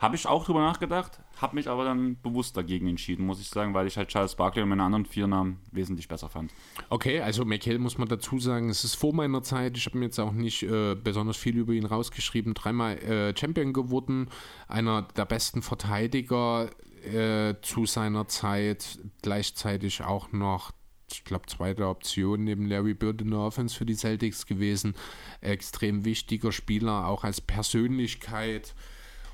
Habe 0.00 0.16
ich 0.16 0.26
auch 0.26 0.46
drüber 0.46 0.60
nachgedacht, 0.60 1.20
habe 1.42 1.54
mich 1.54 1.68
aber 1.68 1.84
dann 1.84 2.16
bewusst 2.22 2.56
dagegen 2.56 2.86
entschieden, 2.86 3.26
muss 3.26 3.38
ich 3.38 3.50
sagen, 3.50 3.74
weil 3.74 3.86
ich 3.86 3.98
halt 3.98 4.08
Charles 4.08 4.34
Barkley 4.34 4.62
und 4.62 4.70
meine 4.70 4.82
anderen 4.82 5.04
vier 5.04 5.26
Namen 5.26 5.60
wesentlich 5.72 6.08
besser 6.08 6.30
fand. 6.30 6.52
Okay, 6.88 7.20
also 7.20 7.44
McHale 7.44 7.78
muss 7.78 7.98
man 7.98 8.08
dazu 8.08 8.38
sagen, 8.38 8.70
es 8.70 8.82
ist 8.82 8.94
vor 8.94 9.12
meiner 9.14 9.42
Zeit. 9.42 9.76
Ich 9.76 9.84
habe 9.84 9.98
mir 9.98 10.06
jetzt 10.06 10.18
auch 10.18 10.32
nicht 10.32 10.62
äh, 10.62 10.94
besonders 10.94 11.36
viel 11.36 11.58
über 11.58 11.74
ihn 11.74 11.84
rausgeschrieben. 11.84 12.54
Dreimal 12.54 12.96
äh, 12.98 13.36
Champion 13.36 13.74
geworden, 13.74 14.30
einer 14.68 15.02
der 15.02 15.26
besten 15.26 15.60
Verteidiger 15.60 16.70
äh, 17.04 17.56
zu 17.60 17.84
seiner 17.84 18.26
Zeit, 18.26 18.98
gleichzeitig 19.20 20.02
auch 20.02 20.32
noch 20.32 20.72
ich 21.12 21.24
glaube, 21.24 21.46
zweite 21.46 21.88
Option 21.88 22.44
neben 22.44 22.66
Larry 22.66 22.94
Bird 22.94 23.20
in 23.20 23.30
der 23.30 23.40
Offense 23.40 23.76
für 23.76 23.84
die 23.84 23.96
Celtics 23.96 24.46
gewesen. 24.46 24.94
Extrem 25.40 26.04
wichtiger 26.04 26.52
Spieler, 26.52 27.06
auch 27.08 27.24
als 27.24 27.40
Persönlichkeit. 27.40 28.74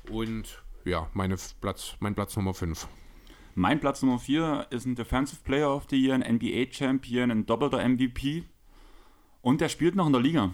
Und 0.09 0.63
ja, 0.85 1.09
meine 1.13 1.35
Platz, 1.61 1.95
mein 1.99 2.15
Platz 2.15 2.35
Nummer 2.35 2.53
5. 2.53 2.87
Mein 3.55 3.79
Platz 3.79 4.01
Nummer 4.03 4.19
4 4.19 4.67
ist 4.69 4.85
ein 4.85 4.95
Defensive 4.95 5.41
Player 5.43 5.75
of 5.75 5.87
the 5.89 5.97
Year, 5.97 6.13
ein 6.13 6.35
NBA 6.35 6.71
Champion, 6.71 7.31
ein 7.31 7.45
doppelter 7.45 7.87
MVP. 7.87 8.43
Und 9.41 9.61
der 9.61 9.69
spielt 9.69 9.95
noch 9.95 10.05
in 10.05 10.13
der 10.13 10.21
Liga. 10.21 10.53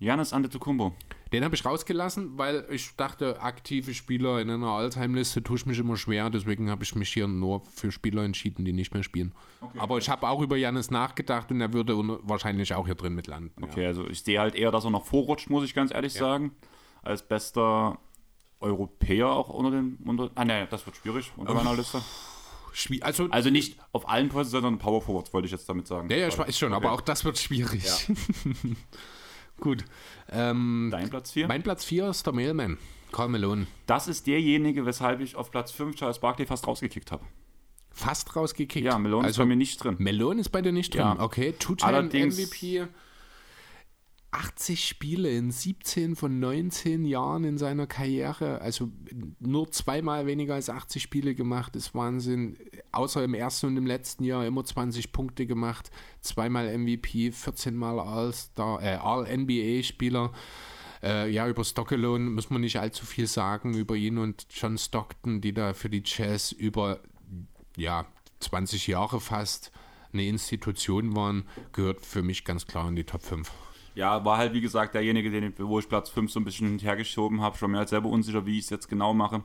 Janis 0.00 0.32
Antetokounmpo. 0.32 0.92
Den 1.32 1.44
habe 1.44 1.54
ich 1.54 1.64
rausgelassen, 1.64 2.38
weil 2.38 2.64
ich 2.70 2.96
dachte, 2.96 3.42
aktive 3.42 3.92
Spieler 3.92 4.40
in 4.40 4.48
einer 4.48 4.68
Alltime-Liste 4.68 5.42
tue 5.42 5.56
ich 5.56 5.66
mich 5.66 5.78
immer 5.78 5.96
schwer. 5.96 6.30
Deswegen 6.30 6.70
habe 6.70 6.84
ich 6.84 6.94
mich 6.94 7.12
hier 7.12 7.28
nur 7.28 7.60
für 7.66 7.92
Spieler 7.92 8.22
entschieden, 8.24 8.64
die 8.64 8.72
nicht 8.72 8.94
mehr 8.94 9.02
spielen. 9.02 9.34
Okay. 9.60 9.78
Aber 9.78 9.98
ich 9.98 10.08
habe 10.08 10.26
auch 10.28 10.40
über 10.40 10.56
Janis 10.56 10.90
nachgedacht 10.90 11.50
und 11.50 11.60
er 11.60 11.72
würde 11.72 11.94
wahrscheinlich 12.22 12.72
auch 12.74 12.86
hier 12.86 12.94
drin 12.94 13.14
mit 13.14 13.26
landen. 13.26 13.62
Okay, 13.62 13.82
ja. 13.82 13.88
also 13.88 14.08
ich 14.08 14.22
sehe 14.22 14.40
halt 14.40 14.54
eher, 14.54 14.70
dass 14.70 14.84
er 14.84 14.90
noch 14.90 15.04
vorrutscht, 15.04 15.50
muss 15.50 15.64
ich 15.64 15.74
ganz 15.74 15.92
ehrlich 15.92 16.14
ja. 16.14 16.20
sagen. 16.20 16.52
Als 17.02 17.22
bester 17.22 17.98
Europäer 18.60 19.28
auch 19.28 19.48
unter 19.48 19.70
den. 19.70 19.98
Unter, 20.04 20.30
ah, 20.34 20.44
ne, 20.44 20.66
das 20.70 20.84
wird 20.86 20.96
schwierig 20.96 21.32
unter 21.36 21.54
meiner 21.54 21.74
Liste. 21.74 22.02
Also, 23.00 23.28
also 23.30 23.50
nicht 23.50 23.78
auf 23.92 24.08
allen 24.08 24.28
Positionen, 24.28 24.62
sondern 24.62 24.78
Power 24.78 25.02
Forwards, 25.02 25.32
wollte 25.32 25.46
ich 25.46 25.52
jetzt 25.52 25.68
damit 25.68 25.86
sagen. 25.86 26.08
Ja, 26.10 26.16
ja, 26.16 26.28
ich 26.28 26.38
weiß 26.38 26.56
schon, 26.56 26.72
okay. 26.72 26.84
aber 26.84 26.94
auch 26.94 27.00
das 27.00 27.24
wird 27.24 27.38
schwierig. 27.38 27.84
Ja. 27.84 28.14
Gut. 29.60 29.84
Ähm, 30.30 30.88
Dein 30.92 31.10
Platz 31.10 31.32
4? 31.32 31.48
Mein 31.48 31.62
Platz 31.62 31.84
4 31.84 32.10
ist 32.10 32.26
der 32.26 32.32
Mailman, 32.32 32.78
Carl 33.10 33.28
Malone. 33.28 33.66
Das 33.86 34.06
ist 34.06 34.26
derjenige, 34.26 34.86
weshalb 34.86 35.20
ich 35.20 35.34
auf 35.34 35.50
Platz 35.50 35.72
5 35.72 35.96
Charles 35.96 36.20
Barkley 36.20 36.46
fast 36.46 36.66
rausgekickt 36.66 37.10
habe. 37.10 37.24
Fast 37.90 38.36
rausgekickt? 38.36 38.84
Ja, 38.84 38.96
Malone 38.98 39.24
also, 39.24 39.30
ist 39.30 39.38
bei 39.38 39.46
mir 39.46 39.56
nicht 39.56 39.82
drin. 39.82 39.96
Malone 39.98 40.40
ist 40.40 40.50
bei 40.50 40.62
dir 40.62 40.70
nicht 40.70 40.94
drin? 40.94 41.00
Ja. 41.00 41.16
Okay, 41.18 41.52
Two-Time 41.58 42.04
MVP. 42.04 42.86
80 44.30 44.84
Spiele 44.84 45.30
in 45.30 45.50
17 45.50 46.14
von 46.14 46.38
19 46.38 47.06
Jahren 47.06 47.44
in 47.44 47.56
seiner 47.56 47.86
Karriere, 47.86 48.60
also 48.60 48.90
nur 49.40 49.70
zweimal 49.70 50.26
weniger 50.26 50.54
als 50.54 50.68
80 50.68 51.02
Spiele 51.02 51.34
gemacht, 51.34 51.74
ist 51.76 51.94
Wahnsinn. 51.94 52.58
Außer 52.92 53.24
im 53.24 53.32
ersten 53.32 53.68
und 53.68 53.76
im 53.78 53.86
letzten 53.86 54.24
Jahr 54.24 54.44
immer 54.46 54.64
20 54.64 55.12
Punkte 55.12 55.46
gemacht, 55.46 55.90
zweimal 56.20 56.76
MVP, 56.76 57.32
14 57.32 57.74
Mal 57.74 57.98
All-Star, 57.98 58.82
äh, 58.82 58.96
All-NBA-Spieler. 58.96 60.32
Äh, 61.02 61.30
ja, 61.30 61.48
über 61.48 61.64
Stockelone 61.64 62.28
muss 62.28 62.50
man 62.50 62.60
nicht 62.60 62.78
allzu 62.78 63.06
viel 63.06 63.26
sagen, 63.26 63.74
über 63.74 63.94
ihn 63.94 64.18
und 64.18 64.46
John 64.50 64.76
Stockton, 64.76 65.40
die 65.40 65.54
da 65.54 65.72
für 65.72 65.88
die 65.88 66.02
Jazz 66.04 66.52
über 66.52 67.00
ja, 67.76 68.04
20 68.40 68.88
Jahre 68.88 69.20
fast 69.20 69.72
eine 70.12 70.26
Institution 70.26 71.16
waren, 71.16 71.44
gehört 71.72 72.04
für 72.04 72.22
mich 72.22 72.44
ganz 72.44 72.66
klar 72.66 72.88
in 72.88 72.96
die 72.96 73.04
Top 73.04 73.22
5 73.22 73.50
ja, 73.98 74.24
war 74.24 74.38
halt 74.38 74.52
wie 74.52 74.60
gesagt 74.60 74.94
derjenige, 74.94 75.28
den, 75.28 75.52
wo 75.58 75.80
ich 75.80 75.88
Platz 75.88 76.08
5 76.08 76.30
so 76.30 76.38
ein 76.38 76.44
bisschen 76.44 76.78
hergeschoben 76.78 77.40
habe. 77.40 77.58
Schon 77.58 77.72
mir 77.72 77.78
halt 77.78 77.88
selber 77.88 78.08
unsicher, 78.08 78.46
wie 78.46 78.56
ich 78.56 78.64
es 78.64 78.70
jetzt 78.70 78.88
genau 78.88 79.12
mache. 79.12 79.42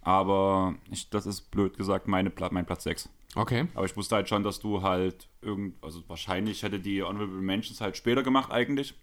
Aber 0.00 0.74
ich, 0.90 1.10
das 1.10 1.26
ist 1.26 1.50
blöd 1.50 1.76
gesagt 1.76 2.08
meine, 2.08 2.32
mein 2.52 2.64
Platz 2.64 2.84
6. 2.84 3.10
Okay. 3.34 3.66
Aber 3.74 3.84
ich 3.84 3.94
wusste 3.94 4.14
halt 4.14 4.30
schon, 4.30 4.44
dass 4.44 4.60
du 4.60 4.80
halt 4.80 5.28
irgend, 5.42 5.74
also 5.84 6.02
wahrscheinlich 6.08 6.62
hätte 6.62 6.80
die 6.80 7.02
Honorable 7.02 7.42
Mentions 7.42 7.82
halt 7.82 7.98
später 7.98 8.22
gemacht 8.22 8.50
eigentlich, 8.50 8.94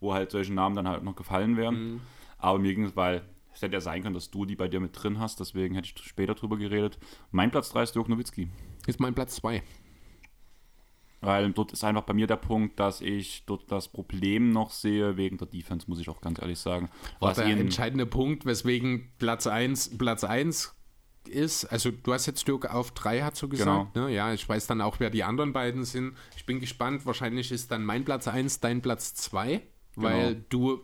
wo 0.00 0.14
halt 0.14 0.30
solche 0.30 0.54
Namen 0.54 0.74
dann 0.74 0.88
halt 0.88 1.04
noch 1.04 1.14
gefallen 1.14 1.58
wären. 1.58 1.74
Mhm. 1.74 2.00
Aber 2.38 2.58
mir 2.58 2.74
ging 2.74 2.84
es, 2.84 2.96
weil 2.96 3.22
es 3.52 3.60
hätte 3.60 3.74
ja 3.74 3.82
sein 3.82 4.02
können, 4.02 4.14
dass 4.14 4.30
du 4.30 4.46
die 4.46 4.56
bei 4.56 4.66
dir 4.66 4.80
mit 4.80 4.92
drin 4.94 5.20
hast, 5.20 5.40
deswegen 5.40 5.74
hätte 5.74 5.90
ich 5.94 6.02
später 6.02 6.34
drüber 6.34 6.56
geredet. 6.56 6.98
Mein 7.32 7.50
Platz 7.50 7.68
3 7.68 7.82
ist 7.82 7.94
Dirk 7.94 8.08
Nowitzki. 8.08 8.48
Ist 8.86 8.98
mein 8.98 9.14
Platz 9.14 9.36
2. 9.36 9.62
Weil 11.20 11.50
dort 11.52 11.72
ist 11.72 11.82
einfach 11.82 12.02
bei 12.02 12.12
mir 12.12 12.26
der 12.26 12.36
Punkt, 12.36 12.78
dass 12.78 13.00
ich 13.00 13.44
dort 13.46 13.70
das 13.72 13.88
Problem 13.88 14.50
noch 14.50 14.70
sehe, 14.70 15.16
wegen 15.16 15.38
der 15.38 15.46
Defense, 15.46 15.86
muss 15.88 15.98
ich 15.98 16.08
auch 16.08 16.20
ganz 16.20 16.40
ehrlich 16.40 16.58
sagen. 16.58 16.90
War 17.20 17.32
der 17.32 17.46
entscheidende 17.46 18.06
Punkt, 18.06 18.44
weswegen 18.44 19.10
Platz 19.18 19.46
1 19.46 19.96
Platz 19.96 20.24
1 20.24 20.74
ist, 21.28 21.64
also 21.64 21.90
du 21.90 22.12
hast 22.12 22.26
jetzt 22.26 22.46
Dirk 22.46 22.72
auf 22.72 22.92
3, 22.92 23.22
hast 23.22 23.42
du 23.42 23.48
gesagt, 23.48 23.94
genau. 23.94 24.06
ne? 24.06 24.14
Ja, 24.14 24.32
ich 24.32 24.48
weiß 24.48 24.66
dann 24.66 24.80
auch, 24.80 25.00
wer 25.00 25.10
die 25.10 25.24
anderen 25.24 25.52
beiden 25.52 25.84
sind. 25.84 26.16
Ich 26.36 26.46
bin 26.46 26.60
gespannt, 26.60 27.04
wahrscheinlich 27.06 27.50
ist 27.50 27.70
dann 27.70 27.84
mein 27.84 28.04
Platz 28.04 28.28
1 28.28 28.60
dein 28.60 28.82
Platz 28.82 29.14
2, 29.14 29.62
weil 29.96 30.34
genau. 30.34 30.46
du 30.48 30.80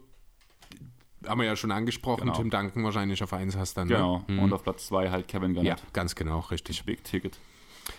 haben 1.27 1.41
wir 1.41 1.47
ja 1.47 1.55
schon 1.55 1.71
angesprochen, 1.71 2.23
genau. 2.23 2.37
Tim 2.37 2.51
Duncan 2.51 2.83
wahrscheinlich 2.83 3.23
auf 3.23 3.33
1 3.33 3.57
hast 3.57 3.77
dann. 3.77 3.89
Ne? 3.89 3.95
Genau. 3.95 4.25
Ne? 4.27 4.41
Und 4.41 4.53
auf 4.53 4.65
Platz 4.65 4.87
2 4.89 5.11
halt 5.11 5.29
Kevin 5.29 5.55
Garnett. 5.55 5.79
Ja, 5.79 5.87
ganz 5.93 6.15
genau, 6.15 6.41
richtig. 6.41 6.85
Big 6.85 7.05
Ticket. 7.05 7.39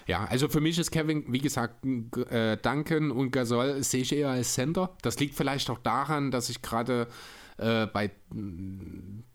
Ja, 0.07 0.25
also 0.25 0.47
für 0.49 0.61
mich 0.61 0.79
ist 0.79 0.91
Kevin, 0.91 1.25
wie 1.27 1.39
gesagt, 1.39 1.85
äh, 1.85 2.57
Duncan 2.57 3.11
und 3.11 3.31
Gasol 3.31 3.83
sehe 3.83 4.01
ich 4.01 4.13
eher 4.13 4.29
als 4.29 4.53
Center. 4.53 4.95
Das 5.01 5.19
liegt 5.19 5.35
vielleicht 5.35 5.69
auch 5.69 5.79
daran, 5.79 6.31
dass 6.31 6.49
ich 6.49 6.61
gerade 6.61 7.07
äh, 7.57 7.87
bei 7.87 8.11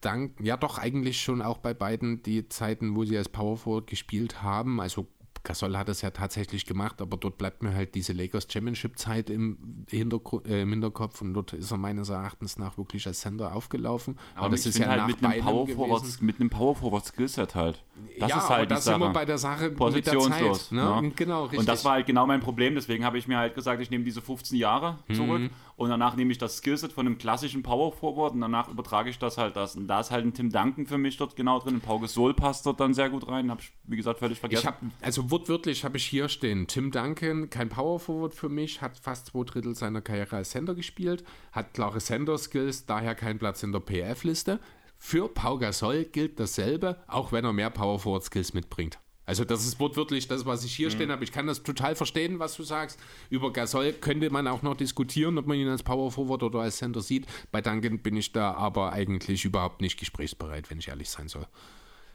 Dank, 0.01 0.41
ja 0.41 0.57
doch 0.57 0.79
eigentlich 0.79 1.21
schon 1.21 1.43
auch 1.43 1.59
bei 1.59 1.75
beiden 1.75 2.23
die 2.23 2.49
Zeiten, 2.49 2.97
wo 2.97 3.05
sie 3.05 3.17
als 3.17 3.29
Power 3.29 3.57
Forward 3.57 3.87
gespielt 3.87 4.43
haben, 4.43 4.81
also 4.81 5.07
Gasol 5.43 5.77
hat 5.77 5.89
es 5.89 6.03
ja 6.03 6.11
tatsächlich 6.11 6.67
gemacht, 6.67 7.01
aber 7.01 7.17
dort 7.17 7.39
bleibt 7.39 7.63
mir 7.63 7.75
halt 7.75 7.95
diese 7.95 8.13
Lakers 8.13 8.47
Championship-Zeit 8.51 9.31
im, 9.31 9.85
Hintergr 9.89 10.45
äh, 10.47 10.63
im 10.63 10.71
Hinterkopf 10.71 11.21
und 11.23 11.35
dort 11.35 11.53
ist 11.53 11.71
er 11.71 11.77
meines 11.77 12.09
Erachtens 12.09 12.59
nach 12.59 12.79
wirklich 12.79 13.07
als 13.07 13.21
Center 13.21 13.55
aufgelaufen. 13.55 14.19
Aber, 14.35 14.47
aber 14.47 14.57
das 14.57 14.67
ist 14.67 14.79
ja 14.79 14.89
halt 14.89 15.07
mit 15.07 15.25
einem, 15.25 15.45
Power 15.45 15.69
Forward, 15.69 16.23
mit 16.23 16.41
einem 16.41 16.51
Power 16.51 16.75
Forward 16.75 17.05
Skillset 17.05 17.55
halt. 17.55 17.85
Das 18.19 18.31
ja, 18.31 18.39
ist 18.39 18.49
halt 18.49 18.71
das 18.71 18.85
sind 18.85 19.01
wir 19.01 19.11
bei 19.11 19.25
der 19.25 19.39
Sache 19.39 19.71
positionslos. 19.71 20.71
Mit 20.71 20.81
der 20.81 20.87
Zeit, 20.87 21.03
ne? 21.03 21.03
ne? 21.03 21.13
Genau, 21.17 21.43
richtig. 21.45 21.61
Und 21.61 21.69
das 21.69 21.85
war 21.85 21.93
halt 21.93 22.07
genau 22.07 22.27
mein 22.27 22.41
Problem, 22.41 22.75
deswegen 22.75 23.05
habe 23.05 23.19
ich 23.19 23.29
mir 23.29 23.39
halt 23.39 23.55
gesagt, 23.55 23.81
ich 23.81 23.91
nehme 23.91 24.05
diese 24.05 24.23
15 24.23 24.59
Jahre 24.59 24.99
zurück 25.13 25.41
mhm. 25.41 25.51
Und 25.79 25.91
danach 25.91 26.17
nehme 26.17 26.33
ich 26.33 26.39
das 26.39 26.57
Skillset 26.57 26.93
von 26.93 27.07
einem 27.07 27.19
klassischen 27.19 27.63
Power 27.63 27.93
Forward 27.93 28.35
und 28.35 28.41
danach 28.41 28.69
übertrage 28.69 29.11
ich 29.11 29.19
das 29.21 29.39
halt 29.39 29.55
das. 29.55 29.77
Und 29.77 29.87
da 29.87 30.01
ist 30.01 30.11
halt 30.11 30.25
ein 30.25 30.35
Tim 30.35 30.51
Duncan 30.51 30.87
für 30.87 30.99
mich 30.99 31.17
dort 31.17 31.37
genau 31.37 31.61
drin. 31.61 31.77
Ein 31.77 31.81
Pau 31.81 32.01
Gasol 32.01 32.35
passt 32.35 32.67
dort 32.67 32.81
dann 32.81 32.95
sehr 32.95 33.09
gut 33.09 33.29
rein. 33.29 33.49
Habe 33.49 33.61
ich, 33.61 33.71
wie 33.85 33.97
gesagt, 33.97 34.19
völlig 34.19 34.41
vergessen. 34.41 34.67
Hab, 34.67 34.81
also 35.01 35.31
wortwörtlich 35.31 35.85
habe 35.85 35.97
ich 35.97 36.05
hier 36.05 36.29
stehen, 36.29 36.67
Tim 36.67 36.91
Duncan, 36.91 37.49
kein 37.49 37.69
Power 37.69 38.01
Forward 38.01 38.35
für 38.35 38.49
mich, 38.49 38.83
hat 38.83 38.99
fast 38.99 39.27
zwei 39.27 39.45
Drittel 39.45 39.77
seiner 39.77 40.01
Karriere 40.01 40.35
als 40.35 40.51
Center 40.51 40.75
gespielt, 40.75 41.23
hat 41.53 41.75
klare 41.75 41.99
Center-Skills, 41.99 42.87
daher 42.87 43.15
kein 43.15 43.39
Platz 43.39 43.63
in 43.63 43.71
der 43.71 43.79
PF-Liste. 43.79 44.59
Für 44.97 45.29
Pau 45.29 45.59
Gasol 45.59 46.07
gilt 46.07 46.41
dasselbe, 46.41 46.97
auch 47.07 47.31
wenn 47.31 47.45
er 47.45 47.53
mehr 47.53 47.71
Power 47.71 48.01
Forward 48.01 48.25
Skills 48.25 48.53
mitbringt. 48.53 48.99
Also 49.29 49.45
das 49.45 49.67
ist 49.67 49.79
wortwörtlich 49.79 50.27
das, 50.27 50.47
was 50.47 50.65
ich 50.65 50.75
hier 50.75 50.87
mhm. 50.89 50.93
stehen 50.93 51.13
habe. 51.13 51.23
Ich 51.23 51.33
kann 51.33 51.47
das 51.47 51.63
total 51.63 51.95
verstehen, 51.95 52.39
was 52.39 52.57
du 52.57 52.63
sagst. 52.63 52.99
Über 53.29 53.53
Gasol 53.53 53.93
könnte 53.93 54.31
man 54.31 54.49
auch 54.49 54.63
noch 54.63 54.75
diskutieren, 54.75 55.37
ob 55.37 55.47
man 55.47 55.59
ihn 55.59 55.69
als 55.69 55.83
Power 55.83 56.11
Forward 56.11 56.43
oder 56.43 56.61
als 56.61 56.79
Center 56.79 57.03
sieht. 57.03 57.27
Bei 57.53 57.61
Duncan 57.61 57.99
bin 57.99 58.17
ich 58.17 58.33
da 58.33 58.55
aber 58.55 58.95
eigentlich 58.95 59.45
überhaupt 59.45 59.83
nicht 59.83 59.99
gesprächsbereit, 59.99 60.71
wenn 60.71 60.79
ich 60.79 60.89
ehrlich 60.89 61.11
sein 61.11 61.29
soll. 61.29 61.47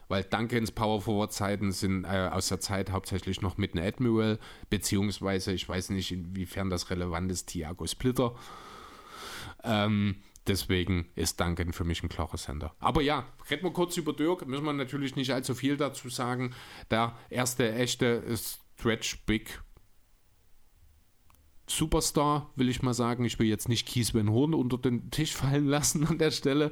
Weil 0.08 0.24
Duncans 0.24 0.72
Power 0.72 1.04
Forward 1.04 1.32
Zeiten 1.32 1.72
sind 1.72 2.06
äh, 2.06 2.30
aus 2.32 2.48
der 2.48 2.60
Zeit 2.60 2.90
hauptsächlich 2.90 3.42
noch 3.42 3.58
mit 3.58 3.76
einem 3.76 3.86
Admiral, 3.86 4.40
beziehungsweise 4.72 5.54
ich 5.54 5.70
weiß 5.70 5.92
nicht, 5.92 6.12
inwiefern 6.12 6.72
das 6.72 6.90
relevant 6.90 7.32
ist, 7.32 7.46
Thiago 7.46 7.86
Splitter. 7.86 8.34
Ähm, 9.64 10.16
Deswegen 10.48 11.10
ist 11.16 11.40
Duncan 11.40 11.72
für 11.72 11.86
mich 11.86 12.04
ein 12.04 12.10
klarer 12.10 12.38
Sender. 12.38 12.76
Aber 12.80 13.02
ja, 13.02 13.26
reden 13.50 13.64
wir 13.64 13.72
kurz 13.72 13.96
über 13.96 14.12
Dirk. 14.12 14.46
Müssen 14.46 14.66
wir 14.66 14.74
natürlich 14.74 15.16
nicht 15.16 15.32
allzu 15.32 15.56
viel 15.56 15.78
dazu 15.78 16.10
sagen. 16.10 16.54
Der 16.92 17.16
erste 17.30 17.74
echte 17.74 18.24
Stretch 18.78 19.26
Big 19.26 19.62
Superstar, 21.66 22.52
will 22.56 22.68
ich 22.68 22.82
mal 22.82 22.94
sagen. 22.94 23.24
Ich 23.24 23.40
will 23.40 23.48
jetzt 23.48 23.70
nicht 23.70 23.88
Kies 23.88 24.14
Van 24.14 24.30
Horn 24.30 24.54
unter 24.54 24.78
den 24.78 25.10
Tisch 25.12 25.34
fallen 25.34 25.68
lassen 25.68 26.06
an 26.06 26.18
der 26.18 26.32
Stelle. 26.32 26.72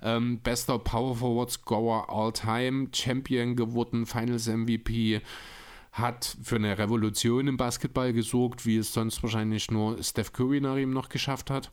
Ähm, 0.00 0.38
bester 0.40 0.78
Power 0.78 1.16
Forward 1.16 1.50
Scorer 1.50 2.08
all 2.08 2.32
time, 2.32 2.88
Champion 2.92 3.56
geworden, 3.56 4.06
Finals 4.06 4.46
MVP, 4.46 5.20
hat 5.90 6.36
für 6.42 6.56
eine 6.56 6.78
Revolution 6.78 7.48
im 7.48 7.56
Basketball 7.56 8.12
gesorgt, 8.12 8.64
wie 8.64 8.76
es 8.76 8.92
sonst 8.92 9.22
wahrscheinlich 9.24 9.70
nur 9.72 10.00
Steph 10.02 10.32
Curry 10.32 10.60
nach 10.60 10.76
ihm 10.76 10.92
noch 10.92 11.08
geschafft 11.08 11.50
hat. 11.50 11.70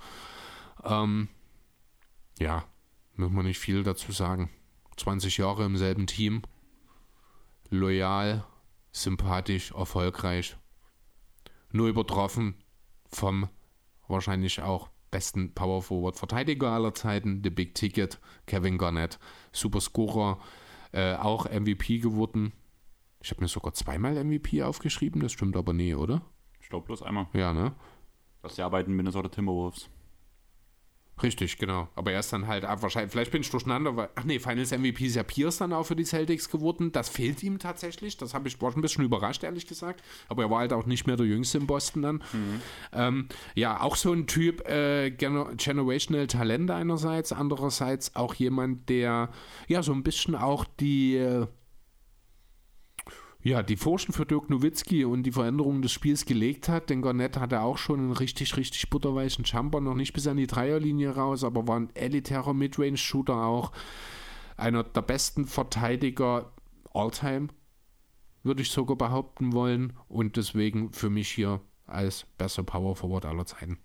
Ähm, 0.84 1.30
ja, 2.40 2.66
muss 3.16 3.32
man 3.32 3.46
nicht 3.46 3.60
viel 3.60 3.84
dazu 3.84 4.12
sagen. 4.12 4.50
20 4.98 5.38
Jahre 5.38 5.66
im 5.66 5.78
selben 5.78 6.08
Team, 6.08 6.42
loyal, 7.70 8.46
sympathisch, 8.92 9.72
erfolgreich, 9.72 10.56
nur 11.72 11.88
übertroffen 11.88 12.56
vom 13.10 13.50
wahrscheinlich 14.08 14.62
auch 14.62 14.90
besten 15.12 15.54
Power 15.54 15.82
Forward 15.82 16.18
Verteidiger 16.18 16.72
aller 16.72 16.94
Zeiten, 16.94 17.42
The 17.44 17.50
Big 17.50 17.76
Ticket, 17.76 18.20
Kevin 18.46 18.78
Garnett, 18.78 19.20
Super 19.52 19.82
Scorer, 19.82 20.40
äh, 20.92 21.16
auch 21.16 21.46
MVP 21.46 22.00
geworden. 22.00 22.54
Ich 23.22 23.32
habe 23.32 23.42
mir 23.42 23.48
sogar 23.48 23.74
zweimal 23.74 24.24
MVP 24.24 24.64
aufgeschrieben, 24.64 25.22
das 25.22 25.32
stimmt 25.32 25.58
aber 25.58 25.74
nie, 25.74 25.96
oder? 25.96 26.22
Ich 26.62 26.70
glaube 26.70 26.86
bloß 26.86 27.02
einmal. 27.02 27.28
Ja, 27.34 27.54
ne? 27.54 27.74
Das 28.42 28.58
Jahr 28.58 28.70
bei 28.70 28.84
den 28.84 28.96
Minnesota 28.96 29.30
Timberwolves. 29.30 29.90
Richtig, 31.24 31.58
genau. 31.58 31.88
Aber 31.96 32.12
er 32.12 32.20
ist 32.20 32.34
dann 32.34 32.48
halt, 32.48 32.66
ah, 32.66 32.82
wahrscheinlich, 32.82 33.12
vielleicht 33.12 33.32
bin 33.32 33.42
ich 33.42 33.50
durcheinander, 33.50 33.96
weil, 33.96 34.10
ach 34.16 34.26
nee, 34.26 34.38
Finals 34.40 34.72
MVP 34.72 35.06
ist 35.06 35.16
ja 35.16 35.24
Pierce 35.24 35.58
dann 35.58 35.72
auch 35.72 35.86
für 35.86 35.96
die 35.96 36.04
Celtics 36.04 36.50
geworden. 36.50 36.92
Das 36.92 37.08
fehlt 37.08 37.42
ihm 37.42 37.58
tatsächlich. 37.58 38.18
Das 38.18 38.34
habe 38.34 38.50
ich, 38.50 38.62
war 38.62 38.72
schon 38.72 38.80
ein 38.80 38.82
bisschen 38.82 39.06
überrascht, 39.06 39.44
ehrlich 39.44 39.66
gesagt. 39.66 40.04
Aber 40.28 40.44
er 40.44 40.50
war 40.50 40.60
halt 40.60 40.74
auch 40.74 40.86
nicht 40.86 41.08
mehr 41.08 41.16
der 41.16 41.26
Jüngste 41.26 41.58
in 41.58 41.68
Boston 41.68 42.02
dann. 42.02 42.16
Mhm. 42.34 42.62
Ähm, 42.92 43.28
ja, 43.56 43.82
auch 43.82 43.96
so 43.96 44.12
ein 44.12 44.28
Typ, 44.28 44.68
äh, 44.68 45.10
generational 45.10 46.28
Talente 46.28 46.76
einerseits, 46.76 47.32
andererseits 47.32 48.16
auch 48.16 48.34
jemand, 48.34 48.90
der 48.90 49.30
ja 49.68 49.84
so 49.84 49.94
ein 49.94 50.04
bisschen 50.04 50.36
auch 50.36 50.66
die. 50.80 51.46
Ja, 53.46 53.62
die 53.62 53.78
Forschen 53.78 54.12
für 54.12 54.26
Dirk 54.26 54.50
Nowitzki 54.50 55.06
und 55.06 55.22
die 55.22 55.32
Veränderungen 55.32 55.84
des 55.84 55.92
Spiels 55.92 56.26
gelegt 56.26 56.68
hat. 56.68 56.90
Denn 56.90 57.04
Garnett 57.04 57.38
hatte 57.38 57.62
auch 57.62 57.78
schon 57.78 58.00
einen 58.00 58.12
richtig, 58.12 58.58
richtig 58.58 58.90
butterweichen 58.90 59.44
Jumper, 59.44 59.82
noch 59.82 59.94
nicht 59.94 60.14
bis 60.14 60.26
an 60.26 60.38
die 60.38 60.48
Dreierlinie 60.48 61.12
raus, 61.12 61.44
aber 61.44 61.68
war 61.68 61.80
ein 61.80 61.96
elitärer 61.96 62.56
Midrange-Shooter 62.56 63.36
auch. 63.36 63.72
Einer 64.58 64.82
der 64.84 65.04
besten 65.04 65.46
Verteidiger 65.46 66.54
all-time, 66.92 67.50
würde 68.42 68.64
ich 68.64 68.72
sogar 68.72 68.98
behaupten 68.98 69.54
wollen. 69.54 69.94
Und 70.08 70.38
deswegen 70.38 70.92
für 70.92 71.12
mich 71.12 71.30
hier 71.30 71.62
als 71.86 72.26
bester 72.40 72.64
Power 72.64 72.96
Forward 72.96 73.26
aller 73.26 73.46
Zeiten. 73.46 73.78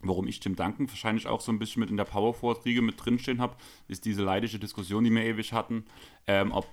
Warum 0.00 0.26
ich 0.26 0.40
Tim 0.40 0.56
Duncan 0.56 0.88
wahrscheinlich 0.88 1.28
auch 1.28 1.40
so 1.40 1.52
ein 1.52 1.60
bisschen 1.60 1.78
mit 1.78 1.90
in 1.90 1.96
der 1.96 2.04
Power 2.04 2.34
Forward-Riege 2.34 2.82
mit 2.82 2.96
drinstehen 3.04 3.40
habe, 3.40 3.54
ist 3.86 4.04
diese 4.04 4.24
leidische 4.24 4.58
Diskussion, 4.58 5.04
die 5.04 5.12
wir 5.12 5.22
ewig 5.22 5.52
hatten, 5.52 5.84
ähm, 6.26 6.50
ob 6.50 6.66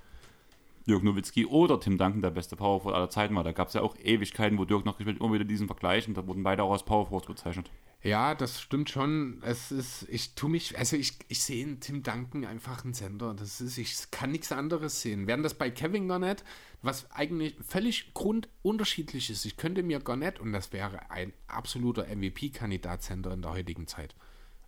Dirk 0.86 1.02
Nowitzki 1.02 1.46
oder 1.46 1.80
Tim 1.80 1.96
Duncan 1.96 2.20
der 2.20 2.30
beste 2.30 2.56
Powerforward 2.56 2.94
aller 2.94 3.10
Zeiten 3.10 3.34
war. 3.34 3.44
Da 3.44 3.52
gab 3.52 3.68
es 3.68 3.74
ja 3.74 3.80
auch 3.80 3.96
Ewigkeiten, 3.96 4.58
wo 4.58 4.64
Dirk 4.64 4.84
noch 4.84 4.98
gespielt 4.98 5.18
immer 5.18 5.32
wieder 5.32 5.44
diesen 5.44 5.66
Vergleich 5.66 6.06
und 6.06 6.16
da 6.16 6.26
wurden 6.26 6.42
beide 6.42 6.62
auch 6.62 6.72
als 6.72 6.84
Powerforward 6.84 7.26
bezeichnet. 7.26 7.70
Ja, 8.02 8.34
das 8.34 8.60
stimmt 8.60 8.90
schon. 8.90 9.40
Es 9.40 9.72
ist, 9.72 10.06
ich 10.10 10.34
tue 10.34 10.50
mich, 10.50 10.76
also 10.76 10.94
ich, 10.94 11.14
ich 11.28 11.42
sehe 11.42 11.64
in 11.64 11.80
Tim 11.80 12.02
Duncan 12.02 12.44
einfach 12.44 12.84
einen 12.84 12.92
Sender. 12.92 13.32
Das 13.32 13.62
ist, 13.62 13.78
ich 13.78 14.10
kann 14.10 14.30
nichts 14.30 14.52
anderes 14.52 15.00
sehen. 15.00 15.26
Während 15.26 15.42
das 15.42 15.54
bei 15.54 15.70
Kevin 15.70 16.06
Garnett, 16.06 16.44
was 16.82 17.10
eigentlich 17.12 17.56
völlig 17.66 18.12
grundunterschiedlich 18.12 19.30
ist. 19.30 19.46
Ich 19.46 19.56
könnte 19.56 19.82
mir 19.82 20.00
Garnett, 20.00 20.38
und 20.38 20.52
das 20.52 20.70
wäre 20.74 21.10
ein 21.10 21.32
absoluter 21.46 22.06
MVP-Kandidat-Sender 22.14 23.32
in 23.32 23.40
der 23.40 23.52
heutigen 23.52 23.86
Zeit. 23.86 24.14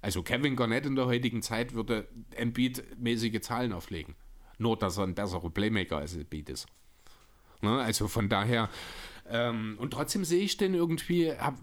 Also 0.00 0.22
Kevin 0.22 0.56
Garnett 0.56 0.86
in 0.86 0.96
der 0.96 1.04
heutigen 1.04 1.42
Zeit 1.42 1.74
würde 1.74 2.08
Embiid-mäßige 2.36 3.42
Zahlen 3.42 3.74
auflegen. 3.74 4.14
Nur, 4.58 4.76
dass 4.78 4.98
er 4.98 5.04
ein 5.04 5.14
besserer 5.14 5.50
Playmaker 5.50 5.98
als 5.98 6.16
Beat 6.24 6.48
ist. 6.48 6.66
Ne? 7.60 7.80
Also 7.80 8.08
von 8.08 8.28
daher, 8.28 8.68
ähm, 9.28 9.76
und 9.78 9.92
trotzdem 9.92 10.24
sehe 10.24 10.42
ich 10.42 10.56
den 10.56 10.74
irgendwie 10.74 11.32
hab, 11.32 11.56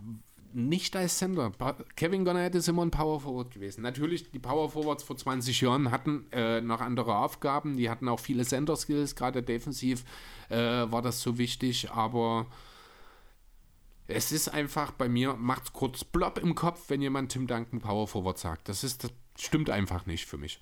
nicht 0.53 0.95
als 0.95 1.17
Sender. 1.17 1.51
Kevin 1.95 2.25
Garnett 2.25 2.55
ist 2.55 2.67
immer 2.67 2.85
ein 2.85 2.91
Power 2.91 3.19
Forward 3.19 3.51
gewesen. 3.51 3.81
Natürlich, 3.81 4.31
die 4.31 4.39
Power 4.39 4.69
Forwards 4.69 5.03
vor 5.03 5.17
20 5.17 5.59
Jahren 5.61 5.91
hatten 5.91 6.27
äh, 6.31 6.61
noch 6.61 6.81
andere 6.81 7.17
Aufgaben. 7.17 7.75
Die 7.77 7.89
hatten 7.89 8.07
auch 8.07 8.19
viele 8.19 8.45
Center-Skills, 8.45 9.15
gerade 9.15 9.41
defensiv 9.41 10.03
äh, 10.49 10.57
war 10.57 11.01
das 11.01 11.21
so 11.21 11.37
wichtig, 11.37 11.91
aber 11.91 12.45
es 14.07 14.31
ist 14.31 14.49
einfach 14.49 14.91
bei 14.91 15.09
mir, 15.09 15.33
macht 15.33 15.73
kurz 15.73 16.03
Blob 16.03 16.37
im 16.37 16.55
Kopf, 16.55 16.89
wenn 16.89 17.01
jemand 17.01 17.31
Tim 17.31 17.47
Duncan 17.47 17.79
Power 17.79 18.07
Forward 18.07 18.37
sagt. 18.37 18.69
Das 18.69 18.83
ist, 18.83 19.03
das 19.03 19.11
stimmt 19.37 19.69
einfach 19.69 20.05
nicht 20.05 20.25
für 20.25 20.37
mich. 20.37 20.59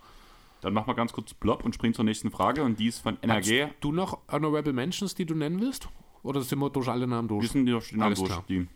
Dann 0.62 0.74
mach 0.74 0.86
mal 0.86 0.94
ganz 0.94 1.12
kurz 1.12 1.34
Blob 1.34 1.66
und 1.66 1.74
spring 1.74 1.94
zur 1.94 2.06
nächsten 2.06 2.30
Frage 2.32 2.64
und 2.64 2.80
die 2.80 2.88
ist 2.88 3.00
von 3.00 3.22
NRG. 3.22 3.64
Hast 3.66 3.74
du 3.82 3.92
noch 3.92 4.20
Honorable 4.32 4.74
Mentions, 4.74 5.16
die 5.16 5.26
du 5.26 5.34
nennen 5.36 5.60
willst? 5.60 5.90
Oder 6.24 6.42
sind 6.42 6.60
wir 6.60 6.70
durch 6.70 6.88
alle 6.88 7.08
Namen 7.08 7.28
durch? 7.28 7.42
Wir 7.42 7.50
sind 7.50 7.66
durch 7.66 7.90
die 7.90 7.98
Namen 7.98 8.16
durch. 8.16 8.32
Die. 8.48 8.68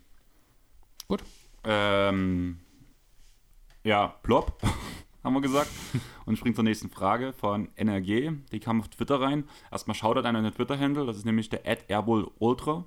Gut. 1.07 1.23
Ähm, 1.63 2.59
ja, 3.83 4.15
Blob, 4.23 4.59
haben 5.23 5.33
wir 5.33 5.41
gesagt. 5.41 5.69
und 6.25 6.37
springt 6.37 6.55
zur 6.55 6.63
nächsten 6.63 6.89
Frage 6.89 7.33
von 7.33 7.69
NRG. 7.75 8.31
Die 8.51 8.59
kam 8.59 8.81
auf 8.81 8.87
Twitter 8.87 9.21
rein. 9.21 9.43
Erstmal 9.71 9.93
schaut 9.95 10.17
an 10.17 10.35
einen 10.35 10.51
Twitter-Handle, 10.51 11.05
das 11.05 11.17
ist 11.17 11.25
nämlich 11.25 11.49
der 11.49 11.61
Ultra. 12.39 12.85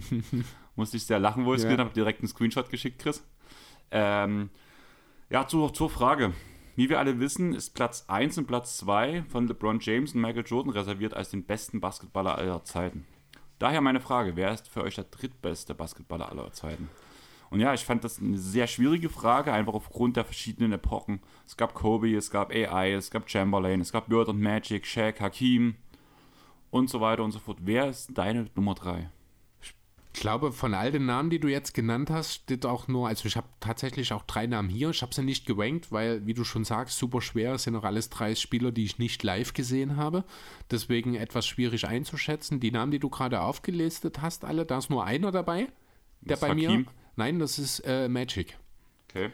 Musste 0.76 0.96
ich 0.96 1.04
sehr 1.04 1.18
lachen, 1.18 1.44
wo 1.44 1.52
ich 1.52 1.58
es 1.58 1.64
Ja. 1.64 1.68
gesehen 1.68 1.80
habe. 1.84 1.92
Direkt 1.92 2.20
einen 2.20 2.28
Screenshot 2.28 2.70
geschickt, 2.70 2.98
Chris. 2.98 3.22
Ähm, 3.90 4.48
ja, 5.28 5.46
zu, 5.46 5.68
zur 5.68 5.90
Frage. 5.90 6.32
Wie 6.74 6.88
wir 6.88 6.98
alle 6.98 7.20
wissen, 7.20 7.54
ist 7.54 7.74
Platz 7.74 8.06
1 8.08 8.38
und 8.38 8.46
Platz 8.46 8.78
2 8.78 9.24
von 9.28 9.46
LeBron 9.46 9.78
James 9.80 10.14
und 10.14 10.22
Michael 10.22 10.46
Jordan 10.46 10.72
reserviert 10.72 11.12
als 11.12 11.28
den 11.28 11.44
besten 11.44 11.80
Basketballer 11.80 12.38
aller 12.38 12.64
Zeiten. 12.64 13.06
Daher 13.58 13.82
meine 13.82 14.00
Frage, 14.00 14.36
wer 14.36 14.52
ist 14.52 14.68
für 14.68 14.82
euch 14.82 14.94
der 14.94 15.04
drittbeste 15.04 15.74
Basketballer 15.74 16.30
aller 16.30 16.50
Zeiten? 16.52 16.88
Und 17.50 17.60
ja, 17.60 17.74
ich 17.74 17.84
fand 17.84 18.02
das 18.04 18.18
eine 18.18 18.38
sehr 18.38 18.66
schwierige 18.66 19.10
Frage, 19.10 19.52
einfach 19.52 19.74
aufgrund 19.74 20.16
der 20.16 20.24
verschiedenen 20.24 20.72
Epochen. 20.72 21.20
Es 21.46 21.58
gab 21.58 21.74
Kobe, 21.74 22.16
es 22.16 22.30
gab 22.30 22.50
AI, 22.50 22.94
es 22.94 23.10
gab 23.10 23.28
Chamberlain, 23.28 23.82
es 23.82 23.92
gab 23.92 24.08
Bird 24.08 24.28
und 24.28 24.40
Magic, 24.40 24.86
Shaq, 24.86 25.20
Hakim 25.20 25.74
und 26.70 26.88
so 26.88 27.02
weiter 27.02 27.22
und 27.22 27.32
so 27.32 27.38
fort. 27.38 27.58
Wer 27.60 27.90
ist 27.90 28.16
deine 28.16 28.48
Nummer 28.54 28.74
3? 28.74 29.10
Ich 30.14 30.20
glaube, 30.20 30.52
von 30.52 30.74
all 30.74 30.92
den 30.92 31.06
Namen, 31.06 31.30
die 31.30 31.40
du 31.40 31.48
jetzt 31.48 31.72
genannt 31.72 32.10
hast, 32.10 32.34
steht 32.34 32.66
auch 32.66 32.86
nur, 32.86 33.08
also 33.08 33.26
ich 33.26 33.36
habe 33.36 33.48
tatsächlich 33.60 34.12
auch 34.12 34.24
drei 34.24 34.46
Namen 34.46 34.68
hier. 34.68 34.90
Ich 34.90 35.00
habe 35.00 35.14
sie 35.14 35.22
nicht 35.22 35.46
gerankt, 35.46 35.90
weil, 35.90 36.26
wie 36.26 36.34
du 36.34 36.44
schon 36.44 36.64
sagst, 36.64 36.98
super 36.98 37.22
schwer. 37.22 37.54
Es 37.54 37.62
sind 37.62 37.74
auch 37.76 37.84
alles 37.84 38.10
drei 38.10 38.34
Spieler, 38.34 38.72
die 38.72 38.84
ich 38.84 38.98
nicht 38.98 39.22
live 39.22 39.54
gesehen 39.54 39.96
habe. 39.96 40.24
Deswegen 40.70 41.14
etwas 41.14 41.46
schwierig 41.46 41.86
einzuschätzen. 41.88 42.60
Die 42.60 42.70
Namen, 42.70 42.92
die 42.92 42.98
du 42.98 43.08
gerade 43.08 43.40
aufgelistet 43.40 44.20
hast, 44.20 44.44
alle, 44.44 44.66
da 44.66 44.78
ist 44.78 44.90
nur 44.90 45.04
einer 45.04 45.30
dabei, 45.30 45.68
der 46.20 46.36
Das 46.36 46.40
bei 46.40 46.54
mir. 46.54 46.84
Nein, 47.16 47.38
das 47.38 47.58
ist 47.58 47.80
äh, 47.80 48.08
Magic. 48.08 48.58
Okay. 49.08 49.30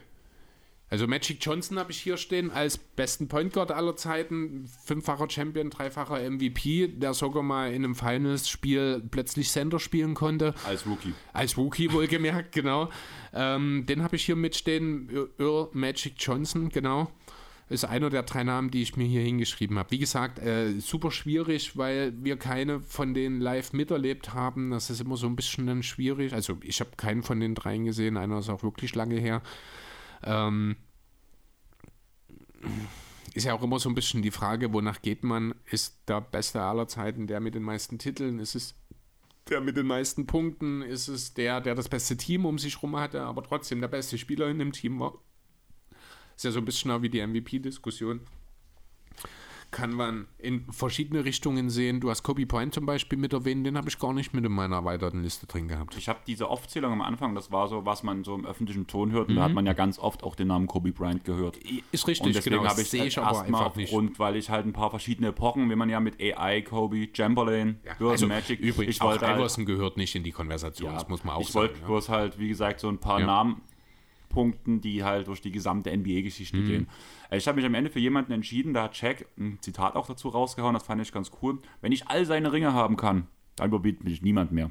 Also 0.91 1.07
Magic 1.07 1.39
Johnson 1.41 1.79
habe 1.79 1.93
ich 1.93 1.99
hier 1.99 2.17
stehen 2.17 2.51
als 2.51 2.79
besten 2.79 3.29
Point 3.29 3.53
Guard 3.53 3.71
aller 3.73 3.97
Zeiten, 3.97 4.67
fünffacher 4.85 5.29
Champion, 5.29 5.69
dreifacher 5.69 6.19
MVP, 6.31 6.89
der 6.89 7.13
sogar 7.13 7.43
mal 7.43 7.69
in 7.73 7.85
einem 7.85 7.95
Finals-Spiel 7.95 9.03
plötzlich 9.11 9.51
Center 9.51 9.79
spielen 9.79 10.15
konnte. 10.15 10.55
Als 10.67 10.87
Rookie. 10.87 11.13
Als 11.35 11.59
Rookie 11.59 11.93
wohlgemerkt, 11.93 12.53
genau. 12.53 12.89
Ähm, 13.35 13.85
den 13.87 14.03
habe 14.03 14.17
ich 14.17 14.25
hier 14.25 14.37
mitstehen, 14.37 15.11
Earl 15.39 15.69
Magic 15.73 16.15
Johnson, 16.19 16.71
genau. 16.71 17.11
Ist 17.69 17.85
einer 17.85 18.09
der 18.09 18.23
drei 18.23 18.45
Namen, 18.45 18.71
die 18.71 18.81
ich 18.81 18.97
mir 18.97 19.07
hier 19.07 19.21
hingeschrieben 19.21 19.79
habe. 19.79 19.91
Wie 19.91 19.99
gesagt, 19.99 20.39
äh, 20.39 20.81
super 20.81 21.11
schwierig, 21.11 21.77
weil 21.77 22.15
wir 22.23 22.39
keine 22.39 22.81
von 22.81 23.13
denen 23.13 23.43
live 23.43 23.75
miterlebt 23.75 24.33
haben. 24.33 24.71
Das 24.71 24.89
ist 24.89 25.03
immer 25.03 25.19
so 25.19 25.27
ein 25.27 25.37
bisschen 25.37 25.67
dann 25.67 25.83
schwierig. 25.83 26.33
Also 26.33 26.57
ich 26.63 26.81
habe 26.81 26.93
keinen 26.97 27.23
von 27.23 27.41
den 27.41 27.55
dreien 27.55 27.85
gesehen, 27.85 28.17
einer 28.17 28.39
ist 28.39 28.49
auch 28.49 28.63
wirklich 28.63 28.95
lange 28.95 29.17
her. 29.17 29.43
Ähm, 30.23 30.77
ist 33.35 33.45
ja 33.45 33.55
auch 33.55 33.63
immer 33.63 33.79
so 33.79 33.89
ein 33.89 33.95
bisschen 33.95 34.23
die 34.23 34.31
Frage, 34.31 34.73
wonach 34.73 35.03
geht 35.03 35.23
man? 35.23 35.55
Ist 35.67 35.99
der 36.09 36.21
Beste 36.21 36.61
aller 36.61 36.89
Zeiten 36.89 37.27
der 37.27 37.41
mit 37.41 37.55
den 37.55 37.63
meisten 37.63 37.99
Titeln? 37.99 38.39
Ist 38.39 38.55
es 38.55 38.75
der 39.49 39.61
mit 39.61 39.77
den 39.77 39.87
meisten 39.87 40.27
Punkten? 40.27 40.83
Ist 40.83 41.09
es 41.09 41.35
der, 41.35 41.61
der 41.61 41.75
das 41.75 41.89
beste 41.89 42.17
Team 42.17 42.45
um 42.45 42.59
sich 42.59 42.83
rum 42.83 42.97
hatte, 42.97 43.23
aber 43.23 43.43
trotzdem 43.43 43.81
der 43.81 43.89
beste 43.89 44.19
Spieler 44.19 44.49
in 44.49 44.59
dem 44.59 44.73
Team 44.73 45.01
war? 45.01 45.15
Ist 46.37 46.45
ja 46.45 46.51
so 46.51 46.59
ein 46.59 46.65
bisschen 46.65 46.91
auch 46.91 47.03
wie 47.03 47.09
die 47.09 47.25
MVP-Diskussion. 47.25 48.21
Kann 49.71 49.93
man 49.93 50.27
in 50.39 50.65
verschiedene 50.73 51.27
Richtungen 51.27 51.69
sehen. 51.69 52.01
Du 52.01 52.09
hast 52.09 52.23
Kobe 52.23 52.47
Bryant 52.47 52.73
zum 52.73 52.87
Beispiel 52.87 53.19
mit 53.19 53.35
erwähnt, 53.35 53.67
den 53.67 53.77
habe 53.77 53.89
ich 53.91 53.99
gar 53.99 54.15
nicht 54.15 54.33
mit 54.33 54.43
in 54.47 54.53
meiner 54.53 54.77
erweiterten 54.77 55.23
Liste 55.23 55.47
drin 55.47 55.69
gehabt. 55.69 55.95
Ich 55.99 56.09
habe 56.09 56.21
diese 56.27 56.49
Aufzählung 56.49 56.91
am 56.93 57.03
Anfang, 57.03 57.35
das 57.35 57.53
war 57.53 57.69
so, 57.69 57.85
was 57.85 58.03
man 58.03 58.25
so 58.25 58.35
im 58.35 58.47
öffentlichen 58.47 58.87
Ton 58.87 59.13
hört. 59.13 59.29
Und 59.29 59.35
Mhm. 59.35 59.39
da 59.39 59.45
hat 59.45 59.53
man 59.53 59.67
ja 59.67 59.75
ganz 59.75 59.99
oft 59.99 60.23
auch 60.25 60.37
den 60.37 60.49
Namen 60.49 60.67
Kobe 60.69 60.91
Bryant 60.93 61.23
gehört. 61.25 61.59
Ist 61.59 62.05
Und 62.05 62.09
richtig, 62.09 62.33
deswegen 62.33 62.57
genau. 62.57 62.71
habe 62.71 62.81
ich 62.81 62.89
sehe 62.89 63.03
es 63.03 63.09
ich 63.09 63.19
aber 63.19 63.37
erstmal 63.37 63.65
aufgrund, 63.65 64.19
weil 64.19 64.37
ich 64.37 64.49
halt 64.49 64.65
ein 64.65 64.73
paar 64.73 64.89
verschiedene 64.89 65.29
Epochen, 65.29 65.69
wie 65.71 65.77
man 65.77 65.91
ja 65.91 66.01
mit 66.01 66.19
AI, 66.19 66.63
Kobe, 66.63 67.07
Chamberlain, 67.13 67.79
Bird, 67.99 68.13
also 68.13 68.27
Magic. 68.27 68.61
übrigens, 68.61 68.97
ich 68.97 69.03
auch 69.03 69.09
wollte 69.11 69.27
halt, 69.27 69.39
Iverson 69.39 69.67
gehört 69.67 69.99
nicht 69.99 70.15
in 70.15 70.25
die 70.25 70.33
Konversation, 70.33 70.93
ja, 70.93 70.95
das 70.99 71.09
muss 71.09 71.25
man 71.25 71.35
auch 71.37 71.41
ich 71.43 71.49
sagen. 71.49 71.69
wollte 71.69 71.81
bloß 71.85 72.09
halt, 72.09 72.39
wie 72.39 72.49
gesagt, 72.49 72.81
so 72.81 72.89
ein 72.89 72.99
paar 72.99 73.21
Ja. 73.21 73.27
Namen 73.27 73.61
punkten, 74.29 74.81
die 74.81 75.05
halt 75.05 75.27
durch 75.29 75.41
die 75.41 75.51
gesamte 75.53 75.91
NBA-Geschichte 75.91 76.59
Mhm. 76.59 76.67
gehen. 76.67 76.89
Äh, 77.31 77.39
Ich 77.39 77.47
habe 77.49 77.57
mich 77.57 77.65
am 77.67 77.75
Ende 77.75 77.91
für 77.91 77.99
jemanden 78.01 78.33
entschieden, 78.33 78.75
da 78.75 78.85
hat 78.85 78.97
Shaq 78.97 79.27
ein 79.39 79.59
Zitat 79.61 79.97
auch 79.97 80.07
dazu 80.07 80.29
rausgehauen, 80.29 80.75
das 80.75 80.83
fand 80.85 81.01
ich 81.03 81.13
ganz 81.13 81.31
cool. 81.43 81.59
Wenn 81.81 81.93
ich 81.93 82.09
all 82.09 82.25
seine 82.27 82.53
Ringe 82.53 82.73
haben 82.73 82.97
kann, 82.97 83.27
dann 83.57 83.69
überbietet 83.69 84.05
mich 84.05 84.23
niemand 84.23 84.53
mehr. 84.53 84.71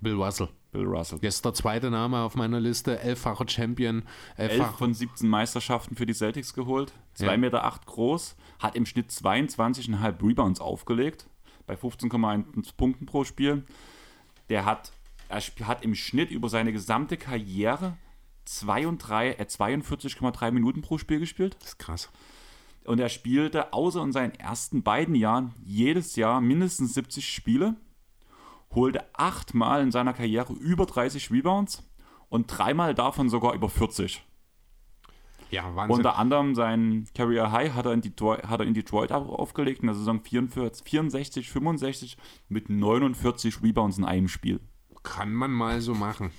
Bill 0.00 0.14
Russell. 0.14 0.48
Bill 0.70 0.84
Russell. 0.84 1.18
Jetzt 1.22 1.44
der 1.44 1.54
zweite 1.54 1.90
Name 1.90 2.18
auf 2.20 2.36
meiner 2.36 2.60
Liste, 2.60 3.00
elffacher 3.00 3.48
Champion, 3.48 4.02
11 4.36 4.52
elffach, 4.52 4.78
von 4.78 4.92
17 4.94 5.28
Meisterschaften 5.28 5.96
für 5.96 6.04
die 6.06 6.12
Celtics 6.12 6.52
geholt, 6.54 6.92
2,8 7.16 7.24
Ja. 7.30 7.36
Meter 7.38 7.64
acht 7.64 7.86
groß, 7.86 8.36
hat 8.60 8.76
im 8.76 8.84
Schnitt 8.86 9.10
22,5 9.10 10.22
Rebounds 10.22 10.60
aufgelegt, 10.60 11.26
bei 11.66 11.74
15,1 11.74 12.72
Punkten 12.76 13.06
pro 13.06 13.24
Spiel. 13.24 13.64
Der 14.50 14.64
hat, 14.66 14.92
er 15.28 15.40
hat 15.66 15.84
im 15.84 15.94
Schnitt 15.94 16.30
über 16.30 16.48
seine 16.48 16.72
gesamte 16.72 17.16
Karriere 17.16 17.96
32 17.96 18.07
42,3 19.44 20.50
Minuten 20.50 20.80
pro 20.82 20.98
Spiel 20.98 21.20
gespielt. 21.20 21.56
das 21.60 21.70
ist 21.70 21.78
krass. 21.78 22.10
Und 22.84 23.00
er 23.00 23.08
spielte 23.10 23.72
außer 23.74 24.02
in 24.02 24.12
seinen 24.12 24.34
ersten 24.34 24.82
beiden 24.82 25.14
Jahren 25.14 25.52
jedes 25.64 26.16
Jahr 26.16 26.40
mindestens 26.40 26.94
70 26.94 27.28
Spiele, 27.30 27.76
holte 28.74 29.04
achtmal 29.14 29.82
in 29.82 29.90
seiner 29.90 30.14
Karriere 30.14 30.54
über 30.54 30.86
30 30.86 31.30
Rebounds 31.30 31.82
und 32.30 32.46
dreimal 32.46 32.94
davon 32.94 33.28
sogar 33.28 33.52
über 33.54 33.68
40. 33.68 34.22
Ja, 35.50 35.74
Wahnsinn. 35.74 35.96
Unter 35.96 36.16
anderem 36.18 36.54
sein 36.54 37.06
Career 37.14 37.52
High 37.52 37.72
hat 37.74 37.86
er 37.86 37.92
in 37.92 38.02
Detroit, 38.02 38.44
hat 38.44 38.60
er 38.60 38.66
in 38.66 38.74
Detroit 38.74 39.12
au- 39.12 39.34
aufgelegt 39.34 39.80
in 39.80 39.86
der 39.86 39.94
Saison 39.94 40.20
44, 40.22 40.84
64, 40.84 41.50
65 41.50 42.16
mit 42.48 42.68
49 42.68 43.62
Rebounds 43.62 43.96
in 43.96 44.04
einem 44.04 44.28
Spiel. 44.28 44.60
Kann 45.02 45.32
man 45.32 45.50
mal 45.50 45.80
so 45.80 45.94
machen. 45.94 46.30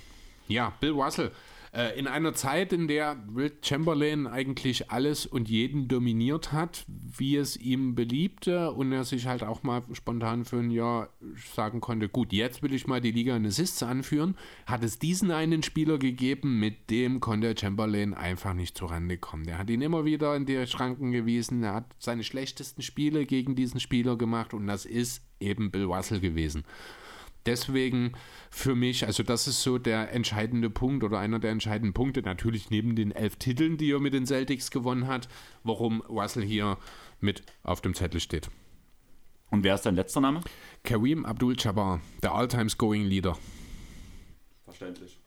Ja, 0.47 0.73
Bill 0.79 0.91
Russell. 0.91 1.31
Äh, 1.71 1.99
in 1.99 2.07
einer 2.07 2.33
Zeit, 2.33 2.73
in 2.73 2.87
der 2.87 3.17
Will 3.27 3.51
Chamberlain 3.61 4.25
eigentlich 4.25 4.89
alles 4.91 5.25
und 5.25 5.49
jeden 5.49 5.87
dominiert 5.87 6.51
hat, 6.51 6.85
wie 6.87 7.35
es 7.35 7.57
ihm 7.57 7.95
beliebte 7.95 8.71
und 8.71 8.91
er 8.91 9.03
sich 9.03 9.27
halt 9.27 9.43
auch 9.43 9.63
mal 9.63 9.83
spontan 9.93 10.45
für 10.45 10.57
ein 10.57 10.71
Jahr 10.71 11.09
sagen 11.53 11.79
konnte, 11.79 12.09
gut, 12.09 12.33
jetzt 12.33 12.63
will 12.63 12.73
ich 12.73 12.87
mal 12.87 13.01
die 13.01 13.11
Liga 13.11 13.35
in 13.35 13.45
Assists 13.45 13.83
anführen, 13.83 14.35
hat 14.65 14.83
es 14.83 14.99
diesen 14.99 15.31
einen 15.31 15.61
Spieler 15.61 15.97
gegeben, 15.99 16.59
mit 16.59 16.89
dem 16.89 17.19
konnte 17.19 17.55
Chamberlain 17.57 18.13
einfach 18.13 18.53
nicht 18.53 18.77
zurande 18.77 19.17
kommen. 19.17 19.43
Der 19.43 19.59
hat 19.59 19.69
ihn 19.69 19.81
immer 19.81 20.05
wieder 20.05 20.35
in 20.35 20.45
die 20.45 20.65
Schranken 20.65 21.11
gewiesen, 21.11 21.63
er 21.63 21.75
hat 21.75 21.95
seine 21.99 22.23
schlechtesten 22.23 22.81
Spiele 22.81 23.25
gegen 23.25 23.55
diesen 23.55 23.79
Spieler 23.79 24.17
gemacht 24.17 24.53
und 24.53 24.65
das 24.65 24.85
ist 24.85 25.23
eben 25.39 25.71
Bill 25.71 25.85
Russell 25.85 26.19
gewesen. 26.19 26.63
Deswegen 27.49 28.11
für 28.51 28.75
mich, 28.75 29.07
also 29.07 29.23
das 29.23 29.47
ist 29.47 29.63
so 29.63 29.79
der 29.79 30.13
entscheidende 30.13 30.69
Punkt 30.69 31.03
oder 31.03 31.17
einer 31.17 31.39
der 31.39 31.49
entscheidenden 31.49 31.93
Punkte, 31.93 32.21
natürlich 32.21 32.69
neben 32.69 32.95
den 32.95 33.11
elf 33.11 33.37
Titeln, 33.37 33.75
die 33.77 33.91
er 33.91 33.99
mit 33.99 34.13
den 34.13 34.27
Celtics 34.27 34.69
gewonnen 34.69 35.07
hat, 35.07 35.27
warum 35.63 36.01
Russell 36.01 36.43
hier 36.43 36.77
mit 37.19 37.41
auf 37.63 37.81
dem 37.81 37.95
Zettel 37.95 38.19
steht. 38.19 38.51
Und 39.49 39.63
wer 39.63 39.73
ist 39.73 39.81
dein 39.81 39.95
letzter 39.95 40.21
Name? 40.21 40.41
Kareem 40.83 41.25
Abdul-Jabbar, 41.25 42.01
der 42.21 42.33
All-Time-Scoring-Leader. 42.33 43.35
Verständlich. 44.65 45.18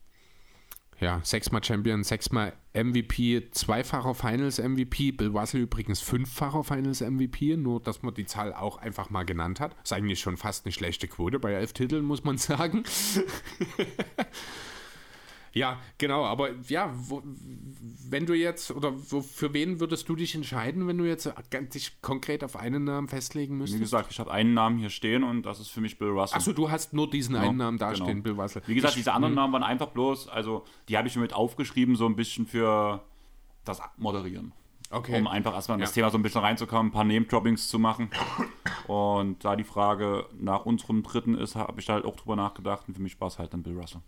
Ja, 1.03 1.21
sechsmal 1.25 1.65
Champion, 1.65 2.05
sechsmal 2.05 2.53
MVP, 2.75 3.51
zweifacher 3.51 4.15
Finals-MVP. 4.15 5.11
Bill 5.11 5.37
Russell 5.37 5.63
übrigens 5.63 6.01
fünffacher 6.01 6.63
Finals-MVP, 6.63 7.57
nur 7.57 7.83
dass 7.83 8.05
man 8.05 8.15
die 8.15 8.25
Zahl 8.25 8.55
auch 8.55 8.77
einfach 8.77 9.11
mal 9.11 9.25
genannt 9.25 9.59
hat. 9.59 9.75
Ist 9.83 9.93
eigentlich 9.93 10.21
schon 10.21 10.37
fast 10.37 10.65
eine 10.65 10.73
schlechte 10.73 11.09
Quote 11.09 11.41
bei 11.41 11.55
elf 11.55 11.73
Titeln, 11.73 12.05
muss 12.05 12.23
man 12.23 12.39
sagen. 12.39 12.85
Ja, 15.53 15.79
genau, 15.99 16.25
aber 16.25 16.51
ja, 16.69 16.91
wo, 16.95 17.23
wenn 18.09 18.27
du 18.27 18.35
jetzt, 18.35 18.71
oder 18.71 18.93
wo, 19.11 19.21
für 19.21 19.53
wen 19.53 19.81
würdest 19.81 20.09
du 20.09 20.17
dich 20.17 20.35
entscheiden, 20.35 20.87
wenn 20.89 20.99
du 20.99 21.05
jetzt 21.05 21.33
dich 21.75 22.01
konkret 22.03 22.43
auf 22.45 22.57
einen 22.57 22.85
Namen 22.85 23.09
festlegen 23.09 23.55
Wie 23.57 23.59
müsstest? 23.61 23.81
gesagt, 23.83 24.11
ich 24.13 24.19
habe 24.21 24.31
einen 24.31 24.55
Namen 24.55 24.79
hier 24.79 24.91
stehen 24.91 25.25
und 25.25 25.43
das 25.43 25.61
ist 25.61 25.69
für 25.69 25.81
mich 25.81 25.99
Bill 25.99 26.09
Russell. 26.09 26.37
Achso, 26.39 26.53
du 26.53 26.71
hast 26.71 26.93
nur 26.95 27.09
diesen 27.11 27.35
Genau, 27.35 27.49
einen 27.49 27.59
Namen 27.59 27.79
dastehen, 27.79 28.07
genau. 28.07 28.23
Bill 28.23 28.33
Russell. 28.41 28.63
Wie 28.67 28.75
gesagt, 28.75 28.93
Ich- 28.93 28.99
diese 29.01 29.13
anderen 29.13 29.35
Namen 29.35 29.53
waren 29.53 29.63
einfach 29.63 29.89
bloß, 29.89 30.29
also 30.29 30.65
die 30.89 30.97
habe 30.97 31.09
ich 31.09 31.17
mir 31.17 31.23
mit 31.23 31.33
aufgeschrieben, 31.35 31.97
so 31.97 32.07
ein 32.07 32.17
bisschen 32.17 32.47
für 32.47 33.03
das 33.65 33.81
Moderieren. 33.97 34.53
okay. 34.91 35.19
Um 35.19 35.27
einfach 35.27 35.55
erstmal 35.55 35.77
in 35.79 35.81
das 35.83 35.91
Ja. 35.91 35.95
Thema 36.03 36.11
so 36.11 36.19
ein 36.19 36.23
bisschen 36.23 36.41
reinzukommen, 36.43 36.89
ein 36.89 36.93
paar 36.93 37.05
Name-Droppings 37.05 37.69
zu 37.69 37.79
machen. 37.79 38.11
Und 38.89 39.45
da 39.45 39.57
die 39.57 39.65
Frage 39.65 40.27
nach 40.39 40.67
unserem 40.67 41.03
dritten 41.03 41.37
ist, 41.37 41.55
habe 41.55 41.81
ich 41.81 41.87
da 41.87 41.95
halt 41.95 42.05
auch 42.05 42.17
drüber 42.17 42.37
nachgedacht 42.37 42.85
und 42.89 42.95
für 42.95 43.03
mich 43.03 43.21
war 43.21 43.29
es 43.29 43.39
halt 43.39 43.53
dann 43.55 43.63
Bill 43.63 43.79
Russell. 43.79 44.01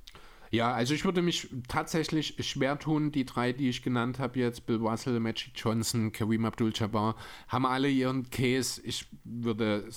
Ja, 0.55 0.73
also 0.73 0.95
ich 0.95 1.05
würde 1.05 1.21
mich 1.21 1.49
tatsächlich 1.67 2.37
schwer 2.39 2.79
tun, 2.79 3.11
die 3.11 3.25
drei, 3.25 3.53
die 3.53 3.69
ich 3.69 3.83
genannt 3.83 4.21
habe 4.21 4.39
jetzt, 4.39 4.67
Bill 4.67 4.77
Russell, 4.77 5.19
Magic 5.19 5.51
Johnson, 5.57 6.13
Kareem 6.13 6.45
Abdul-Jabbar, 6.45 7.17
haben 7.49 7.67
alle 7.67 7.91
ihren 7.91 8.31
Case. 8.31 8.81
Ich 8.85 9.09
würde 9.25 9.89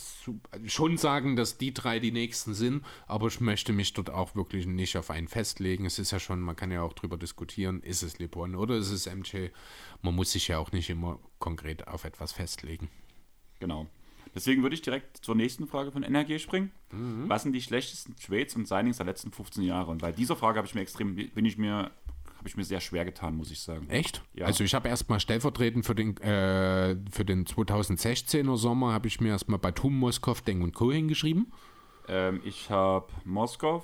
schon 0.66 0.98
sagen, 0.98 1.36
dass 1.36 1.60
die 1.60 1.76
drei 1.76 2.00
die 2.00 2.12
nächsten 2.12 2.56
sind, 2.56 2.84
aber 3.06 3.28
ich 3.28 3.40
möchte 3.40 3.72
mich 3.72 3.94
dort 3.94 4.10
auch 4.10 4.36
wirklich 4.36 4.66
nicht 4.66 4.98
auf 4.98 5.12
einen 5.12 5.28
festlegen. 5.28 5.86
Es 5.86 6.00
ist 6.00 6.10
ja 6.10 6.20
schon, 6.20 6.42
man 6.42 6.56
kann 6.56 6.72
ja 6.72 6.82
auch 6.82 6.94
drüber 6.94 7.18
diskutieren, 7.18 7.84
ist 7.84 8.02
es 8.02 8.18
LeBron 8.18 8.56
oder 8.56 8.78
ist 8.78 8.90
es 8.90 9.06
MJ? 9.06 9.50
Man 10.02 10.16
muss 10.16 10.32
sich 10.32 10.48
ja 10.48 10.58
auch 10.58 10.72
nicht 10.72 10.90
immer 10.90 11.20
konkret 11.38 11.88
auf 11.88 12.04
etwas 12.04 12.32
festlegen. 12.32 12.90
Genau. 13.60 13.86
Deswegen 14.36 14.62
würde 14.62 14.76
ich 14.76 14.82
direkt 14.82 15.18
zur 15.18 15.36
nächsten 15.36 15.68
Frage 15.68 15.92
von 15.92 16.04
NRG 16.04 16.40
springen. 16.40 16.72
Mhm. 16.92 17.26
Was 17.28 17.44
sind 17.44 17.54
die 17.54 17.62
schlechtesten 17.62 18.16
Trades 18.16 18.56
und 18.56 18.68
Signings 18.68 18.98
der 18.98 19.06
letzten 19.06 19.32
15 19.32 19.64
Jahre? 19.64 19.92
Und 19.92 20.02
bei 20.02 20.12
dieser 20.12 20.36
Frage 20.36 20.58
habe 20.58 20.68
ich 20.68 20.76
mir 20.76 20.82
extrem, 20.82 21.16
bin 21.16 21.46
ich 21.46 21.58
mir, 21.58 21.92
habe 22.38 22.48
ich 22.48 22.56
mir 22.56 22.64
sehr 22.64 22.80
schwer 22.80 23.06
getan, 23.06 23.36
muss 23.36 23.52
ich 23.52 23.60
sagen. 23.60 23.90
Echt? 23.90 24.22
Ja. 24.34 24.46
Also 24.46 24.64
ich 24.64 24.74
habe 24.76 24.88
erstmal 24.90 25.20
stellvertretend 25.20 25.86
für 25.86 25.96
den, 25.96 26.16
äh, 26.18 26.96
für 27.12 27.26
den 27.26 27.46
2016er 27.46 28.58
Sommer, 28.58 28.94
habe 28.94 29.08
ich 29.08 29.20
mir 29.20 29.30
erstmal 29.30 29.60
Batum, 29.60 29.98
Moskov, 29.98 30.42
Deng 30.42 30.62
und 30.62 30.74
Co. 30.74 30.92
hingeschrieben. 30.92 31.52
Ähm, 32.08 32.42
ich 32.46 32.70
habe 32.70 33.08
Moskau, 33.26 33.84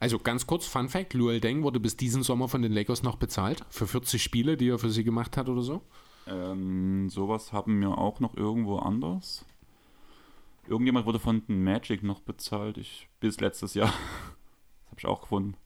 Also 0.00 0.18
ganz 0.18 0.46
kurz, 0.46 0.66
Fun 0.66 0.88
Fact, 0.88 1.14
Luol 1.14 1.40
Deng 1.40 1.62
wurde 1.62 1.80
bis 1.80 1.96
diesen 1.96 2.22
Sommer 2.22 2.48
von 2.48 2.60
den 2.62 2.72
Lakers 2.72 3.02
noch 3.02 3.16
bezahlt 3.16 3.64
für 3.70 3.86
40 3.86 4.22
Spiele, 4.22 4.56
die 4.56 4.68
er 4.68 4.78
für 4.78 4.90
sie 4.90 5.04
gemacht 5.04 5.36
hat 5.36 5.48
oder 5.48 5.62
so. 5.62 5.82
ähm, 6.26 7.08
sowas 7.08 7.52
haben 7.52 7.80
wir 7.80 7.96
auch 7.96 8.18
noch 8.20 8.36
irgendwo 8.36 8.78
anders. 8.78 9.44
Irgendjemand 10.68 11.06
wurde 11.06 11.18
von 11.18 11.46
den 11.46 11.62
Magic 11.62 12.02
noch 12.02 12.20
bezahlt, 12.20 12.78
ich, 12.78 13.08
bis 13.20 13.40
letztes 13.40 13.74
Jahr. 13.74 13.92
Das 14.86 14.90
habe 14.92 15.00
ich 15.00 15.06
auch 15.06 15.20
gefunden. 15.20 15.56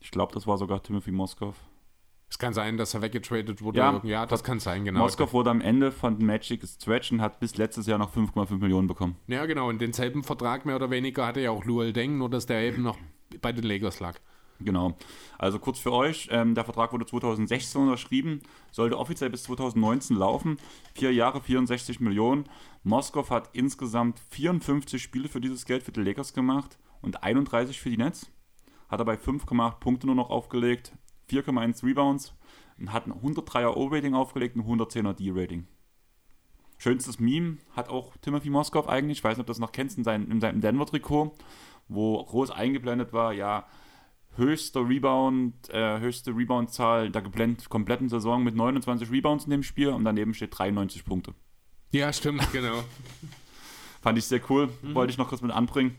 Ich 0.00 0.10
glaube, 0.10 0.34
das 0.34 0.46
war 0.46 0.58
sogar 0.58 0.82
Timothy 0.82 1.12
Moskov. 1.12 1.56
Es 2.28 2.38
kann 2.38 2.52
sein, 2.52 2.76
dass 2.76 2.92
er 2.94 3.00
weggetradet 3.00 3.62
wurde. 3.62 3.78
Ja, 3.78 4.00
Ja, 4.04 4.26
das 4.26 4.42
kann 4.42 4.58
sein, 4.58 4.84
genau. 4.84 4.98
Moskov 4.98 5.32
wurde 5.32 5.50
am 5.50 5.60
Ende 5.60 5.92
von 5.92 6.18
Magic 6.18 6.60
gestretched 6.60 7.12
und 7.12 7.20
hat 7.22 7.38
bis 7.40 7.56
letztes 7.56 7.86
Jahr 7.86 7.98
noch 7.98 8.12
5,5 8.14 8.58
Millionen 8.58 8.88
bekommen. 8.88 9.16
Ja, 9.28 9.46
genau. 9.46 9.68
Und 9.68 9.80
denselben 9.80 10.24
Vertrag 10.24 10.66
mehr 10.66 10.76
oder 10.76 10.90
weniger 10.90 11.26
hatte 11.26 11.40
ja 11.40 11.52
auch 11.52 11.64
Luol 11.64 11.92
Deng, 11.92 12.18
nur 12.18 12.28
dass 12.28 12.44
der 12.44 12.60
eben 12.62 12.82
noch 12.82 12.98
bei 13.40 13.52
den 13.52 13.64
Lakers 13.64 14.00
lag. 14.00 14.18
Genau. 14.60 14.96
Also 15.36 15.58
kurz 15.58 15.78
für 15.78 15.92
euch, 15.92 16.28
ähm, 16.30 16.54
der 16.54 16.64
Vertrag 16.64 16.92
wurde 16.92 17.06
2016 17.06 17.80
unterschrieben, 17.80 18.40
sollte 18.70 18.98
offiziell 18.98 19.30
bis 19.30 19.42
2019 19.44 20.16
laufen. 20.16 20.58
Vier 20.94 21.12
Jahre, 21.12 21.40
64 21.40 22.00
Millionen. 22.00 22.44
Moskov 22.84 23.30
hat 23.30 23.50
insgesamt 23.52 24.20
54 24.30 25.02
Spiele 25.02 25.28
für 25.28 25.40
dieses 25.40 25.64
Geld 25.64 25.82
für 25.82 25.92
die 25.92 26.02
Lakers 26.02 26.34
gemacht 26.34 26.78
und 27.02 27.22
31 27.22 27.80
für 27.80 27.90
die 27.90 27.96
Nets. 27.96 28.30
Hat 28.88 29.00
dabei 29.00 29.14
5,8 29.14 29.80
Punkte 29.80 30.06
nur 30.06 30.16
noch 30.16 30.30
aufgelegt, 30.30 30.92
4,1 31.30 31.84
Rebounds 31.84 32.34
und 32.78 32.92
hat 32.92 33.06
ein 33.06 33.12
103er 33.12 33.74
O-Rating 33.74 34.14
aufgelegt 34.14 34.56
und 34.56 34.62
ein 34.62 34.80
110er 34.80 35.14
D-Rating. 35.14 35.66
Schönstes 36.78 37.18
Meme 37.18 37.58
hat 37.74 37.88
auch 37.88 38.16
Timothy 38.18 38.50
Moskov 38.50 38.88
eigentlich, 38.88 39.18
ich 39.18 39.24
weiß 39.24 39.36
nicht, 39.36 39.40
ob 39.42 39.46
du 39.46 39.50
das 39.52 39.58
noch 39.58 39.72
kennst, 39.72 39.96
in 39.96 40.04
seinem, 40.04 40.30
in 40.30 40.40
seinem 40.40 40.60
Denver-Trikot, 40.60 41.34
wo 41.88 42.24
groß 42.24 42.50
eingeblendet 42.50 43.12
war, 43.12 43.32
ja, 43.32 43.66
höchster 44.36 44.88
Rebound, 44.88 45.54
äh, 45.70 46.00
höchste 46.00 46.36
Rebound-Zahl 46.36 47.10
der 47.10 47.22
kompletten 47.68 48.08
Saison 48.08 48.42
mit 48.42 48.54
29 48.54 49.10
Rebounds 49.10 49.44
in 49.44 49.50
dem 49.50 49.62
Spiel 49.62 49.88
und 49.88 50.04
daneben 50.04 50.34
steht 50.34 50.58
93 50.58 51.04
Punkte. 51.04 51.34
Ja, 51.92 52.12
stimmt, 52.12 52.50
genau. 52.52 52.82
Fand 54.02 54.18
ich 54.18 54.24
sehr 54.24 54.40
cool, 54.50 54.68
wollte 54.82 55.12
ich 55.12 55.18
noch 55.18 55.28
kurz 55.28 55.40
mit 55.40 55.52
anbringen. 55.52 55.96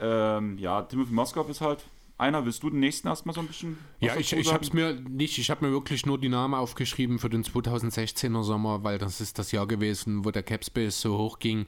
Ähm, 0.00 0.58
ja, 0.58 0.82
Timothy 0.82 1.12
Moskov 1.12 1.48
ist 1.50 1.60
halt 1.60 1.84
einer. 2.20 2.44
Willst 2.44 2.62
du 2.62 2.70
den 2.70 2.80
nächsten 2.80 3.08
erstmal 3.08 3.34
so 3.34 3.40
ein 3.40 3.46
bisschen? 3.46 3.78
Ja, 4.00 4.16
ich, 4.16 4.32
ich 4.32 4.52
habe 4.52 4.64
es 4.64 4.72
mir 4.72 4.94
nicht, 4.94 5.38
ich 5.38 5.50
habe 5.50 5.66
mir 5.66 5.72
wirklich 5.72 6.06
nur 6.06 6.18
die 6.18 6.28
Namen 6.28 6.54
aufgeschrieben 6.54 7.18
für 7.18 7.30
den 7.30 7.44
2016er 7.44 8.42
Sommer, 8.42 8.84
weil 8.84 8.98
das 8.98 9.20
ist 9.20 9.38
das 9.38 9.52
Jahr 9.52 9.66
gewesen, 9.66 10.24
wo 10.24 10.30
der 10.30 10.42
Capspace 10.42 11.00
so 11.00 11.18
hoch 11.18 11.38
ging, 11.38 11.66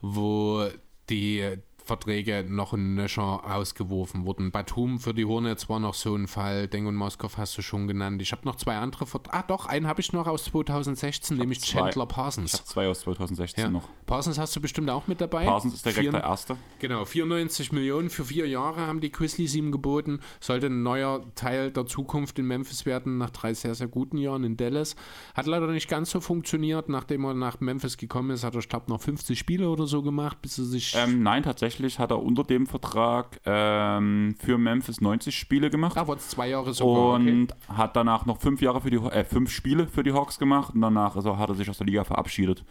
wo 0.00 0.68
die 1.10 1.58
Verträge 1.88 2.44
noch 2.48 2.74
in 2.74 2.94
Nöcher 2.94 3.42
ausgeworfen 3.52 4.24
wurden. 4.26 4.50
Batum 4.52 5.00
für 5.00 5.14
die 5.14 5.24
Hornets 5.24 5.68
war 5.68 5.80
noch 5.80 5.94
so 5.94 6.14
ein 6.14 6.28
Fall, 6.28 6.68
Deng 6.68 6.86
und 6.86 6.94
Moskov 6.94 7.36
hast 7.38 7.56
du 7.58 7.62
schon 7.62 7.88
genannt. 7.88 8.22
Ich 8.22 8.30
habe 8.32 8.42
noch 8.44 8.56
zwei 8.56 8.76
andere 8.76 9.06
Verträge. 9.06 9.36
Ah 9.36 9.42
doch, 9.42 9.66
einen 9.66 9.86
habe 9.88 10.00
ich 10.00 10.12
noch 10.12 10.26
aus 10.26 10.44
2016, 10.44 11.36
nämlich 11.38 11.60
zwei. 11.60 11.78
Chandler 11.80 11.88
Ich 11.90 11.96
habe 11.96 12.14
Parsons. 12.14 12.52
zwei 12.64 12.86
aus 12.88 13.00
2016 13.00 13.64
Ja. 13.64 13.70
noch. 13.70 13.88
Parsons 14.06 14.38
hast 14.38 14.54
du 14.54 14.60
bestimmt 14.60 14.90
auch 14.90 15.06
mit 15.06 15.20
dabei. 15.20 15.44
Parsons 15.46 15.74
ist 15.74 15.84
direkt 15.84 16.00
Vier- 16.00 16.12
der 16.12 16.22
Erste. 16.24 16.56
Genau, 16.78 17.04
94 17.04 17.72
Millionen 17.72 18.10
für 18.10 18.24
vier 18.24 18.46
Jahre 18.46 18.86
haben 18.86 19.00
die 19.00 19.10
Grizzlies 19.10 19.54
ihm 19.54 19.72
geboten. 19.72 20.20
Sollte 20.40 20.66
ein 20.66 20.82
neuer 20.82 21.22
Teil 21.34 21.70
der 21.70 21.86
Zukunft 21.86 22.38
in 22.38 22.46
Memphis 22.46 22.84
werden, 22.86 23.16
nach 23.18 23.30
drei 23.30 23.54
sehr, 23.54 23.74
sehr 23.74 23.88
guten 23.88 24.18
Jahren 24.18 24.44
in 24.44 24.56
Dallas. 24.56 24.94
Hat 25.34 25.46
leider 25.46 25.66
nicht 25.68 25.88
ganz 25.88 26.10
so 26.10 26.20
funktioniert. 26.20 26.88
Nachdem 26.90 27.24
er 27.24 27.34
nach 27.34 27.60
Memphis 27.60 27.96
gekommen 27.96 28.30
ist, 28.30 28.44
hat 28.44 28.54
er, 28.54 28.60
ich 28.60 28.68
glaube, 28.68 28.90
noch 28.90 29.00
50 29.00 29.38
Spiele 29.38 29.70
oder 29.70 29.86
so 29.86 30.02
gemacht, 30.02 30.42
bis 30.42 30.58
er 30.58 30.64
sich. 30.64 30.94
Ähm, 30.94 31.22
nein, 31.22 31.42
tatsächlich 31.42 31.77
hat 31.98 32.10
er 32.10 32.22
unter 32.22 32.44
dem 32.44 32.66
Vertrag 32.66 33.40
ähm, 33.44 34.34
für 34.38 34.58
Memphis 34.58 35.00
90 35.00 35.36
Spiele 35.36 35.70
gemacht. 35.70 35.96
da 35.96 36.06
wurde 36.06 36.20
es 36.20 36.28
zwei 36.28 36.48
Jahre 36.48 36.74
sogar. 36.74 37.14
okay. 37.14 37.30
und 37.30 37.54
hat 37.68 37.96
danach 37.96 38.26
noch 38.26 38.40
fünf 38.40 38.60
Jahre 38.60 38.80
für 38.80 38.90
die 38.90 38.96
äh, 38.96 39.24
fünf 39.24 39.50
Spiele 39.50 39.86
für 39.86 40.02
die 40.02 40.12
Hawks 40.12 40.38
gemacht 40.38 40.74
und 40.74 40.80
danach 40.80 41.16
also 41.16 41.38
hat 41.38 41.48
er 41.48 41.54
sich 41.54 41.70
aus 41.70 41.78
der 41.78 41.86
Liga 41.86 42.04
verabschiedet. 42.04 42.64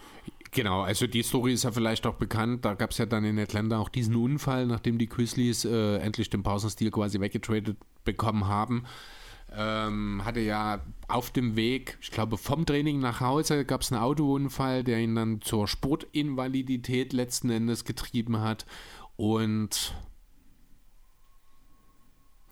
Genau, 0.52 0.82
also 0.82 1.08
die 1.08 1.24
Story 1.24 1.54
ist 1.54 1.64
ja 1.64 1.72
vielleicht 1.72 2.06
auch 2.08 2.16
bekannt. 2.16 2.66
Da 2.66 2.74
gab 2.74 2.92
es 2.92 2.98
ja 2.98 3.06
dann 3.06 3.26
in 3.26 3.38
Atlanta 3.38 3.80
auch 3.80 3.90
diesen 3.90 4.16
Unfall, 4.16 4.66
nachdem 4.66 4.98
die 4.98 5.10
Grizzlies 5.10 5.66
äh, 5.66 5.98
endlich 5.98 6.30
den 6.30 6.44
Parsons-Deal 6.44 6.92
quasi 6.92 7.20
weggetradet 7.20 7.78
bekommen 8.06 8.48
haben. 8.48 8.86
Ähm, 9.56 10.22
hatte 10.26 10.42
ja 10.42 10.82
auf 11.08 11.32
dem 11.32 11.56
Weg, 11.56 11.98
ich 12.02 12.12
glaube 12.12 12.38
vom 12.38 12.66
Training 12.66 13.00
nach 13.00 13.22
Hause, 13.22 13.64
gab 13.64 13.82
es 13.82 13.92
einen 13.92 14.02
Autounfall, 14.02 14.84
der 14.84 15.00
ihn 15.00 15.16
dann 15.16 15.42
zur 15.42 15.68
Sportinvalidität 15.68 17.14
letzten 17.14 17.50
Endes 17.50 17.86
getrieben 17.86 18.42
hat. 18.42 18.66
Und 19.16 19.96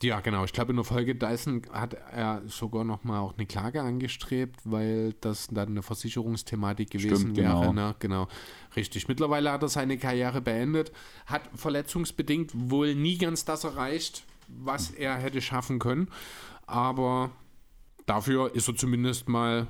ja, 0.03 0.19
genau. 0.19 0.43
Ich 0.43 0.51
glaube, 0.51 0.71
in 0.71 0.75
der 0.75 0.85
Folge 0.85 1.15
dessen 1.15 1.61
hat 1.71 1.93
er 1.93 2.41
sogar 2.47 2.83
nochmal 2.83 3.21
auch 3.21 3.33
eine 3.37 3.45
Klage 3.45 3.81
angestrebt, 3.81 4.59
weil 4.63 5.13
das 5.21 5.47
dann 5.47 5.69
eine 5.69 5.83
Versicherungsthematik 5.83 6.91
gewesen 6.91 7.17
Stimmt, 7.17 7.37
wäre. 7.37 7.59
genau. 7.61 7.73
Ne? 7.73 7.95
Genau, 7.99 8.27
richtig. 8.75 9.07
Mittlerweile 9.07 9.51
hat 9.51 9.63
er 9.63 9.69
seine 9.69 9.97
Karriere 9.97 10.41
beendet, 10.41 10.91
hat 11.25 11.49
verletzungsbedingt 11.55 12.51
wohl 12.53 12.93
nie 12.93 13.17
ganz 13.17 13.45
das 13.45 13.63
erreicht, 13.63 14.23
was 14.47 14.91
er 14.91 15.15
hätte 15.15 15.41
schaffen 15.41 15.79
können. 15.79 16.09
Aber 16.67 17.31
dafür 18.05 18.53
ist 18.55 18.67
er 18.67 18.75
zumindest 18.75 19.29
mal 19.29 19.67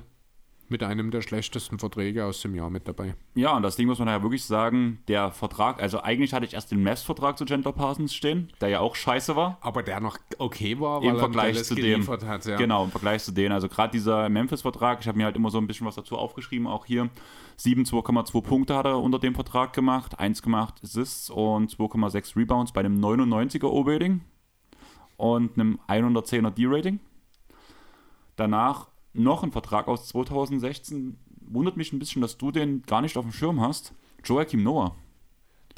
mit 0.68 0.82
einem 0.82 1.10
der 1.10 1.22
schlechtesten 1.22 1.78
Verträge 1.78 2.24
aus 2.24 2.40
dem 2.42 2.54
Jahr 2.54 2.70
mit 2.70 2.88
dabei. 2.88 3.14
Ja, 3.34 3.56
und 3.56 3.62
das 3.62 3.76
Ding 3.76 3.86
muss 3.86 3.98
man 3.98 4.08
ja 4.08 4.22
wirklich 4.22 4.44
sagen, 4.44 4.98
der 5.08 5.30
Vertrag, 5.30 5.80
also 5.80 6.02
eigentlich 6.02 6.32
hatte 6.32 6.44
ich 6.44 6.54
erst 6.54 6.70
den 6.70 6.82
Mavs-Vertrag 6.82 7.38
zu 7.38 7.44
Chandler 7.44 7.72
Parsons 7.72 8.14
stehen, 8.14 8.52
der 8.60 8.68
ja 8.68 8.80
auch 8.80 8.94
scheiße 8.94 9.36
war. 9.36 9.58
Aber 9.60 9.82
der 9.82 10.00
noch 10.00 10.18
okay 10.38 10.78
war, 10.80 11.02
Im 11.02 11.10
er 11.10 11.18
Vergleich 11.18 11.62
zu 11.64 11.74
dem, 11.74 12.06
hat. 12.06 12.46
Ja. 12.46 12.56
genau, 12.56 12.84
im 12.84 12.90
Vergleich 12.90 13.22
zu 13.22 13.32
denen. 13.32 13.52
Also 13.52 13.68
gerade 13.68 13.92
dieser 13.92 14.28
Memphis-Vertrag, 14.28 15.00
ich 15.00 15.08
habe 15.08 15.18
mir 15.18 15.24
halt 15.24 15.36
immer 15.36 15.50
so 15.50 15.58
ein 15.58 15.66
bisschen 15.66 15.86
was 15.86 15.94
dazu 15.94 16.16
aufgeschrieben, 16.16 16.66
auch 16.66 16.86
hier. 16.86 17.08
7, 17.56 17.84
2,2 17.84 18.42
Punkte 18.42 18.76
hat 18.76 18.86
er 18.86 18.98
unter 18.98 19.18
dem 19.18 19.34
Vertrag 19.34 19.72
gemacht, 19.72 20.20
1,8 20.20 20.82
Assists 20.82 21.30
und 21.30 21.70
2,6 21.70 22.36
Rebounds 22.36 22.72
bei 22.72 22.80
einem 22.80 22.98
99er 23.02 23.66
O-Rating 23.66 24.20
und 25.16 25.54
einem 25.58 25.78
110er 25.88 26.50
D-Rating. 26.50 27.00
Danach 28.36 28.88
noch 29.12 29.42
ein 29.42 29.52
Vertrag 29.52 29.88
aus 29.88 30.08
2016. 30.08 31.18
Wundert 31.48 31.76
mich 31.76 31.92
ein 31.92 31.98
bisschen, 31.98 32.22
dass 32.22 32.38
du 32.38 32.50
den 32.50 32.82
gar 32.82 33.00
nicht 33.00 33.16
auf 33.16 33.24
dem 33.24 33.32
Schirm 33.32 33.60
hast. 33.60 33.94
Joachim 34.24 34.62
Noah. 34.62 34.94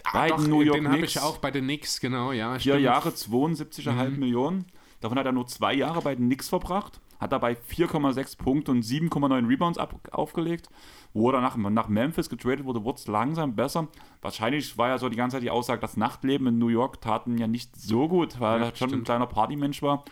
Ah, 0.04 0.10
Bei 0.12 0.28
den 0.30 0.48
New 0.48 0.60
York 0.62 0.78
den 0.78 0.88
habe 0.88 1.04
ich 1.04 1.20
auch 1.20 1.38
bei 1.38 1.50
den 1.50 1.64
Knicks, 1.64 2.00
genau, 2.00 2.32
ja. 2.32 2.52
Vier 2.58 2.74
stimmt. 2.74 2.84
Jahre, 2.84 3.08
72,5 3.10 4.10
Millionen. 4.10 4.64
Davon 5.00 5.18
hat 5.18 5.26
er 5.26 5.32
nur 5.32 5.46
zwei 5.46 5.74
Jahre 5.74 6.00
bei 6.02 6.14
den 6.14 6.26
Knicks 6.26 6.48
verbracht. 6.48 7.00
Hat 7.18 7.32
dabei 7.32 7.52
4,6 7.54 8.38
Punkte 8.38 8.70
und 8.70 8.84
7,9 8.84 9.48
Rebounds 9.48 9.78
ab, 9.78 9.94
aufgelegt. 10.12 10.68
Wo 11.14 11.28
er 11.30 11.32
danach 11.32 11.56
nach 11.56 11.88
Memphis 11.88 12.28
getradet 12.28 12.64
wurde, 12.64 12.84
wurde 12.84 12.98
es 12.98 13.06
langsam 13.08 13.56
besser. 13.56 13.88
Wahrscheinlich 14.22 14.76
war 14.78 14.88
ja 14.88 14.98
so 14.98 15.08
die 15.08 15.16
ganze 15.16 15.36
Zeit 15.36 15.42
die 15.42 15.50
Aussage, 15.50 15.80
das 15.80 15.96
Nachtleben 15.96 16.46
in 16.48 16.58
New 16.58 16.68
York 16.68 17.00
taten 17.00 17.38
ja 17.38 17.46
nicht 17.46 17.74
so 17.76 18.08
gut, 18.08 18.38
weil 18.40 18.60
Ja, 18.60 18.66
er 18.66 18.76
schon 18.76 18.86
ein 18.86 18.90
stimmt. 18.90 19.04
kleiner 19.06 19.26
Partymensch 19.26 19.82
war. 19.82 20.04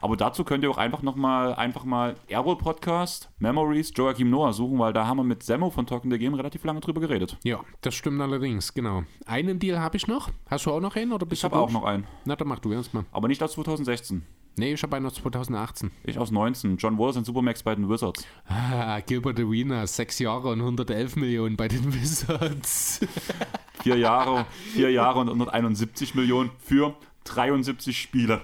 Aber 0.00 0.16
dazu 0.16 0.42
könnt 0.42 0.64
ihr 0.64 0.70
auch 0.70 0.78
einfach 0.78 1.02
nochmal 1.02 1.54
einfach 1.54 1.84
mal 1.84 2.16
Airroll 2.28 2.56
Podcast, 2.58 3.30
Memories, 3.38 3.92
Joachim 3.96 4.30
Noah 4.30 4.52
suchen, 4.52 4.78
weil 4.80 4.92
da 4.92 5.06
haben 5.06 5.18
wir 5.18 5.24
mit 5.24 5.42
Semmo 5.44 5.70
von 5.70 5.86
Talking 5.86 6.10
the 6.10 6.18
Game 6.18 6.34
relativ 6.34 6.64
lange 6.64 6.80
drüber 6.80 7.00
geredet. 7.00 7.38
Ja, 7.44 7.60
das 7.82 7.94
stimmt 7.94 8.20
allerdings, 8.20 8.74
genau. 8.74 9.04
Einen 9.26 9.58
Deal 9.60 9.78
habe 9.80 9.96
ich 9.96 10.08
noch. 10.08 10.30
Hast 10.50 10.66
du 10.66 10.72
auch 10.72 10.80
noch 10.80 10.96
einen 10.96 11.12
oder 11.12 11.24
bist 11.24 11.40
Ich 11.40 11.44
habe 11.44 11.56
auch 11.56 11.70
noch 11.70 11.84
einen, 11.84 12.04
Na, 12.24 12.34
dann 12.34 12.48
mach 12.48 12.58
du 12.58 12.72
erstmal. 12.72 13.04
aber 13.12 13.28
nicht 13.28 13.42
aus 13.42 13.52
2016. 13.52 14.24
Nee, 14.56 14.74
ich 14.74 14.82
habe 14.82 14.96
einen 14.96 15.06
aus 15.06 15.14
2018. 15.14 15.90
Ich 16.04 16.18
aus 16.18 16.30
19. 16.30 16.76
John 16.76 16.98
Wall 16.98 17.10
ist 17.10 17.16
ein 17.16 17.24
Supermax 17.24 17.62
bei 17.62 17.74
den 17.74 17.88
Wizards. 17.88 18.26
Ah, 18.46 19.00
Gilbert 19.00 19.40
Arenas, 19.40 19.96
sechs 19.96 20.18
Jahre 20.18 20.50
und 20.50 20.60
111 20.60 21.16
Millionen 21.16 21.56
bei 21.56 21.68
den 21.68 21.92
Wizards. 22.00 23.00
Vier 23.82 23.96
Jahre, 23.96 24.46
vier 24.74 24.90
Jahre 24.90 25.20
und 25.20 25.28
171 25.28 26.14
Millionen 26.14 26.50
für 26.58 26.94
73 27.24 27.98
Spiele. 27.98 28.42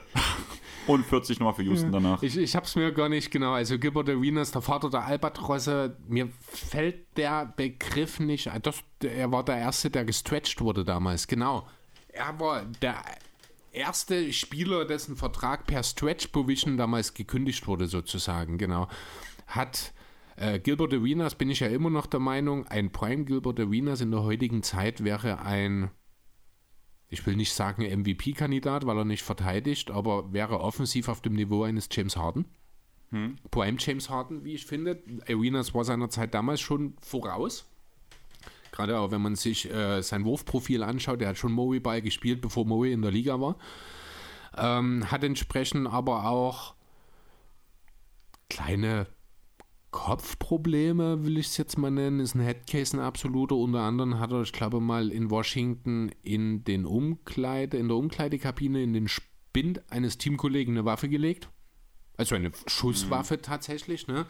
Und 0.86 1.04
40 1.04 1.38
nochmal 1.38 1.52
für 1.52 1.62
Houston 1.64 1.92
danach. 1.92 2.22
Ich, 2.22 2.38
ich 2.38 2.56
habe 2.56 2.64
es 2.64 2.74
mir 2.74 2.90
gar 2.92 3.10
nicht 3.10 3.30
genau. 3.30 3.52
Also 3.52 3.78
Gilbert 3.78 4.08
Arenas, 4.08 4.52
der 4.52 4.62
Vater 4.62 4.88
der 4.88 5.04
Albatrosse, 5.04 5.98
mir 6.08 6.30
fällt 6.40 7.18
der 7.18 7.52
Begriff 7.54 8.18
nicht. 8.20 8.48
ein. 8.50 8.62
Das, 8.62 8.82
er 9.02 9.30
war 9.30 9.44
der 9.44 9.58
Erste, 9.58 9.90
der 9.90 10.06
gestretched 10.06 10.62
wurde 10.62 10.86
damals. 10.86 11.26
Genau. 11.26 11.68
Er 12.08 12.40
war 12.40 12.62
der 12.80 13.04
erste 13.72 14.32
Spieler, 14.32 14.84
dessen 14.84 15.16
Vertrag 15.16 15.66
per 15.66 15.82
Stretch 15.82 16.28
Provision 16.28 16.76
damals 16.76 17.14
gekündigt 17.14 17.66
wurde, 17.66 17.86
sozusagen. 17.86 18.58
Genau. 18.58 18.88
Hat 19.46 19.92
Äh, 20.38 20.60
Gilbert 20.60 20.94
Arenas 20.94 21.34
bin 21.34 21.50
ich 21.50 21.60
ja 21.60 21.66
immer 21.66 21.90
noch 21.90 22.06
der 22.06 22.20
Meinung, 22.20 22.66
ein 22.68 22.92
Prime 22.92 23.24
Gilbert 23.24 23.58
Arenas 23.58 24.00
in 24.00 24.12
der 24.12 24.22
heutigen 24.22 24.62
Zeit 24.62 25.02
wäre 25.02 25.40
ein, 25.40 25.90
ich 27.08 27.26
will 27.26 27.34
nicht 27.34 27.52
sagen 27.52 27.82
MVP-Kandidat, 27.82 28.86
weil 28.86 28.98
er 28.98 29.04
nicht 29.04 29.24
verteidigt, 29.24 29.90
aber 29.90 30.32
wäre 30.32 30.60
offensiv 30.60 31.08
auf 31.08 31.22
dem 31.22 31.32
Niveau 31.32 31.64
eines 31.64 31.88
James 31.90 32.16
Harden. 32.16 32.44
Hm. 33.10 33.36
Prime 33.50 33.78
James 33.80 34.10
Harden, 34.10 34.44
wie 34.44 34.54
ich 34.54 34.66
finde. 34.66 35.02
Arenas 35.28 35.74
war 35.74 35.84
seiner 35.84 36.08
Zeit 36.08 36.34
damals 36.34 36.60
schon 36.60 36.94
voraus. 37.00 37.66
Gerade 38.72 38.98
auch 38.98 39.10
wenn 39.10 39.22
man 39.22 39.36
sich 39.36 39.72
äh, 39.72 40.02
sein 40.02 40.24
Wurfprofil 40.24 40.82
anschaut, 40.82 41.20
der 41.20 41.28
hat 41.28 41.38
schon 41.38 41.52
Moe 41.52 41.80
Ball 41.80 42.02
gespielt, 42.02 42.40
bevor 42.40 42.64
Moe 42.64 42.90
in 42.90 43.02
der 43.02 43.10
Liga 43.10 43.40
war. 43.40 43.56
Ähm, 44.56 45.10
hat 45.10 45.24
entsprechend 45.24 45.86
aber 45.86 46.26
auch 46.26 46.74
kleine 48.48 49.06
Kopfprobleme, 49.90 51.24
will 51.24 51.38
ich 51.38 51.46
es 51.46 51.56
jetzt 51.56 51.78
mal 51.78 51.90
nennen, 51.90 52.20
ist 52.20 52.34
ein 52.34 52.42
Headcase 52.42 52.96
ein 52.96 53.00
absoluter. 53.00 53.56
Unter 53.56 53.80
anderem 53.80 54.18
hat 54.18 54.32
er, 54.32 54.42
ich 54.42 54.52
glaube 54.52 54.80
mal, 54.80 55.10
in 55.10 55.30
Washington 55.30 56.10
in 56.22 56.62
den 56.64 56.84
Umkleide, 56.84 57.78
in 57.78 57.88
der 57.88 57.96
Umkleidekabine 57.96 58.82
in 58.82 58.92
den 58.92 59.08
Spind 59.08 59.90
eines 59.90 60.18
Teamkollegen 60.18 60.76
eine 60.76 60.84
Waffe 60.84 61.08
gelegt. 61.08 61.48
Also 62.16 62.34
eine 62.34 62.50
Schusswaffe 62.66 63.36
mhm. 63.36 63.42
tatsächlich, 63.42 64.08
ne? 64.08 64.26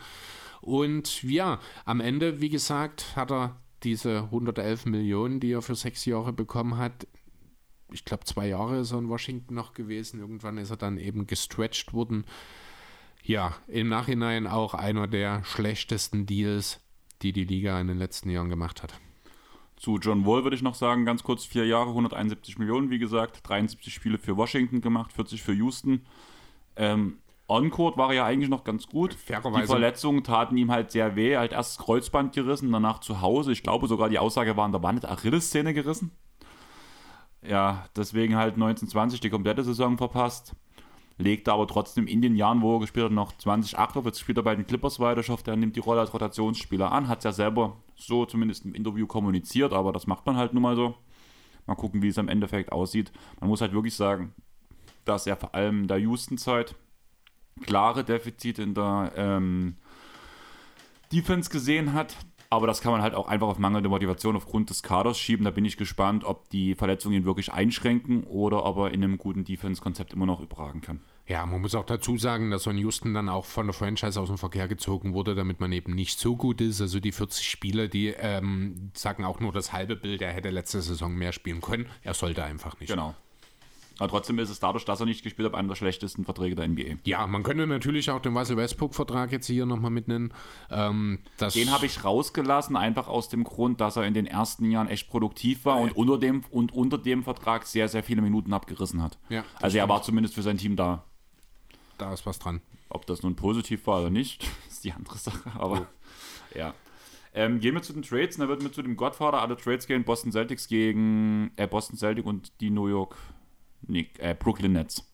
Und 0.60 1.23
ja, 1.23 1.60
am 1.85 2.01
Ende, 2.01 2.40
wie 2.40 2.51
gesagt, 2.51 3.16
hat 3.16 3.31
er 3.31 3.60
diese 3.82 4.24
111 4.24 4.86
Millionen, 4.86 5.40
die 5.40 5.52
er 5.52 5.62
für 5.62 5.74
sechs 5.74 6.05
Jahre 6.05 6.32
bekommen 6.32 6.78
hat, 6.78 7.06
ich 7.90 8.05
glaube, 8.05 8.24
zwei 8.24 8.48
Jahre 8.48 8.80
ist 8.80 8.92
er 8.92 8.98
in 8.98 9.09
Washington 9.09 9.55
noch 9.55 9.72
gewesen. 9.72 10.20
Irgendwann 10.20 10.59
ist 10.59 10.70
er 10.70 10.76
dann 10.76 10.98
eben 10.98 11.26
gestretched 11.26 11.92
worden. 11.92 12.24
Ja, 13.22 13.56
im 13.66 13.88
Nachhinein 13.88 14.46
auch 14.46 14.74
einer 14.74 15.06
der 15.06 15.42
schlechtesten 15.44 16.26
Deals, 16.26 16.80
die 17.22 17.32
die 17.32 17.44
Liga 17.44 17.80
in 17.80 17.88
den 17.88 17.98
letzten 17.98 18.30
Jahren 18.30 18.48
gemacht 18.48 18.82
hat. 18.82 18.94
Zu 19.76 19.98
John 19.98 20.26
Wall 20.26 20.42
würde 20.44 20.56
ich 20.56 20.62
noch 20.62 20.74
sagen, 20.74 21.05
ganz 21.05 21.22
kurz, 21.22 21.44
vier 21.44 21.66
Jahre, 21.66 21.90
171 21.90 22.59
Millionen, 22.59 22.90
wie 22.90 22.98
gesagt, 22.98 23.48
73 23.48 23.94
Spiele 23.94 24.18
für 24.18 24.36
Washington 24.36 24.80
gemacht, 24.80 25.12
40 25.12 25.42
für 25.42 25.52
Houston. 25.52 26.02
Ähm, 26.76 27.18
On-Court 27.49 27.97
war 27.97 28.11
er 28.11 28.15
ja 28.15 28.25
eigentlich 28.27 28.51
noch 28.51 28.62
ganz 28.62 28.87
gut. 28.87 29.15
Fairerweise. 29.15 29.62
Die 29.62 29.66
Verletzungen 29.66 30.23
taten 30.23 30.57
ihm 30.59 30.70
halt 30.70 30.91
sehr 30.91 31.16
weh. 31.16 31.33
Er 31.33 31.41
hat 31.41 31.53
erst 31.53 31.79
das 31.79 31.85
Kreuzband 31.85 32.35
gerissen, 32.35 32.70
danach 32.70 33.01
zu 33.01 33.23
Hause. 33.23 33.53
Ich 33.53 33.62
glaube 33.62 33.89
sogar, 33.89 34.11
die 34.11 34.19
Aussage 34.19 34.57
war, 34.57 34.69
da 34.69 34.83
war 34.83 34.93
nicht 34.93 35.09
Achillessehne 35.09 35.73
gerissen. 35.73 36.11
Ja, 37.43 37.87
deswegen 37.97 38.37
halt 38.37 38.55
1920 38.55 39.20
die 39.20 39.31
komplette 39.31 39.65
Saison 39.65 39.97
verpasst. 39.97 40.55
Legte 41.16 41.53
aber 41.53 41.66
trotzdem 41.66 42.07
in 42.07 42.23
den 42.23 42.37
Jahren, 42.37 42.61
wo 42.61 42.77
er 42.77 42.81
gespielt 42.81 43.07
hat, 43.07 43.12
noch 43.12 43.37
20 43.37 43.79
auf. 43.79 44.05
Jetzt 44.05 44.20
spielt 44.20 44.39
er 44.39 44.45
bei 44.45 44.55
den 44.55 44.66
Clippers 44.66 45.01
weiter. 45.01 45.20
Ich 45.20 45.31
hoffe, 45.31 45.51
er 45.51 45.57
nimmt 45.57 45.75
die 45.75 45.81
Rolle 45.81 46.01
als 46.01 46.12
Rotationsspieler 46.12 46.93
an. 46.93 47.09
Hat 47.09 47.19
es 47.19 47.25
ja 47.25 47.33
selber 47.33 47.77
so 47.97 48.27
zumindest 48.27 48.66
im 48.66 48.75
Interview 48.75 49.07
kommuniziert, 49.07 49.73
aber 49.73 49.93
das 49.93 50.07
macht 50.07 50.27
man 50.27 50.37
halt 50.37 50.53
nun 50.53 50.62
mal 50.62 50.77
so. 50.77 50.95
Mal 51.66 51.75
gucken, 51.75 52.03
wie 52.03 52.09
es 52.09 52.19
am 52.19 52.29
Endeffekt 52.29 52.73
aussieht. 52.73 53.11
Man 53.41 53.49
muss 53.49 53.61
halt 53.61 53.73
wirklich 53.73 53.97
sagen, 53.97 54.35
dass 55.05 55.27
er 55.27 55.37
vor 55.37 55.55
allem 55.55 55.83
in 55.83 55.89
der 55.89 55.99
Houston-Zeit 55.99 56.77
klare 57.60 58.05
Defizite 58.05 58.62
in 58.62 58.74
der 58.74 59.12
ähm, 59.16 59.76
Defense 61.12 61.51
gesehen 61.51 61.93
hat. 61.93 62.16
Aber 62.51 62.66
das 62.66 62.80
kann 62.80 62.93
man 62.93 63.02
halt 63.02 63.14
auch 63.14 63.28
einfach 63.28 63.47
auf 63.47 63.59
mangelnde 63.59 63.90
Motivation 63.90 64.35
aufgrund 64.35 64.70
des 64.70 64.82
Kaders 64.82 65.18
schieben. 65.18 65.44
Da 65.44 65.51
bin 65.51 65.66
ich 65.66 65.76
gespannt, 65.76 66.24
ob 66.24 66.48
die 66.48 66.74
Verletzungen 66.74 67.16
ihn 67.16 67.24
wirklich 67.26 67.52
einschränken 67.52 68.24
oder 68.24 68.64
ob 68.64 68.78
er 68.78 68.90
in 68.90 69.05
einem 69.05 69.18
guten 69.18 69.44
Defense-Konzept 69.44 70.14
immer 70.14 70.24
noch 70.24 70.40
überragen 70.40 70.80
kann. 70.80 71.01
Ja, 71.26 71.44
man 71.44 71.60
muss 71.60 71.74
auch 71.74 71.85
dazu 71.85 72.16
sagen, 72.16 72.51
dass 72.51 72.62
Son 72.62 72.78
Houston 72.78 73.12
dann 73.12 73.28
auch 73.28 73.44
von 73.44 73.66
der 73.66 73.74
Franchise 73.74 74.18
aus 74.18 74.28
dem 74.28 74.39
Verkehr 74.39 74.66
gezogen 74.66 75.12
wurde, 75.12 75.35
damit 75.35 75.60
man 75.60 75.72
eben 75.72 75.94
nicht 75.94 76.18
so 76.18 76.36
gut 76.36 76.62
ist. 76.62 76.80
Also 76.80 77.01
die 77.01 77.12
40 77.12 77.51
Spieler, 77.51 77.86
die 77.86 78.09
ähm, 78.18 78.93
sagen 78.94 79.26
auch 79.26 79.39
nur 79.39 79.52
das 79.52 79.74
halbe 79.74 79.94
Bild, 79.94 80.22
er 80.22 80.32
hätte 80.32 80.48
letzte 80.48 80.80
Saison 80.80 81.14
mehr 81.14 81.32
spielen 81.32 81.60
können. 81.60 81.86
Er 82.02 82.14
sollte 82.14 82.44
einfach 82.44 82.80
nicht. 82.80 82.89
Genau. 82.89 83.14
Aber 83.99 84.09
trotzdem 84.09 84.39
ist 84.39 84.49
es 84.49 84.61
dadurch, 84.61 84.85
dass 84.85 85.01
er 85.01 85.07
nicht 85.07 85.23
gespielt 85.25 85.47
hat, 85.47 85.55
einer 85.55 85.69
der 85.69 85.75
schlechtesten 85.75 86.25
Verträge 86.25 86.55
der 86.55 86.69
NBA. 86.69 86.99
Ja, 87.05 87.27
man 87.27 87.43
könnte 87.43 87.66
natürlich 87.66 88.11
auch 88.11 88.20
den 88.20 88.37
Russell 88.37 88.57
Westbrook-Vertrag 88.57 89.33
jetzt 89.33 89.47
hier 89.47 89.66
nochmal 89.66 89.91
mitnehmen. 89.91 90.33
Ähm, 90.70 91.19
den 91.55 91.73
habe 91.73 91.87
ich 91.87 92.05
rausgelassen, 92.05 92.77
einfach 92.77 93.09
aus 93.09 93.29
dem 93.29 93.43
Grund, 93.43 93.81
dass 93.81 93.97
er 93.97 94.05
in 94.05 94.15
den 94.15 94.27
ersten 94.27 94.70
Jahren 94.70 94.89
echt 94.89 95.11
produktiv 95.11 95.65
war 95.65 95.79
äh, 95.79 95.83
und, 95.83 95.97
unter 95.97 96.19
dem, 96.19 96.43
und 96.51 96.73
unter 96.73 96.97
dem 96.97 97.25
Vertrag 97.25 97.66
sehr, 97.66 97.89
sehr 97.89 98.05
viele 98.05 98.23
Minuten 98.23 98.53
abgerissen 98.53 99.03
hat. 99.03 99.19
Ja, 99.29 99.45
also 99.61 99.79
er 99.79 99.89
war 99.89 100.03
zumindest 100.03 100.35
für 100.35 100.43
sein 100.43 100.59
Team 100.59 100.77
da. 100.77 101.05
Da 101.99 102.12
ist 102.12 102.25
was 102.25 102.39
dran. 102.39 102.61
Ob 102.91 103.05
das 103.07 103.23
nun 103.23 103.35
positiv 103.35 103.87
war 103.89 104.01
oder 104.01 104.11
nicht, 104.11 104.49
ist 104.69 104.85
die 104.85 104.93
andere 104.93 105.19
Sache. 105.19 105.51
Aber 105.59 105.81
oh. 105.81 106.57
ja. 106.57 106.73
Ähm, 107.35 107.61
gehen 107.61 107.75
wir 107.75 107.83
zu 107.83 107.93
den 107.93 108.03
Trades. 108.03 108.37
Da 108.37 108.49
wird 108.49 108.62
mir 108.62 108.73
zu 108.73 108.83
dem 108.83 108.97
Godfather 108.97 109.43
alle 109.43 109.57
Trades 109.57 109.87
gehen. 109.87 110.05
Boston 110.05 110.33
Celtics 110.33 110.69
gegen 110.69 111.51
äh, 111.57 111.66
Boston 111.66 111.97
Celtic 111.97 112.25
und 112.25 112.53
die 112.61 112.70
New 112.70 112.87
York 112.87 113.16
Nick, 113.86 114.18
äh, 114.18 114.34
Brooklyn 114.38 114.72
Nets. 114.72 115.05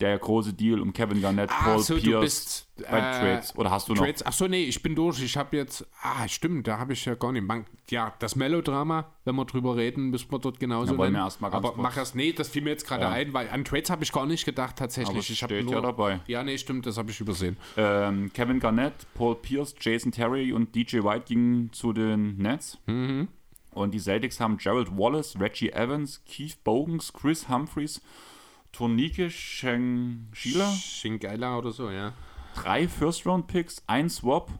Der 0.00 0.18
große 0.18 0.54
Deal 0.54 0.80
um 0.80 0.94
Kevin 0.94 1.20
Garnett, 1.20 1.50
ah, 1.50 1.62
Paul 1.62 1.80
so, 1.80 1.94
Pierce 1.96 2.20
bist, 2.22 2.68
bei 2.90 2.98
äh, 2.98 3.20
Trades. 3.20 3.54
Oder 3.58 3.70
hast 3.70 3.86
du 3.86 3.92
noch? 3.92 4.02
Trades? 4.02 4.24
Achso, 4.24 4.48
nee, 4.48 4.64
ich 4.64 4.82
bin 4.82 4.94
durch. 4.94 5.22
Ich 5.22 5.36
habe 5.36 5.58
jetzt. 5.58 5.86
Ah, 6.00 6.26
stimmt, 6.26 6.66
da 6.66 6.78
habe 6.78 6.94
ich 6.94 7.04
ja 7.04 7.14
gar 7.14 7.32
nicht. 7.32 7.46
Man, 7.46 7.66
ja, 7.90 8.14
das 8.18 8.34
Melodrama, 8.34 9.12
wenn 9.26 9.36
wir 9.36 9.44
drüber 9.44 9.76
reden, 9.76 10.08
müssen 10.08 10.32
wir 10.32 10.38
dort 10.38 10.58
genauso. 10.58 10.92
Ja, 10.92 10.98
wollen 10.98 11.12
wir 11.12 11.20
erstmal 11.20 11.52
Aber 11.52 11.72
kurz. 11.72 11.82
mach 11.82 11.96
erst. 11.98 12.16
Nee, 12.16 12.32
das 12.32 12.48
fiel 12.48 12.62
mir 12.62 12.70
jetzt 12.70 12.86
gerade 12.86 13.02
ja. 13.02 13.10
ein, 13.10 13.34
weil 13.34 13.50
an 13.50 13.62
Trades 13.62 13.90
habe 13.90 14.02
ich 14.02 14.10
gar 14.10 14.24
nicht 14.24 14.46
gedacht, 14.46 14.76
tatsächlich. 14.76 15.10
Aber 15.10 15.18
ich 15.18 15.36
steht 15.36 15.66
nur, 15.66 15.74
ja 15.74 15.80
dabei. 15.82 16.20
Ja, 16.26 16.42
nee, 16.42 16.56
stimmt, 16.56 16.86
das 16.86 16.96
habe 16.96 17.10
ich 17.10 17.20
übersehen. 17.20 17.58
Ähm, 17.76 18.32
Kevin 18.32 18.58
Garnett, 18.58 18.94
Paul 19.12 19.36
Pierce, 19.36 19.74
Jason 19.78 20.12
Terry 20.12 20.54
und 20.54 20.74
DJ 20.74 21.02
White 21.02 21.26
gingen 21.28 21.74
zu 21.74 21.92
den 21.92 22.38
Nets. 22.38 22.78
Mhm. 22.86 23.28
Und 23.72 23.92
die 23.92 23.98
Celtics 23.98 24.40
haben 24.40 24.56
Gerald 24.56 24.96
Wallace, 24.96 25.38
Reggie 25.38 25.70
Evans, 25.70 26.22
Keith 26.24 26.62
Bogans, 26.64 27.12
Chris 27.12 27.48
Humphreys, 27.48 28.00
Tornike 28.72 29.30
Schengila. 29.30 30.70
Schengila 30.72 31.58
oder 31.58 31.70
so, 31.70 31.90
ja. 31.90 32.12
Drei 32.54 32.88
First-Round-Picks, 32.88 33.84
ein 33.86 34.10
Swap 34.10 34.50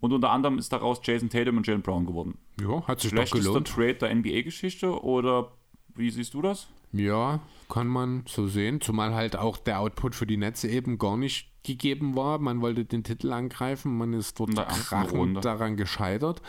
und 0.00 0.12
unter 0.12 0.30
anderem 0.30 0.58
ist 0.58 0.72
daraus 0.72 1.00
Jason 1.02 1.28
Tatum 1.28 1.58
und 1.58 1.66
Jalen 1.66 1.82
Brown 1.82 2.06
geworden. 2.06 2.38
Ja, 2.60 2.86
hat 2.86 3.00
sich 3.00 3.10
Schlechtester 3.10 3.38
doch 3.38 3.64
gelohnt. 3.64 3.68
Trade 3.68 3.94
der 3.94 4.14
NBA-Geschichte 4.14 5.02
oder 5.02 5.52
wie 5.94 6.10
siehst 6.10 6.34
du 6.34 6.42
das? 6.42 6.68
Ja, 6.92 7.40
kann 7.68 7.88
man 7.88 8.24
so 8.28 8.46
sehen. 8.46 8.80
Zumal 8.80 9.14
halt 9.14 9.36
auch 9.36 9.56
der 9.56 9.80
Output 9.80 10.14
für 10.14 10.26
die 10.26 10.36
Netze 10.36 10.68
eben 10.68 10.98
gar 10.98 11.16
nicht 11.16 11.50
gegeben 11.64 12.14
war. 12.16 12.38
Man 12.38 12.60
wollte 12.60 12.84
den 12.84 13.02
Titel 13.02 13.32
angreifen, 13.32 13.96
man 13.96 14.12
ist 14.12 14.38
dort 14.38 14.54
krachend 14.54 15.44
daran 15.44 15.76
gescheitert. 15.76 16.40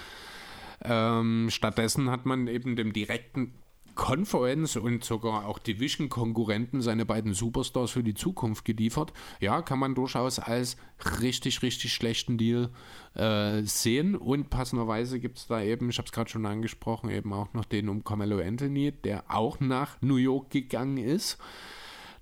Ähm, 0.84 1.49
stattdessen 1.49 2.10
hat 2.10 2.26
man 2.26 2.47
eben 2.47 2.76
dem 2.76 2.93
direkten 2.93 3.53
Conference 3.95 4.76
und 4.76 5.03
sogar 5.03 5.45
auch 5.45 5.57
Division-Konkurrenten 5.57 6.81
seine 6.81 7.06
beiden 7.06 7.34
Superstars 7.34 7.91
für 7.91 8.03
die 8.03 8.14
Zukunft 8.14 8.65
geliefert. 8.65 9.14
Ja, 9.39 9.61
kann 9.61 9.80
man 9.80 9.95
durchaus 9.95 10.38
als 10.38 10.76
richtig, 11.22 11.61
richtig 11.61 11.93
schlechten 11.93 12.38
Deal 12.38 12.69
äh, 13.15 13.61
sehen. 13.64 14.15
Und 14.15 14.49
passenderweise 14.49 15.19
gibt 15.19 15.38
es 15.38 15.47
da 15.47 15.61
eben, 15.61 15.89
ich 15.89 15.97
habe 15.97 16.06
es 16.06 16.11
gerade 16.11 16.30
schon 16.30 16.45
angesprochen, 16.45 17.10
eben 17.10 17.34
auch 17.34 17.53
noch 17.53 17.65
den 17.65 17.89
um 17.89 18.03
Carmelo 18.03 18.39
Anthony, 18.39 18.91
der 18.91 19.23
auch 19.30 19.60
nach 19.61 20.02
New 20.02 20.18
York 20.18 20.52
gegangen 20.52 20.97
ist. 20.97 21.38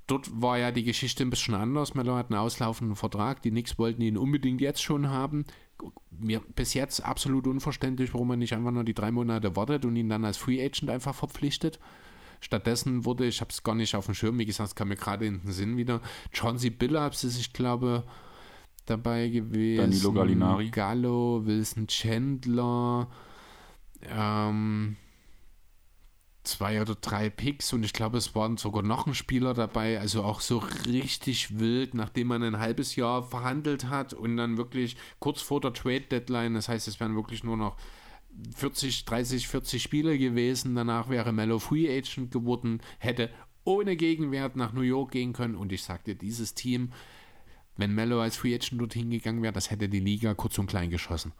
Dort 0.06 0.30
war 0.42 0.60
ja 0.60 0.72
die 0.72 0.84
Geschichte 0.84 1.24
ein 1.24 1.30
bisschen 1.30 1.56
anders. 1.56 1.96
Melo 1.96 2.16
hat 2.16 2.30
einen 2.30 2.40
auslaufenden 2.40 2.96
Vertrag. 2.96 3.42
Die 3.42 3.52
Knicks 3.52 3.80
wollten 3.80 4.02
ihn 4.02 4.18
unbedingt 4.18 4.62
jetzt 4.62 4.84
schon 4.84 5.10
haben 5.10 5.46
mir 6.12 6.42
bis 6.56 6.74
jetzt 6.74 7.06
absolut 7.06 7.48
unverständlich, 7.48 8.14
warum 8.14 8.30
man 8.30 8.40
nicht 8.40 8.54
einfach 8.54 8.72
nur 8.72 8.84
die 8.84 8.94
drei 8.94 9.12
Monate 9.12 9.56
wartet 9.56 9.86
und 9.86 9.96
ihn 9.96 10.10
dann 10.10 10.26
als 10.26 10.38
Free 10.38 10.64
Agent 10.64 10.90
einfach 10.90 11.16
verpflichtet. 11.16 11.80
Stattdessen 12.40 13.06
wurde, 13.06 13.26
ich 13.26 13.40
habe 13.42 13.52
es 13.52 13.64
gar 13.64 13.76
nicht 13.76 13.96
auf 13.96 14.06
dem 14.06 14.16
Schirm, 14.16 14.38
wie 14.38 14.46
gesagt, 14.46 14.70
es 14.70 14.76
kam 14.76 14.90
mir 14.90 14.98
gerade 14.98 15.26
in 15.26 15.42
den 15.42 15.52
Sinn 15.52 15.78
wieder, 15.78 16.02
Chauncey 16.34 16.70
Billups 16.70 17.24
ist, 17.24 17.40
ich 17.40 17.54
glaube, 17.54 18.04
dabei 18.86 19.30
gewesen. 19.30 19.82
Danilo 19.82 20.12
Gallinari. 20.12 20.70
Gallo, 20.70 21.46
Wilson 21.46 21.88
Chandler, 21.88 23.08
ähm, 24.10 24.98
zwei 26.44 26.82
oder 26.82 26.96
drei 26.96 27.30
Picks 27.30 27.74
und 27.74 27.84
ich 27.84 27.94
glaube, 27.94 28.18
es 28.18 28.36
waren 28.36 28.58
sogar 28.58 28.84
noch 28.84 29.08
ein 29.08 29.16
Spieler 29.16 29.54
dabei, 29.54 30.00
also 30.00 30.24
auch 30.24 30.42
so 30.42 30.58
richtig 30.86 31.60
wild, 31.60 31.94
nachdem 31.94 32.28
man 32.28 32.44
ein 32.44 32.60
halbes 32.60 32.96
Jahr 32.96 33.24
verhandelt 33.24 33.90
hat 33.90 34.14
und 34.14 34.38
dann 34.38 34.58
wirklich 34.58 34.98
kurz 35.20 35.42
vor 35.42 35.62
der 35.62 35.74
Trade 35.74 36.02
Deadline, 36.02 36.54
das 36.54 36.70
heißt, 36.70 36.88
es 36.88 37.00
wären 37.00 37.16
wirklich 37.16 37.44
nur 37.44 37.58
noch 37.58 37.78
40, 38.56 39.06
30, 39.06 39.48
40 39.48 39.82
Spiele 39.82 40.18
gewesen, 40.18 40.76
danach 40.76 41.10
wäre 41.10 41.32
Mello 41.32 41.60
Free 41.60 41.88
Agent 41.90 42.32
geworden, 42.32 42.82
hätte 43.00 43.30
ohne 43.64 43.96
Gegenwert 43.96 44.56
nach 44.56 44.74
New 44.74 44.82
York 44.82 45.12
gehen 45.12 45.34
können 45.34 45.56
und 45.56 45.72
ich 45.72 45.84
sagte, 45.84 46.16
dieses 46.16 46.54
Team, 46.54 46.92
wenn 47.78 47.96
Mello 47.96 48.22
als 48.22 48.38
Free 48.38 48.54
Agent 48.54 48.82
dorthin 48.82 49.10
gegangen 49.10 49.42
wäre, 49.42 49.54
das 49.54 49.72
hätte 49.72 49.88
die 49.88 50.00
Liga 50.00 50.34
kurz 50.34 50.58
und 50.58 50.68
klein 50.68 50.90
geschossen. 50.90 51.32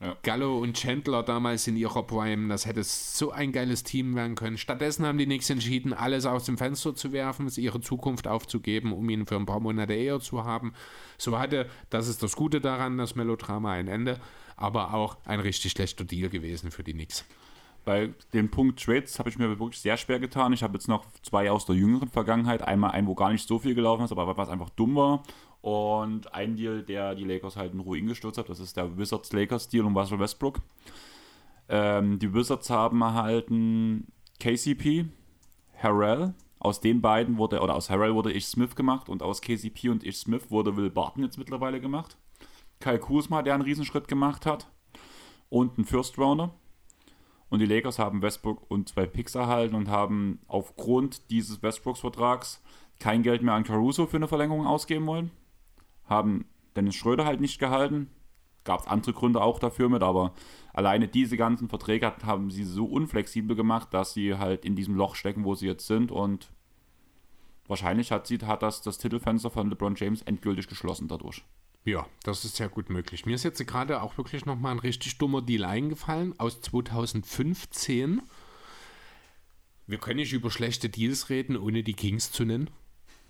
Ja. 0.00 0.16
Gallo 0.22 0.58
und 0.58 0.76
Chandler 0.76 1.24
damals 1.24 1.66
in 1.66 1.76
ihrer 1.76 2.04
Prime, 2.04 2.48
das 2.48 2.66
hätte 2.66 2.84
so 2.84 3.32
ein 3.32 3.50
geiles 3.50 3.82
Team 3.82 4.14
werden 4.14 4.36
können. 4.36 4.56
Stattdessen 4.56 5.04
haben 5.04 5.18
die 5.18 5.24
Knicks 5.24 5.50
entschieden, 5.50 5.92
alles 5.92 6.24
aus 6.24 6.44
dem 6.44 6.56
Fenster 6.56 6.94
zu 6.94 7.10
werfen, 7.12 7.50
ihre 7.56 7.80
Zukunft 7.80 8.28
aufzugeben, 8.28 8.92
um 8.92 9.08
ihn 9.10 9.26
für 9.26 9.34
ein 9.34 9.46
paar 9.46 9.58
Monate 9.58 9.94
eher 9.94 10.20
zu 10.20 10.44
haben. 10.44 10.72
So 11.16 11.38
hatte, 11.38 11.68
das 11.90 12.06
ist 12.06 12.22
das 12.22 12.36
Gute 12.36 12.60
daran, 12.60 12.96
das 12.96 13.16
Melodrama 13.16 13.72
ein 13.72 13.88
Ende, 13.88 14.20
aber 14.56 14.94
auch 14.94 15.16
ein 15.24 15.40
richtig 15.40 15.72
schlechter 15.72 16.04
Deal 16.04 16.28
gewesen 16.28 16.70
für 16.70 16.84
die 16.84 16.92
Knicks. 16.92 17.24
Bei 17.88 18.12
dem 18.34 18.50
Punkt 18.50 18.84
Trades 18.84 19.18
habe 19.18 19.30
ich 19.30 19.38
mir 19.38 19.48
wirklich 19.48 19.80
sehr 19.80 19.96
schwer 19.96 20.20
getan. 20.20 20.52
Ich 20.52 20.62
habe 20.62 20.74
jetzt 20.74 20.88
noch 20.88 21.06
zwei 21.22 21.50
aus 21.50 21.64
der 21.64 21.74
jüngeren 21.74 22.10
Vergangenheit. 22.10 22.60
Einmal 22.60 22.90
ein, 22.90 23.06
wo 23.06 23.14
gar 23.14 23.32
nicht 23.32 23.48
so 23.48 23.58
viel 23.58 23.74
gelaufen 23.74 24.04
ist, 24.04 24.12
aber 24.12 24.36
was 24.36 24.50
einfach 24.50 24.68
dumm 24.68 24.94
war. 24.94 25.22
Und 25.62 26.34
ein 26.34 26.54
Deal, 26.54 26.82
der 26.82 27.14
die 27.14 27.24
Lakers 27.24 27.56
halt 27.56 27.72
in 27.72 27.80
Ruin 27.80 28.06
gestürzt 28.06 28.36
hat, 28.36 28.50
das 28.50 28.60
ist 28.60 28.76
der 28.76 28.98
Wizards-Lakers-Deal 28.98 29.86
um 29.86 29.96
Russell 29.96 30.18
Westbrook. 30.18 30.60
Ähm, 31.70 32.18
die 32.18 32.34
Wizards 32.34 32.68
haben 32.68 33.00
erhalten 33.00 34.08
KCP, 34.38 35.06
Harrell. 35.82 36.34
Aus 36.58 36.82
den 36.82 37.00
beiden 37.00 37.38
wurde, 37.38 37.58
oder 37.60 37.74
aus 37.74 37.88
Harrell 37.88 38.14
wurde 38.14 38.32
Ich 38.32 38.48
Smith 38.48 38.76
gemacht 38.76 39.08
und 39.08 39.22
aus 39.22 39.40
KCP 39.40 39.88
und 39.88 40.04
Ich 40.04 40.18
Smith 40.18 40.50
wurde 40.50 40.76
Will 40.76 40.90
Barton 40.90 41.24
jetzt 41.24 41.38
mittlerweile 41.38 41.80
gemacht. 41.80 42.18
Kyle 42.80 42.98
Kuzma, 42.98 43.40
der 43.40 43.54
einen 43.54 43.62
Riesenschritt 43.62 44.08
gemacht 44.08 44.44
hat. 44.44 44.68
Und 45.48 45.78
ein 45.78 45.86
First 45.86 46.18
Rounder. 46.18 46.52
Und 47.50 47.60
die 47.60 47.66
Lakers 47.66 47.98
haben 47.98 48.22
Westbrook 48.22 48.70
und 48.70 48.88
zwei 48.88 49.06
Picks 49.06 49.34
erhalten 49.34 49.74
und 49.74 49.88
haben 49.88 50.40
aufgrund 50.48 51.30
dieses 51.30 51.62
Westbrooks-Vertrags 51.62 52.62
kein 53.00 53.22
Geld 53.22 53.42
mehr 53.42 53.54
an 53.54 53.64
Caruso 53.64 54.06
für 54.06 54.16
eine 54.16 54.28
Verlängerung 54.28 54.66
ausgeben 54.66 55.06
wollen 55.06 55.30
haben 56.08 56.46
Dennis 56.76 56.96
Schröder 56.96 57.24
halt 57.24 57.40
nicht 57.40 57.58
gehalten. 57.58 58.10
Gab 58.64 58.80
es 58.80 58.86
andere 58.86 59.12
Gründe 59.12 59.40
auch 59.40 59.58
dafür 59.58 59.88
mit, 59.88 60.02
aber 60.02 60.34
alleine 60.72 61.08
diese 61.08 61.36
ganzen 61.36 61.68
Verträge 61.68 62.12
haben 62.24 62.50
sie 62.50 62.64
so 62.64 62.84
unflexibel 62.84 63.56
gemacht, 63.56 63.94
dass 63.94 64.12
sie 64.12 64.36
halt 64.36 64.64
in 64.64 64.76
diesem 64.76 64.94
Loch 64.94 65.14
stecken, 65.14 65.44
wo 65.44 65.54
sie 65.54 65.66
jetzt 65.66 65.86
sind 65.86 66.10
und 66.10 66.50
wahrscheinlich 67.66 68.12
hat, 68.12 68.26
sie, 68.26 68.38
hat 68.38 68.62
das 68.62 68.82
das 68.82 68.98
Titelfenster 68.98 69.50
von 69.50 69.70
LeBron 69.70 69.94
James 69.94 70.22
endgültig 70.22 70.66
geschlossen 70.66 71.08
dadurch. 71.08 71.44
Ja, 71.84 72.06
das 72.22 72.44
ist 72.44 72.56
sehr 72.56 72.68
gut 72.68 72.90
möglich. 72.90 73.24
Mir 73.24 73.34
ist 73.34 73.44
jetzt 73.44 73.64
gerade 73.66 74.02
auch 74.02 74.18
wirklich 74.18 74.44
nochmal 74.44 74.72
ein 74.72 74.78
richtig 74.78 75.18
dummer 75.18 75.40
Deal 75.42 75.64
eingefallen 75.64 76.38
aus 76.38 76.60
2015. 76.60 78.22
Wir 79.86 79.98
können 79.98 80.16
nicht 80.16 80.34
über 80.34 80.50
schlechte 80.50 80.90
Deals 80.90 81.30
reden, 81.30 81.56
ohne 81.56 81.82
die 81.82 81.94
Kings 81.94 82.30
zu 82.30 82.44
nennen. 82.44 82.70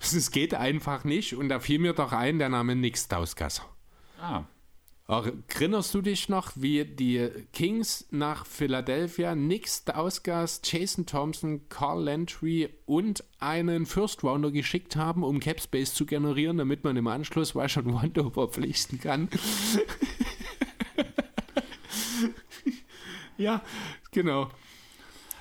Es 0.01 0.31
geht 0.31 0.55
einfach 0.55 1.05
nicht. 1.05 1.35
Und 1.35 1.49
da 1.49 1.59
fiel 1.59 1.81
mir 1.81 1.93
doch 1.93 2.13
ein 2.13 2.39
der 2.39 2.49
Name 2.49 2.77
Nick 2.77 2.97
Stauskas. 2.97 3.63
Ah. 4.21 4.45
Erinnerst 5.09 5.95
du 5.95 6.03
dich 6.03 6.29
noch, 6.29 6.53
wie 6.55 6.85
die 6.85 7.31
Kings 7.55 8.07
nach 8.11 8.45
Philadelphia 8.45 9.35
Nick 9.35 9.67
Stauskas, 9.67 10.61
Jason 10.63 11.07
Thompson, 11.07 11.67
Carl 11.71 12.05
Landry 12.05 12.69
und 12.85 13.25
einen 13.41 13.87
First 13.87 14.23
Rounder 14.23 14.51
geschickt 14.51 14.97
haben, 14.97 15.25
um 15.25 15.41
Capspace 15.41 15.95
zu 15.95 16.05
generieren, 16.05 16.59
damit 16.59 16.85
man 16.85 16.95
im 16.99 17.07
Anschluss 17.07 17.57
Rush 17.57 17.79
und 17.79 17.95
Wando 17.95 18.29
verpflichten 18.29 19.01
kann? 19.01 19.29
ja, 23.39 23.63
genau. 24.11 24.51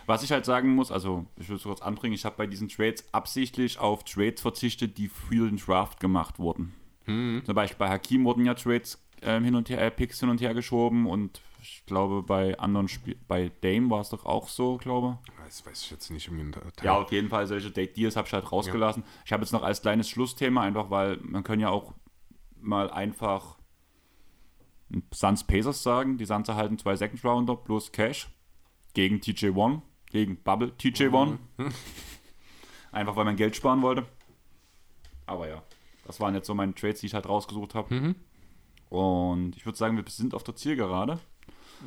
Was 0.06 0.24
ich 0.24 0.32
halt 0.32 0.46
sagen 0.46 0.76
muss, 0.76 0.94
also 0.94 1.26
ich 1.36 1.50
will 1.50 1.58
es 1.58 1.64
kurz 1.64 1.82
anbringen, 1.82 2.16
ich 2.16 2.24
habe 2.24 2.38
bei 2.38 2.48
diesen 2.48 2.70
Trades 2.70 3.04
absichtlich 3.12 3.80
auf 3.80 4.06
Trades 4.06 4.42
verzichtet, 4.42 4.98
die 4.98 5.10
für 5.10 5.50
den 5.50 5.58
Draft 5.58 6.00
gemacht 6.00 6.40
wurden. 6.40 6.74
Mhm. 7.06 7.42
Zum 7.46 7.54
Beispiel 7.54 7.80
bei 7.80 7.90
Hakim 7.90 8.24
wurden 8.24 8.46
ja 8.46 8.54
Trades 8.54 8.98
äh, 9.22 9.40
hin 9.40 9.56
und 9.56 9.70
her, 9.70 9.82
äh, 9.82 9.92
Picks 9.92 10.20
hin 10.20 10.30
und 10.30 10.42
her 10.42 10.54
geschoben 10.54 11.08
und 11.08 11.42
ich 11.62 11.86
glaube 11.86 12.24
bei 12.24 12.58
anderen 12.60 12.88
Spielen, 12.88 13.20
bei 13.28 13.52
Dame 13.62 13.90
war 13.90 14.02
es 14.02 14.10
doch 14.10 14.26
auch 14.26 14.48
so, 14.48 14.78
glaube 14.78 15.18
Das 15.46 15.66
weiß 15.66 15.84
ich 15.84 15.92
jetzt 15.92 16.10
nicht 16.10 16.28
im. 16.28 16.54
Ja, 16.82 16.98
auf 16.98 17.12
jeden 17.12 17.30
Fall 17.30 17.48
solche 17.48 17.72
Date 17.72 17.98
Deals 17.98 18.16
habe 18.16 18.28
ich 18.28 18.34
halt 18.34 18.52
rausgelassen. 18.52 19.04
Ja. 19.04 19.10
Ich 19.26 19.34
habe 19.34 19.44
jetzt 19.44 19.52
noch 19.52 19.64
als 19.64 19.82
kleines 19.82 20.10
Schlussthema, 20.10 20.62
einfach 20.62 20.90
weil 20.90 21.18
man 21.18 21.44
kann 21.44 21.60
ja 21.60 21.70
auch 21.70 21.94
mal 22.60 22.90
einfach 22.92 23.58
Suns 25.14 25.44
Pacers 25.44 25.84
sagen. 25.84 26.18
Die 26.18 26.26
Suns 26.26 26.48
erhalten 26.48 26.78
zwei 26.78 26.96
Second 26.96 27.24
Rounder 27.26 27.56
plus 27.56 27.92
Cash 27.92 28.30
gegen 28.94 29.20
TJ 29.20 29.54
Wong 29.54 29.82
gegen 30.10 30.38
Bubble 30.38 30.76
TJ 30.78 31.08
One. 31.08 31.40
Mhm. 31.58 31.70
Einfach 32.92 33.16
weil 33.16 33.26
man 33.26 33.36
Geld 33.36 33.56
sparen 33.56 33.82
wollte. 33.82 34.06
Aber 35.26 35.48
ja, 35.48 35.62
das 36.06 36.20
waren 36.20 36.34
jetzt 36.34 36.48
so 36.48 36.56
meine 36.56 36.74
Trades, 36.74 37.02
die 37.02 37.08
ich 37.08 37.14
halt 37.14 37.28
rausgesucht 37.28 37.76
habe. 37.76 37.94
Mhm. 37.94 38.16
Und 38.90 39.56
ich 39.56 39.66
würde 39.66 39.78
sagen, 39.78 39.98
wir 39.98 40.04
sind 40.08 40.34
auf 40.34 40.44
der 40.44 40.56
Zielgerade. 40.56 41.20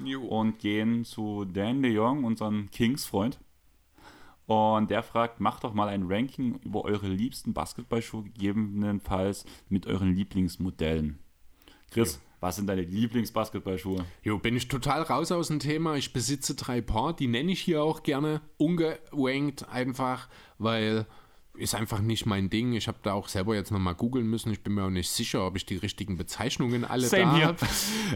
Jo. 0.05 0.23
Und 0.23 0.59
gehen 0.59 1.05
zu 1.05 1.45
Dan 1.45 1.83
de 1.83 1.93
Jong, 1.93 2.25
unserem 2.25 2.71
Kings-Freund. 2.71 3.39
Und 4.47 4.91
der 4.91 5.03
fragt, 5.03 5.41
macht 5.41 5.65
doch 5.65 5.75
mal 5.75 5.89
ein 5.89 6.11
Ranking 6.11 6.59
über 6.65 6.85
eure 6.85 7.09
liebsten 7.09 7.53
Basketballschuhe, 7.53 8.25
gegebenenfalls 8.25 9.45
mit 9.69 9.87
euren 9.87 10.15
Lieblingsmodellen. 10.15 11.21
Chris, 11.91 12.15
jo. 12.15 12.21
Was 12.41 12.57
sind 12.57 12.69
deine 12.69 12.83
Lieblingsbasketballschuhe? 12.83 14.07
Jo, 14.23 14.39
bin 14.39 14.57
ich 14.57 14.69
total 14.69 15.03
raus 15.03 15.31
aus 15.31 15.49
dem 15.49 15.59
Thema. 15.59 15.97
Ich 15.97 16.15
besitze 16.15 16.55
drei 16.55 16.81
Paar, 16.81 17.15
die 17.15 17.29
nenne 17.29 17.53
ich 17.53 17.61
hier 17.61 17.83
auch 17.83 18.03
gerne 18.03 18.41
ungewankt 18.57 19.69
einfach, 19.69 20.29
weil 20.57 21.07
ist 21.61 21.75
einfach 21.75 22.01
nicht 22.01 22.27
mein 22.27 22.51
Ding. 22.51 22.73
Ich 22.73 22.89
habe 22.89 22.99
da 23.03 23.13
auch 23.13 23.29
selber 23.29 23.55
jetzt 23.55 23.71
nochmal 23.71 23.95
googeln 23.95 24.27
müssen. 24.27 24.51
Ich 24.51 24.63
bin 24.63 24.75
mir 24.75 24.85
auch 24.85 24.91
nicht 24.91 25.11
sicher, 25.11 25.47
ob 25.47 25.57
ich 25.57 25.67
die 25.67 25.77
richtigen 25.77 26.17
Bezeichnungen 26.17 26.85
alle 26.85 27.07
Same 27.07 27.41
da 27.41 27.47
habe. 27.47 27.59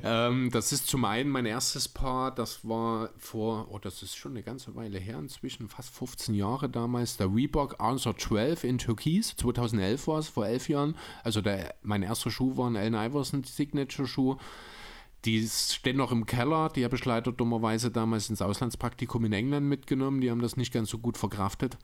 ähm, 0.02 0.50
das 0.50 0.72
ist 0.72 0.86
zum 0.86 1.04
einen 1.04 1.30
mein 1.30 1.46
erstes 1.46 1.88
Paar, 1.88 2.34
das 2.34 2.66
war 2.66 3.10
vor, 3.18 3.68
oh, 3.70 3.78
das 3.78 4.02
ist 4.02 4.16
schon 4.16 4.32
eine 4.32 4.42
ganze 4.42 4.74
Weile 4.74 4.98
her 4.98 5.18
inzwischen, 5.18 5.68
fast 5.68 5.94
15 5.94 6.34
Jahre 6.34 6.68
damals, 6.68 7.16
der 7.16 7.32
Reebok 7.32 7.80
Answer 7.80 8.16
12 8.16 8.64
in 8.64 8.78
Türkis. 8.78 9.36
2011 9.36 10.06
war 10.06 10.18
es, 10.18 10.28
vor 10.28 10.46
elf 10.46 10.68
Jahren. 10.68 10.96
Also 11.22 11.40
der, 11.40 11.74
mein 11.82 12.02
erster 12.02 12.30
Schuh 12.30 12.56
war 12.56 12.68
ein 12.68 12.76
Allen 12.76 12.94
Iverson 12.94 13.44
Signature-Schuh. 13.44 14.36
Die 15.24 15.46
stehen 15.46 15.96
noch 15.96 16.12
im 16.12 16.26
Keller. 16.26 16.68
Die 16.68 16.84
habe 16.84 16.96
ich 16.96 17.04
leider 17.04 17.32
dummerweise 17.32 17.90
damals 17.90 18.28
ins 18.28 18.42
Auslandspraktikum 18.42 19.24
in 19.24 19.32
England 19.32 19.66
mitgenommen. 19.66 20.20
Die 20.20 20.30
haben 20.30 20.42
das 20.42 20.56
nicht 20.56 20.72
ganz 20.72 20.90
so 20.90 20.98
gut 20.98 21.16
verkraftet. 21.16 21.78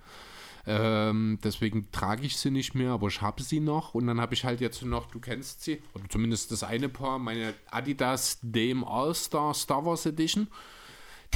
Ähm, 0.67 1.39
deswegen 1.43 1.91
trage 1.91 2.27
ich 2.27 2.37
sie 2.37 2.51
nicht 2.51 2.75
mehr, 2.75 2.93
aber 2.93 3.09
ich 3.09 3.23
habe 3.23 3.43
sie 3.43 3.61
noch. 3.61 3.95
Und 3.95 4.07
dann 4.07 4.21
habe 4.21 4.35
ich 4.35 4.45
halt 4.45 4.61
jetzt 4.61 4.83
noch, 4.83 5.07
du 5.07 5.21
kennst 5.21 5.63
sie, 5.65 5.83
oder 5.95 6.09
zumindest 6.09 6.53
das 6.53 6.63
eine 6.63 6.89
Paar, 6.89 7.19
meine 7.19 7.55
Adidas 7.71 8.39
Dame 8.43 8.87
All-Star 8.87 9.55
Star 9.55 9.85
Wars 9.85 10.07
Edition. 10.07 10.49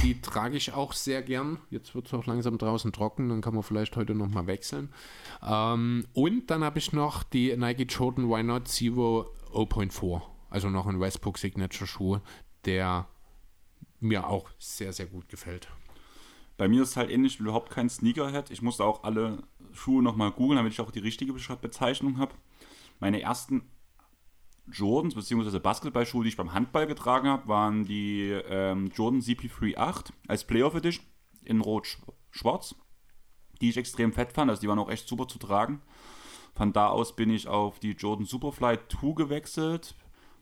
Die 0.03 0.19
trage 0.19 0.57
ich 0.57 0.73
auch 0.73 0.91
sehr 0.93 1.21
gern. 1.21 1.57
Jetzt 1.69 1.95
wird 1.95 2.07
es 2.07 2.13
auch 2.13 2.25
langsam 2.25 2.57
draußen 2.57 2.91
trocken, 2.91 3.29
dann 3.29 3.41
kann 3.41 3.53
man 3.53 3.63
vielleicht 3.63 3.95
heute 3.95 4.13
nochmal 4.13 4.45
wechseln. 4.45 4.89
Ähm, 5.41 6.05
und 6.13 6.47
dann 6.47 6.63
habe 6.63 6.79
ich 6.79 6.91
noch 6.91 7.23
die 7.23 7.55
Nike 7.55 7.83
Jordan 7.83 8.29
Why 8.29 8.43
Not 8.43 8.67
Zero 8.67 9.31
0.4. 9.53 10.21
Also 10.49 10.69
noch 10.69 10.85
ein 10.85 10.99
Westbrook 10.99 11.37
Signature 11.37 11.87
Schuh, 11.87 12.19
der 12.65 13.07
mir 13.99 14.27
auch 14.27 14.49
sehr, 14.59 14.93
sehr 14.93 15.05
gut 15.05 15.29
gefällt. 15.29 15.67
Bei 16.57 16.67
mir 16.67 16.83
ist 16.83 16.89
es 16.89 16.97
halt 16.97 17.09
ähnlich, 17.09 17.39
überhaupt 17.39 17.69
kein 17.69 17.89
Sneakerhead. 17.89 18.49
Ich 18.49 18.61
musste 18.61 18.85
auch 18.85 19.03
alle 19.03 19.43
Schuhe 19.73 20.01
nochmal 20.01 20.31
googeln, 20.31 20.57
damit 20.57 20.73
ich 20.73 20.81
auch 20.81 20.91
die 20.91 20.99
richtige 20.99 21.33
Bezeichnung 21.33 22.17
habe. 22.17 22.33
Meine 22.99 23.21
ersten 23.21 23.69
Jordans 24.71 25.15
bzw. 25.15 25.59
Basketballschuhe, 25.59 26.23
die 26.23 26.29
ich 26.29 26.37
beim 26.37 26.53
Handball 26.53 26.87
getragen 26.87 27.27
habe, 27.27 27.47
waren 27.47 27.85
die 27.85 28.31
ähm, 28.49 28.91
Jordan 28.95 29.21
CP38 29.21 30.11
als 30.27 30.45
Playoff 30.45 30.75
Edition 30.75 31.05
in 31.43 31.61
Rot-Schwarz, 31.61 32.75
die 33.61 33.69
ich 33.69 33.77
extrem 33.77 34.13
fett 34.13 34.31
fand. 34.33 34.49
Also 34.49 34.61
die 34.61 34.67
waren 34.67 34.79
auch 34.79 34.89
echt 34.89 35.07
super 35.07 35.27
zu 35.27 35.37
tragen. 35.37 35.81
Von 36.55 36.71
da 36.71 36.87
aus 36.87 37.15
bin 37.15 37.29
ich 37.29 37.47
auf 37.47 37.79
die 37.79 37.91
Jordan 37.91 38.25
Superfly 38.25 38.79
2 38.89 39.13
gewechselt. 39.13 39.95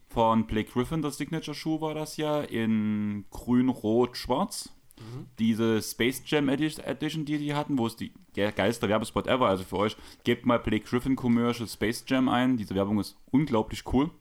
Von 0.07 0.45
Blake 0.45 0.71
Griffin, 0.71 1.01
das 1.01 1.17
Signature-Schuh 1.17 1.81
war 1.81 1.95
das 1.95 2.17
ja, 2.17 2.41
in 2.41 3.25
grün, 3.31 3.69
rot, 3.69 4.15
schwarz. 4.15 4.71
Mhm. 4.99 5.27
Diese 5.39 5.81
Space 5.81 6.23
Jam 6.25 6.49
Edition, 6.49 7.25
die 7.25 7.37
die 7.37 7.53
hatten, 7.53 7.77
wo 7.77 7.87
es 7.87 7.95
die 7.95 8.13
geilste 8.33 8.89
Werbespot 8.89 9.27
ever, 9.27 9.47
also 9.47 9.63
für 9.63 9.77
euch, 9.77 9.97
gebt 10.23 10.45
mal 10.45 10.59
Blake 10.59 10.85
Griffin 10.85 11.15
Commercial 11.15 11.67
Space 11.67 12.03
Jam 12.07 12.29
ein. 12.29 12.57
Diese 12.57 12.75
Werbung 12.75 12.99
ist 12.99 13.17
unglaublich 13.31 13.83
cool. 13.93 14.11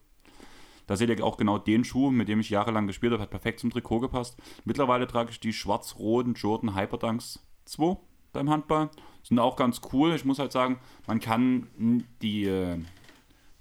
Da 0.86 0.97
seht 0.97 1.09
ihr 1.09 1.24
auch 1.24 1.36
genau 1.36 1.59
den 1.59 1.85
Schuh, 1.85 2.11
mit 2.11 2.28
dem 2.28 2.40
ich 2.40 2.51
jahrelang 2.51 2.86
gespielt 2.86 3.12
habe, 3.12 3.23
hat 3.23 3.31
perfekt 3.31 3.61
zum 3.61 3.70
Trikot 3.70 4.01
gepasst. 4.01 4.36
Mittlerweile 4.65 5.07
trage 5.07 5.31
ich 5.31 5.40
die 5.40 5.53
schwarz-roten 5.53 6.35
Jordan 6.35 6.74
Hyperdunks 6.74 7.40
2 7.66 7.97
beim 8.32 8.51
Handball. 8.51 8.90
Sind 9.23 9.39
auch 9.39 9.57
ganz 9.57 9.81
cool. 9.93 10.15
Ich 10.15 10.24
muss 10.24 10.39
halt 10.39 10.53
sagen, 10.53 10.81
man 11.07 11.20
kann 11.20 12.05
die 12.20 12.44
äh, 12.44 12.78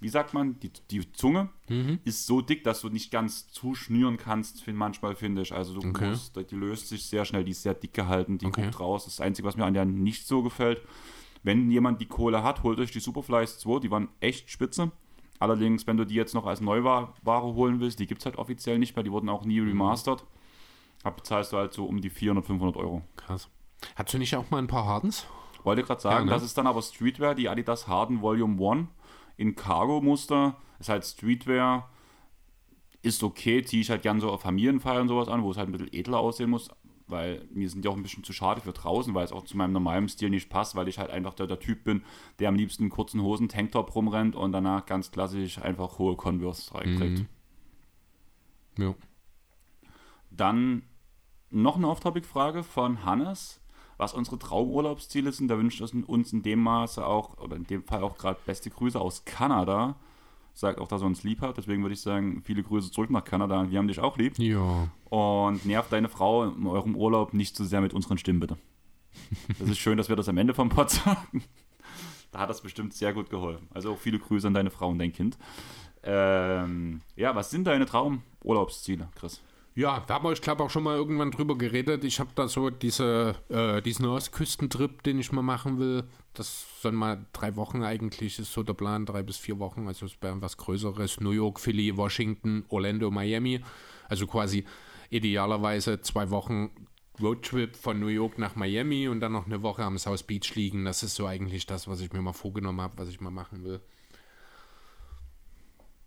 wie 0.02 0.08
sagt 0.08 0.34
man, 0.34 0.58
die, 0.60 0.70
die 0.90 1.12
Zunge 1.12 1.48
mhm. 1.68 2.00
ist 2.04 2.26
so 2.26 2.40
dick, 2.40 2.64
dass 2.64 2.80
du 2.80 2.88
nicht 2.88 3.10
ganz 3.10 3.48
zuschnüren 3.48 4.16
kannst, 4.16 4.62
find, 4.62 4.76
manchmal 4.76 5.14
finde 5.14 5.42
ich. 5.42 5.52
Also 5.54 5.78
du 5.78 5.88
okay. 5.88 6.10
musst, 6.10 6.36
die 6.36 6.54
löst 6.54 6.88
sich 6.88 7.06
sehr 7.06 7.24
schnell, 7.24 7.44
die 7.44 7.52
ist 7.52 7.62
sehr 7.62 7.74
dick 7.74 7.94
gehalten, 7.94 8.38
die 8.38 8.46
okay. 8.46 8.64
guckt 8.64 8.80
raus. 8.80 9.04
Das, 9.04 9.12
ist 9.12 9.20
das 9.20 9.26
Einzige, 9.26 9.46
was 9.46 9.56
mir 9.56 9.64
an 9.64 9.74
der 9.74 9.84
nicht 9.84 10.26
so 10.26 10.42
gefällt. 10.42 10.82
Wenn 11.44 11.70
jemand 11.70 12.00
die 12.00 12.06
Kohle 12.06 12.42
hat, 12.42 12.62
holt 12.62 12.78
euch 12.80 12.90
die 12.90 13.00
Superflies 13.00 13.58
2, 13.58 13.80
die 13.80 13.90
waren 13.90 14.08
echt 14.20 14.50
spitze. 14.50 14.90
Allerdings, 15.38 15.86
wenn 15.86 15.96
du 15.96 16.04
die 16.04 16.14
jetzt 16.14 16.34
noch 16.34 16.46
als 16.46 16.60
Neuware 16.60 17.12
holen 17.54 17.80
willst, 17.80 17.98
die 17.98 18.06
gibt 18.06 18.20
es 18.20 18.26
halt 18.26 18.36
offiziell 18.36 18.78
nicht 18.78 18.94
mehr, 18.94 19.02
die 19.02 19.10
wurden 19.10 19.28
auch 19.28 19.44
nie 19.44 19.58
remastered. 19.58 20.24
Da 21.02 21.10
bezahlst 21.10 21.52
du 21.52 21.56
halt 21.56 21.72
so 21.72 21.84
um 21.84 22.00
die 22.00 22.10
400, 22.10 22.46
500 22.46 22.76
Euro. 22.76 23.02
Krass. 23.16 23.48
Hast 23.96 24.14
du 24.14 24.18
nicht 24.18 24.36
auch 24.36 24.50
mal 24.50 24.58
ein 24.58 24.68
paar 24.68 24.86
Hardens? 24.86 25.26
Wollte 25.64 25.82
gerade 25.82 26.00
sagen, 26.00 26.20
Ja, 26.20 26.24
ne? 26.24 26.30
das 26.30 26.42
ist 26.42 26.56
dann 26.56 26.66
aber 26.66 26.82
Streetwear, 26.82 27.34
die 27.34 27.48
Adidas 27.48 27.88
Harden 27.88 28.20
Volume 28.20 28.70
1 28.70 28.88
in 29.36 29.54
Cargo-Muster. 29.54 30.56
Ist 30.78 30.88
halt 30.88 31.04
Streetwear, 31.04 31.88
ist 33.02 33.22
okay, 33.22 33.62
ziehe 33.62 33.82
ich 33.82 33.90
halt 33.90 34.02
gern 34.02 34.20
so 34.20 34.30
auf 34.30 34.42
Familienfeiern 34.42 35.02
und 35.02 35.08
sowas 35.08 35.28
an, 35.28 35.42
wo 35.42 35.50
es 35.50 35.56
halt 35.56 35.68
ein 35.68 35.72
bisschen 35.72 35.92
edler 35.92 36.18
aussehen 36.18 36.50
muss, 36.50 36.70
weil 37.08 37.46
mir 37.52 37.68
sind 37.68 37.84
die 37.84 37.88
auch 37.88 37.96
ein 37.96 38.02
bisschen 38.02 38.24
zu 38.24 38.32
schade 38.32 38.60
für 38.60 38.72
draußen, 38.72 39.14
weil 39.14 39.24
es 39.24 39.32
auch 39.32 39.44
zu 39.44 39.56
meinem 39.56 39.72
normalen 39.72 40.08
Stil 40.08 40.30
nicht 40.30 40.48
passt, 40.48 40.76
weil 40.76 40.88
ich 40.88 40.98
halt 40.98 41.10
einfach 41.10 41.34
der, 41.34 41.46
der 41.46 41.58
Typ 41.58 41.84
bin, 41.84 42.04
der 42.38 42.48
am 42.48 42.54
liebsten 42.54 42.88
kurzen 42.90 43.20
Hosen, 43.22 43.48
Tanktop 43.48 43.94
rumrennt 43.94 44.36
und 44.36 44.52
danach 44.52 44.86
ganz 44.86 45.10
klassisch 45.10 45.58
einfach 45.58 45.98
hohe 45.98 46.16
Converse 46.16 46.74
reinkriegt. 46.74 47.26
Mhm. 48.76 48.84
Ja. 48.84 48.94
Dann 50.30 50.82
noch 51.50 51.76
eine 51.76 51.88
Off-Topic-Frage 51.88 52.62
von 52.62 53.04
Hannes, 53.04 53.60
was 54.02 54.14
unsere 54.14 54.36
Traumurlaubsziele 54.36 55.30
sind. 55.30 55.46
Da 55.46 55.56
wünscht 55.56 55.80
es 55.80 55.92
uns 55.92 56.32
in 56.32 56.42
dem 56.42 56.60
Maße 56.60 57.06
auch, 57.06 57.38
oder 57.38 57.54
in 57.54 57.64
dem 57.64 57.84
Fall 57.84 58.02
auch 58.02 58.18
gerade 58.18 58.38
beste 58.44 58.68
Grüße 58.68 59.00
aus 59.00 59.24
Kanada. 59.24 59.94
Sagt 60.54 60.80
auch, 60.80 60.88
dass 60.88 61.02
er 61.02 61.06
uns 61.06 61.22
lieb 61.22 61.40
hat. 61.40 61.56
Deswegen 61.56 61.82
würde 61.82 61.94
ich 61.94 62.00
sagen, 62.00 62.42
viele 62.44 62.64
Grüße 62.64 62.90
zurück 62.90 63.10
nach 63.10 63.24
Kanada. 63.24 63.70
Wir 63.70 63.78
haben 63.78 63.86
dich 63.86 64.00
auch 64.00 64.18
lieb. 64.18 64.36
Ja. 64.38 64.88
Und 65.08 65.64
nervt 65.64 65.92
deine 65.92 66.08
Frau 66.08 66.44
in 66.44 66.66
eurem 66.66 66.96
Urlaub 66.96 67.32
nicht 67.32 67.56
zu 67.56 67.64
sehr 67.64 67.80
mit 67.80 67.94
unseren 67.94 68.18
Stimmen, 68.18 68.40
bitte. 68.40 68.58
Das 69.60 69.68
ist 69.68 69.78
schön, 69.78 69.96
dass 69.96 70.08
wir 70.08 70.16
das 70.16 70.28
am 70.28 70.36
Ende 70.36 70.52
vom 70.52 70.68
Pod 70.68 70.90
sagen. 70.90 71.44
Da 72.32 72.40
hat 72.40 72.50
das 72.50 72.60
bestimmt 72.60 72.94
sehr 72.94 73.12
gut 73.12 73.30
geholfen. 73.30 73.68
Also 73.72 73.92
auch 73.92 73.98
viele 73.98 74.18
Grüße 74.18 74.48
an 74.48 74.54
deine 74.54 74.70
Frau 74.70 74.88
und 74.88 74.98
dein 74.98 75.12
Kind. 75.12 75.38
Ähm, 76.02 77.02
ja, 77.14 77.36
was 77.36 77.50
sind 77.50 77.68
deine 77.68 77.86
Traumurlaubsziele, 77.86 79.08
Chris? 79.14 79.40
Ja, 79.74 80.04
da 80.06 80.14
haben 80.14 80.24
wir, 80.24 80.32
ich 80.32 80.42
glaube, 80.42 80.62
auch 80.62 80.70
schon 80.70 80.82
mal 80.82 80.96
irgendwann 80.96 81.30
drüber 81.30 81.56
geredet. 81.56 82.04
Ich 82.04 82.20
habe 82.20 82.30
da 82.34 82.46
so 82.46 82.68
diese, 82.68 83.36
äh, 83.48 83.80
diesen 83.80 84.04
Ostküstentrip, 84.04 85.02
den 85.02 85.18
ich 85.18 85.32
mal 85.32 85.42
machen 85.42 85.78
will. 85.78 86.04
Das 86.34 86.66
soll 86.82 86.92
mal 86.92 87.24
drei 87.32 87.56
Wochen 87.56 87.82
eigentlich, 87.82 88.38
ist 88.38 88.52
so 88.52 88.62
der 88.62 88.74
Plan, 88.74 89.06
drei 89.06 89.22
bis 89.22 89.38
vier 89.38 89.58
Wochen. 89.58 89.88
Also 89.88 90.04
es 90.04 90.20
wäre 90.20 90.40
was 90.42 90.58
Größeres. 90.58 91.20
New 91.20 91.30
York, 91.30 91.58
Philly, 91.58 91.96
Washington, 91.96 92.66
Orlando, 92.68 93.10
Miami. 93.10 93.60
Also 94.10 94.26
quasi 94.26 94.64
idealerweise 95.08 96.02
zwei 96.02 96.28
Wochen 96.28 96.70
Roadtrip 97.20 97.74
von 97.74 97.98
New 97.98 98.08
York 98.08 98.38
nach 98.38 98.56
Miami 98.56 99.08
und 99.08 99.20
dann 99.20 99.32
noch 99.32 99.46
eine 99.46 99.62
Woche 99.62 99.84
am 99.84 99.96
South 99.96 100.24
Beach 100.24 100.54
liegen. 100.54 100.84
Das 100.84 101.02
ist 101.02 101.14
so 101.14 101.26
eigentlich 101.26 101.64
das, 101.64 101.88
was 101.88 102.00
ich 102.00 102.12
mir 102.12 102.20
mal 102.20 102.32
vorgenommen 102.32 102.80
habe, 102.82 102.98
was 102.98 103.08
ich 103.08 103.20
mal 103.20 103.30
machen 103.30 103.64
will. 103.64 103.80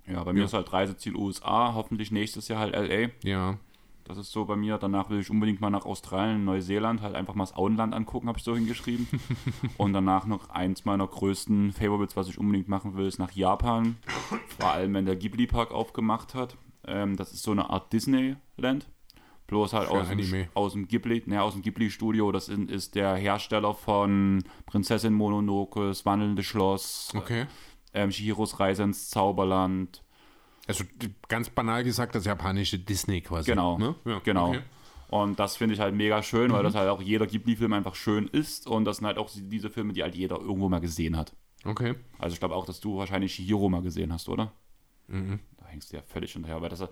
Ja, 0.08 0.24
bei 0.24 0.34
mir 0.34 0.40
Ja. 0.40 0.46
ist 0.46 0.54
halt 0.54 0.72
Reiseziel 0.72 1.16
USA, 1.16 1.74
hoffentlich 1.74 2.12
nächstes 2.12 2.48
Jahr 2.48 2.60
halt 2.60 2.74
LA. 2.76 3.10
Ja, 3.24 3.58
Das 4.08 4.18
ist 4.20 4.32
so 4.32 4.46
bei 4.46 4.56
mir. 4.56 4.78
Danach 4.78 5.10
will 5.10 5.20
ich 5.20 5.32
unbedingt 5.32 5.62
mal 5.62 5.72
nach 5.72 5.86
Australien, 5.86 6.46
Neuseeland, 6.46 7.02
halt 7.02 7.16
einfach 7.16 7.34
mal 7.34 7.44
das 7.44 7.56
Auenland 7.56 7.92
angucken, 7.96 8.28
habe 8.28 8.38
ich 8.38 8.44
so 8.44 8.56
hingeschrieben. 8.56 9.08
und 9.78 9.94
danach 9.94 10.28
noch 10.28 10.50
eins 10.52 10.86
meiner 10.86 11.08
größten 11.08 11.72
Favorites, 11.74 12.16
was 12.16 12.28
ich 12.30 12.38
unbedingt 12.38 12.68
machen 12.68 12.96
will, 12.96 13.08
ist 13.08 13.18
nach 13.18 13.32
Japan. 13.32 13.98
Vor 14.60 14.70
allem, 14.72 14.94
wenn 14.94 15.08
der 15.08 15.16
Ghibli-Park 15.16 15.72
aufgemacht 15.72 16.36
hat. 16.36 16.56
Ähm, 16.86 17.16
das 17.18 17.32
ist 17.34 17.42
so 17.42 17.50
eine 17.50 17.72
Art 17.72 17.92
Disneyland. 17.94 18.86
Bloß 19.48 19.74
halt 19.74 19.90
aus 19.90 20.08
dem, 20.10 20.48
aus 20.56 20.74
dem 20.74 20.88
Ghibli, 20.88 21.24
ne, 21.26 21.42
aus 21.42 21.54
dem 21.54 21.62
Ghibli-Studio. 21.64 22.32
Das 22.32 22.48
ist, 22.50 22.70
ist 22.70 22.94
der 22.96 23.16
Hersteller 23.16 23.74
von 23.74 24.44
Prinzessin 24.68 25.14
Mononoke, 25.14 25.88
das 25.88 26.06
wandelnde 26.06 26.42
Schloss, 26.44 27.12
okay. 27.16 27.46
Ähm, 27.96 28.12
Shihiros 28.12 28.60
Reise 28.60 28.84
ins 28.84 29.10
Zauberland. 29.10 30.04
Also 30.68 30.84
ganz 31.28 31.50
banal 31.50 31.84
gesagt, 31.84 32.16
das 32.16 32.26
japanische 32.26 32.78
Disney 32.80 33.22
quasi. 33.22 33.50
Genau, 33.50 33.78
Ne? 33.78 33.96
Ja, 34.06 34.20
genau. 34.24 34.50
okay. 34.50 34.62
Und 35.10 35.40
das 35.40 35.56
finde 35.56 35.76
ich 35.76 35.80
halt 35.80 35.94
mega 35.96 36.24
schön, 36.24 36.52
weil 36.52 36.64
das 36.64 36.74
halt 36.74 36.90
auch 36.90 37.02
jeder 37.02 37.28
Ghibli-Film 37.28 37.74
einfach 37.74 37.94
schön 37.96 38.28
ist 38.28 38.66
und 38.68 38.86
das 38.86 38.98
sind 38.98 39.06
halt 39.06 39.18
auch 39.20 39.30
diese 39.34 39.70
Filme, 39.70 39.94
die 39.94 40.02
halt 40.02 40.16
jeder 40.16 40.40
irgendwo 40.40 40.68
mal 40.68 40.80
gesehen 40.82 41.16
hat. 41.16 41.34
Okay. 41.64 41.96
Also 42.18 42.34
ich 42.34 42.40
glaube 42.40 42.56
auch, 42.56 42.66
dass 42.66 42.80
du 42.80 42.98
wahrscheinlich 42.98 43.36
Shihiro 43.36 43.70
mal 43.70 43.84
gesehen 43.84 44.12
hast, 44.12 44.28
oder? 44.28 44.52
Mhm. 45.08 45.40
Da 45.58 45.68
hängst 45.68 45.92
du 45.94 45.98
ja 45.98 46.04
völlig 46.04 46.34
hinterher, 46.34 46.62
weil 46.62 46.70
das 46.70 46.84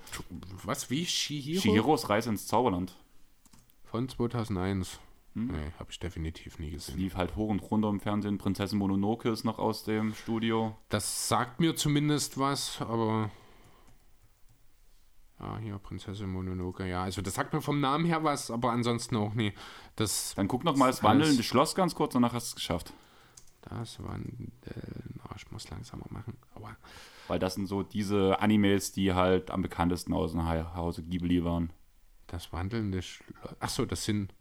Was, 0.63 0.89
wie? 0.91 1.05
Shihiro? 1.05 1.61
Shihiros 1.61 2.09
Reise 2.09 2.29
ins 2.29 2.45
Zauberland. 2.45 2.95
Von 3.83 4.07
2001. 4.07 4.99
Hm? 5.35 5.47
Nee, 5.47 5.71
habe 5.79 5.89
ich 5.91 5.99
definitiv 5.99 6.59
nie 6.59 6.69
gesehen. 6.71 6.97
Lief 6.97 7.15
halt 7.15 7.35
hoch 7.35 7.49
und 7.49 7.59
runter 7.59 7.89
im 7.89 7.99
Fernsehen. 7.99 8.37
Prinzessin 8.37 8.77
Mononoke 8.77 9.29
ist 9.29 9.43
noch 9.43 9.57
aus 9.59 9.83
dem 9.83 10.13
Studio. 10.13 10.75
Das 10.89 11.27
sagt 11.27 11.59
mir 11.59 11.75
zumindest 11.75 12.37
was, 12.37 12.79
aber. 12.81 13.31
Ah, 15.39 15.57
hier, 15.57 15.77
Prinzessin 15.79 16.29
Mononoke. 16.29 16.87
Ja, 16.87 17.03
also 17.03 17.21
das 17.21 17.33
sagt 17.33 17.53
mir 17.53 17.61
vom 17.61 17.79
Namen 17.81 18.05
her 18.05 18.23
was, 18.23 18.49
aber 18.51 18.71
ansonsten 18.71 19.15
auch 19.17 19.33
nie. 19.33 19.51
Das, 19.95 20.33
Dann 20.35 20.47
guck 20.47 20.63
noch 20.63 20.77
mal 20.77 20.87
das 20.87 21.03
wandelnde 21.03 21.43
Schloss 21.43 21.75
ganz 21.75 21.95
kurz, 21.95 22.13
danach 22.13 22.33
hast 22.33 22.47
du 22.47 22.49
es 22.51 22.55
geschafft. 22.55 22.93
das 23.61 24.01
Wandeln. 24.01 24.51
Oh, 25.25 25.33
ich 25.35 25.51
muss 25.51 25.69
langsamer 25.69 26.05
machen. 26.09 26.37
Aua. 26.55 26.77
Weil 27.27 27.39
das 27.39 27.55
sind 27.55 27.65
so 27.67 27.83
diese 27.83 28.39
Animes, 28.39 28.91
die 28.91 29.13
halt 29.13 29.49
am 29.51 29.61
bekanntesten 29.61 30.13
aus 30.13 30.31
dem 30.31 30.43
Ha- 30.45 30.75
Hause 30.75 31.03
Ghibli 31.03 31.43
waren. 31.43 31.73
Das 32.27 32.53
wandelnde 32.53 33.01
Schloss. 33.01 33.55
Achso, 33.59 33.85
das 33.85 34.05
sind. 34.05 34.33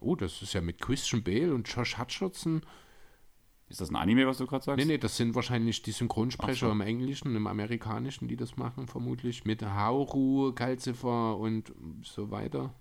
Oh, 0.00 0.14
das 0.14 0.42
ist 0.42 0.52
ja 0.54 0.60
mit 0.60 0.80
Christian 0.80 1.22
Bale 1.22 1.54
und 1.54 1.68
Josh 1.68 1.98
Hutcherson. 1.98 2.62
Ist 3.68 3.80
das 3.82 3.90
ein 3.90 3.96
Anime, 3.96 4.26
was 4.26 4.38
du 4.38 4.46
gerade 4.46 4.64
sagst? 4.64 4.78
Nee, 4.78 4.90
nee, 4.92 4.98
das 4.98 5.16
sind 5.16 5.34
wahrscheinlich 5.34 5.82
die 5.82 5.92
Synchronsprecher 5.92 6.66
so. 6.66 6.72
im 6.72 6.80
Englischen, 6.80 7.36
im 7.36 7.46
Amerikanischen, 7.46 8.26
die 8.26 8.36
das 8.36 8.56
machen, 8.56 8.86
vermutlich. 8.88 9.44
Mit 9.44 9.62
Hauru, 9.62 10.52
Calcifer 10.54 11.36
und 11.36 11.72
so 12.02 12.30
weiter. 12.30 12.72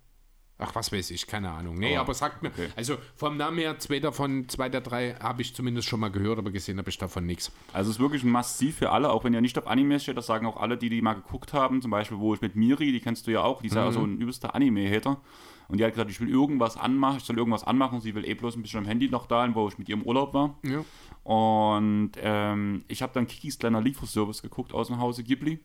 Ach, 0.60 0.74
was 0.74 0.92
weiß 0.92 1.12
ich, 1.12 1.28
keine 1.28 1.52
Ahnung. 1.52 1.78
Nee, 1.78 1.94
Aber- 1.96 2.02
aber 2.02 2.14
sagt 2.16 2.42
mir, 2.42 2.50
okay. 2.50 2.70
also 2.76 2.98
vom 3.16 3.38
Namen 3.38 3.58
her, 3.60 3.78
zwei 3.80 4.00
davon, 4.00 4.48
zwei 4.50 4.70
der 4.70 4.82
drei 4.82 5.14
habe 5.16 5.42
ich 5.44 5.54
zumindest 5.54 5.88
schon 5.88 6.00
mal 6.00 6.10
gehört, 6.10 6.40
aber 6.40 6.50
gesehen 6.52 6.80
habe 6.80 6.90
ich 6.90 6.98
davon 6.98 7.26
nichts. 7.28 7.52
Also 7.74 7.92
es 7.92 7.98
ist 7.98 8.02
wirklich 8.02 8.24
massiv 8.24 8.78
für 8.78 8.90
alle, 8.92 9.12
auch 9.12 9.24
wenn 9.24 9.34
ihr 9.34 9.42
nicht 9.42 9.58
auf 9.60 9.68
Animes 9.68 10.04
steht, 10.04 10.18
das 10.18 10.26
sagen 10.26 10.48
auch 10.48 10.58
alle, 10.58 10.78
die 10.78 10.90
die 10.90 11.02
mal 11.02 11.14
geguckt 11.14 11.54
haben, 11.54 11.82
zum 11.82 11.92
Beispiel, 11.92 12.18
wo 12.18 12.34
ich 12.34 12.42
mit 12.42 12.56
Miri, 12.56 12.92
die 12.92 13.02
kennst 13.02 13.28
du 13.28 13.32
ja 13.32 13.42
auch, 13.42 13.62
die 13.62 13.68
ist 13.68 13.76
ja 13.76 13.92
so 13.92 14.04
ein 14.04 14.18
übelster 14.20 14.56
Anime-Hater. 14.56 15.22
Und 15.68 15.80
die 15.80 15.84
hat 15.84 15.92
gesagt, 15.92 16.10
ich 16.10 16.20
will 16.22 16.30
irgendwas 16.30 16.78
anmachen, 16.78 17.18
ich 17.18 17.24
soll 17.24 17.38
irgendwas 17.38 17.64
anmachen, 17.64 18.00
sie 18.02 18.16
will 18.16 18.26
eh 18.26 18.34
bloß 18.34 18.56
ein 18.56 18.62
bisschen 18.62 18.80
am 18.80 18.86
Handy 18.86 19.10
noch 19.10 19.26
da, 19.26 19.54
wo 19.54 19.68
ich 19.68 19.78
mit 19.78 19.90
ihr 19.90 19.96
im 19.96 20.04
Urlaub 20.04 20.34
war. 20.34 20.56
Ja. 20.64 20.84
Und 21.24 22.12
ähm, 22.22 22.86
ich 22.88 23.02
habe 23.02 23.14
dann 23.14 23.28
Kikis 23.28 23.60
kleiner 23.60 23.82
Lieferservice 23.82 24.42
geguckt 24.42 24.74
aus 24.74 24.88
dem 24.88 25.00
Hause 25.00 25.24
Ghibli. 25.24 25.60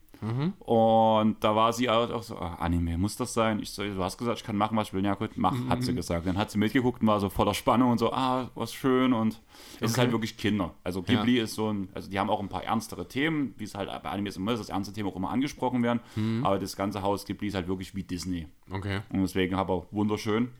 Und 0.61 1.37
da 1.43 1.57
war 1.57 1.73
sie 1.73 1.91
auch, 1.91 2.09
auch 2.11 2.23
so, 2.23 2.37
ah, 2.39 2.55
Anime, 2.61 2.97
muss 2.97 3.17
das 3.17 3.35
sein? 3.35 3.59
Ich 3.61 3.71
so, 3.71 3.83
du 3.83 4.03
hast 4.03 4.17
gesagt, 4.19 4.39
ich 4.39 4.45
kann 4.45 4.57
machen, 4.57 4.77
was 4.77 4.89
ich 4.89 4.95
will. 4.95 5.05
Ja 5.05 5.15
gut, 5.15 5.31
mach, 5.37 5.55
hat 5.69 5.83
sie 5.83 5.95
gesagt. 5.95 6.27
Dann 6.27 6.39
hat 6.39 6.51
sie 6.51 6.59
mitgeguckt 6.59 7.03
und 7.03 7.09
war 7.09 7.19
so 7.21 7.29
voller 7.29 7.55
Spannung 7.55 7.91
und 7.91 7.99
so, 7.99 8.13
ah, 8.13 8.49
was 8.55 8.73
schön. 8.73 9.13
Und 9.13 9.41
es 9.81 9.91
ist 9.91 9.93
Okay. 9.93 10.01
halt 10.03 10.13
wirklich 10.13 10.37
Kinder. 10.37 10.75
Also 10.85 11.03
Ghibli 11.03 11.39
ist 11.41 11.55
so 11.55 11.73
ein, 11.73 11.89
also 11.95 12.09
die 12.09 12.19
haben 12.21 12.31
auch 12.31 12.41
ein 12.41 12.49
paar 12.49 12.63
ernstere 12.65 13.09
Themen, 13.09 13.55
wie 13.59 13.65
es 13.65 13.75
halt 13.75 13.89
bei 14.03 14.11
Animes 14.11 14.37
immer 14.37 14.53
ist, 14.53 14.61
dass 14.61 14.69
ernste 14.69 14.93
Themen 14.93 15.09
auch 15.09 15.17
immer 15.17 15.31
angesprochen 15.31 15.83
werden. 15.83 16.01
Aber 16.45 16.59
das 16.59 16.77
ganze 16.77 17.03
Haus 17.03 17.25
Ghibli 17.27 17.49
ist 17.49 17.55
halt 17.55 17.67
wirklich 17.69 17.95
wie 17.97 18.05
Disney. 18.05 18.47
Okay. 18.71 19.01
Und 19.13 19.23
deswegen 19.23 19.55
aber 19.57 19.87
wunderschön. 19.91 20.51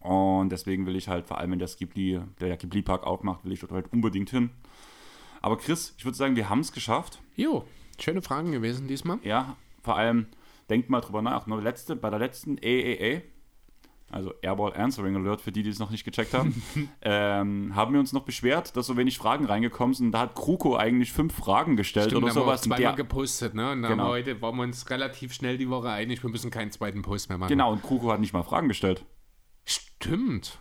Und 0.00 0.50
deswegen 0.50 0.86
will 0.86 0.94
ich 0.94 1.08
halt, 1.08 1.26
vor 1.26 1.38
allem 1.38 1.50
wenn 1.50 1.58
das 1.58 1.76
Ghibli, 1.76 2.20
der 2.40 2.56
Ghibli-Park 2.56 3.02
aufmacht, 3.04 3.44
will 3.44 3.52
ich 3.52 3.60
dort 3.60 3.72
halt 3.72 3.92
unbedingt 3.92 4.30
hin. 4.30 4.50
Aber 5.42 5.56
Chris, 5.58 5.94
ich 5.98 6.04
würde 6.04 6.16
sagen, 6.16 6.36
wir 6.36 6.48
haben 6.48 6.60
es 6.60 6.72
geschafft. 6.72 7.20
Jo, 7.36 7.64
schöne 8.00 8.22
Fragen 8.22 8.52
gewesen 8.52 8.88
diesmal. 8.88 9.18
Ja, 9.22 9.56
vor 9.82 9.96
allem, 9.96 10.26
denkt 10.70 10.90
mal 10.90 11.00
drüber 11.00 11.22
nach. 11.22 11.46
Nur 11.46 11.62
letzte, 11.62 11.96
bei 11.96 12.10
der 12.10 12.18
letzten 12.18 12.58
AAA, 12.62 13.22
also 14.10 14.32
Airball 14.40 14.72
Answering 14.74 15.16
Alert, 15.16 15.40
für 15.42 15.52
die, 15.52 15.62
die 15.62 15.68
es 15.70 15.78
noch 15.78 15.90
nicht 15.90 16.04
gecheckt 16.04 16.32
haben, 16.32 16.62
ähm, 17.02 17.74
haben 17.74 17.92
wir 17.92 18.00
uns 18.00 18.12
noch 18.12 18.22
beschwert, 18.24 18.76
dass 18.76 18.86
so 18.86 18.96
wenig 18.96 19.18
Fragen 19.18 19.44
reingekommen 19.44 19.94
sind. 19.94 20.12
Da 20.12 20.20
hat 20.20 20.34
Kruko 20.34 20.76
eigentlich 20.76 21.12
fünf 21.12 21.34
Fragen 21.34 21.76
gestellt 21.76 22.06
Stimmt, 22.06 22.24
oder 22.24 22.32
da 22.32 22.40
haben 22.40 22.40
wir 22.40 22.44
sowas. 22.46 22.60
Zweimal 22.62 22.78
der, 22.78 22.92
gepostet, 22.94 23.54
ne? 23.54 23.72
Und 23.72 23.82
Genau. 23.82 24.08
heute 24.08 24.40
waren 24.40 24.56
wir 24.56 24.62
uns 24.62 24.88
relativ 24.90 25.34
schnell 25.34 25.58
die 25.58 25.68
Woche 25.68 25.90
einig, 25.90 26.22
wir 26.22 26.30
müssen 26.30 26.50
keinen 26.50 26.70
zweiten 26.70 27.02
Post 27.02 27.28
mehr 27.28 27.38
machen. 27.38 27.50
genau, 27.50 27.72
und 27.72 27.82
Kruko 27.82 28.10
hat 28.10 28.20
nicht 28.20 28.32
mal 28.32 28.42
Fragen 28.42 28.68
gestellt. 28.68 29.04
Stimmt. 29.64 30.58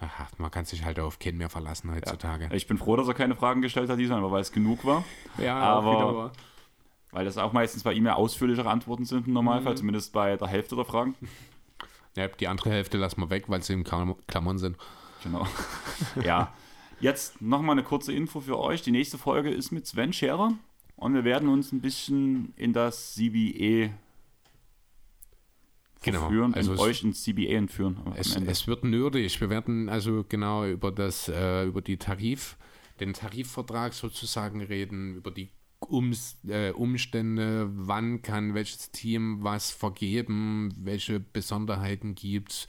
Aha, 0.00 0.28
man 0.38 0.50
kann 0.50 0.64
sich 0.64 0.84
halt 0.84 1.00
auf 1.00 1.18
keinen 1.18 1.38
mehr 1.38 1.48
verlassen 1.50 1.92
heutzutage. 1.92 2.48
Ich 2.52 2.66
bin 2.68 2.78
froh, 2.78 2.94
dass 2.96 3.08
er 3.08 3.14
keine 3.14 3.34
Fragen 3.34 3.62
gestellt 3.62 3.90
hat 3.90 3.98
diesmal, 3.98 4.22
weil 4.30 4.40
es 4.42 4.52
genug 4.52 4.84
war. 4.84 5.04
Ja, 5.38 5.56
Aber- 5.58 6.16
wahr. 6.16 6.32
Weil 7.10 7.24
das 7.24 7.38
auch 7.38 7.52
meistens 7.54 7.82
bei 7.84 7.94
ihm 7.94 8.04
ja 8.06 8.14
ausführlichere 8.14 8.68
Antworten 8.68 9.04
sind 9.06 9.26
im 9.26 9.32
Normalfall, 9.32 9.72
Mhm. 9.72 9.76
zumindest 9.78 10.12
bei 10.12 10.36
der 10.36 10.46
Hälfte 10.48 10.76
der 10.76 10.84
Fragen. 10.84 11.14
Ja, 12.16 12.26
die 12.26 12.48
andere 12.48 12.70
Hälfte 12.70 12.98
lassen 12.98 13.20
wir 13.20 13.30
weg, 13.30 13.44
weil 13.46 13.62
sie 13.62 13.74
im 13.74 13.84
Klam 13.84 14.16
Klammern 14.26 14.58
sind. 14.58 14.76
Genau. 15.22 15.46
ja. 16.24 16.52
Jetzt 17.00 17.40
nochmal 17.40 17.74
eine 17.74 17.84
kurze 17.84 18.12
Info 18.12 18.40
für 18.40 18.58
euch. 18.58 18.82
Die 18.82 18.90
nächste 18.90 19.18
Folge 19.18 19.50
ist 19.50 19.70
mit 19.70 19.86
Sven 19.86 20.12
Scherer 20.12 20.52
und 20.96 21.14
wir 21.14 21.22
werden 21.22 21.48
uns 21.48 21.70
ein 21.70 21.80
bisschen 21.80 22.52
in 22.56 22.72
das 22.72 23.14
CBE 23.14 23.90
Genau, 26.02 26.20
verführen, 26.20 26.54
also 26.54 26.72
in 26.72 26.76
es- 26.76 26.82
euch 26.82 27.02
ins 27.04 27.22
CBA 27.22 27.56
entführen. 27.56 27.96
Es, 28.14 28.36
es 28.36 28.66
wird 28.66 28.84
nerdig. 28.84 29.40
Wir 29.40 29.50
werden 29.50 29.88
also 29.88 30.24
genau 30.28 30.64
über 30.66 30.92
das, 30.92 31.28
äh, 31.28 31.64
über 31.64 31.82
die 31.82 31.96
Tarif, 31.96 32.56
den 33.00 33.12
Tarifvertrag 33.14 33.94
sozusagen 33.94 34.60
reden, 34.62 35.16
über 35.16 35.30
die 35.30 35.50
Ums, 35.88 36.38
äh, 36.48 36.70
Umstände, 36.72 37.68
wann 37.72 38.20
kann 38.22 38.54
welches 38.54 38.90
Team 38.90 39.38
was 39.42 39.70
vergeben, 39.70 40.72
welche 40.76 41.20
Besonderheiten 41.20 42.14
gibt 42.16 42.52
es. 42.52 42.66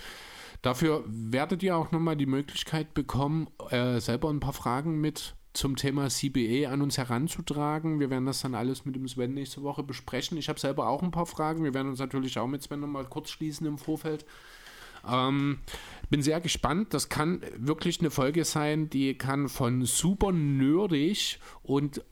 Dafür 0.62 1.04
werdet 1.08 1.64
ihr 1.64 1.76
auch 1.76 1.92
nochmal 1.92 2.18
die 2.18 2.26
Möglichkeit 2.28 2.94
bekommen, 2.94 3.48
äh, 3.72 4.00
selber 4.00 4.30
ein 4.30 4.40
paar 4.40 4.54
Fragen 4.54 5.00
mit 5.02 5.36
zum 5.60 5.76
Thema 5.76 6.08
CBA 6.08 6.72
an 6.72 6.82
uns 6.82 6.98
heranzutragen. 6.98 8.00
Wir 8.00 8.10
werden 8.10 8.26
das 8.26 8.42
dann 8.42 8.56
alles 8.56 8.86
mit 8.86 8.96
dem 8.96 9.06
Sven 9.10 9.34
nächste 9.34 9.62
Woche 9.62 9.84
besprechen. 9.84 10.38
Ich 10.38 10.48
habe 10.48 10.58
selber 10.58 10.88
auch 10.88 11.04
ein 11.04 11.12
paar 11.12 11.26
Fragen. 11.26 11.66
Wir 11.66 11.74
werden 11.74 11.90
uns 11.90 12.00
natürlich 12.00 12.40
auch 12.40 12.48
mit 12.48 12.64
Sven 12.64 12.80
nochmal 12.80 13.04
kurz 13.04 13.30
schließen 13.30 13.68
im 13.68 13.78
Vorfeld. 13.78 14.26
Ähm, 15.06 15.60
bin 16.10 16.22
sehr 16.22 16.40
gespannt. 16.40 16.94
Das 16.94 17.10
kann 17.10 17.42
wirklich 17.58 18.00
eine 18.00 18.10
Folge 18.10 18.46
sein, 18.46 18.90
die 18.90 19.18
kann 19.18 19.50
von 19.50 19.84
super 19.84 20.32
nerdig 20.32 21.40
und 21.62 22.04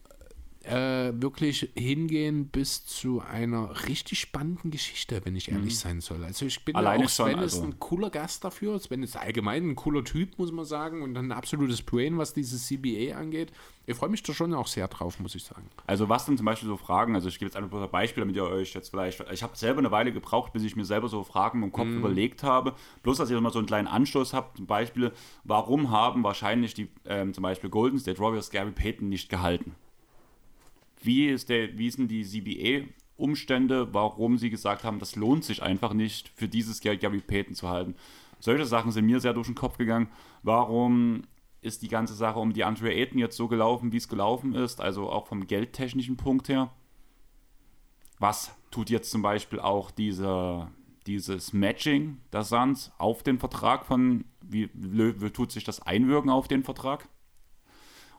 äh, 0.68 1.14
wirklich 1.22 1.70
hingehen 1.76 2.48
bis 2.48 2.86
zu 2.86 3.22
einer 3.22 3.88
richtig 3.88 4.20
spannenden 4.20 4.72
Geschichte, 4.72 5.22
wenn 5.24 5.36
ich 5.36 5.52
ehrlich 5.52 5.74
mhm. 5.74 5.78
sein 5.78 6.02
soll. 6.02 6.24
Also 6.24 6.46
ich 6.46 6.64
bin 6.66 6.76
Alleine 6.76 7.06
auch, 7.06 7.10
Sven 7.10 7.32
schon, 7.32 7.40
also. 7.40 7.58
ist 7.58 7.64
ein 7.64 7.80
cooler 7.80 8.10
Gast 8.10 8.44
dafür. 8.44 8.80
Sven 8.80 9.04
ist 9.04 9.16
allgemein 9.16 9.70
ein 9.70 9.76
cooler 9.76 10.04
Typ, 10.04 10.38
muss 10.38 10.52
man 10.52 10.66
sagen, 10.66 11.02
und 11.02 11.18
ein 11.18 11.32
absolutes 11.32 11.82
Brain, 11.82 12.18
was 12.18 12.34
dieses 12.34 12.68
CBA 12.68 13.18
angeht. 13.18 13.52
Ich 13.90 13.96
freue 13.96 14.10
mich 14.10 14.22
da 14.22 14.34
schon 14.34 14.54
auch 14.54 14.68
sehr 14.68 14.90
drauf, 14.90 15.18
muss 15.22 15.34
ich 15.34 15.46
sagen. 15.46 15.70
Also 15.86 16.10
was 16.10 16.26
denn 16.26 16.36
zum 16.36 16.46
Beispiel 16.46 16.68
so 16.68 16.76
Fragen, 16.76 17.16
also 17.16 17.30
ich 17.30 17.40
gebe 17.40 17.48
jetzt 17.48 17.56
einfach 17.56 17.82
ein 17.82 17.90
Beispiel, 17.90 18.22
damit 18.22 18.36
ihr 18.36 18.44
euch 18.44 18.74
jetzt 18.74 18.90
vielleicht, 18.90 19.24
ich 19.32 19.44
habe 19.44 19.56
selber 19.56 19.80
eine 19.80 19.92
Weile 19.92 20.12
gebraucht, 20.12 20.52
bis 20.52 20.64
ich 20.64 20.76
mir 20.76 20.84
selber 20.84 21.08
so 21.08 21.24
Fragen 21.24 21.64
im 21.64 21.72
Kopf 21.72 21.88
mm. 21.88 21.98
überlegt 22.00 22.44
habe, 22.44 22.74
bloß 23.04 23.18
dass 23.18 23.30
ihr 23.30 23.40
mal 23.40 23.54
so 23.54 23.60
einen 23.60 23.68
kleinen 23.68 23.88
Anstoß 23.88 24.34
habt, 24.34 24.58
zum 24.58 24.66
Beispiel, 24.66 25.14
warum 25.46 25.90
haben 25.90 26.24
wahrscheinlich 26.24 26.74
die, 26.74 26.90
ähm, 27.06 27.34
zum 27.34 27.44
Beispiel 27.44 27.70
Golden 27.70 27.98
State 27.98 28.20
Warriors 28.20 28.50
Gary 28.50 28.72
Payton 28.72 29.08
nicht 29.08 29.30
gehalten? 29.30 29.74
Wie, 31.02 31.28
ist 31.28 31.50
der, 31.50 31.78
wie 31.78 31.90
sind 31.90 32.10
die 32.10 32.24
CBA-Umstände, 32.24 33.94
warum 33.94 34.38
sie 34.38 34.50
gesagt 34.50 34.84
haben, 34.84 35.00
das 35.00 35.16
lohnt 35.16 35.44
sich 35.44 35.62
einfach 35.62 35.94
nicht, 35.94 36.30
für 36.36 36.48
dieses 36.48 36.82
Geld 36.82 37.02
Gary 37.02 37.22
Payton 37.22 37.56
zu 37.56 37.70
halten? 37.70 37.96
Solche 38.40 38.66
Sachen 38.66 38.92
sind 38.92 39.06
mir 39.06 39.20
sehr 39.20 39.34
durch 39.34 39.48
den 39.48 39.56
Kopf 39.56 39.78
gegangen. 39.78 40.10
Warum 40.44 41.24
ist 41.62 41.82
die 41.82 41.88
ganze 41.88 42.14
Sache 42.14 42.40
um 42.40 42.54
die 42.54 42.64
Andre 42.64 42.94
Ayton 42.94 43.20
jetzt 43.20 43.36
so 43.36 43.48
gelaufen, 43.48 43.92
wie 43.92 43.98
es 43.98 44.08
gelaufen 44.08 44.54
ist, 44.54 44.80
also 44.80 45.10
auch 45.10 45.28
vom 45.28 45.48
geldtechnischen 45.48 46.18
Punkt 46.18 46.50
her? 46.50 46.72
Was 48.20 48.56
tut 48.72 48.90
jetzt 48.90 49.12
zum 49.12 49.22
Beispiel 49.22 49.60
auch 49.60 49.92
diese, 49.92 50.68
dieses 51.06 51.54
Matching 51.54 52.18
der 52.32 52.44
Suns 52.44 52.92
auf 52.98 53.24
den 53.24 53.40
Vertrag 53.40 53.86
von, 53.86 54.26
wie, 54.42 54.70
wie 54.74 55.30
tut 55.30 55.52
sich 55.52 55.64
das 55.64 55.82
einwirken 55.82 56.30
auf 56.30 56.48
den 56.48 56.64
Vertrag? 56.64 57.08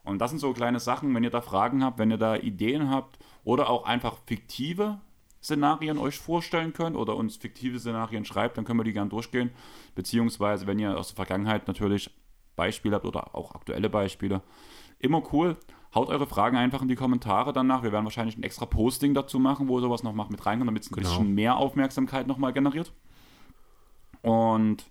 Und 0.08 0.18
das 0.18 0.30
sind 0.30 0.38
so 0.38 0.52
kleine 0.52 0.80
Sachen, 0.80 1.14
wenn 1.14 1.22
ihr 1.22 1.30
da 1.30 1.40
Fragen 1.40 1.84
habt, 1.84 1.98
wenn 1.98 2.10
ihr 2.10 2.16
da 2.16 2.36
Ideen 2.36 2.90
habt 2.90 3.18
oder 3.44 3.68
auch 3.68 3.84
einfach 3.84 4.16
fiktive 4.26 4.98
Szenarien 5.42 5.98
euch 5.98 6.18
vorstellen 6.18 6.72
könnt 6.72 6.96
oder 6.96 7.14
uns 7.14 7.36
fiktive 7.36 7.78
Szenarien 7.78 8.24
schreibt, 8.24 8.56
dann 8.56 8.64
können 8.64 8.80
wir 8.80 8.84
die 8.84 8.92
gerne 8.92 9.10
durchgehen. 9.10 9.50
Beziehungsweise, 9.94 10.66
wenn 10.66 10.78
ihr 10.78 10.96
aus 10.96 11.08
der 11.08 11.16
Vergangenheit 11.16 11.68
natürlich 11.68 12.10
Beispiele 12.56 12.96
habt 12.96 13.04
oder 13.04 13.34
auch 13.34 13.54
aktuelle 13.54 13.88
Beispiele, 13.88 14.42
immer 14.98 15.22
cool. 15.32 15.56
Haut 15.94 16.08
eure 16.08 16.26
Fragen 16.26 16.56
einfach 16.56 16.82
in 16.82 16.88
die 16.88 16.96
Kommentare 16.96 17.52
danach. 17.52 17.82
Wir 17.82 17.92
werden 17.92 18.04
wahrscheinlich 18.04 18.36
ein 18.36 18.42
extra 18.42 18.66
Posting 18.66 19.14
dazu 19.14 19.38
machen, 19.38 19.68
wo 19.68 19.80
sowas 19.80 20.02
noch 20.02 20.12
mit 20.12 20.44
reinkommt, 20.44 20.68
damit 20.68 20.82
es 20.82 20.90
ein 20.90 20.94
genau. 20.94 21.08
bisschen 21.08 21.34
mehr 21.34 21.56
Aufmerksamkeit 21.56 22.26
nochmal 22.26 22.52
generiert. 22.52 22.92
Und 24.22 24.84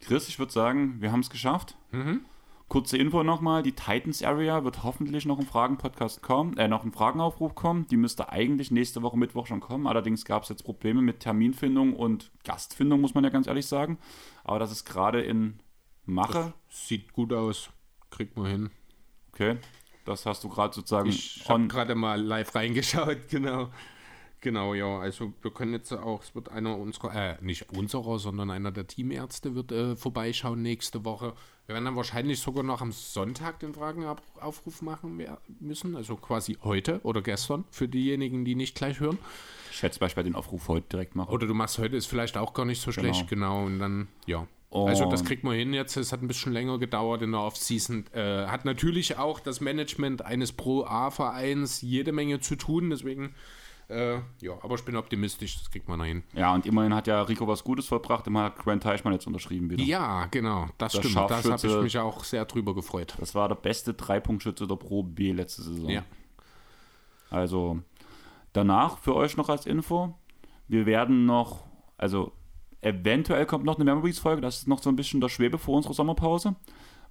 Chris, 0.00 0.28
ich 0.28 0.38
würde 0.38 0.52
sagen, 0.52 1.00
wir 1.00 1.12
haben 1.12 1.20
es 1.20 1.30
geschafft. 1.30 1.76
Mhm. 1.92 2.24
Kurze 2.68 2.96
Info 2.96 3.22
nochmal, 3.22 3.62
die 3.62 3.72
Titans 3.72 4.22
Area 4.22 4.64
wird 4.64 4.82
hoffentlich 4.82 5.26
noch 5.26 5.38
im 5.38 5.46
Fragen-Podcast 5.46 6.22
kommen, 6.22 6.56
äh, 6.56 6.66
noch 6.66 6.82
im 6.82 6.92
Fragenaufruf 6.92 7.54
kommen. 7.54 7.86
Die 7.88 7.96
müsste 7.96 8.30
eigentlich 8.30 8.70
nächste 8.70 9.02
Woche 9.02 9.18
Mittwoch 9.18 9.46
schon 9.46 9.60
kommen. 9.60 9.86
Allerdings 9.86 10.24
gab 10.24 10.44
es 10.44 10.48
jetzt 10.48 10.64
Probleme 10.64 11.02
mit 11.02 11.20
Terminfindung 11.20 11.94
und 11.94 12.32
Gastfindung, 12.42 13.00
muss 13.00 13.14
man 13.14 13.22
ja 13.22 13.30
ganz 13.30 13.46
ehrlich 13.46 13.66
sagen. 13.66 13.98
Aber 14.44 14.58
das 14.58 14.72
ist 14.72 14.84
gerade 14.86 15.20
in 15.20 15.60
Mache. 16.06 16.54
Das 16.68 16.88
sieht 16.88 17.12
gut 17.12 17.32
aus. 17.32 17.70
Kriegt 18.10 18.36
man 18.36 18.46
hin. 18.46 18.70
Okay. 19.32 19.58
Das 20.04 20.26
hast 20.26 20.44
du 20.44 20.48
gerade 20.48 20.74
sozusagen. 20.74 21.08
Ich 21.08 21.44
habe 21.48 21.66
gerade 21.66 21.94
mal 21.94 22.20
live 22.20 22.54
reingeschaut, 22.54 23.18
genau. 23.28 23.70
Genau, 24.40 24.74
ja. 24.74 24.98
Also 24.98 25.32
wir 25.40 25.50
können 25.52 25.72
jetzt 25.72 25.92
auch, 25.92 26.22
es 26.22 26.34
wird 26.34 26.50
einer 26.50 26.76
unserer, 26.76 27.14
äh, 27.14 27.38
nicht 27.40 27.70
unserer, 27.70 28.18
sondern 28.18 28.50
einer 28.50 28.72
der 28.72 28.86
Teamärzte 28.86 29.54
wird 29.54 29.72
äh, 29.72 29.96
vorbeischauen 29.96 30.60
nächste 30.60 31.04
Woche. 31.04 31.34
Wir 31.66 31.74
werden 31.74 31.86
dann 31.86 31.96
wahrscheinlich 31.96 32.40
sogar 32.40 32.62
noch 32.62 32.82
am 32.82 32.92
Sonntag 32.92 33.58
den 33.60 33.72
Fragenaufruf 33.72 34.82
machen 34.82 35.26
müssen, 35.60 35.96
also 35.96 36.16
quasi 36.16 36.58
heute 36.62 37.00
oder 37.04 37.22
gestern, 37.22 37.64
für 37.70 37.88
diejenigen, 37.88 38.44
die 38.44 38.54
nicht 38.54 38.74
gleich 38.74 39.00
hören. 39.00 39.16
Ich 39.70 39.78
schätze 39.78 39.98
beispielsweise 39.98 40.30
den 40.30 40.36
Aufruf 40.36 40.68
heute 40.68 40.86
direkt 40.90 41.14
machen. 41.16 41.32
Oder 41.32 41.46
du 41.46 41.54
machst 41.54 41.78
heute, 41.78 41.96
ist 41.96 42.06
vielleicht 42.06 42.36
auch 42.36 42.52
gar 42.52 42.66
nicht 42.66 42.82
so 42.82 42.92
schlecht, 42.92 43.28
genau. 43.28 43.62
genau 43.62 43.66
und 43.66 43.78
dann, 43.78 44.08
ja. 44.26 44.46
Und 44.68 44.88
also 44.88 45.08
das 45.08 45.24
kriegt 45.24 45.44
man 45.44 45.54
hin 45.54 45.72
jetzt. 45.72 45.96
Es 45.96 46.12
hat 46.12 46.20
ein 46.20 46.28
bisschen 46.28 46.52
länger 46.52 46.78
gedauert 46.78 47.22
in 47.22 47.30
der 47.30 47.40
Offseason. 47.40 48.06
Äh, 48.12 48.46
hat 48.46 48.64
natürlich 48.64 49.16
auch 49.18 49.38
das 49.38 49.60
Management 49.60 50.22
eines 50.22 50.50
Pro-A-Vereins 50.52 51.80
jede 51.80 52.10
Menge 52.10 52.40
zu 52.40 52.56
tun. 52.56 52.90
Deswegen 52.90 53.34
äh, 53.88 54.14
ja, 54.40 54.52
aber 54.62 54.74
ich 54.76 54.84
bin 54.84 54.96
optimistisch, 54.96 55.58
das 55.58 55.70
kriegt 55.70 55.88
man 55.88 55.98
noch 55.98 56.06
hin. 56.06 56.22
Ja, 56.32 56.54
und 56.54 56.64
immerhin 56.66 56.94
hat 56.94 57.06
ja 57.06 57.20
Rico 57.22 57.46
was 57.46 57.64
Gutes 57.64 57.86
vollbracht, 57.86 58.26
immer 58.26 58.44
hat 58.44 58.56
Grant 58.56 58.82
Teichmann 58.82 59.12
jetzt 59.12 59.26
unterschrieben 59.26 59.68
wieder. 59.70 59.82
Ja, 59.84 60.26
genau, 60.26 60.68
das, 60.78 60.92
das 60.92 61.00
stimmt. 61.06 61.30
Das 61.30 61.44
habe 61.44 61.66
ich 61.66 61.82
mich 61.82 61.98
auch 61.98 62.24
sehr 62.24 62.44
drüber 62.46 62.74
gefreut. 62.74 63.14
Das 63.18 63.34
war 63.34 63.48
der 63.48 63.56
beste 63.56 63.94
Dreipunktschütze 63.94 64.66
der 64.66 64.76
Pro 64.76 65.02
B 65.02 65.32
letzte 65.32 65.62
Saison. 65.62 65.90
Ja. 65.90 66.04
Also 67.30 67.80
danach 68.52 68.98
für 68.98 69.14
euch 69.14 69.36
noch 69.36 69.48
als 69.48 69.66
Info, 69.66 70.14
wir 70.68 70.86
werden 70.86 71.26
noch, 71.26 71.64
also 71.98 72.32
eventuell 72.80 73.44
kommt 73.46 73.64
noch 73.64 73.76
eine 73.76 73.84
Memories-Folge, 73.84 74.40
das 74.40 74.58
ist 74.58 74.68
noch 74.68 74.82
so 74.82 74.88
ein 74.88 74.96
bisschen 74.96 75.20
der 75.20 75.28
Schwebe 75.28 75.58
vor 75.58 75.76
unserer 75.76 75.94
Sommerpause. 75.94 76.56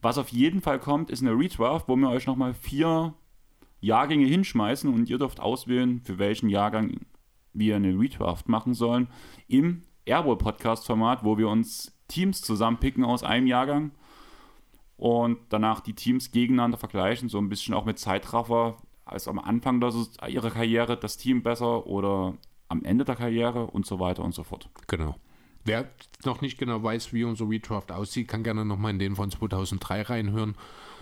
Was 0.01 0.17
auf 0.17 0.29
jeden 0.29 0.61
Fall 0.61 0.79
kommt, 0.79 1.09
ist 1.09 1.21
eine 1.21 1.31
Redraft, 1.31 1.87
wo 1.87 1.95
wir 1.95 2.09
euch 2.09 2.27
nochmal 2.27 2.53
vier 2.53 3.13
Jahrgänge 3.83 4.25
hinschmeißen 4.25 4.91
und 4.91 5.09
ihr 5.09 5.17
dürft 5.17 5.39
auswählen, 5.39 6.01
für 6.03 6.17
welchen 6.17 6.49
Jahrgang 6.49 7.01
wir 7.51 7.75
eine 7.75 7.99
Redraft 7.99 8.47
machen 8.47 8.73
sollen. 8.73 9.07
Im 9.47 9.83
Airball-Podcast-Format, 10.05 11.23
wo 11.23 11.37
wir 11.37 11.49
uns 11.49 11.93
Teams 12.07 12.41
zusammenpicken 12.41 13.03
aus 13.03 13.23
einem 13.23 13.45
Jahrgang 13.45 13.91
und 14.95 15.37
danach 15.49 15.81
die 15.81 15.95
Teams 15.95 16.31
gegeneinander 16.31 16.77
vergleichen, 16.77 17.27
so 17.27 17.39
ein 17.39 17.49
bisschen 17.49 17.73
auch 17.73 17.83
mit 17.83 17.99
Zeitraffer, 17.99 18.77
als 19.03 19.27
am 19.27 19.37
Anfang 19.37 19.81
ihrer 19.81 20.49
Karriere 20.49 20.97
das 20.97 21.17
Team 21.17 21.43
besser 21.43 21.85
oder 21.85 22.35
am 22.69 22.85
Ende 22.85 23.03
der 23.03 23.17
Karriere 23.17 23.67
und 23.67 23.85
so 23.85 23.99
weiter 23.99 24.23
und 24.23 24.33
so 24.33 24.43
fort. 24.43 24.69
Genau. 24.87 25.15
Wer 25.65 25.89
noch 26.23 26.41
nicht 26.41 26.57
genau 26.57 26.81
weiß, 26.81 27.11
wie 27.11 27.25
unser 27.25 27.49
Redraft 27.49 27.91
aussieht, 27.91 28.29
kann 28.29 28.43
gerne 28.43 28.63
nochmal 28.63 28.91
in 28.91 28.99
den 28.99 29.15
von 29.15 29.29
2003 29.29 30.03
reinhören. 30.03 30.55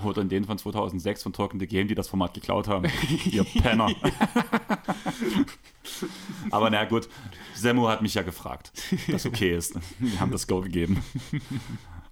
Oder 0.03 0.21
in 0.21 0.29
den 0.29 0.45
von 0.45 0.57
2006 0.57 1.23
von 1.23 1.33
Talking 1.33 1.59
the 1.59 1.67
Game, 1.67 1.87
die 1.87 1.95
das 1.95 2.07
Format 2.07 2.33
geklaut 2.33 2.67
haben. 2.67 2.89
Ihr 3.31 3.43
Penner. 3.43 3.89
Aber 6.51 6.69
na 6.69 6.85
gut, 6.85 7.09
Semo 7.53 7.87
hat 7.89 8.01
mich 8.01 8.13
ja 8.13 8.21
gefragt, 8.21 8.71
dass 9.07 9.25
okay 9.25 9.55
ist. 9.55 9.75
Wir 9.99 10.19
haben 10.19 10.31
das 10.31 10.47
Go 10.47 10.61
gegeben. 10.61 11.03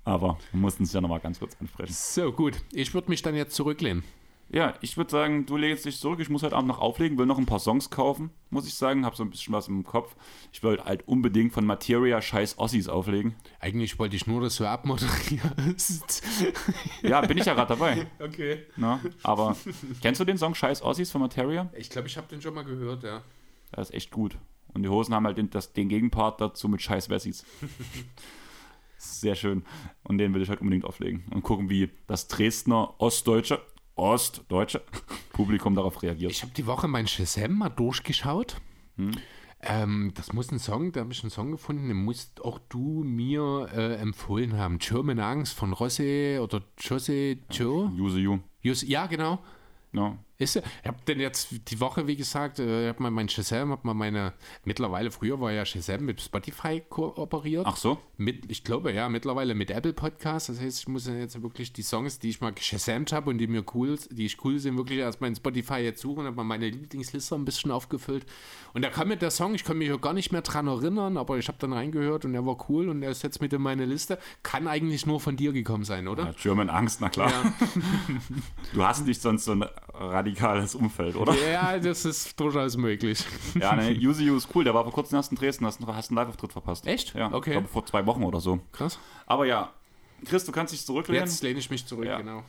Aber 0.04 0.38
wir 0.52 0.60
mussten 0.60 0.84
es 0.84 0.94
ja 0.94 1.02
nochmal 1.02 1.20
ganz 1.20 1.40
kurz 1.40 1.56
ansprechen. 1.60 1.94
So, 1.94 2.32
gut. 2.32 2.56
Ich 2.72 2.94
würde 2.94 3.10
mich 3.10 3.22
dann 3.22 3.36
jetzt 3.36 3.56
zurücklehnen. 3.56 4.04
Ja, 4.52 4.74
ich 4.82 4.98
würde 4.98 5.12
sagen, 5.12 5.46
du 5.46 5.58
legst 5.58 5.86
dich 5.86 6.00
zurück. 6.00 6.20
Ich 6.20 6.30
muss 6.30 6.42
heute 6.42 6.56
Abend 6.56 6.70
noch 6.70 6.80
auflegen, 6.80 7.20
will 7.20 7.28
noch 7.28 7.38
ein 7.38 7.46
paar 7.46 7.60
Songs 7.60 7.92
kaufen, 7.92 8.32
muss 8.50 8.66
ich 8.66 8.74
sagen. 8.74 9.06
Hab 9.06 9.16
so 9.16 9.24
ein 9.24 9.30
bisschen 9.30 9.54
was 9.54 9.68
im 9.68 9.84
Kopf. 9.84 10.16
Ich 10.52 10.64
wollte 10.64 10.86
halt 10.86 11.08
unbedingt 11.08 11.54
von 11.54 11.66
Materia 11.66 12.20
scheiß 12.20 12.58
Ossis 12.58 12.88
auflegen. 12.88 13.36
Eigentlich 13.60 14.00
wollte 14.00 14.16
ich 14.16 14.26
nur, 14.26 14.42
dass 14.42 14.56
du 14.56 14.66
abmoderierst. 14.66 16.24
ja, 17.04 17.22
bin 17.22 17.38
ich 17.38 17.46
ja 17.46 17.54
gerade 17.54 17.76
dabei. 17.76 18.08
Okay. 18.20 18.66
Na, 18.76 19.00
aber 19.24 19.56
kennst 20.02 20.20
du 20.20 20.26
den 20.26 20.38
Song 20.38 20.54
Scheiß 20.54 20.82
Ossis 20.82 21.12
von 21.12 21.22
Materia? 21.22 21.70
Ich 21.76 21.90
glaube, 21.90 22.08
ich 22.08 22.18
habe 22.18 22.28
den 22.28 22.42
schon 22.42 22.54
mal 22.54 22.64
gehört, 22.64 23.04
ja. 23.04 23.24
Das 23.72 23.90
ist 23.90 23.96
echt 23.96 24.12
gut. 24.12 24.38
Und 24.74 24.84
die 24.84 24.90
Hosen 24.90 25.14
haben 25.14 25.26
halt 25.26 25.38
den, 25.38 25.50
das, 25.50 25.74
den 25.74 25.90
Gegenpart 25.90 26.42
dazu 26.42 26.68
mit 26.68 26.82
Scheiß 26.82 27.10
Wessis. 27.10 27.46
Sehr 28.98 29.36
schön. 29.36 29.64
Und 30.04 30.18
den 30.18 30.34
will 30.34 30.42
ich 30.42 30.50
halt 30.50 30.62
unbedingt 30.62 30.86
auflegen 30.86 31.24
und 31.32 31.44
gucken, 31.44 31.70
wie 31.70 31.90
das 32.08 32.28
Dresdner 32.28 32.96
Ostdeutsche 33.00 33.62
ostdeutsche 34.00 34.82
Publikum 35.34 35.76
darauf 35.76 36.02
reagiert. 36.02 36.32
Ich 36.32 36.42
habe 36.42 36.54
die 36.54 36.66
Woche 36.66 36.88
mein 36.88 37.08
Shazam 37.08 37.58
mal 37.58 37.70
durchgeschaut. 37.70 38.58
Hm. 38.98 39.12
Ähm, 39.62 40.12
das 40.16 40.32
muss 40.32 40.52
ein 40.52 40.60
Song, 40.60 40.94
da 40.94 41.02
habe 41.02 41.12
ich 41.12 41.22
einen 41.22 41.32
Song 41.32 41.52
gefunden, 41.52 41.90
den 41.90 41.98
musst 41.98 42.44
auch 42.46 42.60
du 42.70 43.04
mir 43.04 43.70
äh, 43.74 43.96
empfohlen 43.96 44.58
haben. 44.58 44.80
German 44.80 45.20
Angst 45.20 45.54
von 45.54 45.74
Rosse 45.74 46.40
oder 46.42 46.62
Jose 46.78 47.38
Joe. 47.52 47.92
Use 47.98 48.20
You. 48.20 48.40
Use, 48.64 48.86
ja, 48.86 49.08
genau. 49.08 49.40
No. 49.92 50.18
Ist 50.42 50.56
ja, 50.56 50.62
ich 50.82 50.88
habe 50.88 50.98
denn 51.06 51.20
jetzt 51.20 51.50
die 51.70 51.82
Woche, 51.82 52.08
wie 52.08 52.16
gesagt, 52.16 52.60
äh, 52.60 52.84
ich 52.84 52.88
habe 52.88 53.04
mal 53.04 53.12
mein 53.12 53.28
Shazam, 53.28 53.72
habe 53.72 53.86
mal 53.86 53.94
meine, 53.94 54.32
mittlerweile, 54.64 55.12
früher 55.12 55.42
war 55.42 55.52
ja 55.52 55.66
Shazam 55.66 56.06
mit 56.06 56.22
Spotify 56.22 56.82
kooperiert. 56.88 57.66
Ach 57.68 57.76
so? 57.76 57.98
Mit, 58.16 58.50
ich 58.50 58.64
glaube, 58.64 58.94
ja, 58.94 59.10
mittlerweile 59.10 59.54
mit 59.54 59.70
Apple 59.70 59.92
Podcasts. 59.92 60.48
Das 60.48 60.62
heißt, 60.62 60.80
ich 60.80 60.88
muss 60.88 61.08
jetzt 61.08 61.42
wirklich 61.42 61.74
die 61.74 61.82
Songs, 61.82 62.20
die 62.20 62.30
ich 62.30 62.40
mal 62.40 62.54
geshazamt 62.54 63.12
habe 63.12 63.32
und 63.32 63.38
die 63.38 63.48
mir 63.48 63.66
cool, 63.74 64.00
die 64.12 64.28
ich 64.28 64.42
cool 64.46 64.60
sind, 64.60 64.78
wirklich 64.78 65.00
erstmal 65.00 65.30
in 65.30 65.36
Spotify 65.36 65.80
jetzt 65.80 66.00
suchen, 66.00 66.26
habe 66.26 66.38
mal 66.38 66.46
meine 66.46 66.70
Lieblingsliste 66.70 67.36
ein 67.36 67.44
bisschen 67.44 67.72
aufgefüllt. 67.72 68.26
Und 68.74 68.86
da 68.86 68.90
kam 68.90 69.10
mir 69.10 69.18
der 69.18 69.32
Song, 69.32 69.56
ich 69.56 69.66
kann 69.66 69.78
mich 69.78 69.90
gar 70.00 70.14
nicht 70.14 70.32
mehr 70.32 70.42
dran 70.42 70.68
erinnern, 70.68 71.18
aber 71.18 71.38
ich 71.38 71.50
habe 71.50 71.58
dann 71.60 71.74
reingehört 71.74 72.24
und 72.24 72.34
er 72.34 72.46
war 72.46 72.70
cool 72.70 72.88
und 72.88 73.04
er 73.04 73.12
ist 73.12 73.24
jetzt 73.24 73.42
mit 73.42 73.52
in 73.52 73.62
meine 73.62 73.84
Liste. 73.84 74.18
Kann 74.42 74.70
eigentlich 74.70 75.06
nur 75.06 75.20
von 75.20 75.36
dir 75.36 75.52
gekommen 75.52 75.84
sein, 75.84 76.08
oder? 76.08 76.28
Ja, 76.28 76.34
German 76.42 76.70
Angst, 76.70 77.02
na 77.02 77.10
klar. 77.10 77.30
Ja. 77.30 77.54
Du 78.74 78.84
hast 78.84 79.06
nicht 79.06 79.22
sonst 79.22 79.46
so 79.46 79.54
ein 79.54 79.66
radikales 80.30 80.76
Umfeld, 80.76 81.16
oder? 81.16 81.34
Ja, 81.52 81.78
das 81.80 82.06
ist 82.06 82.40
durchaus 82.40 82.78
möglich. 82.78 83.24
Ja, 83.60 83.76
ne, 83.76 83.92
Yuzi 83.92 84.30
ist 84.30 84.50
cool. 84.56 84.64
Der 84.64 84.74
war 84.74 84.84
vor 84.84 84.94
kurzem 84.94 85.16
erst 85.18 85.32
in 85.32 85.38
Dresden. 85.38 85.66
Hast, 85.66 85.80
hast 85.86 86.10
einen 86.10 86.16
Live-Auftritt 86.18 86.52
verpasst. 86.52 86.86
Echt? 86.88 87.14
Ja, 87.16 87.32
Okay. 87.34 87.50
ich 87.52 87.54
glaube 87.56 87.68
vor 87.68 87.86
zwei 87.86 88.06
Wochen 88.06 88.24
oder 88.24 88.40
so. 88.40 88.60
Krass. 88.72 89.00
Aber 89.26 89.46
ja, 89.46 89.72
Chris, 90.26 90.46
du 90.46 90.52
kannst 90.52 90.74
dich 90.74 90.86
zurücklehnen. 90.86 91.24
Jetzt 91.26 91.42
lehne 91.44 91.60
ich 91.60 91.70
mich 91.70 91.86
zurück, 91.86 92.06
Ja. 92.06 92.18
genau. 92.18 92.44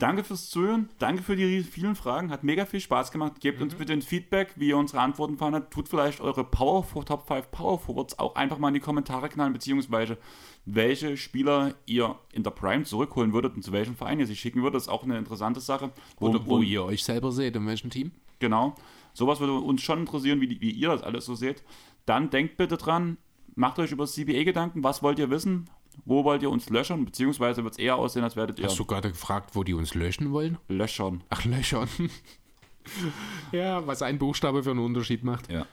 Danke 0.00 0.24
fürs 0.24 0.50
Zuhören. 0.50 0.88
Danke 0.98 1.22
für 1.22 1.36
die 1.36 1.62
vielen 1.62 1.94
Fragen. 1.94 2.30
Hat 2.30 2.42
mega 2.42 2.64
viel 2.66 2.80
Spaß 2.80 3.12
gemacht. 3.12 3.40
Gebt 3.40 3.58
Mhm. 3.58 3.64
uns 3.64 3.74
bitte 3.76 3.92
ein 3.92 4.02
Feedback, 4.02 4.54
wie 4.56 4.68
ihr 4.68 4.76
unsere 4.76 5.00
Antworten 5.00 5.36
fandet. 5.36 5.70
Tut 5.70 5.88
vielleicht 5.88 6.20
eure 6.20 6.42
Power 6.42 6.84
Top 7.04 7.28
5 7.28 7.50
Power 7.52 7.78
Forwards 7.78 8.18
auch 8.18 8.34
einfach 8.34 8.58
mal 8.58 8.68
in 8.68 8.74
die 8.74 8.80
Kommentare 8.80 9.28
knallen, 9.28 9.52
beziehungsweise 9.52 10.18
welche 10.64 11.16
Spieler 11.16 11.74
ihr 11.86 12.16
in 12.32 12.42
der 12.42 12.50
Prime 12.50 12.84
zurückholen 12.84 13.32
würdet 13.32 13.54
und 13.54 13.62
zu 13.62 13.72
welchem 13.72 13.94
Verein 13.94 14.18
ihr 14.20 14.26
sie 14.26 14.36
schicken 14.36 14.62
würdet. 14.62 14.76
Das 14.76 14.82
ist 14.84 14.88
auch 14.88 15.04
eine 15.04 15.18
interessante 15.18 15.60
Sache. 15.60 15.90
Oder 16.18 16.44
wo 16.46 16.58
wo- 16.58 16.62
ihr 16.62 16.82
euch 16.82 17.04
selber 17.04 17.30
seht, 17.30 17.54
in 17.54 17.66
welchem 17.66 17.90
Team. 17.90 18.10
Genau. 18.38 18.74
Sowas 19.12 19.38
würde 19.38 19.52
uns 19.54 19.82
schon 19.82 20.00
interessieren, 20.00 20.40
wie, 20.40 20.48
die, 20.48 20.60
wie 20.60 20.70
ihr 20.70 20.88
das 20.88 21.02
alles 21.02 21.26
so 21.26 21.34
seht. 21.34 21.62
Dann 22.06 22.30
denkt 22.30 22.56
bitte 22.56 22.76
dran, 22.78 23.18
macht 23.54 23.78
euch 23.78 23.92
über 23.92 24.04
das 24.04 24.14
CBA 24.14 24.44
Gedanken. 24.44 24.82
Was 24.82 25.02
wollt 25.02 25.18
ihr 25.18 25.28
wissen? 25.28 25.68
Wo 26.04 26.24
wollt 26.24 26.42
ihr 26.42 26.50
uns 26.50 26.70
löchern? 26.70 27.04
Beziehungsweise 27.04 27.64
wird 27.64 27.74
es 27.74 27.78
eher 27.78 27.96
aussehen, 27.96 28.24
als 28.24 28.36
werdet 28.36 28.58
ihr 28.58 28.66
Hast 28.66 28.78
du 28.78 28.84
gerade 28.84 29.10
gefragt, 29.10 29.50
wo 29.54 29.64
die 29.64 29.74
uns 29.74 29.94
löschen 29.94 30.32
wollen? 30.32 30.58
löchern. 30.68 31.22
Ach, 31.30 31.44
löchern. 31.44 31.88
ja, 33.52 33.86
was 33.86 34.02
ein 34.02 34.18
Buchstabe 34.18 34.62
für 34.62 34.70
einen 34.70 34.80
Unterschied 34.80 35.24
macht. 35.24 35.50
Ja. 35.50 35.66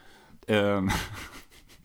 Ähm, 0.48 0.92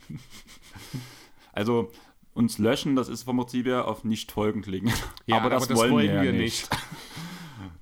also 1.53 1.91
uns 2.35 2.59
löschen, 2.59 2.97
das 2.97 3.09
ist 3.09 3.25
vom 3.25 3.37
Prinzip 3.37 3.67
her 3.67 3.87
auf 3.87 4.05
nicht 4.05 4.33
folgen 4.33 4.63
klicken. 4.63 4.93
Ja, 5.27 5.39
aber 5.39 5.51
das, 5.51 5.69
wollen, 5.75 5.97
wir, 5.97 6.05
ja 6.05 6.33
nicht. 6.33 6.71
nicht. 6.71 6.71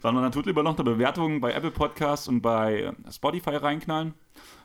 Sondern 0.01 0.25
dann 0.25 0.33
tut 0.33 0.47
lieber 0.47 0.63
noch 0.63 0.77
eine 0.79 0.85
Bewertung 0.85 1.41
bei 1.41 1.53
Apple 1.53 1.71
Podcasts 1.71 2.27
und 2.27 2.41
bei 2.41 2.93
Spotify 3.11 3.57
reinknallen. 3.57 4.15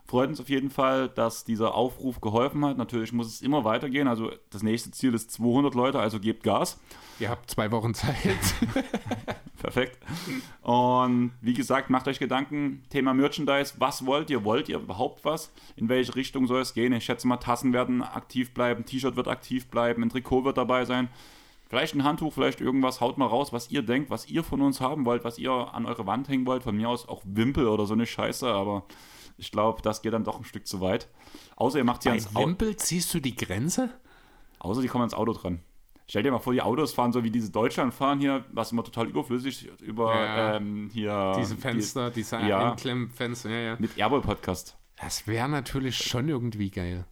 Freut 0.08 0.30
uns 0.30 0.40
auf 0.40 0.50
jeden 0.50 0.70
Fall, 0.70 1.10
dass 1.10 1.46
dieser 1.46 1.74
Aufruf 1.74 2.22
geholfen 2.22 2.64
hat. 2.64 2.78
Natürlich 2.78 3.12
muss 3.12 3.28
es 3.28 3.42
immer 3.42 3.64
weitergehen. 3.64 4.08
Also 4.08 4.32
das 4.52 4.62
nächste 4.62 4.92
Ziel 4.92 5.16
ist 5.16 5.32
200 5.32 5.74
Leute, 5.74 6.00
also 6.00 6.20
gebt 6.20 6.44
Gas. 6.44 6.80
Ihr 7.20 7.30
habt 7.30 7.50
zwei 7.50 7.72
Wochen 7.72 7.96
Zeit. 7.96 8.16
Perfekt. 9.58 9.98
Und 10.62 11.32
wie 11.42 11.56
gesagt, 11.56 11.90
macht 11.90 12.08
euch 12.08 12.20
Gedanken, 12.20 12.84
Thema 12.92 13.16
Merchandise, 13.16 13.74
was 13.80 14.06
wollt 14.06 14.30
ihr? 14.30 14.44
Wollt 14.44 14.70
ihr 14.70 14.78
überhaupt 14.78 15.26
was? 15.26 15.52
In 15.76 15.90
welche 15.90 16.16
Richtung 16.16 16.46
soll 16.46 16.62
es 16.62 16.76
gehen? 16.76 16.94
Ich 16.94 17.06
schätze 17.06 17.28
mal, 17.28 17.38
Tassen 17.38 17.74
werden 17.74 18.04
aktiv 18.04 18.54
bleiben, 18.54 18.86
T-Shirt 18.86 19.16
wird 19.16 19.28
aktiv 19.28 19.68
bleiben, 19.68 20.04
ein 20.04 20.10
Trikot 20.10 20.46
wird 20.46 20.58
dabei 20.58 20.86
sein. 20.86 21.10
Vielleicht 21.68 21.96
ein 21.96 22.04
Handtuch, 22.04 22.32
vielleicht 22.32 22.62
irgendwas, 22.62 23.02
haut 23.02 23.18
mal 23.18 23.26
raus, 23.26 23.52
was 23.54 23.72
ihr 23.72 23.82
denkt, 23.82 24.12
was 24.12 24.28
ihr 24.28 24.44
von 24.44 24.62
uns 24.62 24.82
haben 24.82 25.04
wollt, 25.06 25.24
was 25.24 25.40
ihr 25.40 25.52
an 25.52 25.88
eure 25.88 26.06
Wand 26.06 26.30
hängen 26.30 26.46
wollt. 26.46 26.62
Von 26.62 26.78
mir 26.78 26.90
aus 26.90 27.10
auch 27.10 27.24
Wimpel 27.26 27.68
oder 27.68 27.88
so 27.88 27.94
eine 27.96 28.06
Scheiße, 28.06 28.48
aber 28.48 28.84
ich 29.38 29.52
glaube, 29.52 29.82
das 29.82 30.02
geht 30.02 30.14
dann 30.14 30.24
doch 30.24 30.38
ein 30.38 30.46
Stück 30.46 30.68
zu 30.68 30.82
weit. 30.82 31.08
Außer 31.56 31.78
ihr 31.78 31.84
macht 31.84 32.04
sie 32.04 32.10
Bei 32.10 32.16
ans 32.16 32.36
Auto. 32.36 32.48
Wimpel 32.48 32.76
ziehst 32.78 33.14
du 33.14 33.20
die 33.20 33.36
Grenze? 33.36 33.90
Außer 34.60 34.82
die 34.82 34.88
kommen 34.88 35.04
ans 35.04 35.14
Auto 35.14 35.34
dran. 35.34 35.62
Stell 36.08 36.22
dir 36.24 36.32
mal 36.32 36.40
vor, 36.40 36.54
die 36.54 36.62
Autos 36.62 36.94
fahren 36.94 37.12
so 37.12 37.24
wie 37.24 37.32
diese 37.32 37.52
Deutschland 37.52 37.94
fahren 37.94 38.20
hier, 38.20 38.46
was 38.52 38.72
immer 38.72 38.84
total 38.84 39.08
überflüssig 39.08 39.70
über 39.82 40.14
Ja. 40.16 40.56
ähm, 40.58 40.90
hier. 40.94 41.34
Diese 41.38 41.56
Fenster, 41.56 42.12
diese 42.12 42.38
ja. 42.42 42.72
Einklemmfenster, 42.72 43.50
ja, 43.50 43.58
ja. 43.58 43.76
Die, 43.76 43.82
mit 43.82 43.98
Airball 43.98 44.22
Podcast. 44.22 44.78
Das 45.02 45.26
wäre 45.28 45.50
natürlich 45.50 45.98
schon 45.98 46.30
irgendwie 46.30 46.70
geil. 46.70 47.06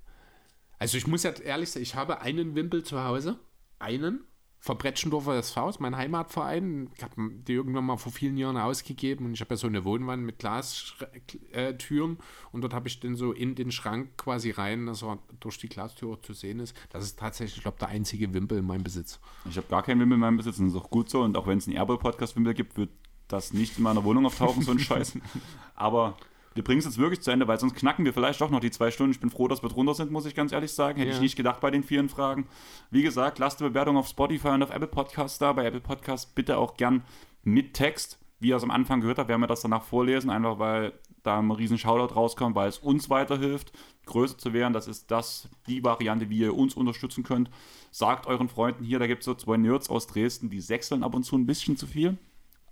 Also 0.77 0.97
ich 0.97 1.07
muss 1.07 1.23
ja 1.23 1.31
ehrlich 1.31 1.71
sagen, 1.71 1.83
ich 1.83 1.95
habe 1.95 2.21
einen 2.21 2.55
Wimpel 2.55 2.83
zu 2.83 3.03
Hause. 3.03 3.39
Einen. 3.79 4.25
Verbretschendorfer 4.63 5.35
SV 5.35 5.71
ist 5.71 5.81
mein 5.81 5.97
Heimatverein. 5.97 6.89
Ich 6.95 7.03
habe 7.03 7.15
die 7.17 7.51
irgendwann 7.51 7.83
mal 7.83 7.97
vor 7.97 8.13
vielen 8.13 8.37
Jahren 8.37 8.55
ausgegeben 8.55 9.25
und 9.25 9.33
ich 9.33 9.41
habe 9.41 9.55
ja 9.55 9.57
so 9.57 9.67
eine 9.67 9.83
Wohnwand 9.83 10.23
mit 10.23 10.39
Glastüren 10.39 12.17
und 12.53 12.61
dort 12.61 12.73
habe 12.73 12.87
ich 12.87 13.01
den 13.01 13.17
so 13.17 13.33
in 13.33 13.55
den 13.55 13.73
Schrank 13.73 14.15
quasi 14.15 14.51
rein, 14.51 14.85
dass 14.85 15.03
er 15.03 15.19
durch 15.41 15.57
die 15.57 15.67
Glastür 15.67 16.17
zu 16.21 16.31
sehen 16.31 16.61
ist. 16.61 16.77
Das 16.91 17.03
ist 17.03 17.19
tatsächlich, 17.19 17.57
ich 17.57 17.63
glaube, 17.63 17.77
der 17.77 17.89
einzige 17.89 18.33
Wimpel 18.33 18.59
in 18.59 18.65
meinem 18.65 18.85
Besitz. 18.85 19.19
Ich 19.49 19.57
habe 19.57 19.67
gar 19.67 19.83
keinen 19.83 19.99
Wimpel 19.99 20.15
in 20.15 20.21
meinem 20.21 20.37
Besitz 20.37 20.59
und 20.59 20.67
das 20.67 20.75
ist 20.75 20.81
auch 20.81 20.89
gut 20.89 21.09
so. 21.09 21.23
Und 21.23 21.35
auch 21.35 21.45
wenn 21.45 21.57
es 21.57 21.67
einen 21.67 21.75
Airball 21.75 21.97
Podcast 21.97 22.37
Wimpel 22.37 22.53
gibt, 22.53 22.77
wird 22.77 22.91
das 23.27 23.51
nicht 23.51 23.77
in 23.77 23.83
meiner 23.83 24.05
Wohnung 24.05 24.25
auftauchen, 24.25 24.61
so 24.61 24.71
ein 24.71 24.79
Scheiß. 24.79 25.17
Aber 25.75 26.15
wir 26.55 26.63
bringen 26.63 26.79
es 26.79 26.85
jetzt 26.85 26.97
wirklich 26.97 27.21
zu 27.21 27.31
Ende, 27.31 27.47
weil 27.47 27.59
sonst 27.59 27.75
knacken 27.75 28.05
wir 28.05 28.13
vielleicht 28.13 28.41
doch 28.41 28.49
noch 28.49 28.59
die 28.59 28.71
zwei 28.71 28.91
Stunden. 28.91 29.11
Ich 29.11 29.19
bin 29.19 29.29
froh, 29.29 29.47
dass 29.47 29.61
wir 29.63 29.69
drunter 29.69 29.93
sind, 29.93 30.11
muss 30.11 30.25
ich 30.25 30.35
ganz 30.35 30.51
ehrlich 30.51 30.71
sagen. 30.73 30.97
Hätte 30.99 31.09
Ja. 31.11 31.15
ich 31.15 31.21
nicht 31.21 31.35
gedacht 31.35 31.59
bei 31.61 31.71
den 31.71 31.83
vielen 31.83 32.09
Fragen. 32.09 32.47
Wie 32.91 33.03
gesagt, 33.03 33.39
lasst 33.39 33.61
eine 33.61 33.69
Bewertung 33.69 33.97
auf 33.97 34.07
Spotify 34.07 34.49
und 34.49 34.63
auf 34.63 34.69
Apple 34.71 34.87
Podcasts 34.87 35.37
da. 35.39 35.53
Bei 35.53 35.65
Apple 35.65 35.81
Podcasts 35.81 36.25
bitte 36.31 36.57
auch 36.57 36.77
gern 36.77 37.03
mit 37.43 37.73
Text. 37.73 38.19
Wie 38.39 38.49
ihr 38.49 38.57
es 38.57 38.63
am 38.63 38.71
Anfang 38.71 38.99
gehört 39.01 39.19
habt, 39.19 39.29
werden 39.29 39.41
wir 39.41 39.47
das 39.47 39.61
danach 39.61 39.83
vorlesen, 39.83 40.29
einfach 40.29 40.59
weil 40.59 40.93
da 41.23 41.39
ein 41.39 41.49
riesen 41.51 41.77
Shoutout 41.77 42.13
rauskommt, 42.15 42.55
weil 42.55 42.67
es 42.67 42.79
uns 42.79 43.09
weiterhilft, 43.09 43.71
größer 44.05 44.37
zu 44.37 44.51
werden. 44.51 44.73
Das 44.73 44.87
ist 44.89 45.09
das, 45.09 45.47
die 45.67 45.81
Variante, 45.83 46.29
wie 46.29 46.39
ihr 46.39 46.53
uns 46.53 46.75
unterstützen 46.75 47.23
könnt. 47.23 47.49
Sagt 47.91 48.27
euren 48.27 48.49
Freunden 48.49 48.83
hier, 48.83 48.99
da 48.99 49.07
gibt 49.07 49.21
es 49.21 49.25
so 49.25 49.33
zwei 49.33 49.55
Nerds 49.55 49.89
aus 49.89 50.07
Dresden, 50.07 50.49
die 50.49 50.59
sechseln 50.59 51.03
ab 51.03 51.15
und 51.15 51.23
zu 51.23 51.37
ein 51.37 51.45
bisschen 51.45 51.77
zu 51.77 51.87
viel. 51.87 52.17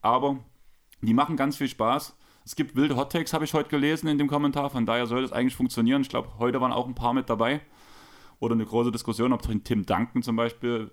Aber 0.02 0.40
die 1.02 1.14
machen 1.14 1.38
ganz 1.38 1.56
viel 1.56 1.70
Spaß. 1.70 2.18
Es 2.44 2.56
gibt 2.56 2.76
wilde 2.76 2.96
Hot 2.96 3.12
Takes, 3.12 3.34
habe 3.34 3.46
ich 3.46 3.54
heute 3.54 3.70
gelesen 3.70 4.08
in 4.08 4.18
dem 4.18 4.28
Kommentar. 4.28 4.70
Von 4.70 4.86
daher 4.86 5.06
sollte 5.06 5.26
es 5.26 5.32
eigentlich 5.32 5.56
funktionieren. 5.56 6.02
Ich 6.02 6.10
glaube, 6.10 6.30
heute 6.40 6.60
waren 6.60 6.72
auch 6.72 6.88
ein 6.88 6.96
paar 6.96 7.14
mit 7.14 7.30
dabei. 7.30 7.62
Oder 8.40 8.56
eine 8.56 8.66
große 8.66 8.92
Diskussion, 8.92 9.34
ob 9.34 9.44
Tim 9.64 9.86
Duncan 9.86 10.24
zum 10.24 10.36
Beispiel 10.36 10.90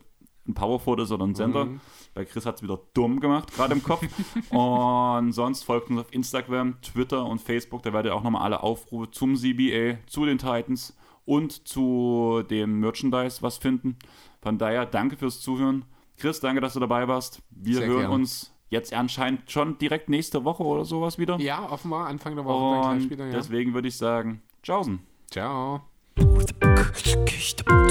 ein 0.47 0.55
Powerfoot 0.55 1.01
ist 1.01 1.13
oder 1.13 1.27
ein 1.27 1.35
Sender. 1.35 1.69
Bei 2.15 2.25
Chris 2.25 2.45
hat 2.47 2.57
es 2.57 2.63
wieder 2.63 2.81
dumm 2.95 3.21
gemacht, 3.21 3.55
gerade 3.55 3.75
im 3.75 3.83
Kopf. 3.83 4.03
und 4.51 5.33
sonst 5.33 5.63
folgt 5.63 5.91
uns 5.91 6.01
auf 6.01 6.13
Instagram, 6.13 6.81
Twitter 6.83 7.25
und 7.25 7.41
Facebook. 7.41 7.83
Da 7.83 7.93
werdet 7.93 8.13
ihr 8.13 8.15
auch 8.15 8.23
nochmal 8.23 8.43
alle 8.43 8.63
Aufrufe 8.63 9.11
zum 9.11 9.37
CBA, 9.37 9.99
zu 10.07 10.27
den 10.27 10.39
Titans 10.39 10.97
und 11.25 11.69
zu 11.69 12.43
dem 12.51 12.81
Merchandise 12.81 13.43
was 13.43 13.59
finden. 13.59 13.97
Von 14.41 14.59
daher 14.59 14.87
danke 14.87 15.17
fürs 15.17 15.41
Zuhören. 15.41 15.85
Chris, 16.17 16.41
danke, 16.41 16.61
dass 16.61 16.75
du 16.75 16.81
dabei 16.81 17.07
warst. 17.07 17.43
Wir 17.51 17.77
Sehr 17.77 17.87
hören 17.87 18.01
gerne. 18.01 18.15
uns 18.15 18.53
jetzt 18.71 18.93
anscheinend 18.93 19.51
schon 19.51 19.79
direkt 19.79 20.09
nächste 20.09 20.45
Woche 20.45 20.63
oder 20.63 20.85
sowas 20.85 21.19
wieder. 21.19 21.39
Ja, 21.39 21.71
offenbar 21.71 22.07
Anfang 22.07 22.35
der 22.37 22.45
Woche. 22.45 22.89
Und 22.89 23.03
später, 23.03 23.27
ja. 23.27 23.33
deswegen 23.33 23.75
würde 23.75 23.89
ich 23.89 23.97
sagen, 23.97 24.43
tschaußen. 24.63 25.01
Ciao. 25.31 25.83
Ciao. 26.17 27.89